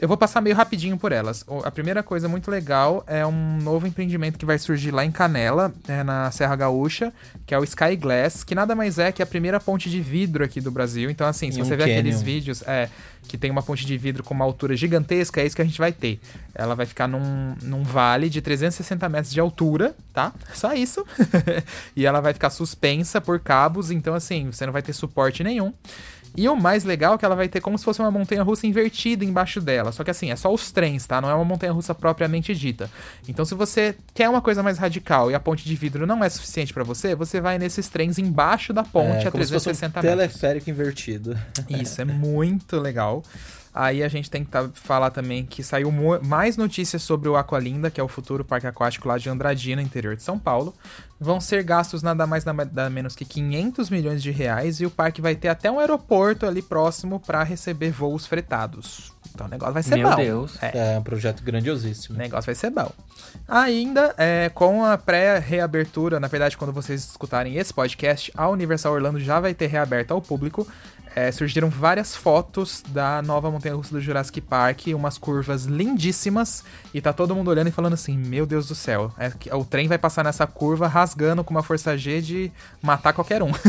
Eu 0.00 0.06
vou 0.06 0.16
passar 0.16 0.40
meio 0.40 0.54
rapidinho 0.54 0.96
por 0.96 1.10
elas. 1.10 1.44
A 1.64 1.70
primeira 1.70 2.02
coisa 2.02 2.28
muito 2.28 2.50
legal 2.50 3.02
é 3.06 3.26
um 3.26 3.58
novo 3.58 3.86
empreendimento 3.86 4.38
que 4.38 4.46
vai 4.46 4.58
surgir 4.58 4.92
lá 4.92 5.04
em 5.04 5.10
Canela, 5.10 5.74
é, 5.88 6.04
na 6.04 6.30
Serra 6.30 6.54
Gaúcha, 6.54 7.12
que 7.44 7.52
é 7.52 7.58
o 7.58 7.64
Sky 7.64 7.96
Glass, 7.96 8.44
que 8.44 8.54
nada 8.54 8.74
mais 8.74 8.98
é 8.98 9.10
que 9.10 9.22
a 9.22 9.26
primeira 9.26 9.58
ponte 9.58 9.90
de 9.90 10.00
vidro 10.00 10.44
aqui 10.44 10.60
do 10.60 10.70
Brasil. 10.70 11.10
Então, 11.10 11.26
assim, 11.26 11.50
se 11.50 11.60
um 11.60 11.64
você 11.64 11.76
vê 11.76 11.84
aqueles 11.84 12.22
vídeos 12.22 12.62
é, 12.62 12.88
que 13.26 13.36
tem 13.36 13.50
uma 13.50 13.62
ponte 13.62 13.84
de 13.84 13.98
vidro 13.98 14.22
com 14.22 14.34
uma 14.34 14.44
altura 14.44 14.76
gigantesca, 14.76 15.40
é 15.40 15.46
isso 15.46 15.56
que 15.56 15.62
a 15.62 15.64
gente 15.64 15.78
vai 15.78 15.92
ter. 15.92 16.20
Ela 16.54 16.74
vai 16.76 16.86
ficar 16.86 17.08
num, 17.08 17.54
num 17.62 17.82
vale 17.82 18.30
de 18.30 18.40
360 18.40 19.08
metros 19.08 19.32
de 19.32 19.40
altura, 19.40 19.96
tá? 20.12 20.32
Só 20.54 20.72
isso. 20.74 21.04
e 21.96 22.06
ela 22.06 22.20
vai 22.20 22.32
ficar 22.32 22.50
suspensa 22.50 23.20
por 23.20 23.40
cabos, 23.40 23.90
então, 23.90 24.14
assim, 24.14 24.50
você 24.52 24.64
não 24.64 24.72
vai 24.72 24.82
ter 24.82 24.92
suporte 24.92 25.42
nenhum. 25.42 25.72
E 26.36 26.48
o 26.48 26.56
mais 26.56 26.84
legal 26.84 27.14
é 27.14 27.18
que 27.18 27.24
ela 27.24 27.34
vai 27.34 27.48
ter 27.48 27.60
como 27.60 27.76
se 27.78 27.84
fosse 27.84 28.00
uma 28.00 28.10
montanha 28.10 28.42
russa 28.42 28.66
invertida 28.66 29.24
embaixo 29.24 29.60
dela. 29.60 29.92
Só 29.92 30.04
que 30.04 30.10
assim, 30.10 30.30
é 30.30 30.36
só 30.36 30.52
os 30.52 30.70
trens, 30.70 31.06
tá? 31.06 31.20
Não 31.20 31.30
é 31.30 31.34
uma 31.34 31.44
montanha 31.44 31.72
russa 31.72 31.94
propriamente 31.94 32.54
dita. 32.54 32.90
Então, 33.28 33.44
se 33.44 33.54
você 33.54 33.96
quer 34.14 34.28
uma 34.28 34.40
coisa 34.40 34.62
mais 34.62 34.78
radical 34.78 35.30
e 35.30 35.34
a 35.34 35.40
ponte 35.40 35.64
de 35.64 35.74
vidro 35.74 36.06
não 36.06 36.22
é 36.22 36.28
suficiente 36.28 36.72
pra 36.72 36.84
você, 36.84 37.14
você 37.14 37.40
vai 37.40 37.58
nesses 37.58 37.88
trens 37.88 38.18
embaixo 38.18 38.72
da 38.72 38.84
ponte 38.84 39.24
é, 39.24 39.28
a 39.28 39.30
como 39.30 39.44
se 39.44 39.52
fosse 39.52 39.68
um 39.68 39.72
360 39.72 40.02
metros. 40.02 40.18
teleférico 40.18 40.70
invertido. 40.70 41.38
Isso, 41.68 42.00
é 42.00 42.04
muito 42.04 42.78
legal. 42.78 43.22
Aí 43.80 44.02
a 44.02 44.08
gente 44.08 44.28
tem 44.28 44.44
que 44.44 44.50
tá- 44.50 44.68
falar 44.74 45.10
também 45.10 45.46
que 45.46 45.62
saiu 45.62 45.92
mais 46.20 46.56
notícias 46.56 47.00
sobre 47.00 47.28
o 47.28 47.36
Aqualinda, 47.36 47.92
que 47.92 48.00
é 48.00 48.02
o 48.02 48.08
futuro 48.08 48.44
parque 48.44 48.66
aquático 48.66 49.06
lá 49.06 49.16
de 49.18 49.30
Andradina, 49.30 49.80
interior 49.80 50.16
de 50.16 50.22
São 50.24 50.36
Paulo. 50.36 50.74
Vão 51.20 51.40
ser 51.40 51.62
gastos 51.62 52.02
nada 52.02 52.26
mais 52.26 52.44
nada 52.44 52.90
menos 52.90 53.14
que 53.14 53.24
500 53.24 53.88
milhões 53.88 54.20
de 54.20 54.32
reais 54.32 54.80
e 54.80 54.86
o 54.86 54.90
parque 54.90 55.20
vai 55.20 55.36
ter 55.36 55.46
até 55.48 55.70
um 55.70 55.78
aeroporto 55.78 56.44
ali 56.44 56.60
próximo 56.60 57.20
para 57.20 57.44
receber 57.44 57.90
voos 57.92 58.26
fretados. 58.26 59.12
Então 59.32 59.46
o 59.46 59.50
negócio 59.50 59.74
vai 59.74 59.82
ser 59.84 59.96
Meu 59.96 60.08
bom. 60.10 60.16
Deus. 60.16 60.60
É. 60.60 60.94
É 60.94 60.98
um 60.98 61.02
projeto 61.02 61.40
O 61.40 61.44
grandiosíssimo. 61.44 62.18
negócio 62.18 62.46
vai 62.46 62.54
ser 62.56 62.70
bom. 62.70 62.90
Ainda, 63.46 64.12
é, 64.18 64.48
com 64.48 64.84
a 64.84 64.98
pré-reabertura, 64.98 66.18
na 66.18 66.26
verdade, 66.28 66.56
quando 66.56 66.72
vocês 66.72 67.04
escutarem 67.04 67.56
esse 67.56 67.72
podcast, 67.72 68.32
a 68.36 68.48
Universal 68.48 68.92
Orlando 68.94 69.20
já 69.20 69.38
vai 69.40 69.54
ter 69.54 69.66
reaberto 69.68 70.12
ao 70.14 70.20
público. 70.20 70.66
É, 71.14 71.32
surgiram 71.32 71.68
várias 71.68 72.14
fotos 72.14 72.82
da 72.88 73.22
nova 73.22 73.50
montanha-russa 73.50 73.92
do 73.92 74.00
Jurassic 74.00 74.40
Park, 74.40 74.88
umas 74.88 75.18
curvas 75.18 75.64
lindíssimas, 75.64 76.64
e 76.92 77.00
tá 77.00 77.12
todo 77.12 77.34
mundo 77.34 77.48
olhando 77.48 77.68
e 77.68 77.72
falando 77.72 77.94
assim, 77.94 78.16
meu 78.16 78.46
Deus 78.46 78.68
do 78.68 78.74
céu, 78.74 79.12
é 79.18 79.54
o 79.54 79.64
trem 79.64 79.88
vai 79.88 79.98
passar 79.98 80.24
nessa 80.24 80.46
curva 80.46 80.86
rasgando 80.86 81.42
com 81.42 81.52
uma 81.52 81.62
força 81.62 81.96
G 81.96 82.20
de 82.20 82.52
matar 82.82 83.12
qualquer 83.12 83.42
um. 83.42 83.52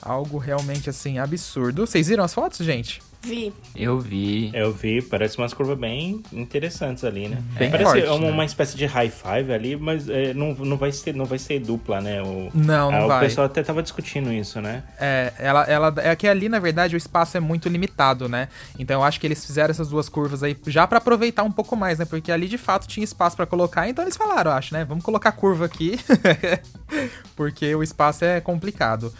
Algo 0.00 0.38
realmente, 0.38 0.88
assim, 0.88 1.18
absurdo. 1.18 1.86
Vocês 1.86 2.08
viram 2.08 2.24
as 2.24 2.32
fotos, 2.32 2.64
gente? 2.64 3.02
Vi. 3.20 3.52
Eu 3.74 3.98
vi. 3.98 4.50
Eu 4.54 4.72
vi, 4.72 5.02
parece 5.02 5.36
umas 5.38 5.52
curvas 5.52 5.76
bem 5.76 6.22
interessantes 6.32 7.02
ali, 7.02 7.28
né? 7.28 7.42
Bem 7.58 7.70
parece 7.70 7.90
forte, 7.90 8.06
uma, 8.06 8.18
né? 8.18 8.30
uma 8.30 8.44
espécie 8.44 8.76
de 8.76 8.86
high 8.86 9.10
five 9.10 9.52
ali, 9.52 9.76
mas 9.76 10.08
é, 10.08 10.32
não, 10.32 10.54
não, 10.54 10.76
vai 10.76 10.92
ser, 10.92 11.14
não 11.14 11.24
vai 11.24 11.38
ser 11.38 11.58
dupla, 11.58 12.00
né? 12.00 12.22
O, 12.22 12.50
Não, 12.54 12.90
não 12.92 13.04
Ah, 13.04 13.06
vai. 13.06 13.16
O 13.18 13.20
pessoal 13.20 13.46
até 13.46 13.62
tava 13.62 13.82
discutindo 13.82 14.32
isso, 14.32 14.60
né? 14.60 14.84
É, 15.00 15.32
ela, 15.38 15.64
ela, 15.64 15.94
é 15.98 16.14
que 16.14 16.28
ali, 16.28 16.48
na 16.48 16.60
verdade, 16.60 16.94
o 16.94 16.98
espaço 16.98 17.36
é 17.36 17.40
muito 17.40 17.68
limitado, 17.68 18.28
né? 18.28 18.48
Então 18.78 19.00
eu 19.00 19.04
acho 19.04 19.18
que 19.18 19.26
eles 19.26 19.44
fizeram 19.44 19.70
essas 19.70 19.88
duas 19.88 20.08
curvas 20.08 20.42
aí 20.42 20.56
já 20.66 20.86
pra 20.86 20.98
aproveitar 20.98 21.42
um 21.42 21.52
pouco 21.52 21.74
mais, 21.76 21.98
né? 21.98 22.04
Porque 22.04 22.30
ali 22.30 22.46
de 22.46 22.58
fato 22.58 22.86
tinha 22.86 23.02
espaço 23.02 23.36
pra 23.36 23.46
colocar, 23.46 23.88
então 23.88 24.04
eles 24.04 24.16
falaram, 24.16 24.52
eu 24.52 24.56
acho, 24.56 24.72
né? 24.72 24.84
Vamos 24.84 25.04
colocar 25.04 25.32
curva 25.32 25.64
aqui, 25.64 25.98
porque 27.34 27.74
o 27.74 27.82
espaço 27.82 28.24
é 28.24 28.40
complicado. 28.40 29.12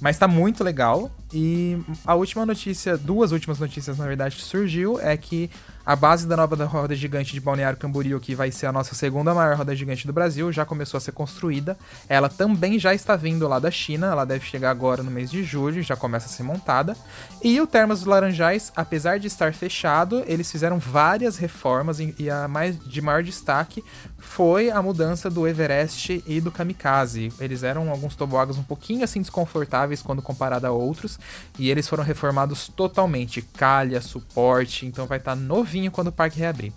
Mas 0.00 0.18
tá 0.18 0.28
muito 0.28 0.62
legal. 0.62 1.10
E 1.32 1.78
a 2.06 2.14
última 2.14 2.46
notícia, 2.46 2.96
duas 2.96 3.32
últimas 3.32 3.58
notícias, 3.58 3.98
na 3.98 4.06
verdade, 4.06 4.36
que 4.36 4.42
surgiu 4.42 4.98
é 5.00 5.16
que 5.16 5.50
a 5.88 5.96
base 5.96 6.26
da 6.26 6.36
nova 6.36 6.62
roda 6.66 6.94
gigante 6.94 7.32
de 7.32 7.40
Balneário 7.40 7.78
Camboriú, 7.78 8.20
que 8.20 8.34
vai 8.34 8.50
ser 8.50 8.66
a 8.66 8.72
nossa 8.72 8.94
segunda 8.94 9.32
maior 9.32 9.56
roda 9.56 9.74
gigante 9.74 10.06
do 10.06 10.12
Brasil, 10.12 10.52
já 10.52 10.62
começou 10.62 10.98
a 10.98 11.00
ser 11.00 11.12
construída. 11.12 11.78
Ela 12.10 12.28
também 12.28 12.78
já 12.78 12.92
está 12.92 13.16
vindo 13.16 13.48
lá 13.48 13.58
da 13.58 13.70
China, 13.70 14.08
ela 14.08 14.26
deve 14.26 14.44
chegar 14.44 14.70
agora 14.70 15.02
no 15.02 15.10
mês 15.10 15.30
de 15.30 15.42
julho, 15.42 15.82
já 15.82 15.96
começa 15.96 16.26
a 16.26 16.28
ser 16.28 16.42
montada. 16.42 16.94
E 17.42 17.58
o 17.58 17.66
Termas 17.66 18.00
dos 18.00 18.06
Laranjais, 18.06 18.70
apesar 18.76 19.18
de 19.18 19.28
estar 19.28 19.54
fechado, 19.54 20.22
eles 20.26 20.52
fizeram 20.52 20.78
várias 20.78 21.38
reformas 21.38 21.98
e 22.00 22.28
a 22.28 22.46
mais 22.46 22.78
de 22.78 23.00
maior 23.00 23.22
destaque 23.22 23.82
foi 24.18 24.70
a 24.70 24.82
mudança 24.82 25.30
do 25.30 25.48
Everest 25.48 26.22
e 26.26 26.38
do 26.38 26.50
Kamikaze. 26.50 27.32
Eles 27.40 27.62
eram 27.62 27.88
alguns 27.88 28.14
tobogãs 28.14 28.58
um 28.58 28.62
pouquinho 28.62 29.04
assim 29.04 29.22
desconfortáveis 29.22 30.02
quando 30.02 30.20
comparado 30.20 30.66
a 30.66 30.70
outros, 30.70 31.17
e 31.58 31.70
eles 31.70 31.88
foram 31.88 32.04
reformados 32.04 32.68
totalmente, 32.68 33.42
calha, 33.42 34.00
suporte, 34.00 34.86
então 34.86 35.06
vai 35.06 35.18
estar 35.18 35.34
novinho 35.34 35.90
quando 35.90 36.08
o 36.08 36.12
parque 36.12 36.38
reabrir. 36.38 36.72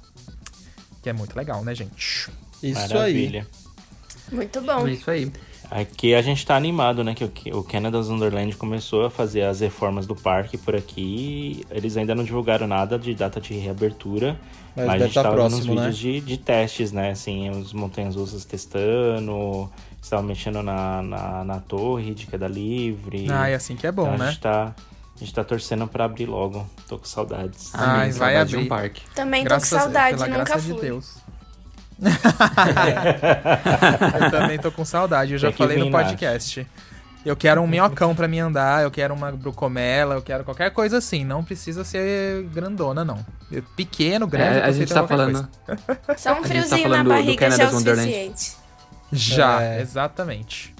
Que 1.02 1.10
é 1.10 1.14
muito 1.14 1.36
legal, 1.36 1.64
né, 1.64 1.74
gente? 1.74 2.30
Isso 2.62 2.80
Maravilha. 2.94 3.48
Muito 4.32 4.62
bom. 4.62 4.88
É 4.88 4.92
isso 4.92 5.10
aí. 5.10 5.32
Aqui 5.70 6.14
a 6.14 6.22
gente 6.22 6.46
tá 6.46 6.56
animado, 6.56 7.02
né? 7.04 7.16
Que 7.16 7.24
o- 7.54 7.64
Canada's 7.64 8.10
Wonderland 8.10 8.56
começou 8.58 9.06
a 9.06 9.10
fazer 9.10 9.44
as 9.44 9.62
reformas 9.62 10.06
do 10.06 10.14
parque 10.16 10.58
por 10.58 10.76
aqui. 10.76 11.66
Eles 11.72 11.96
ainda 11.96 12.14
não 12.14 12.26
divulgaram 12.26 12.68
nada 12.68 13.00
de 13.00 13.14
data 13.16 13.40
de 13.40 13.54
reabertura. 13.54 14.38
Mas 14.76 14.86
Mas, 14.86 15.02
a 15.02 15.06
gente 15.06 15.14
tá 15.14 15.24
tava 15.24 15.36
uns 15.36 15.54
próximo, 15.54 15.76
né? 15.76 15.82
vídeos 15.90 15.98
de, 15.98 16.22
de 16.22 16.38
testes, 16.38 16.92
né? 16.92 17.12
Assim, 17.12 17.50
os 17.50 17.72
montanhas 17.74 18.16
russas 18.16 18.44
testando, 18.44 19.70
estavam 20.02 20.26
mexendo 20.26 20.62
na, 20.64 21.02
na, 21.02 21.44
na 21.44 21.60
torre 21.60 22.14
de 22.14 22.26
queda 22.28 22.48
livre. 22.48 23.28
Ah, 23.32 23.50
é 23.50 23.56
assim 23.56 23.76
que 23.76 23.86
é 23.88 23.92
bom, 23.92 24.04
Então, 24.04 24.16
A 24.16 24.18
né? 24.18 24.28
gente 24.32 24.40
tá, 24.42 24.74
a 25.16 25.20
gente 25.20 25.34
tá 25.34 25.44
torcendo 25.44 25.88
pra 25.88 26.06
abrir 26.06 26.26
logo. 26.26 26.68
Tô 26.88 26.98
com 26.98 27.06
saudades. 27.06 27.72
Ai, 27.74 28.08
Amém, 28.08 28.12
vai 28.18 28.38
abrir. 28.38 28.58
um 28.58 28.68
parque. 28.68 29.02
Também 29.16 29.44
Graças- 29.44 29.70
tô 29.70 29.76
com 29.76 29.82
saudade, 29.84 30.16
pela 30.18 30.28
nunca 30.28 30.44
graça 30.44 30.60
fui. 30.64 30.74
de 30.76 30.82
Deus. 30.82 31.18
eu 34.24 34.32
também 34.32 34.58
tô 34.60 34.72
com 34.72 34.84
saudade, 34.84 35.34
eu 35.34 35.38
já 35.38 35.52
falei 35.52 35.78
no 35.78 35.86
vir, 35.86 35.92
Nath. 35.92 36.04
podcast. 36.08 36.68
Eu 37.24 37.36
quero 37.36 37.62
um 37.62 37.68
minhocão 37.68 38.16
pra 38.16 38.28
me 38.28 38.40
andar, 38.40 38.82
eu 38.82 38.90
quero 38.90 39.14
uma 39.14 39.32
brucomela, 39.32 40.16
eu 40.16 40.24
quero 40.24 40.44
qualquer 40.44 40.72
coisa 40.72 40.98
assim. 40.98 41.24
Não 41.24 41.44
precisa 41.44 41.84
ser 41.84 42.44
grandona, 42.46 43.06
não. 43.06 43.24
Pequeno, 43.76 44.26
grande, 44.26 44.58
É, 44.58 44.62
eu 44.62 44.66
a 44.66 44.72
gente 44.72 44.90
tá 44.92 45.02
qualquer 45.02 45.18
falando. 45.18 45.48
coisa. 45.66 45.82
Só 46.18 46.32
um 46.34 46.42
tá 46.42 46.48
friozinho 46.48 46.82
falando 46.82 46.98
na 46.98 47.04
do- 47.04 47.10
do 47.10 47.16
barriga 47.24 47.52
já 47.52 47.64
é 47.64 47.68
o 47.68 47.70
suficiente. 47.70 48.54
Já, 49.12 49.62
É. 49.62 49.82
exatamente. 49.82 50.74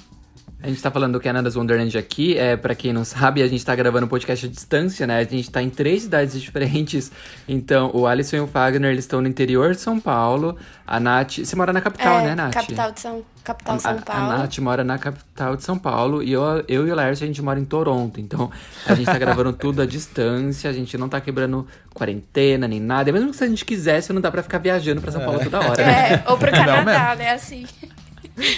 A 0.64 0.68
gente 0.68 0.80
tá 0.80 0.92
falando 0.92 1.14
do 1.14 1.20
Canada's 1.20 1.56
Wonderland 1.56 1.98
aqui, 1.98 2.38
é, 2.38 2.56
pra 2.56 2.76
quem 2.76 2.94
não 2.94 3.04
sabe, 3.04 3.42
a 3.42 3.48
gente 3.48 3.66
tá 3.66 3.74
gravando 3.76 4.06
o 4.06 4.08
podcast 4.08 4.46
à 4.46 4.50
distância, 4.50 5.08
né? 5.08 5.18
A 5.18 5.24
gente 5.24 5.50
tá 5.50 5.60
em 5.60 5.72
três 5.72 6.04
cidades 6.04 6.38
diferentes. 6.40 7.12
Então, 7.50 7.90
o 7.96 8.06
Alisson 8.06 8.36
e 8.36 8.40
o 8.42 8.48
Fagner, 8.48 8.92
eles 8.92 9.06
estão 9.06 9.22
no 9.24 9.28
interior 9.28 9.72
de 9.74 9.82
São 9.82 10.00
Paulo. 10.00 10.56
A 10.86 11.00
Nath... 11.00 11.40
Você 11.40 11.56
mora 11.56 11.74
na 11.74 11.82
capital, 11.82 12.20
é, 12.20 12.26
né, 12.26 12.36
Nath? 12.36 12.54
Capital 12.54 12.92
de 12.92 13.00
São, 13.00 13.24
capital 13.44 13.76
de 13.78 13.80
A- 13.80 13.90
São 13.90 13.98
a, 13.98 14.02
Paulo. 14.04 14.32
A 14.34 14.38
Nath 14.38 14.58
mora 14.60 14.84
na 14.84 15.00
capital 15.00 15.56
de 15.56 15.64
São 15.64 15.80
Paulo 15.80 16.22
e 16.22 16.32
eu, 16.32 16.44
eu 16.68 16.88
e 16.88 16.92
o 16.92 16.96
Laércio, 16.96 17.24
a 17.24 17.28
gente 17.28 17.42
mora 17.42 17.60
em 17.60 17.66
Toronto. 17.66 18.22
Então, 18.22 18.52
a 18.86 18.94
gente 18.94 19.08
tá 19.08 19.18
gravando 19.18 19.52
tudo 19.54 19.82
à 19.82 19.86
distância, 19.88 20.70
a 20.70 20.74
gente 20.74 20.96
não 20.96 21.10
tá 21.10 21.20
quebrando 21.20 21.66
quarentena 21.92 22.68
nem 22.68 22.80
nada. 22.80 23.10
E 23.10 23.14
mesmo 23.14 23.32
que 23.32 23.38
se 23.38 23.44
a 23.44 23.48
gente 23.48 23.66
quisesse, 23.66 24.14
não 24.14 24.22
dá 24.22 24.30
pra 24.30 24.44
ficar 24.44 24.60
viajando 24.60 25.02
pra 25.02 25.12
São 25.12 25.22
Paulo 25.22 25.40
toda 25.40 25.58
hora, 25.60 25.84
né? 25.84 26.14
É, 26.14 26.24
ou 26.30 26.38
pro 26.38 26.52
Canadá, 26.52 27.16
né? 27.16 27.32
Assim. 27.32 27.66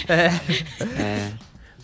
É. 0.08 1.30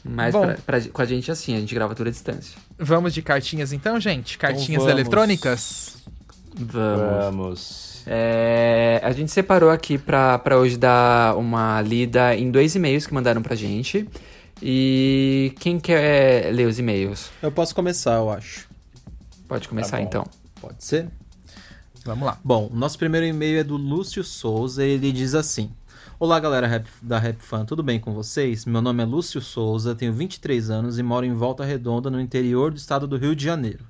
Mas 0.05 0.33
Bom. 0.33 0.43
pra- 0.47 0.57
pra- 0.67 0.81
com 0.81 1.03
a 1.03 1.05
gente, 1.05 1.31
assim, 1.31 1.55
a 1.57 1.61
gente 1.61 1.75
grava 1.75 1.95
tudo 1.95 2.07
à 2.09 2.11
distância. 2.11 2.57
Vamos 2.79 3.13
de 3.13 3.21
cartinhas 3.23 3.73
então, 3.73 4.01
gente? 4.01 4.39
Cartinhas 4.39 4.83
vamos. 4.83 4.91
eletrônicas? 4.91 5.97
Vamos. 6.57 7.25
Vamos. 7.25 8.03
É, 8.07 8.99
a 9.05 9.13
gente 9.13 9.31
separou 9.31 9.71
aqui 9.71 9.99
pra, 9.99 10.39
pra 10.39 10.57
hoje 10.59 10.77
dar 10.79 11.37
uma 11.37 11.81
lida 11.83 12.35
em 12.35 12.51
dois 12.51 12.75
e-mails 12.75 13.07
que 13.07 13.13
mandaram 13.13 13.43
pra 13.43 13.55
gente. 13.55 14.09
E 14.63 15.55
quem 15.61 15.79
quer 15.79 16.53
ler 16.53 16.67
os 16.67 16.79
e-mails? 16.79 17.31
Eu 17.43 17.53
posso 17.53 17.75
começar, 17.75 18.15
eu 18.17 18.31
acho. 18.31 18.69
Pode 19.47 19.69
começar 19.69 19.99
bom. 19.99 20.03
então. 20.03 20.27
Pode 20.61 20.83
ser? 20.85 21.09
Vamos 22.05 22.27
lá. 22.27 22.39
Bom, 22.43 22.69
o 22.73 22.77
nosso 22.77 22.99
primeiro 22.99 23.27
e-mail 23.27 23.61
é 23.61 23.65
do 23.65 23.77
Lúcio 23.77 24.25
Souza. 24.25 24.85
Ele 24.85 25.13
diz 25.13 25.35
assim: 25.35 25.71
Olá, 26.23 26.39
galera 26.39 26.85
da 27.01 27.19
Rap 27.19 27.41
Fan, 27.41 27.65
tudo 27.65 27.83
bem 27.83 27.99
com 27.99 28.13
vocês? 28.13 28.67
Meu 28.67 28.83
nome 28.83 29.03
é 29.03 29.07
Lúcio 29.07 29.41
Souza, 29.41 29.95
tenho 29.95 30.13
23 30.13 30.69
anos 30.69 30.99
e 30.99 31.03
moro 31.03 31.25
em 31.25 31.33
Volta 31.33 31.65
Redonda, 31.65 32.11
no 32.11 32.21
interior 32.21 32.71
do 32.71 32.77
estado 32.77 33.09
do 33.09 33.17
Rio 33.17 33.35
de 33.35 33.43
Janeiro. 33.43 33.87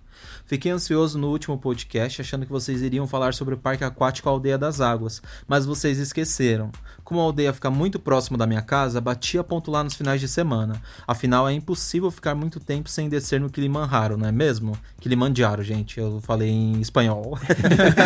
Fiquei 0.47 0.71
ansioso 0.71 1.19
no 1.19 1.29
último 1.29 1.59
podcast, 1.59 2.21
achando 2.21 2.47
que 2.47 2.53
vocês 2.53 2.83
iriam 2.83 3.09
falar 3.09 3.35
sobre 3.35 3.55
o 3.55 3.59
Parque 3.59 3.83
Aquático 3.83 4.29
Aldeia 4.29 4.57
das 4.57 4.81
Águas, 4.81 5.21
mas 5.49 5.67
vocês 5.67 5.99
esqueceram. 5.99 6.71
Como 7.11 7.21
a 7.21 7.25
aldeia 7.25 7.53
fica 7.53 7.69
muito 7.73 7.99
próximo 7.99 8.39
da 8.39 8.47
minha 8.47 8.63
casa, 8.63 9.01
bati 9.01 9.37
a 9.37 9.43
ponto 9.43 9.69
lá 9.69 9.83
nos 9.83 9.95
finais 9.95 10.21
de 10.21 10.29
semana. 10.29 10.81
Afinal, 11.09 11.49
é 11.49 11.53
impossível 11.53 12.09
ficar 12.09 12.37
muito 12.37 12.61
tempo 12.61 12.89
sem 12.89 13.09
descer 13.09 13.41
no 13.41 13.51
Kilimanjaro, 13.51 14.17
não 14.17 14.29
é 14.29 14.31
mesmo? 14.31 14.79
Kilimanjaro, 15.01 15.65
gente, 15.65 15.99
eu 15.99 16.21
falei 16.21 16.49
em 16.49 16.81
espanhol. 16.81 17.37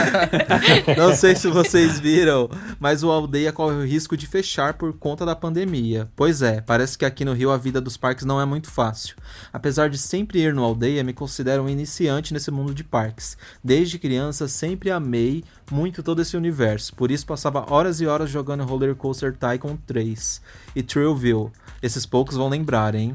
Não 0.97 1.15
sei 1.15 1.37
se 1.37 1.49
vocês 1.49 2.01
viram, 2.01 2.49
mas 2.81 3.03
o 3.03 3.11
aldeia 3.11 3.53
corre 3.53 3.75
o 3.75 3.85
risco 3.85 4.17
de 4.17 4.27
fechar 4.27 4.73
por 4.73 4.95
conta 4.95 5.27
da 5.27 5.37
pandemia. 5.37 6.09
Pois 6.17 6.41
é, 6.41 6.63
parece 6.63 6.97
que 6.97 7.05
aqui 7.05 7.27
no 7.27 7.35
Rio 7.35 7.51
a 7.51 7.59
vida 7.59 7.83
dos 7.83 7.99
parques 7.99 8.25
não 8.25 8.41
é 8.41 8.47
muito 8.47 8.71
fácil. 8.71 9.17
Apesar 9.53 9.91
de 9.91 9.99
sempre 9.99 10.39
ir 10.39 10.55
no 10.55 10.65
aldeia, 10.65 11.05
me 11.05 11.13
considero 11.13 11.65
um 11.65 11.69
iniciante 11.69 12.33
nesse 12.33 12.51
mundo 12.51 12.75
de 12.75 12.83
parques. 12.83 13.37
Desde 13.63 13.99
criança 13.99 14.49
sempre 14.49 14.91
amei 14.91 15.45
muito 15.71 16.03
todo 16.03 16.21
esse 16.23 16.37
universo, 16.37 16.95
por 16.95 17.11
isso 17.11 17.27
passava 17.27 17.73
horas 17.73 18.01
e 18.01 18.07
horas 18.07 18.31
jogando 18.31 18.65
Roller 18.65 18.95
Coaster 18.95 19.35
Tycoon 19.37 19.77
3 19.87 20.41
e 20.77 20.83
Thrillville. 20.83 21.51
Esses 21.83 22.07
poucos 22.07 22.37
vão 22.37 22.49
lembrar, 22.49 22.95
hein? 22.95 23.13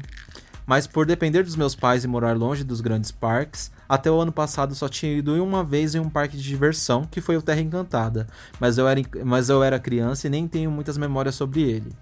Mas 0.66 0.86
por 0.86 1.04
depender 1.04 1.42
dos 1.42 1.56
meus 1.56 1.74
pais 1.74 2.04
e 2.04 2.08
morar 2.08 2.36
longe 2.36 2.62
dos 2.62 2.80
grandes 2.80 3.10
parques, 3.10 3.72
até 3.88 4.08
o 4.10 4.20
ano 4.20 4.30
passado 4.30 4.74
só 4.74 4.88
tinha 4.88 5.12
ido 5.12 5.42
uma 5.42 5.64
vez 5.64 5.94
em 5.94 5.98
um 5.98 6.08
parque 6.08 6.36
de 6.36 6.42
diversão, 6.44 7.04
que 7.04 7.20
foi 7.20 7.36
o 7.36 7.42
Terra 7.42 7.60
Encantada, 7.60 8.28
mas 8.60 8.78
eu 8.78 8.86
era, 8.86 9.00
mas 9.24 9.48
eu 9.48 9.64
era 9.64 9.80
criança 9.80 10.26
e 10.26 10.30
nem 10.30 10.46
tenho 10.46 10.70
muitas 10.70 10.96
memórias 10.96 11.34
sobre 11.34 11.62
ele. 11.62 11.92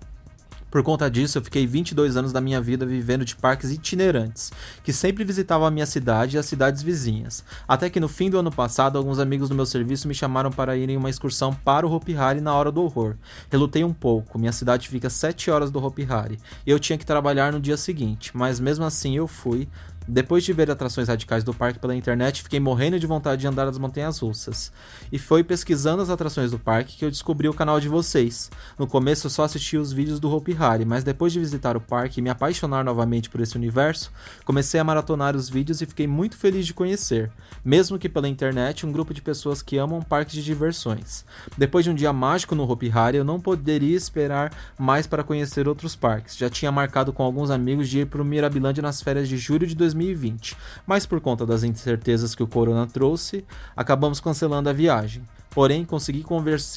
Por 0.71 0.83
conta 0.83 1.11
disso, 1.11 1.39
eu 1.39 1.43
fiquei 1.43 1.67
22 1.67 2.17
anos 2.17 2.31
da 2.31 2.41
minha 2.41 2.61
vida 2.61 2.85
vivendo 2.85 3.25
de 3.25 3.35
parques 3.35 3.71
itinerantes, 3.71 4.53
que 4.85 4.93
sempre 4.93 5.25
visitavam 5.25 5.67
a 5.67 5.71
minha 5.71 5.87
cidade 5.87 6.37
e 6.37 6.39
as 6.39 6.45
cidades 6.45 6.83
vizinhas. 6.83 7.43
Até 7.67 7.89
que 7.89 7.99
no 7.99 8.09
fim 8.09 8.29
do 8.29 8.39
ano 8.39 8.51
passado, 8.51 8.99
alguns 8.99 9.19
amigos 9.19 9.49
do 9.49 9.55
meu 9.55 9.65
serviço 9.65 10.07
me 10.07 10.15
chamaram 10.15 10.51
para 10.51 10.77
ir 10.77 10.91
em 10.91 10.97
uma 10.97 11.09
excursão 11.09 11.55
para 11.55 11.87
o 11.87 11.93
Hopi 11.93 12.15
Hari 12.15 12.43
na 12.43 12.55
hora 12.55 12.71
do 12.71 12.83
horror. 12.83 13.17
Relutei 13.51 13.83
um 13.83 13.95
pouco, 13.95 14.39
minha 14.39 14.53
cidade 14.53 14.89
fica 14.89 15.09
7 15.09 15.51
horas 15.51 15.71
do 15.71 15.83
Hopi 15.83 16.07
Hari, 16.09 16.39
e 16.67 16.71
eu 16.71 16.79
tinha 16.79 16.99
que 16.99 17.07
trabalhar 17.07 17.53
no 17.53 17.61
dia 17.61 17.77
seguinte, 17.79 18.31
mas 18.35 18.61
mesmo 18.61 18.85
assim 18.85 19.17
eu 19.17 19.27
fui. 19.27 19.67
Depois 20.11 20.43
de 20.43 20.55
ver 20.55 20.71
atrações 20.71 21.07
radicais 21.09 21.45
do 21.45 21.53
parque 21.53 21.79
pela 21.79 21.95
internet, 21.95 22.43
fiquei 22.43 22.59
morrendo 22.59 22.99
de 22.99 23.07
vontade 23.07 23.43
de 23.43 23.47
andar 23.47 23.67
nas 23.67 23.77
montanhas 23.77 24.19
russas. 24.21 24.73
E 25.13 25.19
foi 25.19 25.45
pesquisando 25.45 26.01
as 26.01 26.09
atrações 26.09 26.51
do 26.51 26.59
parque 26.59 26.97
que 26.97 27.05
eu 27.05 27.11
descobri 27.11 27.47
o 27.47 27.53
canal 27.53 27.79
de 27.79 27.91
vocês. 27.91 28.51
No 28.79 28.87
começo 28.87 29.27
eu 29.27 29.31
só 29.31 29.45
assistia 29.45 29.79
os 29.79 29.93
vídeos 29.93 30.19
do 30.19 30.35
Hopi 30.35 30.57
Hari, 30.59 30.87
mas 30.87 31.05
depois 31.05 31.31
de 31.31 31.39
visitar 31.39 31.77
o 31.77 31.81
parque 31.81 32.21
e 32.21 32.23
me 32.23 32.31
apaixonar 32.31 32.83
novamente 32.83 33.29
por 33.29 33.43
esse 33.43 33.55
universo, 33.55 34.11
comecei 34.47 34.81
a 34.81 34.85
maratonar 34.85 35.37
os 35.37 35.51
vídeos 35.51 35.83
e 35.83 35.87
fiquei 35.87 36.07
muito 36.07 36.39
feliz 36.39 36.67
de 36.67 36.73
conhecer, 36.73 37.31
mesmo 37.63 37.99
que 37.99 38.09
pela 38.09 38.29
internet, 38.29 38.87
um 38.87 38.93
grupo 38.93 39.13
de 39.13 39.21
pessoas 39.21 39.61
que 39.61 39.77
amam 39.77 40.01
parques 40.01 40.37
de 40.37 40.43
diversões. 40.43 41.27
Depois 41.59 41.85
de 41.85 41.91
um 41.91 41.95
dia 41.95 42.15
mágico 42.15 42.55
no 42.55 42.71
Hopi 42.71 42.91
Hari, 42.91 43.19
eu 43.19 43.25
não 43.25 43.39
poderia 43.39 43.95
esperar 43.95 44.55
mais 44.79 45.07
para 45.07 45.23
conhecer 45.23 45.69
outros 45.69 45.95
parques. 45.95 46.35
Já 46.35 46.49
tinha 46.49 46.73
marcado 46.73 47.13
com 47.13 47.23
alguns 47.23 47.51
amigos 47.51 47.91
de 47.91 47.99
ir 48.01 48.07
para 48.07 48.23
o 48.23 48.25
Mirabilândia 48.25 48.83
nas 48.83 49.03
férias 49.03 49.29
de 49.29 49.37
julho 49.37 49.67
de 49.67 49.75
2020, 49.99 50.57
mas 50.87 51.05
por 51.05 51.21
conta 51.21 51.45
das 51.45 51.65
incertezas 51.65 52.35
que 52.35 52.43
o 52.43 52.47
corona 52.47 52.87
trouxe, 52.87 53.45
acabamos 53.77 54.21
cancelando 54.21 54.69
a 54.69 54.73
viagem. 54.73 55.23
Porém, 55.51 55.85
consegui 55.85 56.25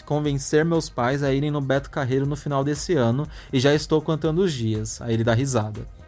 convencer 0.06 0.66
meus 0.66 0.90
pais 0.90 1.22
a 1.22 1.32
irem 1.32 1.52
no 1.52 1.62
Beto 1.62 1.90
Carreiro 1.90 2.26
no 2.26 2.36
final 2.36 2.64
desse 2.64 2.96
ano 2.96 3.28
e 3.54 3.60
já 3.60 3.74
estou 3.76 4.02
contando 4.02 4.40
os 4.40 4.52
dias. 4.52 5.02
Aí 5.02 5.14
ele 5.14 5.24
dá 5.24 5.34
risada. 5.34 6.01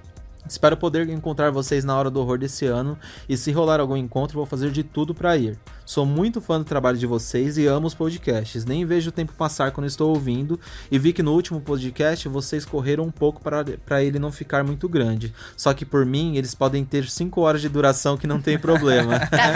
Espero 0.47 0.75
poder 0.75 1.07
encontrar 1.09 1.51
vocês 1.51 1.85
na 1.85 1.95
hora 1.95 2.11
do 2.11 2.19
horror 2.19 2.37
desse 2.37 2.65
ano 2.65 2.97
e 3.29 3.37
se 3.37 3.51
rolar 3.51 3.79
algum 3.79 3.95
encontro, 3.95 4.37
vou 4.37 4.45
fazer 4.45 4.71
de 4.71 4.83
tudo 4.83 5.13
para 5.13 5.37
ir. 5.37 5.57
Sou 5.85 6.05
muito 6.05 6.39
fã 6.39 6.59
do 6.59 6.65
trabalho 6.65 6.97
de 6.97 7.05
vocês 7.05 7.57
e 7.57 7.65
amo 7.65 7.87
os 7.87 7.93
podcasts. 7.93 8.65
Nem 8.65 8.85
vejo 8.85 9.09
o 9.09 9.11
tempo 9.11 9.33
passar 9.33 9.71
quando 9.71 9.87
estou 9.87 10.09
ouvindo 10.09 10.59
e 10.89 10.97
vi 10.97 11.11
que 11.11 11.23
no 11.23 11.33
último 11.33 11.59
podcast 11.59 12.27
vocês 12.29 12.65
correram 12.65 13.05
um 13.05 13.11
pouco 13.11 13.41
para 13.41 14.03
ele 14.03 14.19
não 14.19 14.31
ficar 14.31 14.63
muito 14.63 14.87
grande. 14.87 15.33
Só 15.57 15.73
que 15.73 15.85
por 15.85 16.05
mim, 16.05 16.37
eles 16.37 16.55
podem 16.55 16.85
ter 16.85 17.09
5 17.09 17.41
horas 17.41 17.61
de 17.61 17.67
duração 17.67 18.17
que 18.17 18.27
não 18.27 18.41
tem 18.41 18.57
problema. 18.57 19.19
tá 19.27 19.51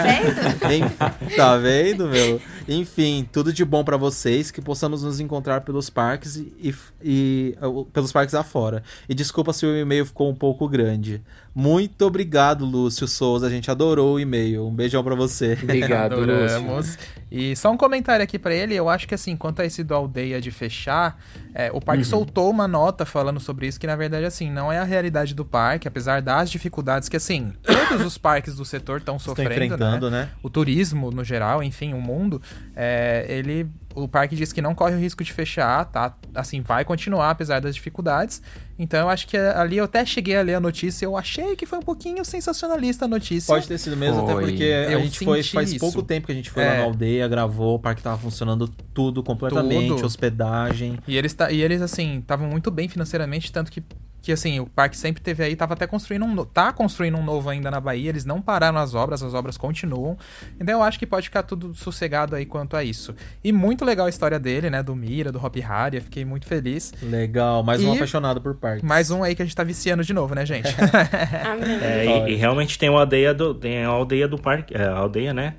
vendo? 0.62 0.96
tá 1.36 1.56
vendo, 1.56 2.08
meu? 2.08 2.40
Enfim, 2.68 3.26
tudo 3.30 3.52
de 3.52 3.64
bom 3.64 3.82
para 3.82 3.96
vocês, 3.96 4.50
que 4.50 4.60
possamos 4.60 5.02
nos 5.02 5.20
encontrar 5.20 5.62
pelos 5.62 5.88
parques 5.88 6.36
e, 6.36 6.52
e, 6.60 6.74
e 7.02 7.56
pelos 7.92 8.12
parques 8.12 8.34
afora. 8.34 8.82
E 9.08 9.14
desculpa 9.14 9.52
se 9.52 9.64
o 9.64 9.76
e-mail 9.76 10.04
ficou 10.04 10.30
um 10.30 10.34
pouco 10.34 10.68
grande 10.68 10.77
grande. 10.82 11.20
Muito 11.54 12.02
obrigado, 12.02 12.64
Lúcio 12.64 13.08
Souza. 13.08 13.46
A 13.46 13.50
gente 13.50 13.70
adorou 13.70 14.14
o 14.14 14.20
e-mail. 14.20 14.66
Um 14.66 14.74
beijão 14.74 15.02
para 15.02 15.14
você. 15.14 15.58
Obrigado, 15.62 16.14
Adoramos. 16.22 16.86
Lúcio. 16.86 16.98
E 17.30 17.54
só 17.56 17.70
um 17.70 17.76
comentário 17.76 18.22
aqui 18.22 18.38
para 18.38 18.54
ele. 18.54 18.74
Eu 18.74 18.88
acho 18.88 19.06
que 19.06 19.14
assim, 19.14 19.36
quanto 19.36 19.60
a 19.60 19.64
esse 19.64 19.82
do 19.84 19.94
aldeia 19.94 20.40
de 20.40 20.50
fechar, 20.50 21.18
é, 21.54 21.70
o 21.72 21.80
parque 21.80 22.04
uhum. 22.04 22.08
soltou 22.08 22.50
uma 22.50 22.66
nota 22.66 23.04
falando 23.04 23.40
sobre 23.40 23.66
isso, 23.66 23.78
que 23.78 23.86
na 23.86 23.96
verdade, 23.96 24.24
assim, 24.24 24.50
não 24.50 24.72
é 24.72 24.78
a 24.78 24.84
realidade 24.84 25.34
do 25.34 25.44
parque, 25.44 25.88
apesar 25.88 26.22
das 26.22 26.50
dificuldades 26.50 27.08
que, 27.08 27.16
assim, 27.16 27.52
todos 27.88 28.06
os 28.06 28.16
parques 28.16 28.56
do 28.56 28.64
setor 28.64 28.98
estão 28.98 29.18
sofrendo. 29.18 29.50
enfrentando, 29.52 30.10
né? 30.10 30.22
né? 30.22 30.30
O 30.42 30.48
turismo, 30.48 31.10
no 31.10 31.22
geral, 31.22 31.62
enfim, 31.62 31.92
o 31.92 32.00
mundo, 32.00 32.40
é, 32.74 33.26
ele 33.28 33.68
o 33.94 34.06
parque 34.06 34.36
diz 34.36 34.52
que 34.52 34.62
não 34.62 34.74
corre 34.74 34.94
o 34.94 34.98
risco 34.98 35.24
de 35.24 35.32
fechar, 35.32 35.84
tá? 35.86 36.14
Assim, 36.34 36.60
vai 36.60 36.84
continuar 36.84 37.30
apesar 37.30 37.60
das 37.60 37.74
dificuldades. 37.74 38.40
Então 38.78 39.00
eu 39.00 39.08
acho 39.08 39.26
que 39.26 39.36
ali 39.36 39.78
eu 39.78 39.84
até 39.84 40.04
cheguei 40.04 40.36
a 40.36 40.42
ler 40.42 40.54
a 40.54 40.60
notícia, 40.60 41.04
eu 41.04 41.16
achei 41.16 41.37
que 41.56 41.66
foi 41.66 41.78
um 41.78 41.82
pouquinho 41.82 42.24
sensacionalista 42.24 43.04
a 43.04 43.08
notícia. 43.08 43.52
Pode 43.52 43.66
ter 43.66 43.78
sido 43.78 43.96
mesmo, 43.96 44.22
foi. 44.22 44.32
até 44.32 44.40
porque 44.40 44.62
eu 44.62 44.98
a 44.98 45.02
gente 45.02 45.24
foi 45.24 45.42
faz 45.42 45.70
isso. 45.70 45.80
pouco 45.80 46.02
tempo 46.02 46.26
que 46.26 46.32
a 46.32 46.34
gente 46.34 46.50
foi 46.50 46.62
é. 46.62 46.68
lá 46.68 46.76
na 46.78 46.82
aldeia, 46.84 47.26
gravou, 47.28 47.76
o 47.76 47.78
parque 47.78 48.02
tava 48.02 48.18
funcionando 48.18 48.68
tudo 48.92 49.22
completamente, 49.22 49.88
tudo. 49.88 50.06
hospedagem. 50.06 50.98
E 51.06 51.16
eles 51.16 51.36
e 51.50 51.62
eles 51.62 51.82
assim, 51.82 52.18
estavam 52.18 52.48
muito 52.48 52.70
bem 52.70 52.88
financeiramente, 52.88 53.52
tanto 53.52 53.70
que 53.70 53.82
que 54.20 54.32
assim, 54.32 54.60
o 54.60 54.66
parque 54.66 54.96
sempre 54.96 55.22
teve 55.22 55.42
aí, 55.44 55.56
tava 55.56 55.74
até 55.74 55.86
construindo 55.86 56.24
um, 56.24 56.44
tá 56.44 56.72
construindo 56.72 57.16
um 57.16 57.22
novo 57.22 57.48
ainda 57.48 57.70
na 57.70 57.80
Bahia, 57.80 58.08
eles 58.08 58.24
não 58.24 58.40
pararam 58.40 58.78
as 58.78 58.94
obras, 58.94 59.22
as 59.22 59.34
obras 59.34 59.56
continuam. 59.56 60.16
Então 60.60 60.78
eu 60.78 60.82
acho 60.82 60.98
que 60.98 61.06
pode 61.06 61.26
ficar 61.26 61.42
tudo 61.42 61.74
sossegado 61.74 62.34
aí 62.34 62.44
quanto 62.44 62.76
a 62.76 62.84
isso. 62.84 63.14
E 63.42 63.52
muito 63.52 63.84
legal 63.84 64.06
a 64.06 64.10
história 64.10 64.38
dele, 64.38 64.70
né, 64.70 64.82
do 64.82 64.94
Mira, 64.94 65.30
do 65.30 65.44
Hop 65.44 65.56
Harry, 65.56 66.00
fiquei 66.00 66.24
muito 66.24 66.46
feliz. 66.46 66.92
Legal, 67.02 67.62
mais 67.62 67.82
e 67.82 67.86
um 67.86 67.94
apaixonado 67.94 68.40
por 68.40 68.54
parques. 68.54 68.82
Mais 68.82 69.10
um 69.10 69.22
aí 69.22 69.34
que 69.34 69.42
a 69.42 69.44
gente 69.44 69.56
tá 69.56 69.64
viciando 69.64 70.02
de 70.02 70.12
novo, 70.12 70.34
né, 70.34 70.44
gente? 70.44 70.68
é, 71.82 72.28
e, 72.28 72.32
e, 72.32 72.34
realmente 72.36 72.78
tem 72.78 72.88
uma 72.88 73.00
aldeia 73.00 73.32
do 73.32 73.54
tem 73.54 73.84
a 73.84 73.88
aldeia 73.88 74.28
do 74.28 74.38
parque, 74.38 74.76
é, 74.76 74.82
a 74.82 74.96
aldeia, 74.96 75.32
né? 75.32 75.54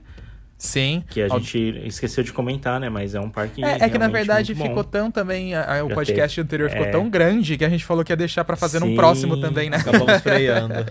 Sim. 0.60 1.02
Que 1.10 1.22
a 1.22 1.30
gente 1.30 1.58
esqueceu 1.86 2.22
de 2.22 2.34
comentar, 2.34 2.82
né? 2.82 2.90
Mas 2.90 3.16
é 3.16 3.20
um 3.20 3.30
parque. 3.30 3.64
É, 3.64 3.86
é 3.86 3.90
que 3.90 3.98
na 3.98 4.10
verdade 4.10 4.54
ficou 4.54 4.84
tão 4.84 5.10
também. 5.10 5.56
A, 5.56 5.80
a, 5.80 5.84
o 5.86 5.90
podcast 5.90 6.36
teve. 6.36 6.46
anterior 6.46 6.70
ficou 6.70 6.86
é... 6.86 6.92
tão 6.92 7.10
grande 7.10 7.58
que 7.58 7.64
a 7.64 7.70
gente 7.70 7.86
falou 7.86 8.04
que 8.04 8.12
ia 8.12 8.18
deixar 8.18 8.44
para 8.44 8.58
fazer 8.58 8.80
Sim, 8.80 8.90
num 8.90 8.96
próximo 8.96 9.40
também, 9.40 9.70
né? 9.70 9.78
Acabamos 9.78 10.22
freando. 10.22 10.74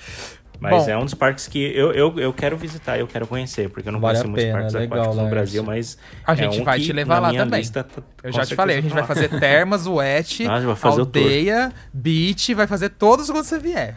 Mas 0.58 0.84
Bom, 0.84 0.90
é 0.90 0.96
um 0.96 1.04
dos 1.04 1.14
parques 1.14 1.46
que 1.46 1.58
eu, 1.58 1.92
eu, 1.92 2.18
eu 2.18 2.32
quero 2.32 2.56
visitar, 2.56 2.98
eu 2.98 3.06
quero 3.06 3.26
conhecer, 3.26 3.68
porque 3.68 3.88
eu 3.88 3.92
não 3.92 4.00
vale 4.00 4.18
conheço 4.18 4.30
muitos 4.30 4.50
parques 4.50 4.74
legal, 4.74 4.98
aquáticos 4.98 5.22
no 5.22 5.30
Brasil, 5.30 5.62
mas. 5.62 5.98
A 6.26 6.34
gente 6.34 6.58
é 6.58 6.62
um 6.62 6.64
vai 6.64 6.80
te 6.80 6.92
levar 6.92 7.18
lá 7.18 7.32
também. 7.32 7.60
Lista, 7.60 7.84
tá, 7.84 8.02
eu 8.22 8.32
já 8.32 8.44
te 8.44 8.54
falei, 8.54 8.78
a 8.78 8.80
gente 8.80 8.94
vai 8.94 9.04
fazer 9.04 9.28
termas, 9.28 9.86
wet, 9.86 10.44
aldeia, 10.82 11.72
beach, 11.92 12.54
vai 12.54 12.66
fazer 12.66 12.90
todos 12.90 13.30
quando 13.30 13.44
você 13.44 13.58
vier. 13.58 13.96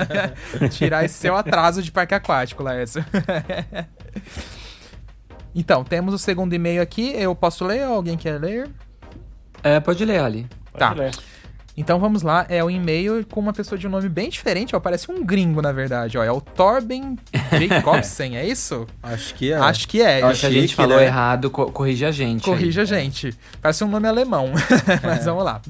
Tirar 0.70 1.04
esse 1.04 1.14
seu 1.14 1.34
atraso 1.34 1.82
de 1.82 1.90
parque 1.90 2.14
aquático, 2.14 2.62
Laércio. 2.62 3.04
então, 5.54 5.84
temos 5.84 6.12
o 6.12 6.18
segundo 6.18 6.52
e-mail 6.54 6.82
aqui. 6.82 7.12
Eu 7.14 7.34
posso 7.34 7.64
ler 7.64 7.86
ou 7.86 7.94
alguém 7.94 8.16
quer 8.16 8.38
ler? 8.40 8.68
É, 9.62 9.80
pode 9.80 10.04
ler, 10.04 10.20
Ali. 10.20 10.46
Pode 10.72 10.78
tá. 10.78 10.92
Ler. 10.92 11.12
Então 11.78 12.00
vamos 12.00 12.22
lá, 12.22 12.44
é 12.48 12.62
o 12.62 12.68
e-mail 12.68 13.24
com 13.24 13.38
uma 13.38 13.52
pessoa 13.52 13.78
de 13.78 13.86
um 13.86 13.90
nome 13.90 14.08
bem 14.08 14.28
diferente, 14.28 14.74
ó, 14.74 14.80
parece 14.80 15.08
um 15.12 15.24
gringo 15.24 15.62
na 15.62 15.70
verdade, 15.70 16.18
ó, 16.18 16.24
é 16.24 16.32
o 16.32 16.40
Torben 16.40 17.16
Jacobsen, 17.52 18.36
é 18.36 18.44
isso? 18.44 18.84
Acho 19.00 19.32
que 19.36 19.52
é. 19.52 19.56
Acho 19.56 19.86
que 19.86 20.02
é. 20.02 20.20
Acho 20.20 20.40
que 20.40 20.46
a 20.46 20.50
gente 20.50 20.74
falou 20.74 20.98
né? 20.98 21.04
errado, 21.04 21.48
co 21.52 21.70
corrige 21.70 22.04
a 22.04 22.10
gente. 22.10 22.42
Corrige 22.42 22.80
aí. 22.80 22.82
a 22.82 22.84
gente. 22.84 23.32
Parece 23.62 23.84
um 23.84 23.88
nome 23.88 24.08
alemão, 24.08 24.50
mas 25.04 25.24
vamos 25.24 25.44
lá. 25.44 25.62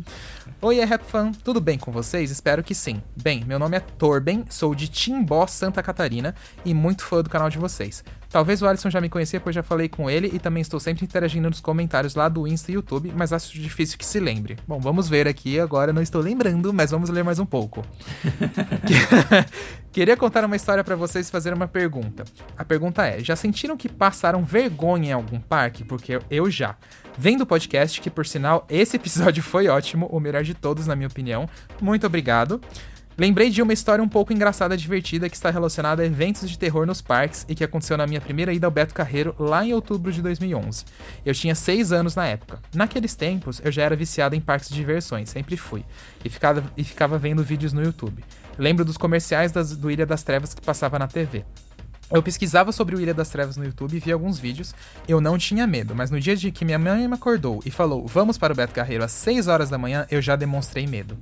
Oi, 0.63 0.79
é 0.79 0.85
Rap 0.87 1.05
Fan, 1.05 1.31
tudo 1.45 1.61
bem 1.61 1.77
com 1.77 1.93
vocês? 1.93 2.31
Espero 2.31 2.65
que 2.65 2.75
sim. 2.75 3.03
Bem, 3.15 3.45
meu 3.45 3.59
nome 3.59 3.77
é 3.77 3.81
Torben, 3.81 4.47
sou 4.49 4.75
de 4.75 4.89
Timbó, 4.89 5.47
Santa 5.47 5.83
Catarina 5.83 6.35
e 6.65 6.73
muito 6.73 7.05
fã 7.05 7.23
do 7.23 7.29
canal 7.29 7.51
de 7.51 7.59
vocês. 7.59 8.03
Talvez 8.31 8.61
o 8.61 8.67
Alisson 8.67 8.91
já 8.91 9.01
me 9.01 9.09
conhecia, 9.09 9.41
pois 9.41 9.55
já 9.55 9.63
falei 9.63 9.89
com 9.89 10.11
ele 10.11 10.31
e 10.33 10.39
também 10.39 10.61
estou 10.61 10.79
sempre 10.79 11.05
interagindo 11.05 11.49
nos 11.49 11.61
comentários 11.61 12.15
lá 12.15 12.29
do 12.29 12.47
Insta 12.47 12.71
e 12.71 12.75
YouTube, 12.75 13.13
mas 13.17 13.33
acho 13.33 13.53
difícil 13.59 13.97
que 13.97 14.05
se 14.05 14.21
lembre. 14.21 14.57
Bom, 14.67 14.79
vamos 14.79 15.09
ver 15.09 15.27
aqui, 15.27 15.59
agora 15.59 15.93
não 15.93 16.03
estou 16.03 16.21
lembrando, 16.21 16.73
mas 16.73 16.91
vamos 16.91 17.09
ler 17.09 17.25
mais 17.25 17.39
um 17.39 17.47
pouco. 17.47 17.83
Queria 19.91 20.17
contar 20.17 20.45
uma 20.45 20.57
história 20.57 20.85
para 20.85 20.95
vocês 20.95 21.29
e 21.29 21.31
fazer 21.31 21.55
uma 21.55 21.67
pergunta. 21.67 22.25
A 22.57 22.65
pergunta 22.65 23.07
é: 23.07 23.21
já 23.21 23.35
sentiram 23.35 23.77
que 23.77 23.89
passaram 23.89 24.45
vergonha 24.45 25.11
em 25.11 25.13
algum 25.13 25.41
parque? 25.41 25.83
Porque 25.83 26.21
eu 26.31 26.51
já. 26.51 26.77
Vendo 27.17 27.41
o 27.41 27.47
podcast, 27.47 28.01
que 28.01 28.11
por 28.11 28.27
sinal 28.27 28.67
esse 28.69 28.97
episódio 28.97 29.43
foi 29.43 29.69
ótimo, 29.69 30.07
o 30.07 30.21
melhor 30.21 30.45
de 30.45 30.55
todos, 30.55 30.87
na 30.87 30.95
minha 30.95 31.09
opinião. 31.09 31.49
Muito 31.81 32.07
obrigado. 32.07 32.61
Lembrei 33.19 33.51
de 33.51 33.61
uma 33.61 33.73
história 33.73 34.03
um 34.03 34.09
pouco 34.09 34.33
engraçada 34.33 34.77
e 34.77 34.79
divertida 34.79 35.29
que 35.29 35.35
está 35.35 35.51
relacionada 35.51 36.05
a 36.05 36.07
eventos 36.07 36.49
de 36.49 36.57
terror 36.57 36.87
nos 36.87 37.03
parques 37.03 37.45
e 37.49 37.55
que 37.57 37.65
aconteceu 37.65 37.97
na 37.97 38.07
minha 38.07 38.21
primeira 38.21 38.53
ida 38.53 38.65
ao 38.65 38.71
Beto 38.71 38.95
Carreiro 38.95 39.35
lá 39.37 39.67
em 39.67 39.75
outubro 39.75 40.13
de 40.13 40.23
2011. 40.23 40.85
Eu 41.27 41.35
tinha 41.35 41.53
6 41.53 41.91
anos 41.91 42.15
na 42.15 42.29
época. 42.29 42.61
Naqueles 42.73 43.17
tempos, 43.17 43.61
eu 43.65 43.73
já 43.73 43.83
era 43.83 43.97
viciado 43.97 44.37
em 44.37 44.41
parques 44.41 44.69
de 44.69 44.77
diversões, 44.77 45.31
sempre 45.31 45.57
fui, 45.57 45.85
e 46.25 46.29
ficava, 46.29 46.63
e 46.77 46.85
ficava 46.85 47.19
vendo 47.19 47.43
vídeos 47.43 47.73
no 47.73 47.83
YouTube. 47.83 48.23
Lembro 48.57 48.85
dos 48.85 48.97
comerciais 48.97 49.51
das, 49.51 49.77
do 49.77 49.91
Ilha 49.91 50.07
das 50.07 50.23
Trevas 50.23 50.55
que 50.55 50.63
passava 50.63 50.97
na 50.97 51.09
TV. 51.09 51.45
Eu 52.11 52.23
pesquisava 52.23 52.73
sobre 52.73 52.97
o 52.97 53.01
Ilha 53.01 53.13
das 53.13 53.29
Trevas 53.29 53.59
no 53.59 53.65
YouTube 53.67 53.95
e 53.95 54.01
vi 54.01 54.11
alguns 54.11 54.39
vídeos. 54.39 54.75
Eu 55.07 55.21
não 55.21 55.37
tinha 55.37 55.67
medo, 55.67 55.95
mas 55.95 56.11
no 56.11 56.19
dia 56.19 56.35
de 56.35 56.51
que 56.51 56.65
minha 56.65 56.79
mãe 56.79 57.07
me 57.07 57.15
acordou 57.15 57.61
e 57.67 57.71
falou: 57.71 58.07
Vamos 58.07 58.39
para 58.39 58.51
o 58.51 58.57
Beto 58.57 58.73
Carreiro 58.73 59.05
às 59.05 59.13
6 59.13 59.47
horas 59.47 59.69
da 59.69 59.77
manhã, 59.77 60.07
eu 60.11 60.23
já 60.23 60.35
demonstrei 60.35 60.87
medo. 60.87 61.19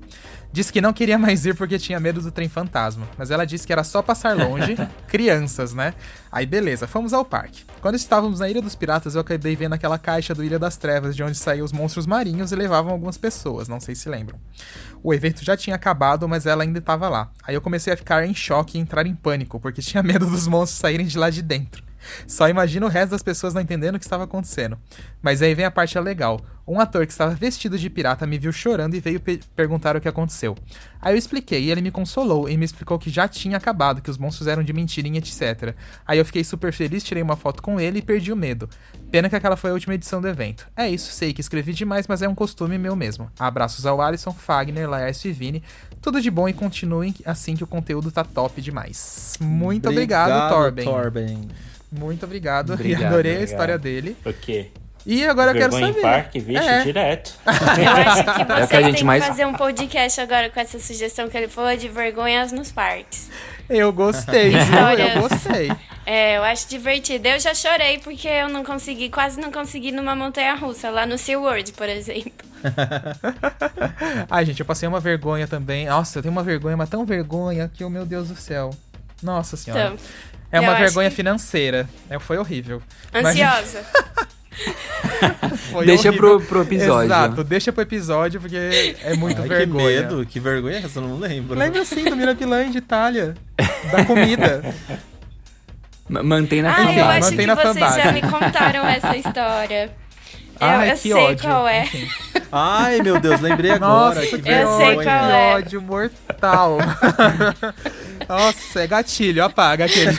Disse 0.57 0.73
que 0.73 0.81
não 0.81 0.95
queria 0.95 1.19
mais 1.19 1.45
ir 1.45 1.55
porque 1.55 1.79
tinha 1.79 2.01
medo 2.01 2.19
do 2.19 2.31
trem 2.31 2.49
fantasma, 2.49 3.07
mas 3.19 3.31
ela 3.31 3.45
disse 3.45 3.67
que 3.67 3.75
era 3.75 3.85
só 3.85 4.01
passar 4.01 4.35
longe, 4.35 4.75
crianças, 5.07 5.75
né? 5.75 5.93
Aí 6.33 6.47
beleza, 6.47 6.87
fomos 6.87 7.13
ao 7.13 7.27
parque. 7.27 7.63
Quando 7.83 7.97
estávamos 7.97 8.41
na 8.41 8.49
Ilha 8.49 8.63
dos 8.63 8.75
Piratas, 8.75 9.15
eu 9.15 9.21
acabei 9.21 9.55
vendo 9.55 9.75
aquela 9.75 9.99
caixa 9.99 10.35
do 10.35 10.43
Ilha 10.43 10.59
das 10.59 10.79
Trevas, 10.79 11.15
de 11.15 11.23
onde 11.23 11.37
saíam 11.37 11.63
os 11.63 11.73
monstros 11.73 12.07
marinhos 12.07 12.53
e 12.53 12.57
levavam 12.57 12.91
algumas 12.91 13.19
pessoas, 13.19 13.69
não 13.69 13.81
sei 13.81 13.95
se 13.95 14.09
lembram. 14.09 14.41
O 15.03 15.13
evento 15.13 15.45
já 15.45 15.59
tinha 15.59 15.77
acabado, 15.77 16.27
mas 16.27 16.47
ela 16.47 16.63
ainda 16.63 16.79
estava 16.79 17.07
lá. 17.07 17.31
Aí 17.47 17.55
eu 17.55 17.61
comecei 17.61 17.93
a 17.93 17.97
ficar 17.99 18.27
em 18.27 18.35
choque 18.35 18.79
e 18.79 18.81
entrar 18.81 19.07
em 19.07 19.15
pânico, 19.15 19.61
porque 19.61 19.83
tinha 19.83 20.03
medo 20.03 20.25
dos 20.25 20.49
monstros 20.49 20.81
saírem 20.81 21.07
de 21.07 21.19
lá 21.19 21.29
de 21.29 21.43
dentro. 21.43 21.86
Só 22.27 22.49
imagino 22.49 22.87
o 22.87 22.91
resto 22.91 23.11
das 23.11 23.23
pessoas 23.23 23.55
não 23.55 23.61
entendendo 23.61 23.97
o 23.97 23.99
que 23.99 24.05
estava 24.05 24.25
acontecendo. 24.25 24.79
Mas 25.23 25.43
aí 25.43 25.55
vem 25.55 25.65
a 25.65 25.71
parte 25.71 25.99
legal. 25.99 26.41
Um 26.69 26.81
ator 26.81 27.07
que 27.07 27.13
estava 27.13 27.33
vestido 27.33 27.79
de 27.79 27.89
pirata 27.89 28.27
me 28.27 28.39
viu 28.39 28.51
chorando 28.51 28.95
e 28.95 29.01
veio 29.01 29.23
perguntar 29.55 29.97
o 29.97 30.01
que 30.01 30.09
aconteceu. 30.09 30.57
Aí 31.01 31.15
eu 31.15 31.19
expliquei 31.19 31.63
e 31.63 31.71
ele 31.71 31.81
me 31.81 31.93
consolou 31.93 32.49
e 32.49 32.57
me 32.57 32.65
explicou 32.65 32.99
que 32.99 33.09
já 33.09 33.29
tinha 33.29 33.57
acabado, 33.57 34.03
que 34.03 34.11
os 34.11 34.19
monstros 34.19 34.49
eram 34.49 34.65
de 34.65 34.73
mentira 34.73 35.07
e 35.07 35.17
etc. 35.17 35.77
Aí 36.05 36.19
eu 36.19 36.25
fiquei 36.25 36.43
super 36.43 36.73
feliz, 36.73 37.05
tirei 37.05 37.23
uma 37.23 37.37
foto 37.37 37.63
com 37.63 37.79
ele 37.79 38.01
e 38.01 38.03
perdi 38.03 38.33
o 38.33 38.37
medo. 38.37 38.69
Pena 39.13 39.29
que 39.29 39.37
aquela 39.37 39.57
foi 39.57 39.71
a 39.71 39.75
última 39.75 39.95
edição 39.95 40.21
do 40.21 40.27
evento. 40.27 40.67
É 40.77 40.89
isso, 40.89 41.13
sei 41.13 41.33
que 41.33 41.41
escrevi 41.41 41.73
demais, 41.73 42.09
mas 42.09 42.23
é 42.23 42.29
um 42.29 42.35
costume 42.35 42.77
meu 42.77 42.97
mesmo. 42.97 43.31
Abraços 43.39 43.87
ao 43.87 44.01
Alisson, 44.01 44.33
Fagner, 44.33 44.91
Laércio 44.91 45.29
e 45.29 45.33
Vini. 45.33 45.63
Tudo 46.03 46.21
de 46.21 46.31
bom 46.31 46.49
e 46.49 46.53
continuem 46.53 47.15
assim 47.25 47.55
que 47.55 47.63
o 47.63 47.67
conteúdo 47.69 48.11
tá 48.11 48.25
top 48.25 48.61
demais. 48.61 49.37
Muito 49.41 49.89
obrigado, 49.89 50.31
obrigado 50.31 50.53
Torben. 50.53 50.85
Torben. 50.85 51.49
Muito 51.99 52.25
obrigado. 52.25 52.73
obrigado 52.75 53.05
adorei 53.05 53.33
obrigado. 53.33 53.41
a 53.41 53.45
história 53.45 53.79
dele. 53.79 54.17
O 54.25 54.33
quê? 54.33 54.71
E 55.07 55.25
agora 55.25 55.53
eu 55.53 55.55
quero 55.55 55.73
saber. 55.73 55.99
Em 55.99 56.03
parque, 56.03 56.41
vixe, 56.41 56.67
é. 56.67 56.83
direto. 56.83 57.33
Eu 57.47 57.91
acho 58.11 58.25
que 58.25 58.45
você 58.45 58.63
é 58.63 58.67
que 58.67 58.77
a 58.77 58.83
gente 58.83 58.97
tem 58.97 59.05
mais... 59.05 59.23
que 59.23 59.29
fazer 59.29 59.47
um 59.47 59.55
podcast 59.55 60.21
agora 60.21 60.51
com 60.51 60.59
essa 60.59 60.81
sugestão 60.81 61.29
que 61.29 61.37
ele 61.37 61.47
falou 61.47 61.77
de 61.77 61.89
vergonhas 61.89 62.51
nos 62.51 62.73
parques. 62.73 63.31
Eu 63.69 63.93
gostei, 63.93 64.49
Histórias... 64.57 65.15
eu 65.15 65.23
gostei. 65.23 65.71
É, 66.05 66.37
eu 66.37 66.43
acho 66.43 66.69
divertido. 66.69 67.29
Eu 67.29 67.39
já 67.39 67.55
chorei 67.55 67.99
porque 67.99 68.27
eu 68.27 68.49
não 68.49 68.65
consegui, 68.65 69.09
quase 69.09 69.41
não 69.41 69.53
consegui 69.53 69.93
numa 69.93 70.15
montanha 70.15 70.55
russa, 70.55 70.91
lá 70.91 71.07
no 71.07 71.17
SeaWorld, 71.17 71.73
por 71.73 71.89
exemplo. 71.89 72.33
Ai, 74.31 74.45
gente, 74.45 74.61
eu 74.61 74.67
passei 74.67 74.89
uma 74.89 75.01
vergonha 75.01 75.47
também. 75.47 75.87
Nossa, 75.87 76.19
eu 76.19 76.23
tenho 76.23 76.33
uma 76.33 76.43
vergonha, 76.43 76.77
mas 76.77 76.89
tão 76.89 77.05
vergonha 77.05 77.71
que, 77.73 77.85
oh, 77.85 77.91
meu 77.91 78.05
Deus 78.07 78.29
do 78.29 78.37
céu. 78.37 78.71
Nossa 79.23 79.57
senhora. 79.57 79.95
Então, 79.95 79.99
é 80.53 80.61
uma 80.61 80.75
vergonha 80.75 81.11
que... 81.11 81.17
financeira. 81.17 81.89
É, 82.11 82.19
foi 82.19 82.39
horrível. 82.39 82.83
Ansiosa. 83.15 83.85
Mas... 84.17 84.27
Foi 85.71 85.85
Deixa 85.85 86.09
horrível. 86.09 86.39
pro, 86.39 86.47
pro 86.47 86.63
episódio. 86.63 87.05
Exato, 87.07 87.45
deixa 87.45 87.71
pro 87.73 87.83
episódio, 87.83 88.41
porque 88.41 88.57
é 89.03 89.15
muito 89.15 89.43
Ai, 89.43 89.49
vergonha. 89.49 89.87
Que 89.87 90.03
medo, 90.15 90.27
que 90.27 90.41
vergonha 90.41 90.79
essa, 90.79 90.99
eu 90.99 91.03
não 91.03 91.19
lembro. 91.19 91.59
Lembra 91.59 91.85
sim 91.85 92.05
do 92.05 92.17
Mirabilã 92.17 92.71
de 92.71 92.79
Itália, 92.79 93.35
da 93.93 94.05
comida. 94.07 94.63
Ma- 96.09 96.23
Mantém 96.23 96.63
na 96.63 96.75
Ah, 96.75 96.81
eu 96.81 96.87
fanbase. 96.87 97.01
acho 97.01 97.21
Mantém 97.21 97.39
que 97.39 97.47
na 97.47 97.55
vocês 97.55 97.75
fanbase. 97.75 98.03
já 98.03 98.13
me 98.13 98.23
contaram 98.23 98.87
essa 98.87 99.17
história. 99.17 99.91
Eu, 100.59 100.67
Ai, 100.67 100.89
eu 100.89 100.93
que 100.95 100.99
sei 101.03 101.13
ódio. 101.13 101.47
qual 101.51 101.69
é. 101.69 101.83
Enfim. 101.85 102.09
Ai, 102.53 103.01
meu 103.03 103.19
Deus, 103.21 103.41
lembrei 103.41 103.73
agora. 103.73 104.15
Nossa, 104.21 104.27
que 104.39 104.39
que 104.43 104.49
é. 104.49 104.65
ódio 105.55 105.81
mortal. 105.83 106.79
Nossa, 108.29 108.81
é 108.83 108.87
gatilho, 108.87 109.45
apaga 109.45 109.85
aquele. 109.85 110.11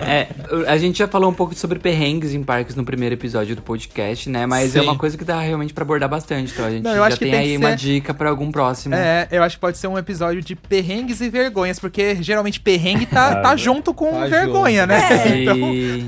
É, 0.00 0.28
a 0.66 0.76
gente 0.78 0.98
já 0.98 1.08
falou 1.08 1.30
um 1.30 1.34
pouco 1.34 1.54
sobre 1.54 1.78
perrengues 1.78 2.32
em 2.32 2.42
parques 2.42 2.74
no 2.74 2.84
primeiro 2.84 3.14
episódio 3.14 3.54
do 3.56 3.62
podcast, 3.62 4.28
né? 4.30 4.46
Mas 4.46 4.74
é 4.74 4.80
Sim. 4.80 4.86
uma 4.86 4.96
coisa 4.96 5.18
que 5.18 5.24
dá 5.24 5.40
realmente 5.40 5.74
pra 5.74 5.82
abordar 5.82 6.08
bastante. 6.08 6.52
Então 6.52 6.64
a 6.64 6.70
gente 6.70 6.82
Não, 6.82 6.92
eu 6.92 6.96
já 6.98 7.06
acho 7.06 7.18
que 7.18 7.24
tem, 7.24 7.32
tem 7.32 7.40
aí 7.40 7.56
uma 7.56 7.70
ser- 7.70 7.76
dica 7.76 8.14
pra 8.14 8.30
algum 8.30 8.50
próximo. 8.50 8.94
É, 8.94 9.28
eu 9.30 9.42
acho 9.42 9.56
que 9.56 9.60
pode 9.60 9.76
ser 9.76 9.86
um 9.88 9.98
episódio 9.98 10.40
de 10.40 10.54
perrengues 10.56 11.20
e 11.20 11.28
vergonhas, 11.28 11.78
porque 11.78 12.16
geralmente 12.22 12.60
perrengue 12.60 13.06
tá, 13.06 13.36
tá 13.40 13.56
junto 13.56 13.92
com 13.92 14.10
Tá 14.12 14.26
vergonha, 14.26 14.82
junto. 14.82 14.88
né? 14.92 15.08
Então, 15.44 15.56
E... 15.74 16.06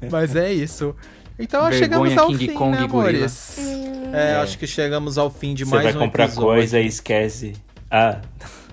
mas 0.10 0.34
é 0.36 0.52
isso. 0.52 0.94
Então 1.38 1.62
Vergonha, 1.62 1.78
chegamos 1.78 2.18
ao 2.18 2.26
King 2.28 2.46
fim, 2.48 2.54
Kong 2.54 2.76
né, 2.76 2.82
e 2.82 2.84
amores? 2.84 3.58
É, 4.12 4.36
acho 4.36 4.58
que 4.58 4.66
chegamos 4.66 5.18
ao 5.18 5.30
fim 5.30 5.54
de 5.54 5.64
Você 5.64 5.70
mais 5.70 5.84
vai 5.84 5.94
um 5.94 6.06
comprar 6.06 6.24
episódio. 6.24 6.48
coisa 6.48 6.80
e 6.80 6.86
esquece. 6.86 7.52
Ah. 7.90 8.20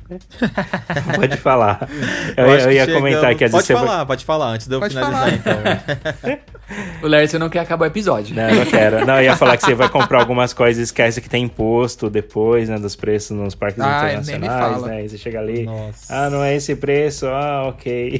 Pode 1.15 1.38
falar. 1.38 1.90
Eu, 2.38 2.45
eu 2.45 2.57
que 2.68 2.73
ia 2.73 2.86
chegamos- 2.86 2.94
comentar 2.94 3.36
que 3.36 3.44
às 3.44 3.52
Pode 3.52 3.65
você 3.65 3.73
falar, 3.73 3.98
vai... 3.98 4.06
pode 4.06 4.26
falar, 4.26 4.48
antes 4.49 4.68
de 4.68 4.76
eu 4.76 4.80
Pode 4.80 4.94
finalizar 4.94 5.40
falar. 5.40 5.80
então. 6.23 6.40
O 7.03 7.07
Lércio 7.07 7.38
não 7.38 7.48
quer 7.48 7.60
acabar 7.60 7.86
o 7.86 7.88
episódio. 7.88 8.36
Não, 8.36 8.49
eu 8.49 8.56
não 8.56 8.65
quero. 8.65 9.06
Não, 9.06 9.18
eu 9.18 9.26
ia 9.26 9.38
falar 9.38 9.56
que 9.56 9.64
você 9.64 9.76
vai 9.76 9.88
comprar 9.88 10.19
algumas 10.19 10.52
coisas 10.52 10.80
e 10.82 10.84
esquece 10.84 11.22
que 11.22 11.30
tem 11.30 11.44
imposto 11.44 12.10
depois, 12.10 12.68
né, 12.69 12.80
dos 12.80 12.95
preços 12.95 13.38
nos 13.38 13.53
parques 13.53 13.80
Ah, 13.80 14.02
nem 14.06 14.15
me 14.15 14.22
internacionais, 14.23 14.73
fala. 14.73 14.88
né? 14.88 15.06
E 15.06 15.10
você 15.10 15.15
chega 15.15 15.40
ali, 15.40 15.64
Nossa. 15.65 16.11
ah, 16.26 16.27
não 16.32 16.44
é 16.44 16.56
esse 16.56 16.76
preço, 16.76 17.27
ah, 17.27 17.68
ok. 17.68 18.19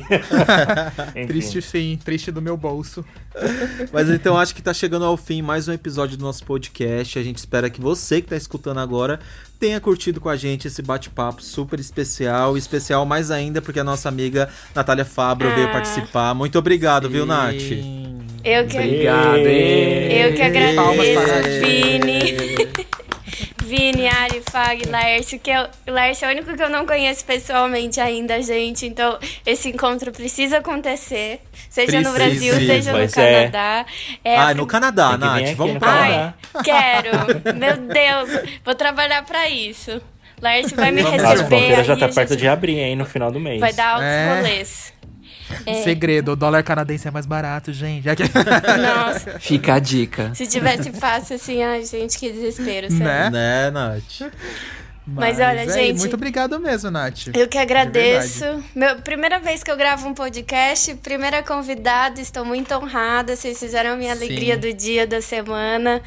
Triste 1.26 1.60
fim, 1.60 1.98
triste 2.03 2.32
do 2.32 2.40
meu 2.40 2.56
bolso. 2.56 3.03
Mas 3.91 4.10
então 4.12 4.38
acho 4.38 4.53
que 4.53 4.62
tá 4.62 4.74
chegando 4.76 5.06
ao 5.06 5.18
fim 5.18 5.41
mais 5.41 5.68
um 5.68 5.74
episódio 5.74 6.16
do 6.16 6.24
nosso 6.24 6.44
podcast. 6.45 7.18
A 7.18 7.24
gente 7.24 7.38
espera 7.38 7.68
que 7.68 7.82
você 7.82 8.22
que 8.22 8.28
tá 8.30 8.36
escutando 8.38 8.80
agora 8.80 9.20
tenha 9.66 9.80
curtido 9.80 10.22
com 10.22 10.30
a 10.30 10.36
gente 10.36 10.68
esse 10.68 10.82
bate-papo 10.84 11.42
super 11.42 11.80
especial. 11.80 12.56
Especial 12.56 13.04
mais 13.04 13.32
ainda 13.32 13.62
porque 13.64 13.80
a 13.80 13.84
nossa 13.84 14.08
amiga 14.08 14.48
Natália 14.76 15.04
Fabro 15.04 15.50
veio 15.56 15.68
Ah. 15.68 15.72
participar. 15.72 16.36
Muito 16.36 16.60
obrigado, 16.60 17.10
viu, 17.10 17.26
Nath? 17.26 17.60
Sim. 17.60 18.20
Eu 18.44 18.68
que, 18.68 18.78
Obrigado. 18.78 19.38
eu 19.38 20.34
que 20.36 20.76
Palmas 20.76 21.08
para 21.10 21.20
a 21.20 21.24
agradeço, 21.24 21.66
Vini. 21.66 22.86
Vini, 23.66 24.08
Ari, 24.08 24.44
Fag, 24.52 24.88
Laércio, 24.88 25.40
que 25.40 25.50
eu, 25.50 25.68
o 25.88 25.92
Laércio 25.92 26.26
é 26.26 26.30
o 26.30 26.32
único 26.32 26.56
que 26.56 26.62
eu 26.62 26.70
não 26.70 26.86
conheço 26.86 27.26
pessoalmente 27.26 28.00
ainda, 28.00 28.42
gente. 28.42 28.86
Então, 28.86 29.18
esse 29.46 29.70
encontro 29.70 30.12
precisa 30.12 30.60
acontecer. 30.60 31.42
Seja 31.70 32.00
no 32.02 32.14
Precisa. 32.14 32.14
Brasil, 32.14 32.54
seja 32.68 32.92
no 32.94 33.00
é. 33.00 33.08
Canadá. 33.08 33.86
É 34.24 34.38
Ah, 34.38 34.54
no 34.54 34.66
Canadá, 34.68 35.10
Tem 35.10 35.20
que 35.20 35.26
vir 35.26 35.30
Nath. 35.30 35.42
aqui 35.44 35.54
Vamos 35.56 35.74
no 35.74 35.80
pra 35.80 35.90
lá. 35.90 35.98
Canadá. 35.98 36.34
Ai, 36.54 36.64
quero. 36.64 37.56
Meu 37.58 37.78
Deus, 37.78 38.44
vou 38.64 38.76
trabalhar 38.76 39.24
pra 39.26 39.50
isso. 39.50 40.02
Laércio 40.42 40.76
vai 40.76 40.92
me 40.92 41.02
Vamos. 41.02 41.24
As 41.24 41.30
receber. 41.32 41.48
fronteiras 41.50 41.88
já 41.88 41.96
tá 41.98 42.10
perto 42.10 42.30
gente 42.32 42.40
de 42.42 42.48
abrir 42.48 42.80
aí 42.84 42.96
no 42.96 43.06
final 43.06 43.32
do 43.32 43.40
mês. 43.40 43.60
Vai 43.60 43.72
dar 43.74 43.88
altos 43.94 44.06
É. 44.06 44.36
rolês. 44.36 44.94
É. 45.65 45.84
Segredo, 45.84 46.31
o 46.31 46.35
dólar 46.35 46.63
canadense 46.63 47.07
é 47.07 47.11
mais 47.11 47.26
barato, 47.26 47.72
gente. 47.73 48.07
É 48.09 48.15
que- 48.15 48.23
Nossa, 48.23 49.38
Fica 49.39 49.76
a 49.76 49.80
dica. 49.80 50.31
se 50.34 50.47
tivesse 50.47 50.91
fácil 50.91 51.35
assim, 51.35 51.61
ai, 51.63 51.84
gente, 51.85 52.17
que 52.17 52.31
desespero, 52.31 52.89
sério. 52.89 53.03
Né? 53.05 53.30
Né, 53.30 53.72
Nath? 53.72 54.31
Mas 55.07 55.40
olha, 55.40 55.61
é, 55.61 55.69
gente- 55.69 55.99
Muito 55.99 56.15
obrigado 56.15 56.60
mesmo, 56.60 56.90
Nath. 56.90 57.27
Eu 57.34 57.48
que 57.48 57.57
agradeço. 57.60 58.44
Meu, 58.73 58.95
primeira 59.02 59.40
vez 59.40 59.61
que 59.64 59.69
eu 59.69 59.77
gravo 59.77 60.07
um 60.07 60.14
podcast, 60.15 60.95
primeira 60.95 61.44
convidada, 61.44 62.19
estou 62.19 62.44
muito 62.44 62.73
honrada. 62.73 63.36
Vocês 63.36 63.60
fizeram 63.60 63.91
a 63.91 63.95
minha 63.95 64.15
Sim. 64.15 64.26
alegria 64.26 64.57
do 64.57 64.73
dia, 64.73 65.06
da 65.06 65.22
semana. 65.22 66.02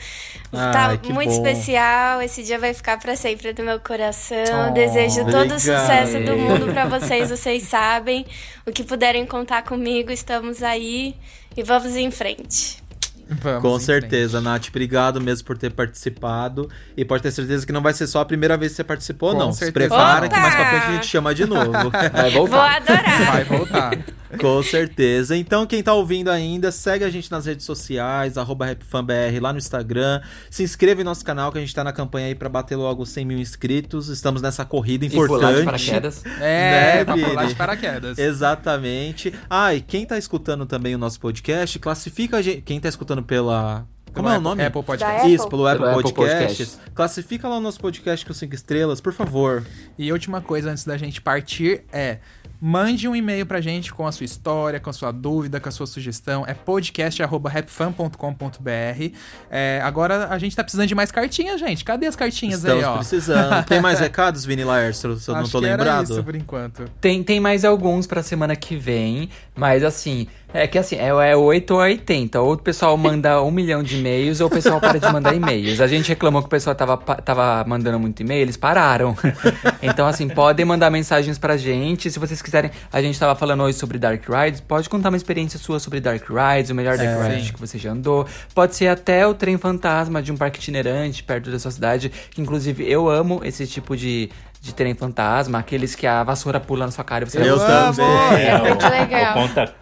Ai, 0.52 0.72
tá 0.72 0.88
muito 1.12 1.12
bom. 1.14 1.20
especial. 1.46 2.20
Esse 2.22 2.42
dia 2.42 2.58
vai 2.58 2.74
ficar 2.74 2.98
para 2.98 3.14
sempre 3.14 3.54
no 3.56 3.64
meu 3.64 3.78
coração. 3.78 4.68
Oh, 4.68 4.72
Desejo 4.72 5.24
todo 5.30 5.54
o 5.54 5.60
sucesso 5.60 6.18
do 6.24 6.36
mundo 6.36 6.72
para 6.72 6.86
vocês. 6.86 7.30
Vocês 7.30 7.62
sabem. 7.64 8.26
O 8.66 8.72
que 8.72 8.82
puderem 8.82 9.24
contar 9.24 9.62
comigo, 9.62 10.10
estamos 10.10 10.62
aí. 10.62 11.14
E 11.56 11.62
vamos 11.62 11.94
em 11.96 12.10
frente. 12.10 12.82
Vamos 13.42 13.62
Com 13.62 13.78
certeza, 13.78 14.40
Nath. 14.40 14.68
Obrigado 14.68 15.20
mesmo 15.20 15.46
por 15.46 15.56
ter 15.58 15.70
participado. 15.72 16.68
E 16.96 17.04
pode 17.04 17.22
ter 17.22 17.30
certeza 17.30 17.66
que 17.66 17.72
não 17.72 17.82
vai 17.82 17.92
ser 17.92 18.06
só 18.06 18.20
a 18.20 18.24
primeira 18.24 18.56
vez 18.56 18.72
que 18.72 18.76
você 18.76 18.84
participou, 18.84 19.32
Com 19.32 19.38
não. 19.38 19.52
Se 19.52 19.60
certeza. 19.60 19.72
prepara 19.88 20.26
Opa! 20.26 20.34
que 20.34 20.40
mais 20.40 20.54
pra 20.54 20.68
frente 20.70 20.82
a 20.86 20.92
gente 20.92 21.06
chama 21.06 21.34
de 21.34 21.44
novo. 21.46 21.90
Vai 22.12 22.30
Vou 22.30 22.46
voltar. 22.46 22.76
adorar. 22.76 23.26
Vai 23.32 23.44
voltar. 23.44 23.98
Com 24.40 24.62
certeza. 24.62 25.34
Então, 25.36 25.64
quem 25.66 25.82
tá 25.82 25.94
ouvindo 25.94 26.30
ainda, 26.30 26.70
segue 26.70 27.02
a 27.02 27.08
gente 27.10 27.30
nas 27.30 27.46
redes 27.46 27.64
sociais, 27.64 28.36
arroba 28.36 28.66
RapFanBR 28.66 29.40
lá 29.40 29.52
no 29.52 29.58
Instagram. 29.58 30.20
Se 30.50 30.62
inscreva 30.62 31.00
em 31.00 31.04
nosso 31.04 31.24
canal, 31.24 31.50
que 31.50 31.56
a 31.56 31.60
gente 31.62 31.74
tá 31.74 31.82
na 31.82 31.92
campanha 31.92 32.26
aí 32.26 32.34
pra 32.34 32.48
bater 32.48 32.76
logo 32.76 33.06
100 33.06 33.24
mil 33.24 33.38
inscritos. 33.38 34.08
Estamos 34.08 34.42
nessa 34.42 34.64
corrida 34.66 35.06
E 35.06 35.10
pular 35.10 35.26
de 35.28 35.34
importante. 35.34 35.64
paraquedas. 35.64 36.22
É, 36.40 36.96
Né, 36.98 37.04
pra 37.06 37.14
pular 37.16 37.44
de 37.46 37.54
paraquedas. 37.54 38.18
Exatamente. 38.18 39.32
Ah, 39.48 39.74
e 39.74 39.80
quem 39.80 40.04
tá 40.04 40.18
escutando 40.18 40.66
também 40.66 40.94
o 40.94 40.98
nosso 40.98 41.18
podcast, 41.20 41.78
classifica 41.78 42.36
a 42.38 42.42
gente. 42.42 42.60
Quem 42.62 42.78
tá 42.78 42.88
escutando 42.88 43.17
pela. 43.22 43.86
Como 44.12 44.28
é 44.28 44.38
o 44.38 44.40
nome? 44.40 44.64
Apple 44.64 44.82
Podcast. 44.82 45.16
Apple? 45.18 45.34
Isso, 45.34 45.48
pelo 45.48 45.66
Apple, 45.66 45.84
Pelo 45.84 45.90
Apple 45.98 46.12
Podcasts. 46.12 46.58
Podcasts. 46.58 46.80
Classifica 46.94 47.48
lá 47.48 47.58
o 47.58 47.60
nosso 47.60 47.78
podcast 47.78 48.26
com 48.26 48.32
5 48.32 48.54
estrelas, 48.54 49.00
por 49.00 49.12
favor. 49.12 49.64
E 49.96 50.10
última 50.12 50.40
coisa 50.40 50.70
antes 50.70 50.84
da 50.84 50.96
gente 50.96 51.20
partir 51.20 51.84
é. 51.92 52.18
Mande 52.60 53.06
um 53.06 53.14
e-mail 53.14 53.46
pra 53.46 53.60
gente 53.60 53.92
com 53.94 54.04
a 54.06 54.10
sua 54.10 54.24
história, 54.24 54.80
com 54.80 54.90
a 54.90 54.92
sua 54.92 55.12
dúvida, 55.12 55.60
com 55.60 55.68
a 55.68 55.72
sua 55.72 55.86
sugestão. 55.86 56.44
É 56.46 56.54
podcast.rapfan.com.br. 56.54 59.14
É, 59.50 59.80
agora 59.84 60.28
a 60.28 60.38
gente 60.38 60.56
tá 60.56 60.64
precisando 60.64 60.88
de 60.88 60.94
mais 60.94 61.12
cartinhas, 61.12 61.60
gente. 61.60 61.84
Cadê 61.84 62.06
as 62.06 62.16
cartinhas 62.16 62.58
Estamos 62.58 62.84
aí, 62.84 62.90
ó? 62.90 62.96
precisando. 62.96 63.64
Tem 63.64 63.80
mais 63.80 64.00
recados, 64.00 64.44
Vini 64.44 64.64
Laércio, 64.64 65.16
se 65.16 65.30
eu 65.30 65.34
não 65.34 65.42
Acho 65.42 65.52
tô 65.52 65.60
que 65.60 65.66
era 65.66 65.76
lembrado? 65.76 66.10
isso 66.10 66.24
por 66.24 66.34
enquanto. 66.34 66.84
Tem, 67.00 67.22
tem 67.22 67.38
mais 67.38 67.64
alguns 67.64 68.06
pra 68.06 68.22
semana 68.22 68.56
que 68.56 68.76
vem, 68.76 69.28
mas 69.54 69.84
assim, 69.84 70.26
é 70.52 70.66
que 70.66 70.78
assim, 70.78 70.96
é, 70.96 71.08
é 71.08 71.36
8 71.36 71.74
ou 71.74 71.80
80. 71.80 72.40
Ou 72.40 72.54
o 72.54 72.58
pessoal 72.58 72.96
manda 72.96 73.40
um 73.42 73.50
milhão 73.50 73.82
de 73.82 73.98
e-mails, 73.98 74.40
ou 74.40 74.48
o 74.48 74.50
pessoal 74.50 74.80
para 74.80 74.98
de 74.98 75.12
mandar 75.12 75.34
e-mails. 75.34 75.80
A 75.80 75.86
gente 75.86 76.08
reclamou 76.08 76.40
que 76.40 76.46
o 76.46 76.50
pessoal 76.50 76.74
tava, 76.74 76.96
tava 76.96 77.64
mandando 77.68 78.00
muito 78.00 78.20
e-mail, 78.20 78.42
eles 78.42 78.56
pararam. 78.56 79.14
então, 79.82 80.06
assim, 80.06 80.28
podem 80.28 80.64
mandar 80.64 80.90
mensagens 80.90 81.38
pra 81.38 81.56
gente. 81.56 82.10
Se 82.10 82.18
vocês 82.18 82.40
quiserem, 82.48 82.70
a 82.92 83.00
gente 83.02 83.18
tava 83.18 83.34
falando 83.34 83.62
hoje 83.62 83.78
sobre 83.78 83.98
Dark 83.98 84.22
Rides, 84.28 84.60
pode 84.60 84.88
contar 84.88 85.08
uma 85.10 85.16
experiência 85.16 85.58
sua 85.58 85.78
sobre 85.78 86.00
Dark 86.00 86.22
Rides, 86.28 86.70
o 86.70 86.74
melhor 86.74 86.96
Dark 86.96 87.08
É. 87.08 87.36
Ride 87.36 87.52
que 87.52 87.60
você 87.60 87.78
já 87.78 87.92
andou. 87.92 88.26
Pode 88.54 88.74
ser 88.74 88.88
até 88.88 89.26
o 89.26 89.34
trem 89.34 89.56
fantasma 89.58 90.22
de 90.22 90.32
um 90.32 90.36
parque 90.36 90.58
itinerante 90.58 91.22
perto 91.22 91.50
da 91.50 91.58
sua 91.58 91.70
cidade, 91.70 92.10
que 92.30 92.40
inclusive 92.40 92.90
eu 92.90 93.08
amo 93.08 93.40
esse 93.44 93.66
tipo 93.66 93.96
de. 93.96 94.30
De 94.60 94.74
trem 94.74 94.92
fantasma, 94.92 95.60
aqueles 95.60 95.94
que 95.94 96.04
a 96.04 96.24
vassoura 96.24 96.58
pula 96.58 96.84
na 96.84 96.90
sua 96.90 97.04
cara 97.04 97.24
e 97.24 97.30
você 97.30 97.38
Eu 97.38 97.58
vai 97.58 97.68
também. 97.94 98.44
É, 98.44 98.58
Muito 98.58 98.84
o- 98.84 98.90
legal. 98.90 99.34
conta, 99.34 99.74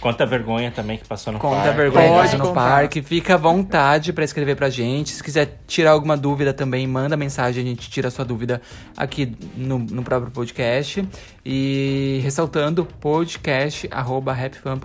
conta 0.00 0.24
a 0.24 0.26
vergonha 0.26 0.72
também 0.72 0.98
que 0.98 1.06
passou 1.06 1.32
no 1.32 1.38
Conta 1.38 1.58
a 1.58 1.60
parque. 1.62 1.76
vergonha 1.76 2.08
Pode 2.08 2.16
que 2.18 2.22
passa 2.24 2.36
no 2.38 2.44
contar. 2.48 2.60
parque. 2.70 3.02
Fica 3.02 3.34
à 3.34 3.36
vontade 3.36 4.12
pra 4.12 4.24
escrever 4.24 4.56
pra 4.56 4.68
gente. 4.68 5.10
Se 5.10 5.22
quiser 5.22 5.60
tirar 5.64 5.92
alguma 5.92 6.16
dúvida 6.16 6.52
também, 6.52 6.88
manda 6.88 7.16
mensagem. 7.16 7.62
A 7.62 7.66
gente 7.68 7.88
tira 7.88 8.08
a 8.08 8.10
sua 8.10 8.24
dúvida 8.24 8.60
aqui 8.96 9.32
no, 9.56 9.78
no 9.78 10.02
próprio 10.02 10.32
podcast. 10.32 11.06
E 11.44 12.20
ressaltando, 12.22 12.84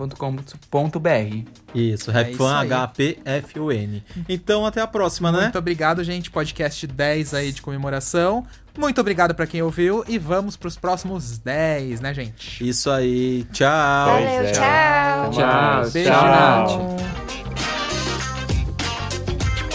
podcast.rapfan.com.br. 0.00 1.50
Isso, 1.74 2.10
É 2.10 2.14
Rapfan, 2.14 2.58
aí. 2.60 2.66
H-P-F-U-N. 2.72 4.02
Então, 4.28 4.64
até 4.64 4.80
a 4.80 4.86
próxima, 4.86 5.30
né? 5.30 5.42
Muito 5.42 5.58
obrigado, 5.58 6.02
gente. 6.02 6.30
Podcast 6.30 6.86
10 6.86 7.34
aí 7.34 7.52
de 7.52 7.60
comemoração. 7.60 8.46
Muito 8.78 9.00
obrigado 9.00 9.34
pra 9.34 9.46
quem 9.46 9.62
ouviu 9.62 10.04
e 10.06 10.18
vamos 10.18 10.56
pros 10.56 10.76
próximos 10.76 11.38
10, 11.38 12.00
né, 12.00 12.12
gente? 12.12 12.66
Isso 12.66 12.90
aí. 12.90 13.44
Tchau. 13.52 14.06
Valeu, 14.06 14.26
é. 14.28 14.52
tchau. 14.52 15.30
Tchau, 15.30 15.90
Beijo, 15.90 16.10
tchau. 16.10 16.26
Nath. 16.26 16.70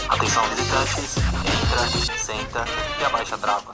Atenção 0.09 0.43
visitantes, 0.49 1.17
entra, 1.17 2.17
senta 2.17 2.65
e 2.99 3.05
abaixa 3.05 3.35
a 3.35 3.37
trava. 3.39 3.73